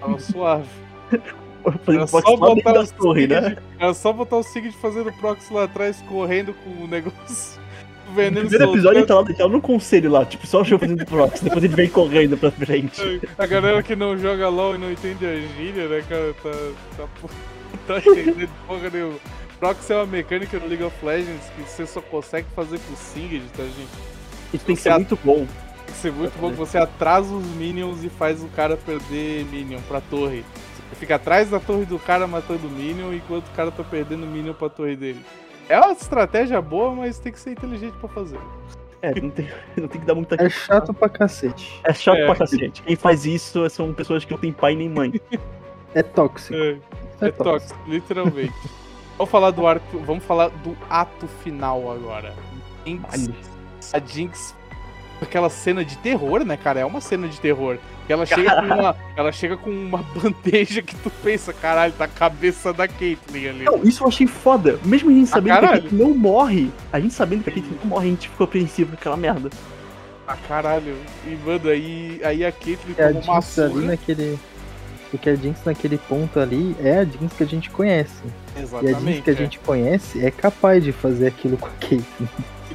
Tava 0.00 0.18
suave. 0.18 0.68
Era 1.86 2.06
só 2.08 2.36
botar 2.36 2.80
o 2.80 2.86
torre, 2.92 3.26
né? 3.28 3.40
Singed- 3.40 3.62
Era 3.78 3.94
só 3.94 4.12
botar 4.12 4.36
o 4.36 4.42
fazendo 4.76 5.12
proxy 5.12 5.52
lá 5.54 5.64
atrás, 5.64 6.02
correndo 6.08 6.52
com 6.52 6.84
o 6.84 6.88
negócio. 6.88 7.61
O 8.12 8.14
No 8.14 8.16
veneno 8.16 8.48
primeiro 8.48 8.72
episódio 8.72 8.98
ele 8.98 9.06
tá 9.06 9.14
lá 9.14 9.22
deitado 9.22 9.48
no 9.48 9.60
conselho 9.60 10.10
lá, 10.10 10.24
tipo, 10.24 10.46
só 10.46 10.60
o 10.60 10.64
show 10.64 10.78
fazendo 10.78 11.04
proxy, 11.06 11.44
depois 11.44 11.64
ele 11.64 11.74
vem 11.74 11.88
correndo 11.88 12.36
pra 12.36 12.50
frente. 12.50 13.20
A 13.38 13.46
galera 13.46 13.82
que 13.82 13.96
não 13.96 14.18
joga 14.18 14.48
LOL 14.48 14.74
e 14.74 14.78
não 14.78 14.92
entende 14.92 15.24
a 15.24 15.34
gíria, 15.34 15.88
né, 15.88 16.04
cara, 16.06 16.34
tá. 16.42 16.50
tá, 16.96 17.08
tá 17.88 17.98
entendendo 17.98 18.50
porra 18.66 18.90
nenhuma. 18.90 19.18
Proxy 19.58 19.92
é 19.92 19.96
uma 19.96 20.06
mecânica 20.06 20.58
no 20.58 20.66
League 20.66 20.84
of 20.84 20.94
Legends 21.04 21.50
que 21.56 21.62
você 21.62 21.86
só 21.86 22.02
consegue 22.02 22.48
fazer 22.54 22.78
com 22.80 22.92
o 22.92 22.96
Singed, 22.96 23.44
tá, 23.56 23.62
gente? 23.62 23.88
Isso 24.52 24.64
tem 24.64 24.76
que 24.76 24.82
Você 24.82 24.90
ser 24.90 24.96
muito 24.96 25.18
bom. 25.24 25.36
Tem 25.36 25.86
que 25.86 25.92
ser 25.92 26.12
muito 26.12 26.38
bom 26.38 26.50
que 26.50 26.56
você 26.56 26.76
atrasa 26.76 27.32
os 27.32 27.46
minions 27.46 28.04
e 28.04 28.10
faz 28.10 28.42
o 28.42 28.48
cara 28.48 28.76
perder 28.76 29.44
minion 29.46 29.80
pra 29.88 30.00
torre. 30.00 30.44
Você 30.90 30.96
fica 30.96 31.14
atrás 31.14 31.48
da 31.48 31.58
torre 31.58 31.86
do 31.86 31.98
cara 31.98 32.26
matando 32.26 32.68
minion 32.68 33.14
enquanto 33.14 33.46
o 33.46 33.52
cara 33.52 33.70
tá 33.70 33.82
perdendo 33.82 34.26
minion 34.26 34.52
pra 34.52 34.68
torre 34.68 34.96
dele. 34.96 35.20
É 35.72 35.80
uma 35.80 35.92
estratégia 35.92 36.60
boa, 36.60 36.94
mas 36.94 37.18
tem 37.18 37.32
que 37.32 37.40
ser 37.40 37.52
inteligente 37.52 37.94
pra 37.98 38.08
fazer. 38.10 38.38
É, 39.00 39.18
não 39.18 39.30
tem, 39.30 39.48
não 39.76 39.88
tem 39.88 40.00
que 40.02 40.06
dar 40.06 40.14
muita 40.14 40.36
É 40.38 40.50
chato 40.50 40.92
pra 40.92 41.08
cacete. 41.08 41.80
É 41.82 41.94
chato 41.94 42.18
É. 42.18 42.26
pra 42.26 42.36
cacete. 42.36 42.82
Quem 42.82 42.94
faz 42.94 43.24
isso 43.24 43.68
são 43.70 43.92
pessoas 43.94 44.22
que 44.22 44.32
não 44.32 44.38
têm 44.38 44.52
pai 44.52 44.74
nem 44.76 44.88
mãe. 44.88 45.12
É 45.94 46.02
tóxico. 46.02 46.54
É, 46.54 46.78
é 47.20 47.30
tóxico, 47.30 47.78
literalmente. 47.86 48.54
vamos 49.18 49.30
falar 49.30 49.50
do 49.50 49.66
arco. 49.66 49.98
Vamos 49.98 50.24
falar 50.24 50.48
do 50.48 50.74
ato 50.88 51.28
final 51.44 51.90
agora. 51.92 52.34
Jinx, 52.86 53.92
a 53.92 53.98
Jinx. 53.98 54.56
Aquela 55.22 55.48
cena 55.48 55.84
de 55.84 55.96
terror, 55.98 56.44
né, 56.44 56.56
cara? 56.56 56.80
É 56.80 56.84
uma 56.84 57.00
cena 57.00 57.28
de 57.28 57.40
terror. 57.40 57.78
Que 58.06 58.12
ela 58.12 58.26
chega 58.26 58.56
com 58.56 58.66
uma. 58.66 58.96
Ela 59.16 59.32
chega 59.32 59.56
com 59.56 59.70
uma 59.70 59.98
bandeja 59.98 60.82
que 60.82 60.96
tu 60.96 61.10
pensa, 61.22 61.52
caralho, 61.52 61.92
tá 61.92 62.04
a 62.04 62.08
cabeça 62.08 62.72
da 62.72 62.88
Caitlyn 62.88 63.48
ali. 63.48 63.64
Não, 63.64 63.82
isso 63.84 64.02
eu 64.02 64.08
achei 64.08 64.26
foda. 64.26 64.78
Mesmo 64.84 65.10
a 65.10 65.12
gente 65.12 65.28
sabendo 65.28 65.60
que 65.60 65.64
a. 65.64 65.68
Caitlyn 65.68 65.98
não 65.98 66.14
morre, 66.14 66.70
a 66.92 66.98
gente 66.98 67.14
sabendo 67.14 67.44
que 67.44 67.50
a 67.50 67.52
Caitlyn 67.52 67.78
não 67.82 67.88
morre, 67.88 68.08
a 68.08 68.10
gente 68.10 68.28
ficou 68.28 68.44
apreensivo 68.44 68.90
com 68.90 68.96
aquela 68.96 69.16
merda. 69.16 69.50
Ah, 70.26 70.36
caralho. 70.48 70.96
E, 71.26 71.36
mano, 71.44 71.68
aí, 71.68 72.20
aí 72.24 72.44
a 72.44 72.52
Caitlyn 72.52 72.94
É 72.96 73.04
a 73.04 73.08
tomou 73.08 73.22
uma 73.22 73.40
Jinx 73.40 73.58
ali 73.58 73.86
naquele. 73.86 74.38
Porque 75.10 75.28
a 75.28 75.36
Jinx 75.36 75.60
naquele 75.64 75.98
ponto 75.98 76.40
ali 76.40 76.74
é 76.80 76.98
a 76.98 77.04
Jinx 77.04 77.34
que 77.36 77.42
a 77.42 77.46
gente 77.46 77.70
conhece. 77.70 78.22
E 78.24 78.58
a 78.58 78.60
Jinx 78.60 78.72
Exatamente. 78.72 79.22
que 79.22 79.30
a 79.30 79.32
é. 79.32 79.36
gente 79.36 79.58
conhece 79.58 80.24
é 80.24 80.30
capaz 80.30 80.82
de 80.82 80.90
fazer 80.90 81.26
aquilo 81.28 81.56
com 81.56 81.66
a 81.66 81.70
Caitlyn. 81.80 82.28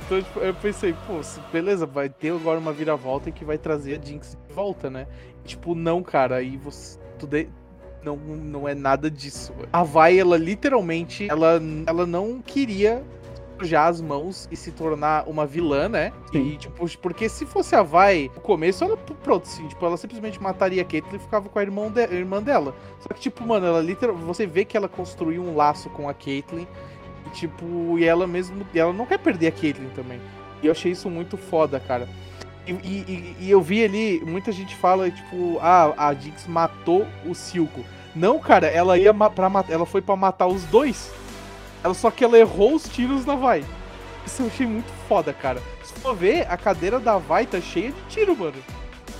Então, 0.07 0.21
tipo, 0.21 0.39
eu 0.39 0.53
pensei, 0.53 0.93
pô, 1.05 1.19
beleza, 1.51 1.85
vai 1.85 2.07
ter 2.07 2.31
agora 2.31 2.57
uma 2.57 2.71
viravolta 2.71 3.29
que 3.29 3.43
vai 3.43 3.57
trazer 3.57 3.99
a 3.99 4.01
Jinx 4.05 4.37
de 4.47 4.53
volta, 4.53 4.89
né? 4.89 5.05
Tipo, 5.43 5.75
não, 5.75 6.01
cara, 6.01 6.37
aí 6.37 6.55
você. 6.55 6.97
Tudo 7.19 7.35
é- 7.35 7.47
não, 8.01 8.15
não 8.15 8.67
é 8.67 8.73
nada 8.73 9.11
disso. 9.11 9.53
A 9.73 9.83
Vai, 9.83 10.17
ela 10.17 10.37
literalmente, 10.37 11.27
ela, 11.29 11.59
ela 11.85 12.05
não 12.05 12.41
queria 12.41 13.03
sujar 13.59 13.87
as 13.87 13.99
mãos 13.99 14.47
e 14.51 14.55
se 14.55 14.71
tornar 14.71 15.27
uma 15.27 15.45
vilã, 15.45 15.89
né? 15.89 16.13
Sim. 16.31 16.51
E, 16.53 16.57
tipo, 16.57 16.85
porque 17.01 17.27
se 17.27 17.45
fosse 17.45 17.75
a 17.75 17.81
Vai, 17.83 18.31
no 18.33 18.39
começo, 18.39 18.83
ela, 18.85 18.95
pronto, 18.95 19.43
assim, 19.43 19.67
tipo, 19.67 19.83
ela 19.85 19.97
simplesmente 19.97 20.41
mataria 20.41 20.83
a 20.83 20.85
Caitlyn 20.85 21.17
e 21.17 21.19
ficava 21.19 21.49
com 21.49 21.59
a 21.59 21.61
irmã, 21.61 21.89
de- 21.91 22.05
a 22.05 22.13
irmã 22.13 22.41
dela. 22.41 22.73
Só 23.01 23.09
que, 23.09 23.19
tipo, 23.19 23.45
mano, 23.45 23.65
ela 23.65 23.81
literalmente, 23.81 24.25
você 24.25 24.45
vê 24.45 24.63
que 24.63 24.77
ela 24.77 24.87
construiu 24.87 25.41
um 25.43 25.53
laço 25.55 25.89
com 25.89 26.07
a 26.07 26.13
Caitlyn 26.13 26.65
tipo, 27.39 27.97
e 27.99 28.05
ela 28.05 28.25
mesmo. 28.27 28.65
Ela 28.73 28.93
não 28.93 29.05
quer 29.05 29.17
perder 29.19 29.47
a 29.47 29.51
Caitlyn 29.51 29.89
também. 29.95 30.19
E 30.61 30.65
eu 30.67 30.71
achei 30.71 30.91
isso 30.91 31.09
muito 31.09 31.37
foda, 31.37 31.79
cara. 31.79 32.07
E, 32.65 32.71
e- 32.71 33.35
e- 33.39 33.49
eu 33.49 33.61
vi 33.61 33.83
ali, 33.83 34.21
muita 34.25 34.51
gente 34.51 34.75
fala, 34.75 35.09
tipo, 35.09 35.57
ah, 35.61 35.93
a 35.97 36.13
Jinx 36.13 36.45
matou 36.47 37.07
o 37.25 37.33
Silco. 37.33 37.81
Não, 38.15 38.39
cara, 38.39 38.67
ela 38.67 38.97
ia 38.97 39.13
pra 39.13 39.49
matar. 39.49 39.71
Ela 39.73 39.85
foi 39.85 40.01
pra 40.01 40.15
matar 40.15 40.47
os 40.47 40.63
dois. 40.63 41.11
Ela, 41.83 41.93
só 41.93 42.09
que 42.11 42.23
ela 42.23 42.37
errou 42.37 42.73
os 42.75 42.83
tiros 42.89 43.25
na 43.25 43.35
Vai. 43.35 43.63
Isso 44.25 44.41
eu 44.41 44.47
achei 44.47 44.65
muito 44.67 44.91
foda, 45.07 45.31
cara. 45.31 45.61
Se 45.83 45.93
for 46.01 46.13
ver, 46.15 46.45
a 46.51 46.57
cadeira 46.57 46.99
da 46.99 47.17
Vai 47.17 47.45
tá 47.45 47.61
cheia 47.61 47.91
de 47.91 48.01
tiro, 48.09 48.35
mano. 48.35 48.55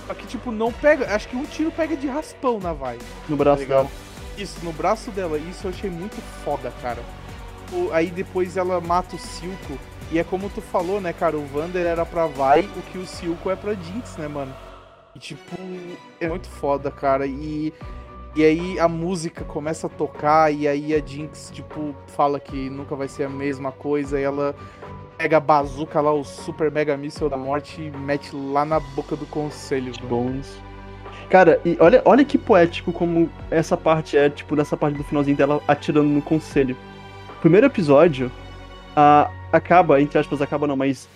Só 0.06 0.12
que, 0.14 0.26
tipo, 0.26 0.50
não 0.50 0.70
pega. 0.72 1.14
Acho 1.14 1.28
que 1.28 1.36
um 1.36 1.44
tiro 1.44 1.70
pega 1.70 1.96
de 1.96 2.06
raspão 2.08 2.58
na 2.58 2.72
Vai. 2.72 2.98
No 3.28 3.36
braço 3.36 3.60
Legal. 3.60 3.84
dela. 3.84 3.94
Isso, 4.36 4.58
no 4.62 4.72
braço 4.72 5.10
dela. 5.12 5.38
Isso 5.38 5.66
eu 5.66 5.70
achei 5.70 5.88
muito 5.88 6.16
foda, 6.44 6.72
cara. 6.82 7.02
O- 7.72 7.90
aí 7.92 8.08
depois 8.10 8.56
ela 8.56 8.80
mata 8.80 9.16
o 9.16 9.18
Silco. 9.18 9.78
E 10.10 10.18
é 10.18 10.24
como 10.24 10.48
tu 10.48 10.60
falou, 10.62 11.00
né, 11.00 11.12
cara? 11.12 11.36
O 11.36 11.44
Vander 11.46 11.84
era 11.84 12.04
pra 12.06 12.26
Vai, 12.26 12.60
o 12.60 12.82
que 12.90 12.96
o 12.98 13.06
Silco 13.06 13.50
é 13.50 13.56
pra 13.56 13.74
Jinx, 13.74 14.16
né, 14.16 14.26
mano? 14.26 14.54
E 15.14 15.18
tipo, 15.18 15.54
é 16.20 16.28
muito 16.28 16.48
foda, 16.48 16.90
cara. 16.90 17.26
E, 17.26 17.74
e 18.34 18.42
aí 18.42 18.80
a 18.80 18.88
música 18.88 19.44
começa 19.44 19.86
a 19.86 19.90
tocar, 19.90 20.50
e 20.52 20.66
aí 20.66 20.94
a 20.94 21.04
Jinx, 21.04 21.50
tipo, 21.52 21.94
fala 22.06 22.40
que 22.40 22.70
nunca 22.70 22.94
vai 22.96 23.06
ser 23.08 23.24
a 23.24 23.28
mesma 23.28 23.70
coisa. 23.70 24.18
E 24.18 24.22
ela 24.22 24.54
pega 25.18 25.36
a 25.36 25.40
bazuca 25.40 26.00
lá, 26.00 26.12
o 26.12 26.24
super 26.24 26.70
mega 26.70 26.96
míssil 26.96 27.28
da 27.28 27.36
morte, 27.36 27.82
e 27.82 27.90
mete 27.90 28.34
lá 28.34 28.64
na 28.64 28.80
boca 28.80 29.14
do 29.14 29.26
conselho. 29.26 29.92
Bones. 30.08 30.56
Cara, 31.28 31.60
e 31.66 31.76
olha, 31.80 32.00
olha 32.06 32.24
que 32.24 32.38
poético 32.38 32.92
como 32.92 33.28
essa 33.50 33.76
parte 33.76 34.16
é, 34.16 34.30
tipo, 34.30 34.56
dessa 34.56 34.74
parte 34.76 34.96
do 34.96 35.04
finalzinho 35.04 35.36
dela 35.36 35.60
atirando 35.68 36.08
no 36.08 36.22
conselho. 36.22 36.74
Primeiro 37.40 37.66
episódio, 37.66 38.30
a, 38.96 39.30
acaba, 39.52 40.00
entre 40.00 40.18
aspas, 40.18 40.42
acaba 40.42 40.66
não, 40.66 40.76
mas 40.76 41.08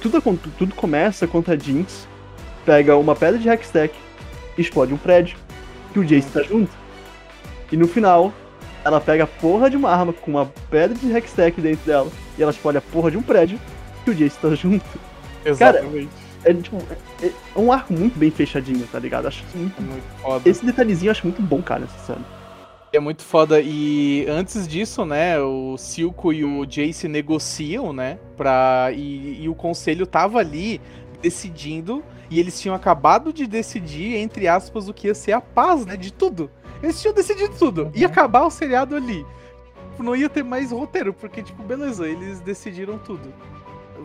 tudo, 0.00 0.20
tudo 0.58 0.74
começa 0.74 1.26
contra 1.26 1.54
a 1.54 1.58
Jinx, 1.58 2.08
pega 2.64 2.96
uma 2.96 3.14
pedra 3.14 3.38
de 3.38 3.48
Hextech, 3.48 3.94
explode 4.58 4.92
um 4.92 4.96
prédio, 4.96 5.36
que 5.92 5.98
o 5.98 6.04
Jace 6.04 6.28
tá 6.30 6.42
junto. 6.42 6.72
E 7.70 7.76
no 7.76 7.86
final, 7.86 8.32
ela 8.84 9.00
pega 9.00 9.24
a 9.24 9.26
porra 9.26 9.70
de 9.70 9.76
uma 9.76 9.90
arma 9.90 10.12
com 10.12 10.32
uma 10.32 10.50
pedra 10.70 10.96
de 10.96 11.10
Hextech 11.10 11.60
dentro 11.60 11.86
dela, 11.86 12.10
e 12.36 12.42
ela 12.42 12.50
explode 12.50 12.78
a 12.78 12.82
porra 12.82 13.10
de 13.10 13.16
um 13.16 13.22
prédio, 13.22 13.58
que 14.04 14.10
o 14.10 14.14
Jace 14.14 14.38
tá 14.38 14.50
junto. 14.54 14.84
Exatamente. 15.44 16.08
É, 16.44 16.52
tipo, 16.54 16.76
é, 17.22 17.26
é 17.26 17.58
um 17.58 17.72
arco 17.72 17.92
muito 17.92 18.18
bem 18.18 18.30
fechadinho, 18.30 18.86
tá 18.90 18.98
ligado? 18.98 19.26
Acho 19.26 19.44
muito. 19.54 19.80
muito 19.82 20.04
foda. 20.20 20.48
Esse 20.48 20.64
detalhezinho 20.64 21.08
eu 21.08 21.12
acho 21.12 21.26
muito 21.26 21.42
bom, 21.42 21.62
cara, 21.62 21.86
sincero. 21.86 22.20
É 22.92 23.00
muito 23.00 23.22
foda. 23.22 23.60
E 23.60 24.26
antes 24.28 24.66
disso, 24.66 25.04
né, 25.04 25.38
o 25.40 25.76
Silco 25.76 26.32
e 26.32 26.44
o 26.44 26.64
Jace 26.64 27.08
negociam, 27.08 27.92
né? 27.92 28.18
Pra, 28.36 28.90
e, 28.92 29.42
e 29.42 29.48
o 29.48 29.54
conselho 29.54 30.06
tava 30.06 30.38
ali 30.38 30.80
decidindo. 31.20 32.02
E 32.30 32.40
eles 32.40 32.60
tinham 32.60 32.74
acabado 32.74 33.32
de 33.32 33.46
decidir, 33.46 34.16
entre 34.16 34.48
aspas, 34.48 34.88
o 34.88 34.94
que 34.94 35.06
ia 35.06 35.14
ser 35.14 35.32
a 35.32 35.40
paz, 35.40 35.86
né? 35.86 35.96
De 35.96 36.12
tudo. 36.12 36.50
Eles 36.82 37.00
tinham 37.00 37.14
decidido 37.14 37.54
tudo. 37.56 37.90
Ia 37.94 38.06
acabar 38.06 38.44
o 38.44 38.50
seriado 38.50 38.96
ali. 38.96 39.24
Tipo, 39.90 40.02
Não 40.02 40.16
ia 40.16 40.28
ter 40.28 40.42
mais 40.42 40.72
roteiro, 40.72 41.14
porque, 41.14 41.42
tipo, 41.42 41.62
beleza, 41.62 42.06
eles 42.06 42.40
decidiram 42.40 42.98
tudo. 42.98 43.32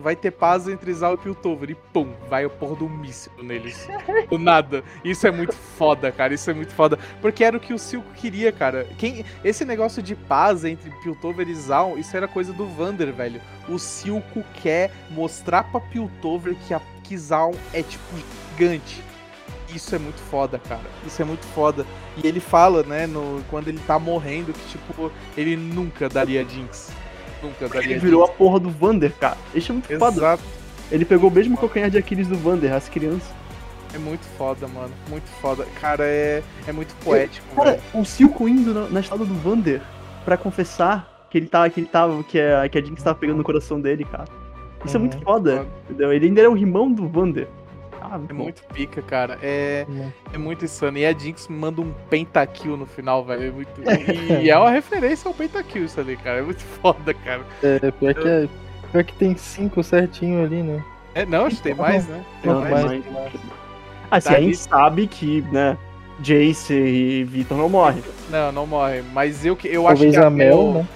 Vai 0.02 0.16
ter 0.16 0.32
paz 0.32 0.66
entre 0.66 0.92
Zal 0.92 1.14
e 1.14 1.18
Piltover. 1.18 1.70
E 1.70 1.74
pum, 1.74 2.12
vai 2.28 2.44
o 2.44 2.50
porra 2.50 2.76
do 2.76 2.88
míssil 2.88 3.32
neles. 3.40 3.88
Do 4.28 4.38
nada. 4.38 4.82
Isso 5.04 5.26
é 5.26 5.30
muito 5.30 5.54
foda, 5.54 6.10
cara. 6.10 6.34
Isso 6.34 6.50
é 6.50 6.54
muito 6.54 6.74
foda. 6.74 6.98
Porque 7.20 7.44
era 7.44 7.56
o 7.56 7.60
que 7.60 7.72
o 7.72 7.78
Silco 7.78 8.10
queria, 8.14 8.50
cara. 8.50 8.86
Quem, 8.98 9.24
esse 9.44 9.64
negócio 9.64 10.02
de 10.02 10.16
paz 10.16 10.64
entre 10.64 10.90
Piltover 11.02 11.48
e 11.48 11.54
Zaun, 11.54 11.96
isso 11.96 12.16
era 12.16 12.26
coisa 12.26 12.52
do 12.52 12.66
Vander, 12.66 13.12
velho. 13.12 13.40
O 13.68 13.78
Silco 13.78 14.44
quer 14.62 14.90
mostrar 15.10 15.64
pra 15.64 15.80
Piltover 15.80 16.56
que, 16.66 16.74
a, 16.74 16.80
que 17.04 17.16
Zaun 17.16 17.54
é, 17.72 17.82
tipo, 17.82 18.16
gigante. 18.52 19.02
Isso 19.74 19.94
é 19.94 19.98
muito 19.98 20.20
foda, 20.20 20.58
cara. 20.58 20.82
Isso 21.06 21.22
é 21.22 21.24
muito 21.24 21.46
foda. 21.46 21.86
E 22.22 22.26
ele 22.26 22.40
fala, 22.40 22.82
né, 22.82 23.06
no, 23.06 23.42
quando 23.48 23.68
ele 23.68 23.80
tá 23.86 23.98
morrendo, 23.98 24.52
que, 24.52 24.68
tipo, 24.68 25.10
ele 25.36 25.56
nunca 25.56 26.08
daria 26.08 26.44
Jinx. 26.44 26.92
Nunca 27.42 27.68
daria 27.68 27.90
Ele 27.90 27.98
virou 27.98 28.24
a 28.24 28.28
porra 28.28 28.60
do 28.60 28.70
Vander, 28.70 29.12
cara. 29.18 29.36
Isso 29.54 29.72
é 29.72 29.74
muito 29.74 29.98
foda. 29.98 30.16
Exato. 30.16 30.42
Ele 30.90 31.04
pegou 31.04 31.30
o 31.30 31.32
mesmo 31.32 31.56
calcanhar 31.56 31.90
de 31.90 31.98
Aquiles 31.98 32.28
do 32.28 32.36
Vander, 32.36 32.72
as 32.72 32.88
crianças. 32.88 33.28
É 33.94 33.98
muito 33.98 34.24
foda, 34.38 34.66
mano. 34.68 34.92
Muito 35.08 35.28
foda. 35.40 35.66
Cara, 35.80 36.04
é, 36.04 36.42
é 36.66 36.72
muito 36.72 36.94
poético, 37.04 37.46
Cara, 37.54 37.72
velho. 37.72 37.82
o 37.94 38.04
Silco 38.04 38.48
indo 38.48 38.72
na, 38.72 38.88
na 38.88 39.00
estrada 39.00 39.24
do 39.24 39.34
Vander 39.34 39.80
pra 40.24 40.36
confessar 40.36 41.26
que 41.30 41.38
ele 41.38 41.46
tava, 41.46 41.68
que 41.70 41.80
ele 41.80 41.86
tava, 41.86 42.22
que 42.24 42.38
a, 42.40 42.68
que 42.68 42.78
a 42.78 42.82
Jinx 42.82 43.02
tava 43.02 43.18
pegando 43.18 43.38
no 43.38 43.44
coração 43.44 43.80
dele, 43.80 44.04
cara. 44.04 44.24
Isso 44.84 44.96
é 44.96 45.00
Uhum. 45.00 45.06
muito 45.06 45.22
foda, 45.22 45.66
entendeu? 45.88 46.12
Ele 46.12 46.26
ainda 46.26 46.40
era 46.40 46.50
o 46.50 46.56
irmão 46.56 46.90
do 46.92 47.08
Vander. 47.08 47.48
É 48.28 48.32
muito 48.32 48.62
pica, 48.74 49.00
cara. 49.02 49.38
É, 49.42 49.86
é 50.32 50.38
muito 50.38 50.64
insano. 50.64 50.98
E 50.98 51.06
a 51.06 51.12
Jinx 51.12 51.48
manda 51.48 51.80
um 51.80 51.92
pentakill 52.10 52.76
no 52.76 52.86
final, 52.86 53.24
velho. 53.24 53.44
É 53.48 53.50
muito... 53.50 53.80
E 54.42 54.50
é 54.50 54.58
uma 54.58 54.70
referência 54.70 55.28
ao 55.28 55.34
pentakill 55.34 55.84
isso 55.84 56.00
ali, 56.00 56.16
cara. 56.16 56.38
É 56.38 56.42
muito 56.42 56.62
foda, 56.80 57.14
cara. 57.14 57.42
É, 57.62 57.90
pior 57.90 58.14
que, 58.14 58.28
é, 58.28 58.48
pior 58.90 59.04
que 59.04 59.14
tem 59.14 59.36
cinco 59.36 59.82
certinho 59.82 60.44
ali, 60.44 60.62
né? 60.62 60.82
É, 61.14 61.26
não, 61.26 61.46
acho 61.46 61.56
que 61.56 61.62
tem 61.62 61.74
mais, 61.74 62.06
né? 62.08 62.24
Tem 62.42 62.52
Não, 62.52 62.60
mais. 62.60 62.84
mais. 62.84 63.04
Assim, 64.10 64.28
Tá 64.28 64.36
a 64.36 64.40
gente 64.40 64.56
sabe 64.56 65.06
que, 65.06 65.42
né, 65.52 65.76
Jace 66.20 66.74
e 66.74 67.24
Victor 67.24 67.56
não 67.58 67.68
morrem. 67.68 68.02
Não, 68.30 68.52
não 68.52 68.66
morre. 68.66 69.02
Mas 69.12 69.44
eu, 69.44 69.56
que- 69.56 69.68
eu 69.68 69.86
acho 69.86 69.96
Talvez 69.96 70.14
que 70.14 70.22
a 70.22 70.26
a 70.26 70.30
Mel, 70.30 70.72
né? 70.72 70.86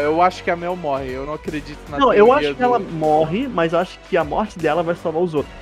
Eu 0.00 0.20
acho 0.20 0.42
que 0.42 0.50
a 0.50 0.56
Mel 0.56 0.74
morre. 0.76 1.10
Eu 1.12 1.24
não 1.24 1.34
acredito 1.34 1.78
na 1.88 1.98
Não, 1.98 2.12
eu 2.12 2.32
acho 2.32 2.48
que 2.48 2.54
do- 2.54 2.62
ela 2.64 2.78
morre, 2.78 3.46
mas 3.48 3.72
eu 3.72 3.78
acho 3.78 3.98
que 4.08 4.16
a 4.16 4.24
morte 4.24 4.58
dela 4.58 4.82
vai 4.82 4.94
salvar 4.96 5.22
os 5.22 5.34
outros. 5.34 5.54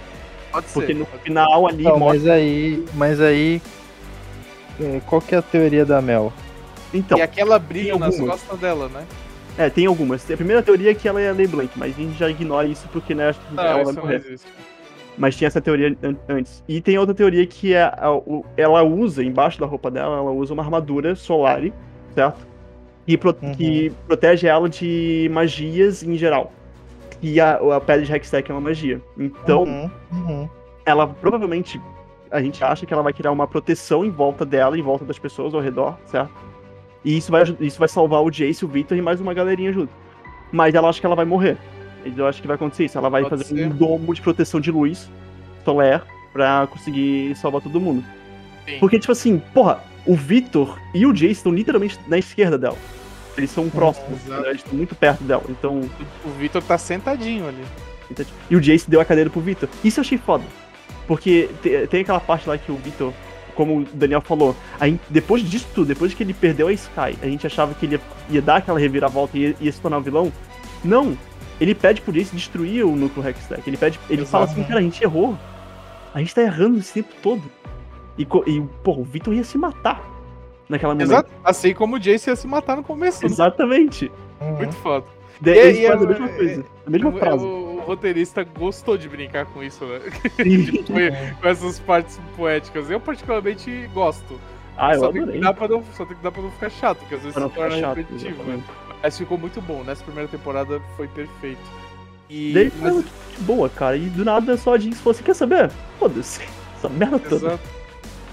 Pode 0.52 0.66
ser. 0.66 0.72
Porque 0.80 0.94
no 0.94 1.06
final 1.06 1.66
ali 1.66 1.82
Não, 1.84 1.98
morre. 1.98 2.18
mas 2.18 2.28
aí. 2.28 2.84
Mas 2.94 3.20
aí. 3.20 3.60
é, 4.80 5.00
Qual 5.06 5.20
que 5.20 5.34
é 5.34 5.38
a 5.38 5.42
teoria 5.42 5.84
da 5.84 6.00
Mel? 6.00 6.32
Então, 6.94 7.16
E 7.18 7.22
aquela 7.22 7.58
brilha 7.58 7.96
nas 7.98 8.18
costas 8.20 8.58
dela, 8.58 8.88
né? 8.88 9.04
é, 9.58 9.68
tem 9.70 9.86
algumas. 9.86 10.30
A 10.30 10.36
primeira 10.36 10.62
teoria 10.62 10.90
é 10.90 10.94
que 10.94 11.08
ela 11.08 11.20
é 11.20 11.32
Leblanc, 11.32 11.70
mas 11.76 11.94
a 11.96 12.00
gente 12.00 12.18
já 12.18 12.28
ignora 12.28 12.66
isso 12.66 12.86
porque, 12.92 13.14
né, 13.14 13.30
acho 13.30 13.40
que 13.40 13.54
Não, 13.54 13.62
ela 13.64 13.72
vai 13.74 13.82
isso 13.82 13.92
não 13.94 14.02
morrer. 14.02 14.16
existe. 14.16 14.46
Mas 15.16 15.36
tinha 15.36 15.48
essa 15.48 15.60
teoria 15.60 15.96
an- 16.02 16.16
antes. 16.28 16.62
E 16.68 16.80
tem 16.80 16.96
outra 16.98 17.14
teoria 17.14 17.46
que 17.46 17.74
é 17.74 17.82
a- 17.82 18.10
o- 18.12 18.44
ela 18.56 18.82
usa, 18.82 19.22
embaixo 19.22 19.60
da 19.60 19.66
roupa 19.66 19.90
dela, 19.90 20.16
ela 20.16 20.30
usa 20.30 20.54
uma 20.54 20.62
armadura 20.62 21.14
solar, 21.14 21.62
certo? 22.14 22.46
Que, 23.06 23.18
pro- 23.18 23.36
Uhum. 23.42 23.54
que 23.54 23.92
protege 24.06 24.46
ela 24.46 24.68
de 24.68 25.28
magias 25.32 26.02
em 26.02 26.16
geral. 26.16 26.50
E 27.22 27.40
a, 27.40 27.52
a 27.54 27.80
pedra 27.80 28.04
de 28.04 28.12
Hextech 28.12 28.50
é 28.50 28.54
uma 28.54 28.60
magia. 28.60 29.00
Então, 29.16 29.62
Uhum, 29.62 29.90
uhum. 30.12 30.48
ela 30.84 31.06
provavelmente. 31.06 31.80
A 32.30 32.40
gente 32.42 32.64
acha 32.64 32.84
que 32.86 32.92
ela 32.94 33.02
vai 33.02 33.12
criar 33.12 33.30
uma 33.30 33.46
proteção 33.46 34.04
em 34.04 34.10
volta 34.10 34.44
dela, 34.44 34.76
em 34.78 34.82
volta 34.82 35.04
das 35.04 35.18
pessoas 35.18 35.54
ao 35.54 35.60
redor, 35.60 35.98
certo? 36.06 36.32
E 37.04 37.16
isso 37.16 37.30
vai, 37.30 37.42
isso 37.60 37.78
vai 37.78 37.88
salvar 37.88 38.22
o 38.22 38.30
Jace, 38.30 38.64
o 38.64 38.68
Victor 38.68 38.96
e 38.96 39.02
mais 39.02 39.20
uma 39.20 39.34
galerinha 39.34 39.72
junto. 39.72 39.92
Mas 40.50 40.74
ela 40.74 40.88
acha 40.88 40.98
que 40.98 41.04
ela 41.06 41.14
vai 41.14 41.26
morrer. 41.26 41.58
Eu 42.16 42.26
acho 42.26 42.40
que 42.40 42.46
vai 42.48 42.56
acontecer 42.56 42.86
isso. 42.86 42.96
Ela 42.98 43.10
vai 43.10 43.22
Pode 43.22 43.30
fazer 43.30 43.44
ser. 43.44 43.66
um 43.66 43.68
domo 43.68 44.14
de 44.14 44.20
proteção 44.22 44.60
de 44.60 44.70
luz 44.70 45.10
solar 45.64 46.06
pra 46.32 46.66
conseguir 46.68 47.36
salvar 47.36 47.60
todo 47.60 47.78
mundo. 47.80 48.02
Sim. 48.66 48.78
Porque, 48.80 48.98
tipo 48.98 49.12
assim, 49.12 49.38
porra, 49.52 49.82
o 50.06 50.14
Victor 50.16 50.78
e 50.94 51.04
o 51.04 51.12
Jace 51.12 51.32
estão 51.32 51.52
literalmente 51.52 51.98
na 52.08 52.18
esquerda 52.18 52.56
dela. 52.56 52.76
Eles 53.36 53.50
são 53.50 53.68
próximos, 53.70 54.20
exato. 54.26 54.42
né? 54.42 54.48
eles 54.50 54.60
estão 54.62 54.74
muito 54.76 54.94
perto 54.94 55.22
dela. 55.24 55.42
Então, 55.48 55.80
O 56.24 56.30
Victor 56.38 56.62
tá 56.62 56.76
sentadinho 56.76 57.48
ali. 57.48 57.64
e 58.50 58.56
o 58.56 58.60
Jace 58.60 58.90
deu 58.90 59.00
a 59.00 59.04
cadeira 59.04 59.30
pro 59.30 59.40
Victor. 59.40 59.68
Isso 59.82 60.00
eu 60.00 60.02
achei 60.02 60.18
foda. 60.18 60.44
Porque 61.06 61.48
te- 61.62 61.86
tem 61.88 62.02
aquela 62.02 62.20
parte 62.20 62.48
lá 62.48 62.56
que 62.58 62.70
o 62.70 62.76
Victor, 62.76 63.12
como 63.54 63.78
o 63.80 63.84
Daniel 63.92 64.20
falou, 64.20 64.54
aí, 64.78 64.98
depois 65.08 65.42
disso 65.48 65.66
tudo, 65.74 65.88
depois 65.88 66.12
que 66.14 66.22
ele 66.22 66.34
perdeu 66.34 66.68
a 66.68 66.72
Sky, 66.72 67.16
a 67.22 67.26
gente 67.26 67.46
achava 67.46 67.74
que 67.74 67.86
ele 67.86 67.94
ia, 67.96 68.00
ia 68.30 68.42
dar 68.42 68.56
aquela 68.56 68.78
reviravolta 68.78 69.36
e 69.36 69.40
ia, 69.48 69.56
ia 69.60 69.72
se 69.72 69.80
tornar 69.80 69.98
um 69.98 70.02
vilão. 70.02 70.32
Não! 70.84 71.16
Ele 71.60 71.74
pede 71.74 72.00
pro 72.00 72.12
Jace 72.12 72.34
destruir 72.34 72.84
o 72.84 72.94
núcleo 72.96 73.26
Hextech. 73.28 73.62
Ele 73.66 73.76
pede. 73.76 73.98
Ele 74.10 74.26
fala 74.26 74.44
assim, 74.46 74.62
cara, 74.64 74.80
a 74.80 74.82
gente 74.82 75.02
errou. 75.02 75.38
A 76.12 76.18
gente 76.18 76.34
tá 76.34 76.42
errando 76.42 76.78
esse 76.78 76.92
tempo 76.92 77.14
todo. 77.22 77.42
E, 78.18 78.22
e 78.22 78.60
pô, 78.84 78.92
o 78.98 79.04
Victor 79.04 79.32
ia 79.32 79.44
se 79.44 79.56
matar 79.56 80.02
naquela 80.72 80.94
momento. 80.94 81.08
Exato. 81.10 81.30
Assim 81.44 81.72
como 81.74 81.96
o 81.96 81.98
Jace 82.00 82.30
ia 82.30 82.36
se 82.36 82.46
matar 82.46 82.76
no 82.76 82.82
começo. 82.82 83.20
né? 83.22 83.26
Exatamente. 83.30 84.10
Muito 84.58 84.74
foda. 84.76 85.04
De- 85.40 85.50
E- 85.52 85.58
Eles 85.58 85.78
e 85.78 85.86
fazem 85.86 86.06
a 86.06 86.10
mesma 86.10 86.28
coisa. 86.28 86.64
A 86.86 86.90
mesma 86.90 87.08
O- 87.10 87.18
frase. 87.18 87.44
O, 87.44 87.72
roteirista 87.82 88.44
gostou 88.44 88.96
de 88.96 89.08
brincar 89.08 89.44
com 89.46 89.60
isso, 89.62 89.84
né? 89.84 89.98
Foi- 90.86 91.12
com 91.40 91.48
essas 91.48 91.80
partes 91.80 92.20
poéticas. 92.36 92.88
Eu 92.90 93.00
particularmente 93.00 93.88
gosto. 93.92 94.38
Ah, 94.76 94.94
eu 94.94 95.00
só, 95.00 95.12
tem 95.12 95.40
dar 95.40 95.52
pra 95.52 95.68
não, 95.68 95.82
só 95.96 96.04
tem 96.06 96.16
que 96.16 96.22
dar 96.22 96.30
pra 96.30 96.42
não 96.42 96.50
ficar 96.52 96.70
chato, 96.70 96.98
porque 96.98 97.14
às 97.16 97.20
vezes 97.22 97.34
Pra 97.34 97.48
se 97.48 97.54
torna 97.54 97.76
chato, 97.78 97.96
repetitivo, 97.96 98.42
né? 98.44 98.54
exatamente. 98.54 98.64
Mas 99.02 99.18
ficou 99.18 99.36
muito 99.36 99.60
bom. 99.60 99.82
Nessa 99.84 100.02
primeira 100.04 100.28
temporada 100.28 100.80
foi 100.96 101.08
perfeito. 101.08 101.60
E, 102.30 102.52
Daí 102.54 102.72
mas- 102.80 102.92
foi 102.94 103.02
que 103.02 103.42
boa, 103.42 103.68
cara. 103.68 103.96
E 103.96 104.06
do 104.08 104.24
nada 104.24 104.56
só 104.56 104.74
a 104.74 104.78
Jinx 104.78 104.98
falou 105.00 105.10
assim: 105.10 105.24
quer 105.24 105.34
saber? 105.34 105.70
Foda-se. 105.98 106.40
Essa 106.78 106.88
merda 106.88 107.18
toda. 107.18 107.58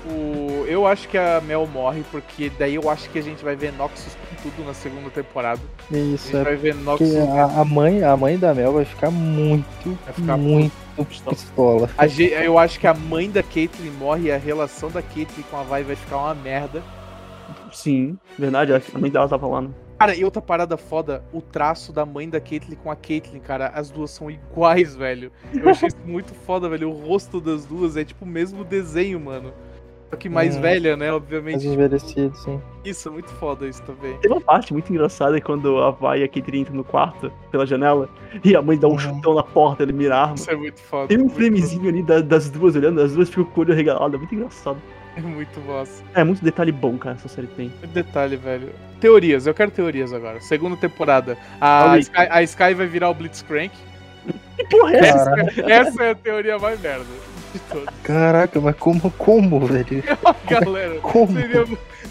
O, 0.06 0.66
eu 0.68 0.88
acho 0.88 1.08
que 1.10 1.18
a 1.18 1.42
Mel 1.42 1.68
morre, 1.68 2.04
porque 2.10 2.50
daí 2.58 2.76
eu 2.76 2.90
acho 2.90 3.10
que 3.10 3.20
a 3.20 3.22
gente 3.22 3.44
vai 3.44 3.56
ver 3.56 3.74
Noxus 3.74 4.16
com 4.16 4.50
tudo 4.50 4.66
na 4.66 4.74
segunda 4.74 5.10
temporada. 5.10 5.62
A 5.92 5.98
Isso, 5.98 6.28
gente 6.28 6.38
é 6.38 6.44
vai 6.44 6.56
ver 6.56 6.76
porque 6.76 7.04
Noxus. 7.04 7.16
a, 7.18 7.62
a 7.62 7.66
mãe, 7.66 8.04
a 8.04 8.16
mãe 8.16 8.38
da 8.38 8.54
Mel 8.54 8.74
vai 8.74 8.86
ficar 8.86 9.12
muito, 9.12 9.98
Vai 10.06 10.14
ficar 10.14 10.38
muito 10.38 10.74
pistola. 11.06 11.36
pistola. 11.36 11.90
A 11.98 12.08
eu 12.44 12.58
acho 12.58 12.80
que 12.80 12.88
a 12.88 12.94
mãe 12.94 13.30
da 13.30 13.44
Caitlyn 13.44 13.92
morre 13.92 14.28
e 14.28 14.32
a 14.32 14.38
relação 14.38 14.90
da 14.90 15.02
Caitlyn 15.02 15.44
com 15.50 15.58
a 15.58 15.64
Vi 15.64 15.84
vai 15.84 15.96
ficar 15.96 16.18
uma 16.18 16.36
merda. 16.36 16.82
Sim, 17.72 18.18
verdade. 18.38 18.74
A 18.74 18.82
mãe 19.00 19.12
dela 19.12 19.28
tava 19.28 19.48
lá. 19.48 19.62
Né? 19.62 19.70
Cara, 20.00 20.16
e 20.16 20.24
outra 20.24 20.42
parada 20.42 20.78
foda, 20.78 21.24
o 21.34 21.42
traço 21.42 21.92
da 21.92 22.06
mãe 22.06 22.30
da 22.30 22.40
Caitlyn 22.40 22.78
com 22.78 22.90
a 22.90 22.96
Caitlyn, 22.96 23.42
cara, 23.42 23.68
as 23.68 23.92
duas 23.92 24.12
são 24.12 24.32
iguais, 24.32 24.96
velho. 24.96 25.30
Eu 25.54 25.70
achei 25.70 25.90
isso 25.90 25.98
muito 26.06 26.34
foda, 26.34 26.70
velho. 26.70 26.90
O 26.90 26.94
rosto 26.94 27.42
das 27.42 27.66
duas 27.66 27.98
é 27.98 28.06
tipo 28.06 28.24
o 28.24 28.28
mesmo 28.28 28.64
desenho, 28.64 29.20
mano. 29.20 29.54
Só 30.10 30.16
que 30.16 30.28
mais 30.28 30.58
Hum. 30.58 30.62
velha, 30.62 30.98
né? 30.98 31.06
Mais 31.12 31.16
Obviamente. 31.22 31.68
envelhecido, 31.68 32.36
sim. 32.36 32.60
Isso, 32.84 33.08
é 33.08 33.12
muito 33.12 33.30
foda 33.34 33.68
isso 33.68 33.82
também. 33.84 34.18
Tem 34.18 34.32
uma 34.32 34.42
parte 34.42 34.74
muito 34.74 34.92
engraçada 34.92 35.40
quando 35.40 35.78
a 35.84 35.92
Vai 35.92 36.22
e 36.22 36.24
a 36.24 36.28
Caitlyn 36.28 36.62
entram 36.62 36.76
no 36.76 36.84
quarto, 36.84 37.32
pela 37.52 37.66
janela, 37.66 38.10
e 38.44 38.56
a 38.56 38.62
mãe 38.62 38.78
dá 38.78 38.88
um 38.88 38.92
Uhum. 38.92 39.00
chutão 39.00 39.36
na 39.36 39.44
porta, 39.44 39.84
ele 39.84 39.94
mira 39.94 40.16
a 40.16 40.22
arma. 40.24 40.36
Isso 40.36 40.50
é 40.50 40.56
muito 40.56 40.80
foda. 40.82 41.08
Tem 41.10 41.22
um 41.22 41.30
framezinho 41.30 41.88
ali 41.90 42.02
da- 42.02 42.22
das 42.22 42.50
duas 42.50 42.76
olhando, 42.76 43.02
as 43.02 43.14
duas 43.14 43.30
ficam 43.30 43.46
com 43.46 43.60
o 43.62 43.64
olho 43.64 43.74
regalado, 43.76 44.16
é 44.16 44.18
muito 44.18 44.34
engraçado. 44.34 44.78
foda. 44.78 45.00
É 45.18 45.22
muito 45.22 45.60
massa. 45.62 46.04
É 46.16 46.24
muito 46.24 46.44
detalhe 46.44 46.72
bom, 46.72 46.98
cara, 46.98 47.16
essa 47.16 47.28
série 47.28 47.48
tem. 47.48 47.68
Muito 47.80 47.88
detalhe, 47.94 48.38
velho. 48.38 48.70
Teorias, 49.02 49.46
eu 49.48 49.54
quero 49.54 49.70
teorias 49.70 50.14
agora. 50.14 50.40
Segunda 50.40 50.78
temporada. 50.78 51.38
A, 51.60 51.92
aí. 51.92 52.00
Sky, 52.02 52.28
a 52.30 52.44
Sky 52.44 52.74
vai 52.74 52.88
virar 52.88 53.10
o 53.10 53.14
Blitzcrank. 53.14 53.74
Que 54.56 54.64
porra 54.68 54.94
é 54.94 55.00
essa? 55.00 55.32
Essa 55.68 56.04
é 56.04 56.10
a 56.12 56.16
teoria 56.16 56.58
mais 56.60 56.80
merda 56.80 57.06
de 57.54 57.60
todas. 57.60 57.94
caraca, 58.04 58.60
mas 58.62 58.76
como, 58.78 59.12
como, 59.12 59.60
velho? 59.66 60.04
Galera, 60.50 61.00
Como? 61.02 61.34
seria. 61.34 61.66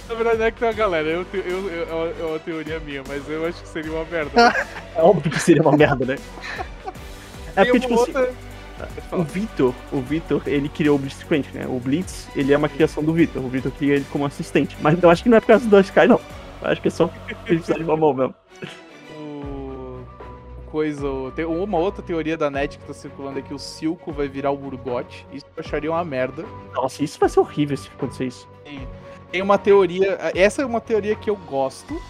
Na 0.08 0.14
verdade, 0.14 0.38
não 0.38 0.44
é 0.46 0.50
que 0.50 0.58
tem 0.58 0.68
uma 0.68 0.74
galera, 0.74 1.08
eu, 1.08 1.26
eu, 1.34 1.68
eu- 1.70 2.14
é 2.20 2.24
uma 2.24 2.38
teoria 2.38 2.80
minha, 2.80 3.02
mas 3.06 3.28
eu 3.28 3.46
acho 3.46 3.60
que 3.62 3.68
seria 3.68 3.92
uma 3.92 4.04
merda. 4.04 4.30
É 4.96 5.02
óbvio 5.02 5.30
que 5.30 5.38
seria 5.40 5.62
uma 5.62 5.76
merda, 5.76 6.04
né? 6.04 6.18
É 7.54 7.64
porque, 7.64 7.80
tipo 7.80 7.94
uma 7.94 8.02
assim, 8.02 8.12
outra- 8.16 8.32
Pode 9.10 9.22
o. 9.22 9.24
Vitor, 9.24 9.74
o 9.92 10.00
Vitor, 10.00 10.42
ele 10.46 10.68
criou 10.68 10.96
o 10.96 10.98
Blitzcrank, 10.98 11.48
né? 11.52 11.66
O 11.68 11.78
Blitz, 11.80 12.28
ele 12.36 12.52
é 12.52 12.56
uma 12.56 12.68
criação 12.68 13.02
do 13.02 13.12
Vitor. 13.12 13.44
O 13.44 13.48
Vitor 13.48 13.72
cria 13.72 13.94
ele 13.96 14.06
como 14.12 14.24
assistente. 14.24 14.76
Mas 14.80 15.00
eu 15.02 15.10
acho 15.10 15.22
que 15.22 15.28
não 15.28 15.36
é 15.36 15.40
por 15.40 15.46
causa 15.48 15.66
do 15.68 15.80
Sky, 15.80 16.06
não. 16.06 16.20
Eu 16.62 16.68
acho 16.70 16.80
que 16.80 16.88
é 16.88 16.90
só 16.90 17.08
porque 17.08 17.34
ele 17.52 17.58
precisa 17.58 17.76
de 17.78 17.84
uma 17.84 17.96
mão 17.96 18.14
mesmo. 18.14 18.34
O. 20.68 20.70
o 20.70 20.70
Coisa. 20.70 21.08
o- 21.08 21.30
Tem 21.30 21.44
uma 21.44 21.78
outra 21.78 22.02
teoria 22.02 22.36
da 22.36 22.50
net 22.50 22.78
que 22.78 22.84
tá 22.86 22.92
circulando 22.92 23.38
aqui: 23.38 23.52
o 23.54 23.58
Silco 23.58 24.12
vai 24.12 24.28
virar 24.28 24.50
o 24.50 24.64
Urgot. 24.66 25.26
Isso 25.32 25.46
eu 25.56 25.64
acharia 25.64 25.90
uma 25.90 26.04
merda. 26.04 26.44
Nossa, 26.74 27.02
isso 27.02 27.18
vai 27.18 27.28
ser 27.28 27.40
horrível 27.40 27.76
se 27.76 27.88
acontecer 27.88 28.26
isso. 28.26 28.48
Tem- 28.64 28.88
Tem 29.30 29.42
uma 29.42 29.58
teoria. 29.58 30.18
Essa 30.34 30.62
é 30.62 30.66
uma 30.66 30.80
teoria 30.80 31.14
que 31.14 31.28
eu 31.28 31.36
gosto. 31.36 32.00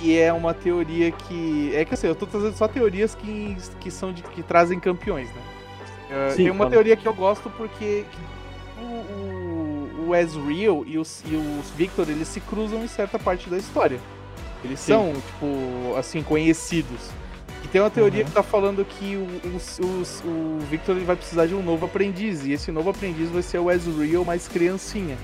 E 0.00 0.16
é 0.16 0.32
uma 0.32 0.54
teoria 0.54 1.10
que. 1.10 1.72
É 1.74 1.84
que 1.84 1.94
assim, 1.94 2.06
eu 2.06 2.14
tô 2.14 2.26
trazendo 2.26 2.56
só 2.56 2.68
teorias 2.68 3.14
que, 3.14 3.56
que 3.80 3.90
são 3.90 4.12
de. 4.12 4.22
que 4.22 4.42
trazem 4.42 4.78
campeões, 4.78 5.28
né? 5.28 5.42
Uh, 6.10 6.30
Sim, 6.30 6.36
tem 6.36 6.50
uma 6.50 6.56
claro. 6.58 6.70
teoria 6.70 6.96
que 6.96 7.06
eu 7.06 7.12
gosto 7.12 7.50
porque 7.50 8.04
o, 8.80 8.84
o, 8.84 10.08
o 10.08 10.14
Ezreal 10.14 10.84
e 10.86 10.96
os, 10.98 11.22
e 11.26 11.34
os 11.36 11.70
Victor 11.76 12.08
eles 12.08 12.28
se 12.28 12.40
cruzam 12.40 12.82
em 12.84 12.88
certa 12.88 13.18
parte 13.18 13.50
da 13.50 13.56
história. 13.58 13.98
Eles 14.64 14.80
Sim. 14.80 14.92
são, 14.92 15.12
tipo, 15.14 15.96
assim, 15.96 16.22
conhecidos. 16.22 17.10
E 17.68 17.70
tem 17.70 17.80
uma 17.82 17.90
teoria 17.90 18.24
que 18.24 18.30
tá 18.30 18.42
falando 18.42 18.82
que 18.82 19.14
o, 19.16 19.26
o, 19.46 19.86
o- 19.86 20.56
o 20.56 20.58
Victor 20.70 20.96
ele 20.96 21.04
vai 21.04 21.16
precisar 21.16 21.44
de 21.46 21.54
um 21.54 21.62
novo 21.62 21.84
aprendiz. 21.84 22.46
E 22.46 22.52
esse 22.52 22.72
novo 22.72 22.88
aprendiz 22.88 23.28
vai 23.28 23.42
ser 23.42 23.58
o 23.58 23.70
Ezreal 23.70 24.24
mais 24.24 24.48
criancinha. 24.48 25.18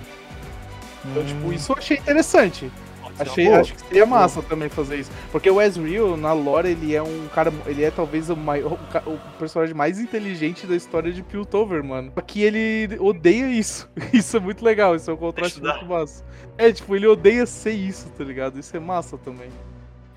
Então, 1.05 1.25
tipo, 1.25 1.53
isso 1.53 1.73
eu 1.73 1.77
achei 1.77 1.97
interessante. 1.97 2.71
Achei, 3.17 3.47
Boa. 3.47 3.61
acho 3.61 3.75
que 3.75 3.81
seria 3.81 4.05
massa 4.05 4.43
também 4.43 4.69
fazer 4.69 4.97
isso. 4.97 5.11
Porque 5.31 5.49
o 5.49 5.61
Ezreal, 5.61 6.17
na 6.17 6.33
lore, 6.33 6.71
ele 6.71 6.95
é 6.95 7.03
um 7.03 7.29
cara. 7.33 7.53
Ele 7.67 7.85
é 7.85 7.91
talvez 7.91 8.29
o, 8.29 8.37
maior, 8.37 8.73
o, 9.07 9.19
personagem 9.39 9.75
mais 9.75 10.01
inteligente 10.01 10.67
da 10.67 10.75
história 10.75 11.13
de 11.13 11.23
Piltover, 11.23 11.83
mano. 11.85 12.11
Só 12.15 12.21
que 12.21 12.43
ele 12.43 12.99
odeia 12.99 13.47
isso. 13.49 13.89
Isso 14.13 14.37
é 14.37 14.41
muito 14.41 14.65
legal, 14.65 14.97
isso 14.97 15.11
é 15.11 15.15
um 15.15 15.17
contraste 15.17 15.61
muito 15.63 15.87
massa. 15.87 16.25
É, 16.59 16.73
tipo, 16.73 16.95
ele 16.97 17.07
odeia 17.07 17.47
ser 17.47 17.73
isso, 17.73 18.09
tá 18.19 18.25
ligado? 18.25 18.59
Isso 18.59 18.77
é 18.77 18.81
massa 18.81 19.17
também. 19.17 19.49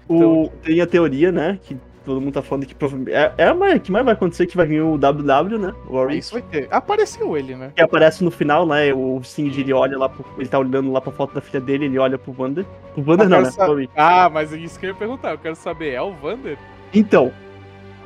O, 0.09 0.49
tem 0.63 0.81
a 0.81 0.87
teoria, 0.87 1.31
né? 1.31 1.59
Que 1.61 1.77
todo 2.07 2.21
mundo 2.21 2.33
tá 2.33 2.41
falando 2.41 2.65
que 2.65 2.73
provavelmente. 2.73 3.13
É, 3.15 3.33
é 3.37 3.47
a 3.47 3.79
que 3.79 3.91
mais 3.91 4.05
vai 4.05 4.13
acontecer 4.13 4.47
que 4.47 4.55
vai 4.55 4.65
vir 4.65 4.81
o 4.81 4.97
WW, 4.97 5.59
né? 5.59 5.73
O. 5.87 6.09
Isso 6.09 6.33
vai 6.33 6.41
ter. 6.41 6.67
Apareceu 6.71 7.35
ele, 7.37 7.55
né? 7.55 7.71
Que 7.75 7.81
aparece 7.83 8.23
no 8.23 8.31
final, 8.31 8.65
né? 8.65 8.93
O 8.93 9.21
Singed 9.23 9.59
ele 9.59 9.73
olha 9.73 9.97
lá 9.97 10.07
pro, 10.07 10.25
Ele 10.37 10.47
tá 10.47 10.57
olhando 10.57 10.91
lá 10.91 11.01
pra 11.01 11.11
foto 11.11 11.33
da 11.35 11.41
filha 11.41 11.59
dele, 11.59 11.85
ele 11.85 11.99
olha 11.99 12.17
pro 12.17 12.33
Wander. 12.37 12.65
O 12.95 13.01
Wander 13.01 13.25
Eu 13.25 13.29
não, 13.29 13.41
né? 13.41 13.49
O. 13.49 13.89
Ah, 13.95 14.29
mas 14.29 14.53
é 14.53 14.57
isso 14.57 14.79
que 14.79 14.85
eu 14.85 14.91
ia 14.91 14.95
perguntar. 14.95 15.31
Eu 15.31 15.37
quero 15.37 15.55
saber, 15.55 15.91
é 15.93 16.01
o 16.01 16.13
Vander? 16.13 16.57
Então, 16.93 17.31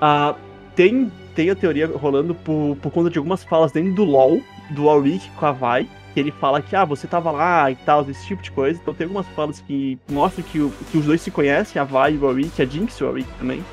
ah, 0.01 0.33
tem, 0.75 1.11
tem 1.35 1.49
a 1.49 1.55
teoria 1.55 1.87
rolando 1.87 2.33
por, 2.33 2.75
por 2.81 2.91
conta 2.91 3.09
de 3.09 3.17
algumas 3.19 3.43
falas 3.43 3.71
dentro 3.71 3.93
do 3.93 4.03
LoL, 4.03 4.41
do 4.71 4.85
Warwick 4.85 5.29
com 5.31 5.45
a 5.45 5.51
Vai, 5.51 5.87
que 6.13 6.19
ele 6.19 6.31
fala 6.31 6.61
que, 6.61 6.75
ah, 6.75 6.83
você 6.85 7.07
tava 7.07 7.29
lá 7.31 7.69
e 7.69 7.75
tal, 7.75 8.01
esse 8.09 8.25
tipo 8.25 8.41
de 8.41 8.51
coisa. 8.51 8.79
Então 8.81 8.93
tem 8.93 9.05
algumas 9.05 9.27
falas 9.29 9.59
que 9.61 9.99
mostram 10.09 10.43
que, 10.43 10.59
o- 10.59 10.73
que 10.91 10.97
os 10.97 11.05
dois 11.05 11.21
se 11.21 11.29
conhecem, 11.29 11.79
a 11.79 11.85
Vai 11.85 12.13
e 12.15 12.17
o 12.17 12.25
Warwick, 12.25 12.59
a 12.61 12.65
Jinx 12.65 12.97
e 12.97 13.03
o 13.03 13.07
Warwick 13.07 13.29
também. 13.37 13.63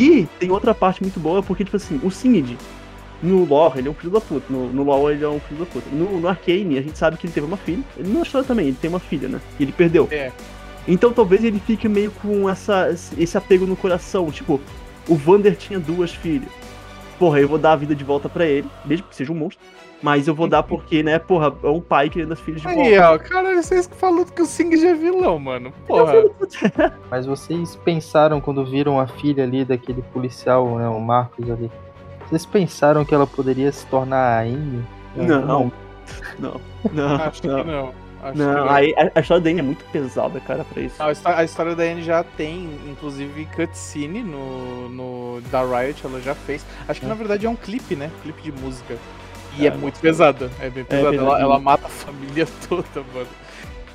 E 0.00 0.26
tem 0.38 0.50
outra 0.50 0.74
parte 0.74 1.02
muito 1.02 1.20
boa, 1.20 1.42
porque, 1.42 1.62
tipo 1.62 1.76
assim, 1.76 2.00
o 2.02 2.10
Singed, 2.10 2.56
no 3.22 3.44
lore, 3.44 3.78
ele 3.78 3.88
é 3.88 3.90
um 3.90 3.94
filho 3.94 4.10
da 4.10 4.20
puta. 4.20 4.46
No, 4.48 4.72
no 4.72 4.82
LoL, 4.82 5.10
ele 5.10 5.22
é 5.22 5.28
um 5.28 5.38
filho 5.40 5.60
da 5.60 5.66
puta. 5.66 5.86
No, 5.92 6.18
no 6.18 6.26
Arcane, 6.26 6.78
a 6.78 6.82
gente 6.82 6.96
sabe 6.96 7.18
que 7.18 7.26
ele 7.26 7.34
teve 7.34 7.46
uma 7.46 7.58
filha. 7.58 7.82
Ele 7.98 8.08
não 8.08 8.22
achou 8.22 8.42
também, 8.42 8.68
ele 8.68 8.78
tem 8.80 8.88
uma 8.88 8.98
filha, 8.98 9.28
né? 9.28 9.40
E 9.58 9.62
ele 9.62 9.72
perdeu. 9.72 10.08
É. 10.10 10.32
Então 10.88 11.12
talvez 11.12 11.44
ele 11.44 11.60
fique 11.60 11.86
meio 11.86 12.10
com 12.10 12.48
essa, 12.48 12.96
esse 13.18 13.36
apego 13.36 13.66
no 13.66 13.76
coração. 13.76 14.30
Tipo, 14.30 14.58
o 15.06 15.14
Vander 15.14 15.54
tinha 15.54 15.78
duas 15.78 16.12
filhas. 16.12 16.48
Porra, 17.20 17.38
eu 17.38 17.46
vou 17.46 17.58
dar 17.58 17.72
a 17.72 17.76
vida 17.76 17.94
de 17.94 18.02
volta 18.02 18.30
pra 18.30 18.46
ele, 18.46 18.66
mesmo 18.82 19.06
que 19.06 19.14
seja 19.14 19.30
um 19.30 19.36
monstro. 19.36 19.62
Mas 20.02 20.26
eu 20.26 20.34
vou 20.34 20.48
dar 20.48 20.62
porque, 20.62 21.02
né, 21.02 21.18
porra, 21.18 21.54
é 21.62 21.68
um 21.68 21.82
pai 21.82 22.08
querendo 22.08 22.32
as 22.32 22.40
filhas 22.40 22.62
de 22.62 22.66
Aí, 22.68 22.96
volta. 22.98 23.12
ó, 23.12 23.18
cara, 23.18 23.54
vocês 23.62 23.86
falando 23.98 24.32
que 24.32 24.40
o 24.40 24.46
Singed 24.46 24.86
é 24.86 24.94
vilão, 24.94 25.38
mano. 25.38 25.70
Porra. 25.86 26.14
Mas 27.10 27.26
vocês 27.26 27.76
pensaram 27.76 28.40
quando 28.40 28.64
viram 28.64 28.98
a 28.98 29.06
filha 29.06 29.44
ali 29.44 29.66
daquele 29.66 30.00
policial, 30.00 30.78
né, 30.78 30.88
o 30.88 30.98
Marcos 30.98 31.50
ali? 31.50 31.70
Vocês 32.26 32.46
pensaram 32.46 33.04
que 33.04 33.14
ela 33.14 33.26
poderia 33.26 33.70
se 33.70 33.84
tornar 33.86 34.38
a 34.38 34.40
Amy? 34.40 34.82
Não. 35.14 35.70
Não, 36.38 36.60
não, 36.90 37.16
Acho 37.16 37.42
que 37.42 37.48
não. 37.48 37.64
não. 37.64 37.94
Acho 38.22 38.32
que 38.32 38.38
Não, 38.38 38.52
não. 38.66 38.70
aí 38.70 38.94
a, 38.96 39.18
a 39.18 39.20
história 39.20 39.42
dele 39.42 39.60
é 39.60 39.62
muito 39.62 39.84
pesada, 39.86 40.38
cara, 40.40 40.64
pra 40.64 40.82
isso. 40.82 41.02
A 41.02 41.10
histó- 41.10 41.30
a 41.30 41.44
história 41.44 41.74
da 41.74 41.82
Anne 41.84 42.02
já 42.02 42.22
tem, 42.22 42.78
inclusive, 42.88 43.46
cutscene 43.46 44.22
no, 44.22 44.88
no 44.90 45.40
da 45.50 45.62
Riot, 45.62 46.04
ela 46.04 46.20
já 46.20 46.34
fez. 46.34 46.64
Acho 46.86 47.00
que 47.00 47.06
na 47.06 47.14
verdade 47.14 47.46
é 47.46 47.50
um 47.50 47.56
clipe, 47.56 47.96
né? 47.96 48.10
Clipe 48.22 48.42
de 48.42 48.52
música. 48.52 48.96
E 49.58 49.66
é, 49.66 49.70
É, 49.70 49.70
muito 49.70 49.98
pesada. 50.00 50.50
É 50.60 50.68
bem 50.70 50.84
pesada. 50.84 51.08
ela, 51.16 51.24
pesadinho. 51.24 51.40
ela 51.44 51.58
mata 51.58 51.86
a 51.86 51.90
família 51.90 52.46
toda, 52.68 53.02
mano. 53.14 53.28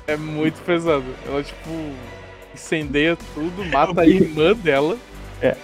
É 0.06 0.16
muito 0.16 0.60
pesado. 0.62 1.04
Ela, 1.26 1.42
tipo, 1.42 1.70
incendeia 2.54 3.16
tudo, 3.34 3.64
mata 3.66 4.00
a 4.02 4.06
irmã 4.08 4.54
dela. 4.54 4.96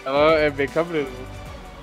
Ela 0.04 0.34
é 0.38 0.50
bem 0.50 0.68
cabreira. 0.68 1.08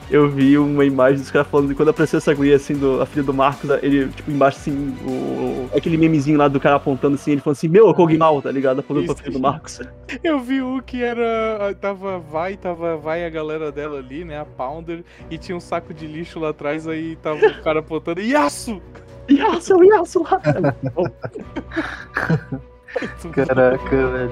Eu 0.10 0.28
vi 0.28 0.58
uma 0.58 0.84
imagem 0.84 1.20
dos 1.20 1.30
caras 1.30 1.48
falando 1.48 1.68
de 1.68 1.76
quando 1.76 1.90
apareceu 1.90 2.18
essa 2.18 2.34
guria, 2.34 2.56
assim, 2.56 2.74
do, 2.74 3.00
a 3.00 3.06
filha 3.06 3.24
do 3.24 3.34
Marcos, 3.34 3.70
ele, 3.84 4.08
tipo, 4.08 4.32
embaixo, 4.32 4.58
assim, 4.58 4.98
o, 5.06 5.70
aquele 5.76 5.98
memezinho 5.98 6.38
lá 6.38 6.48
do 6.48 6.60
cara 6.60 6.78
apontando, 6.78 7.16
assim, 7.16 7.32
ele 7.32 7.42
falando 7.42 7.58
assim, 7.58 7.68
meu, 7.68 7.94
Kog'Maw, 7.94 8.42
tá 8.42 8.52
ligado? 8.52 8.80
Apontando 8.80 9.06
pra 9.06 9.16
filha 9.16 9.32
do 9.32 9.40
Marcos. 9.40 9.80
Eu 10.24 10.40
vi 10.40 10.62
um 10.62 10.80
que 10.80 11.04
era. 11.04 11.76
Tava 11.80 12.18
vai, 12.18 12.58
tava 12.58 12.98
vai 12.98 13.24
a 13.24 13.30
galera 13.30 13.72
dela 13.72 14.00
ali, 14.00 14.26
né? 14.26 14.40
A 14.40 14.46
Pounder, 14.46 15.04
e 15.30 15.38
tinha 15.38 15.56
um 15.56 15.60
saco 15.60 15.94
de 15.94 16.08
lixo 16.08 16.40
lá 16.40 16.50
atrás, 16.50 16.88
aí 16.88 17.16
tava 17.18 17.46
o 17.46 17.62
cara 17.62 17.80
apontando. 17.80 18.22
Yasu! 18.22 18.82
Yasu, 19.30 19.84
Yasu 19.84 20.24
lá! 20.24 20.42
Caraca, 23.32 24.08
velho. 24.08 24.32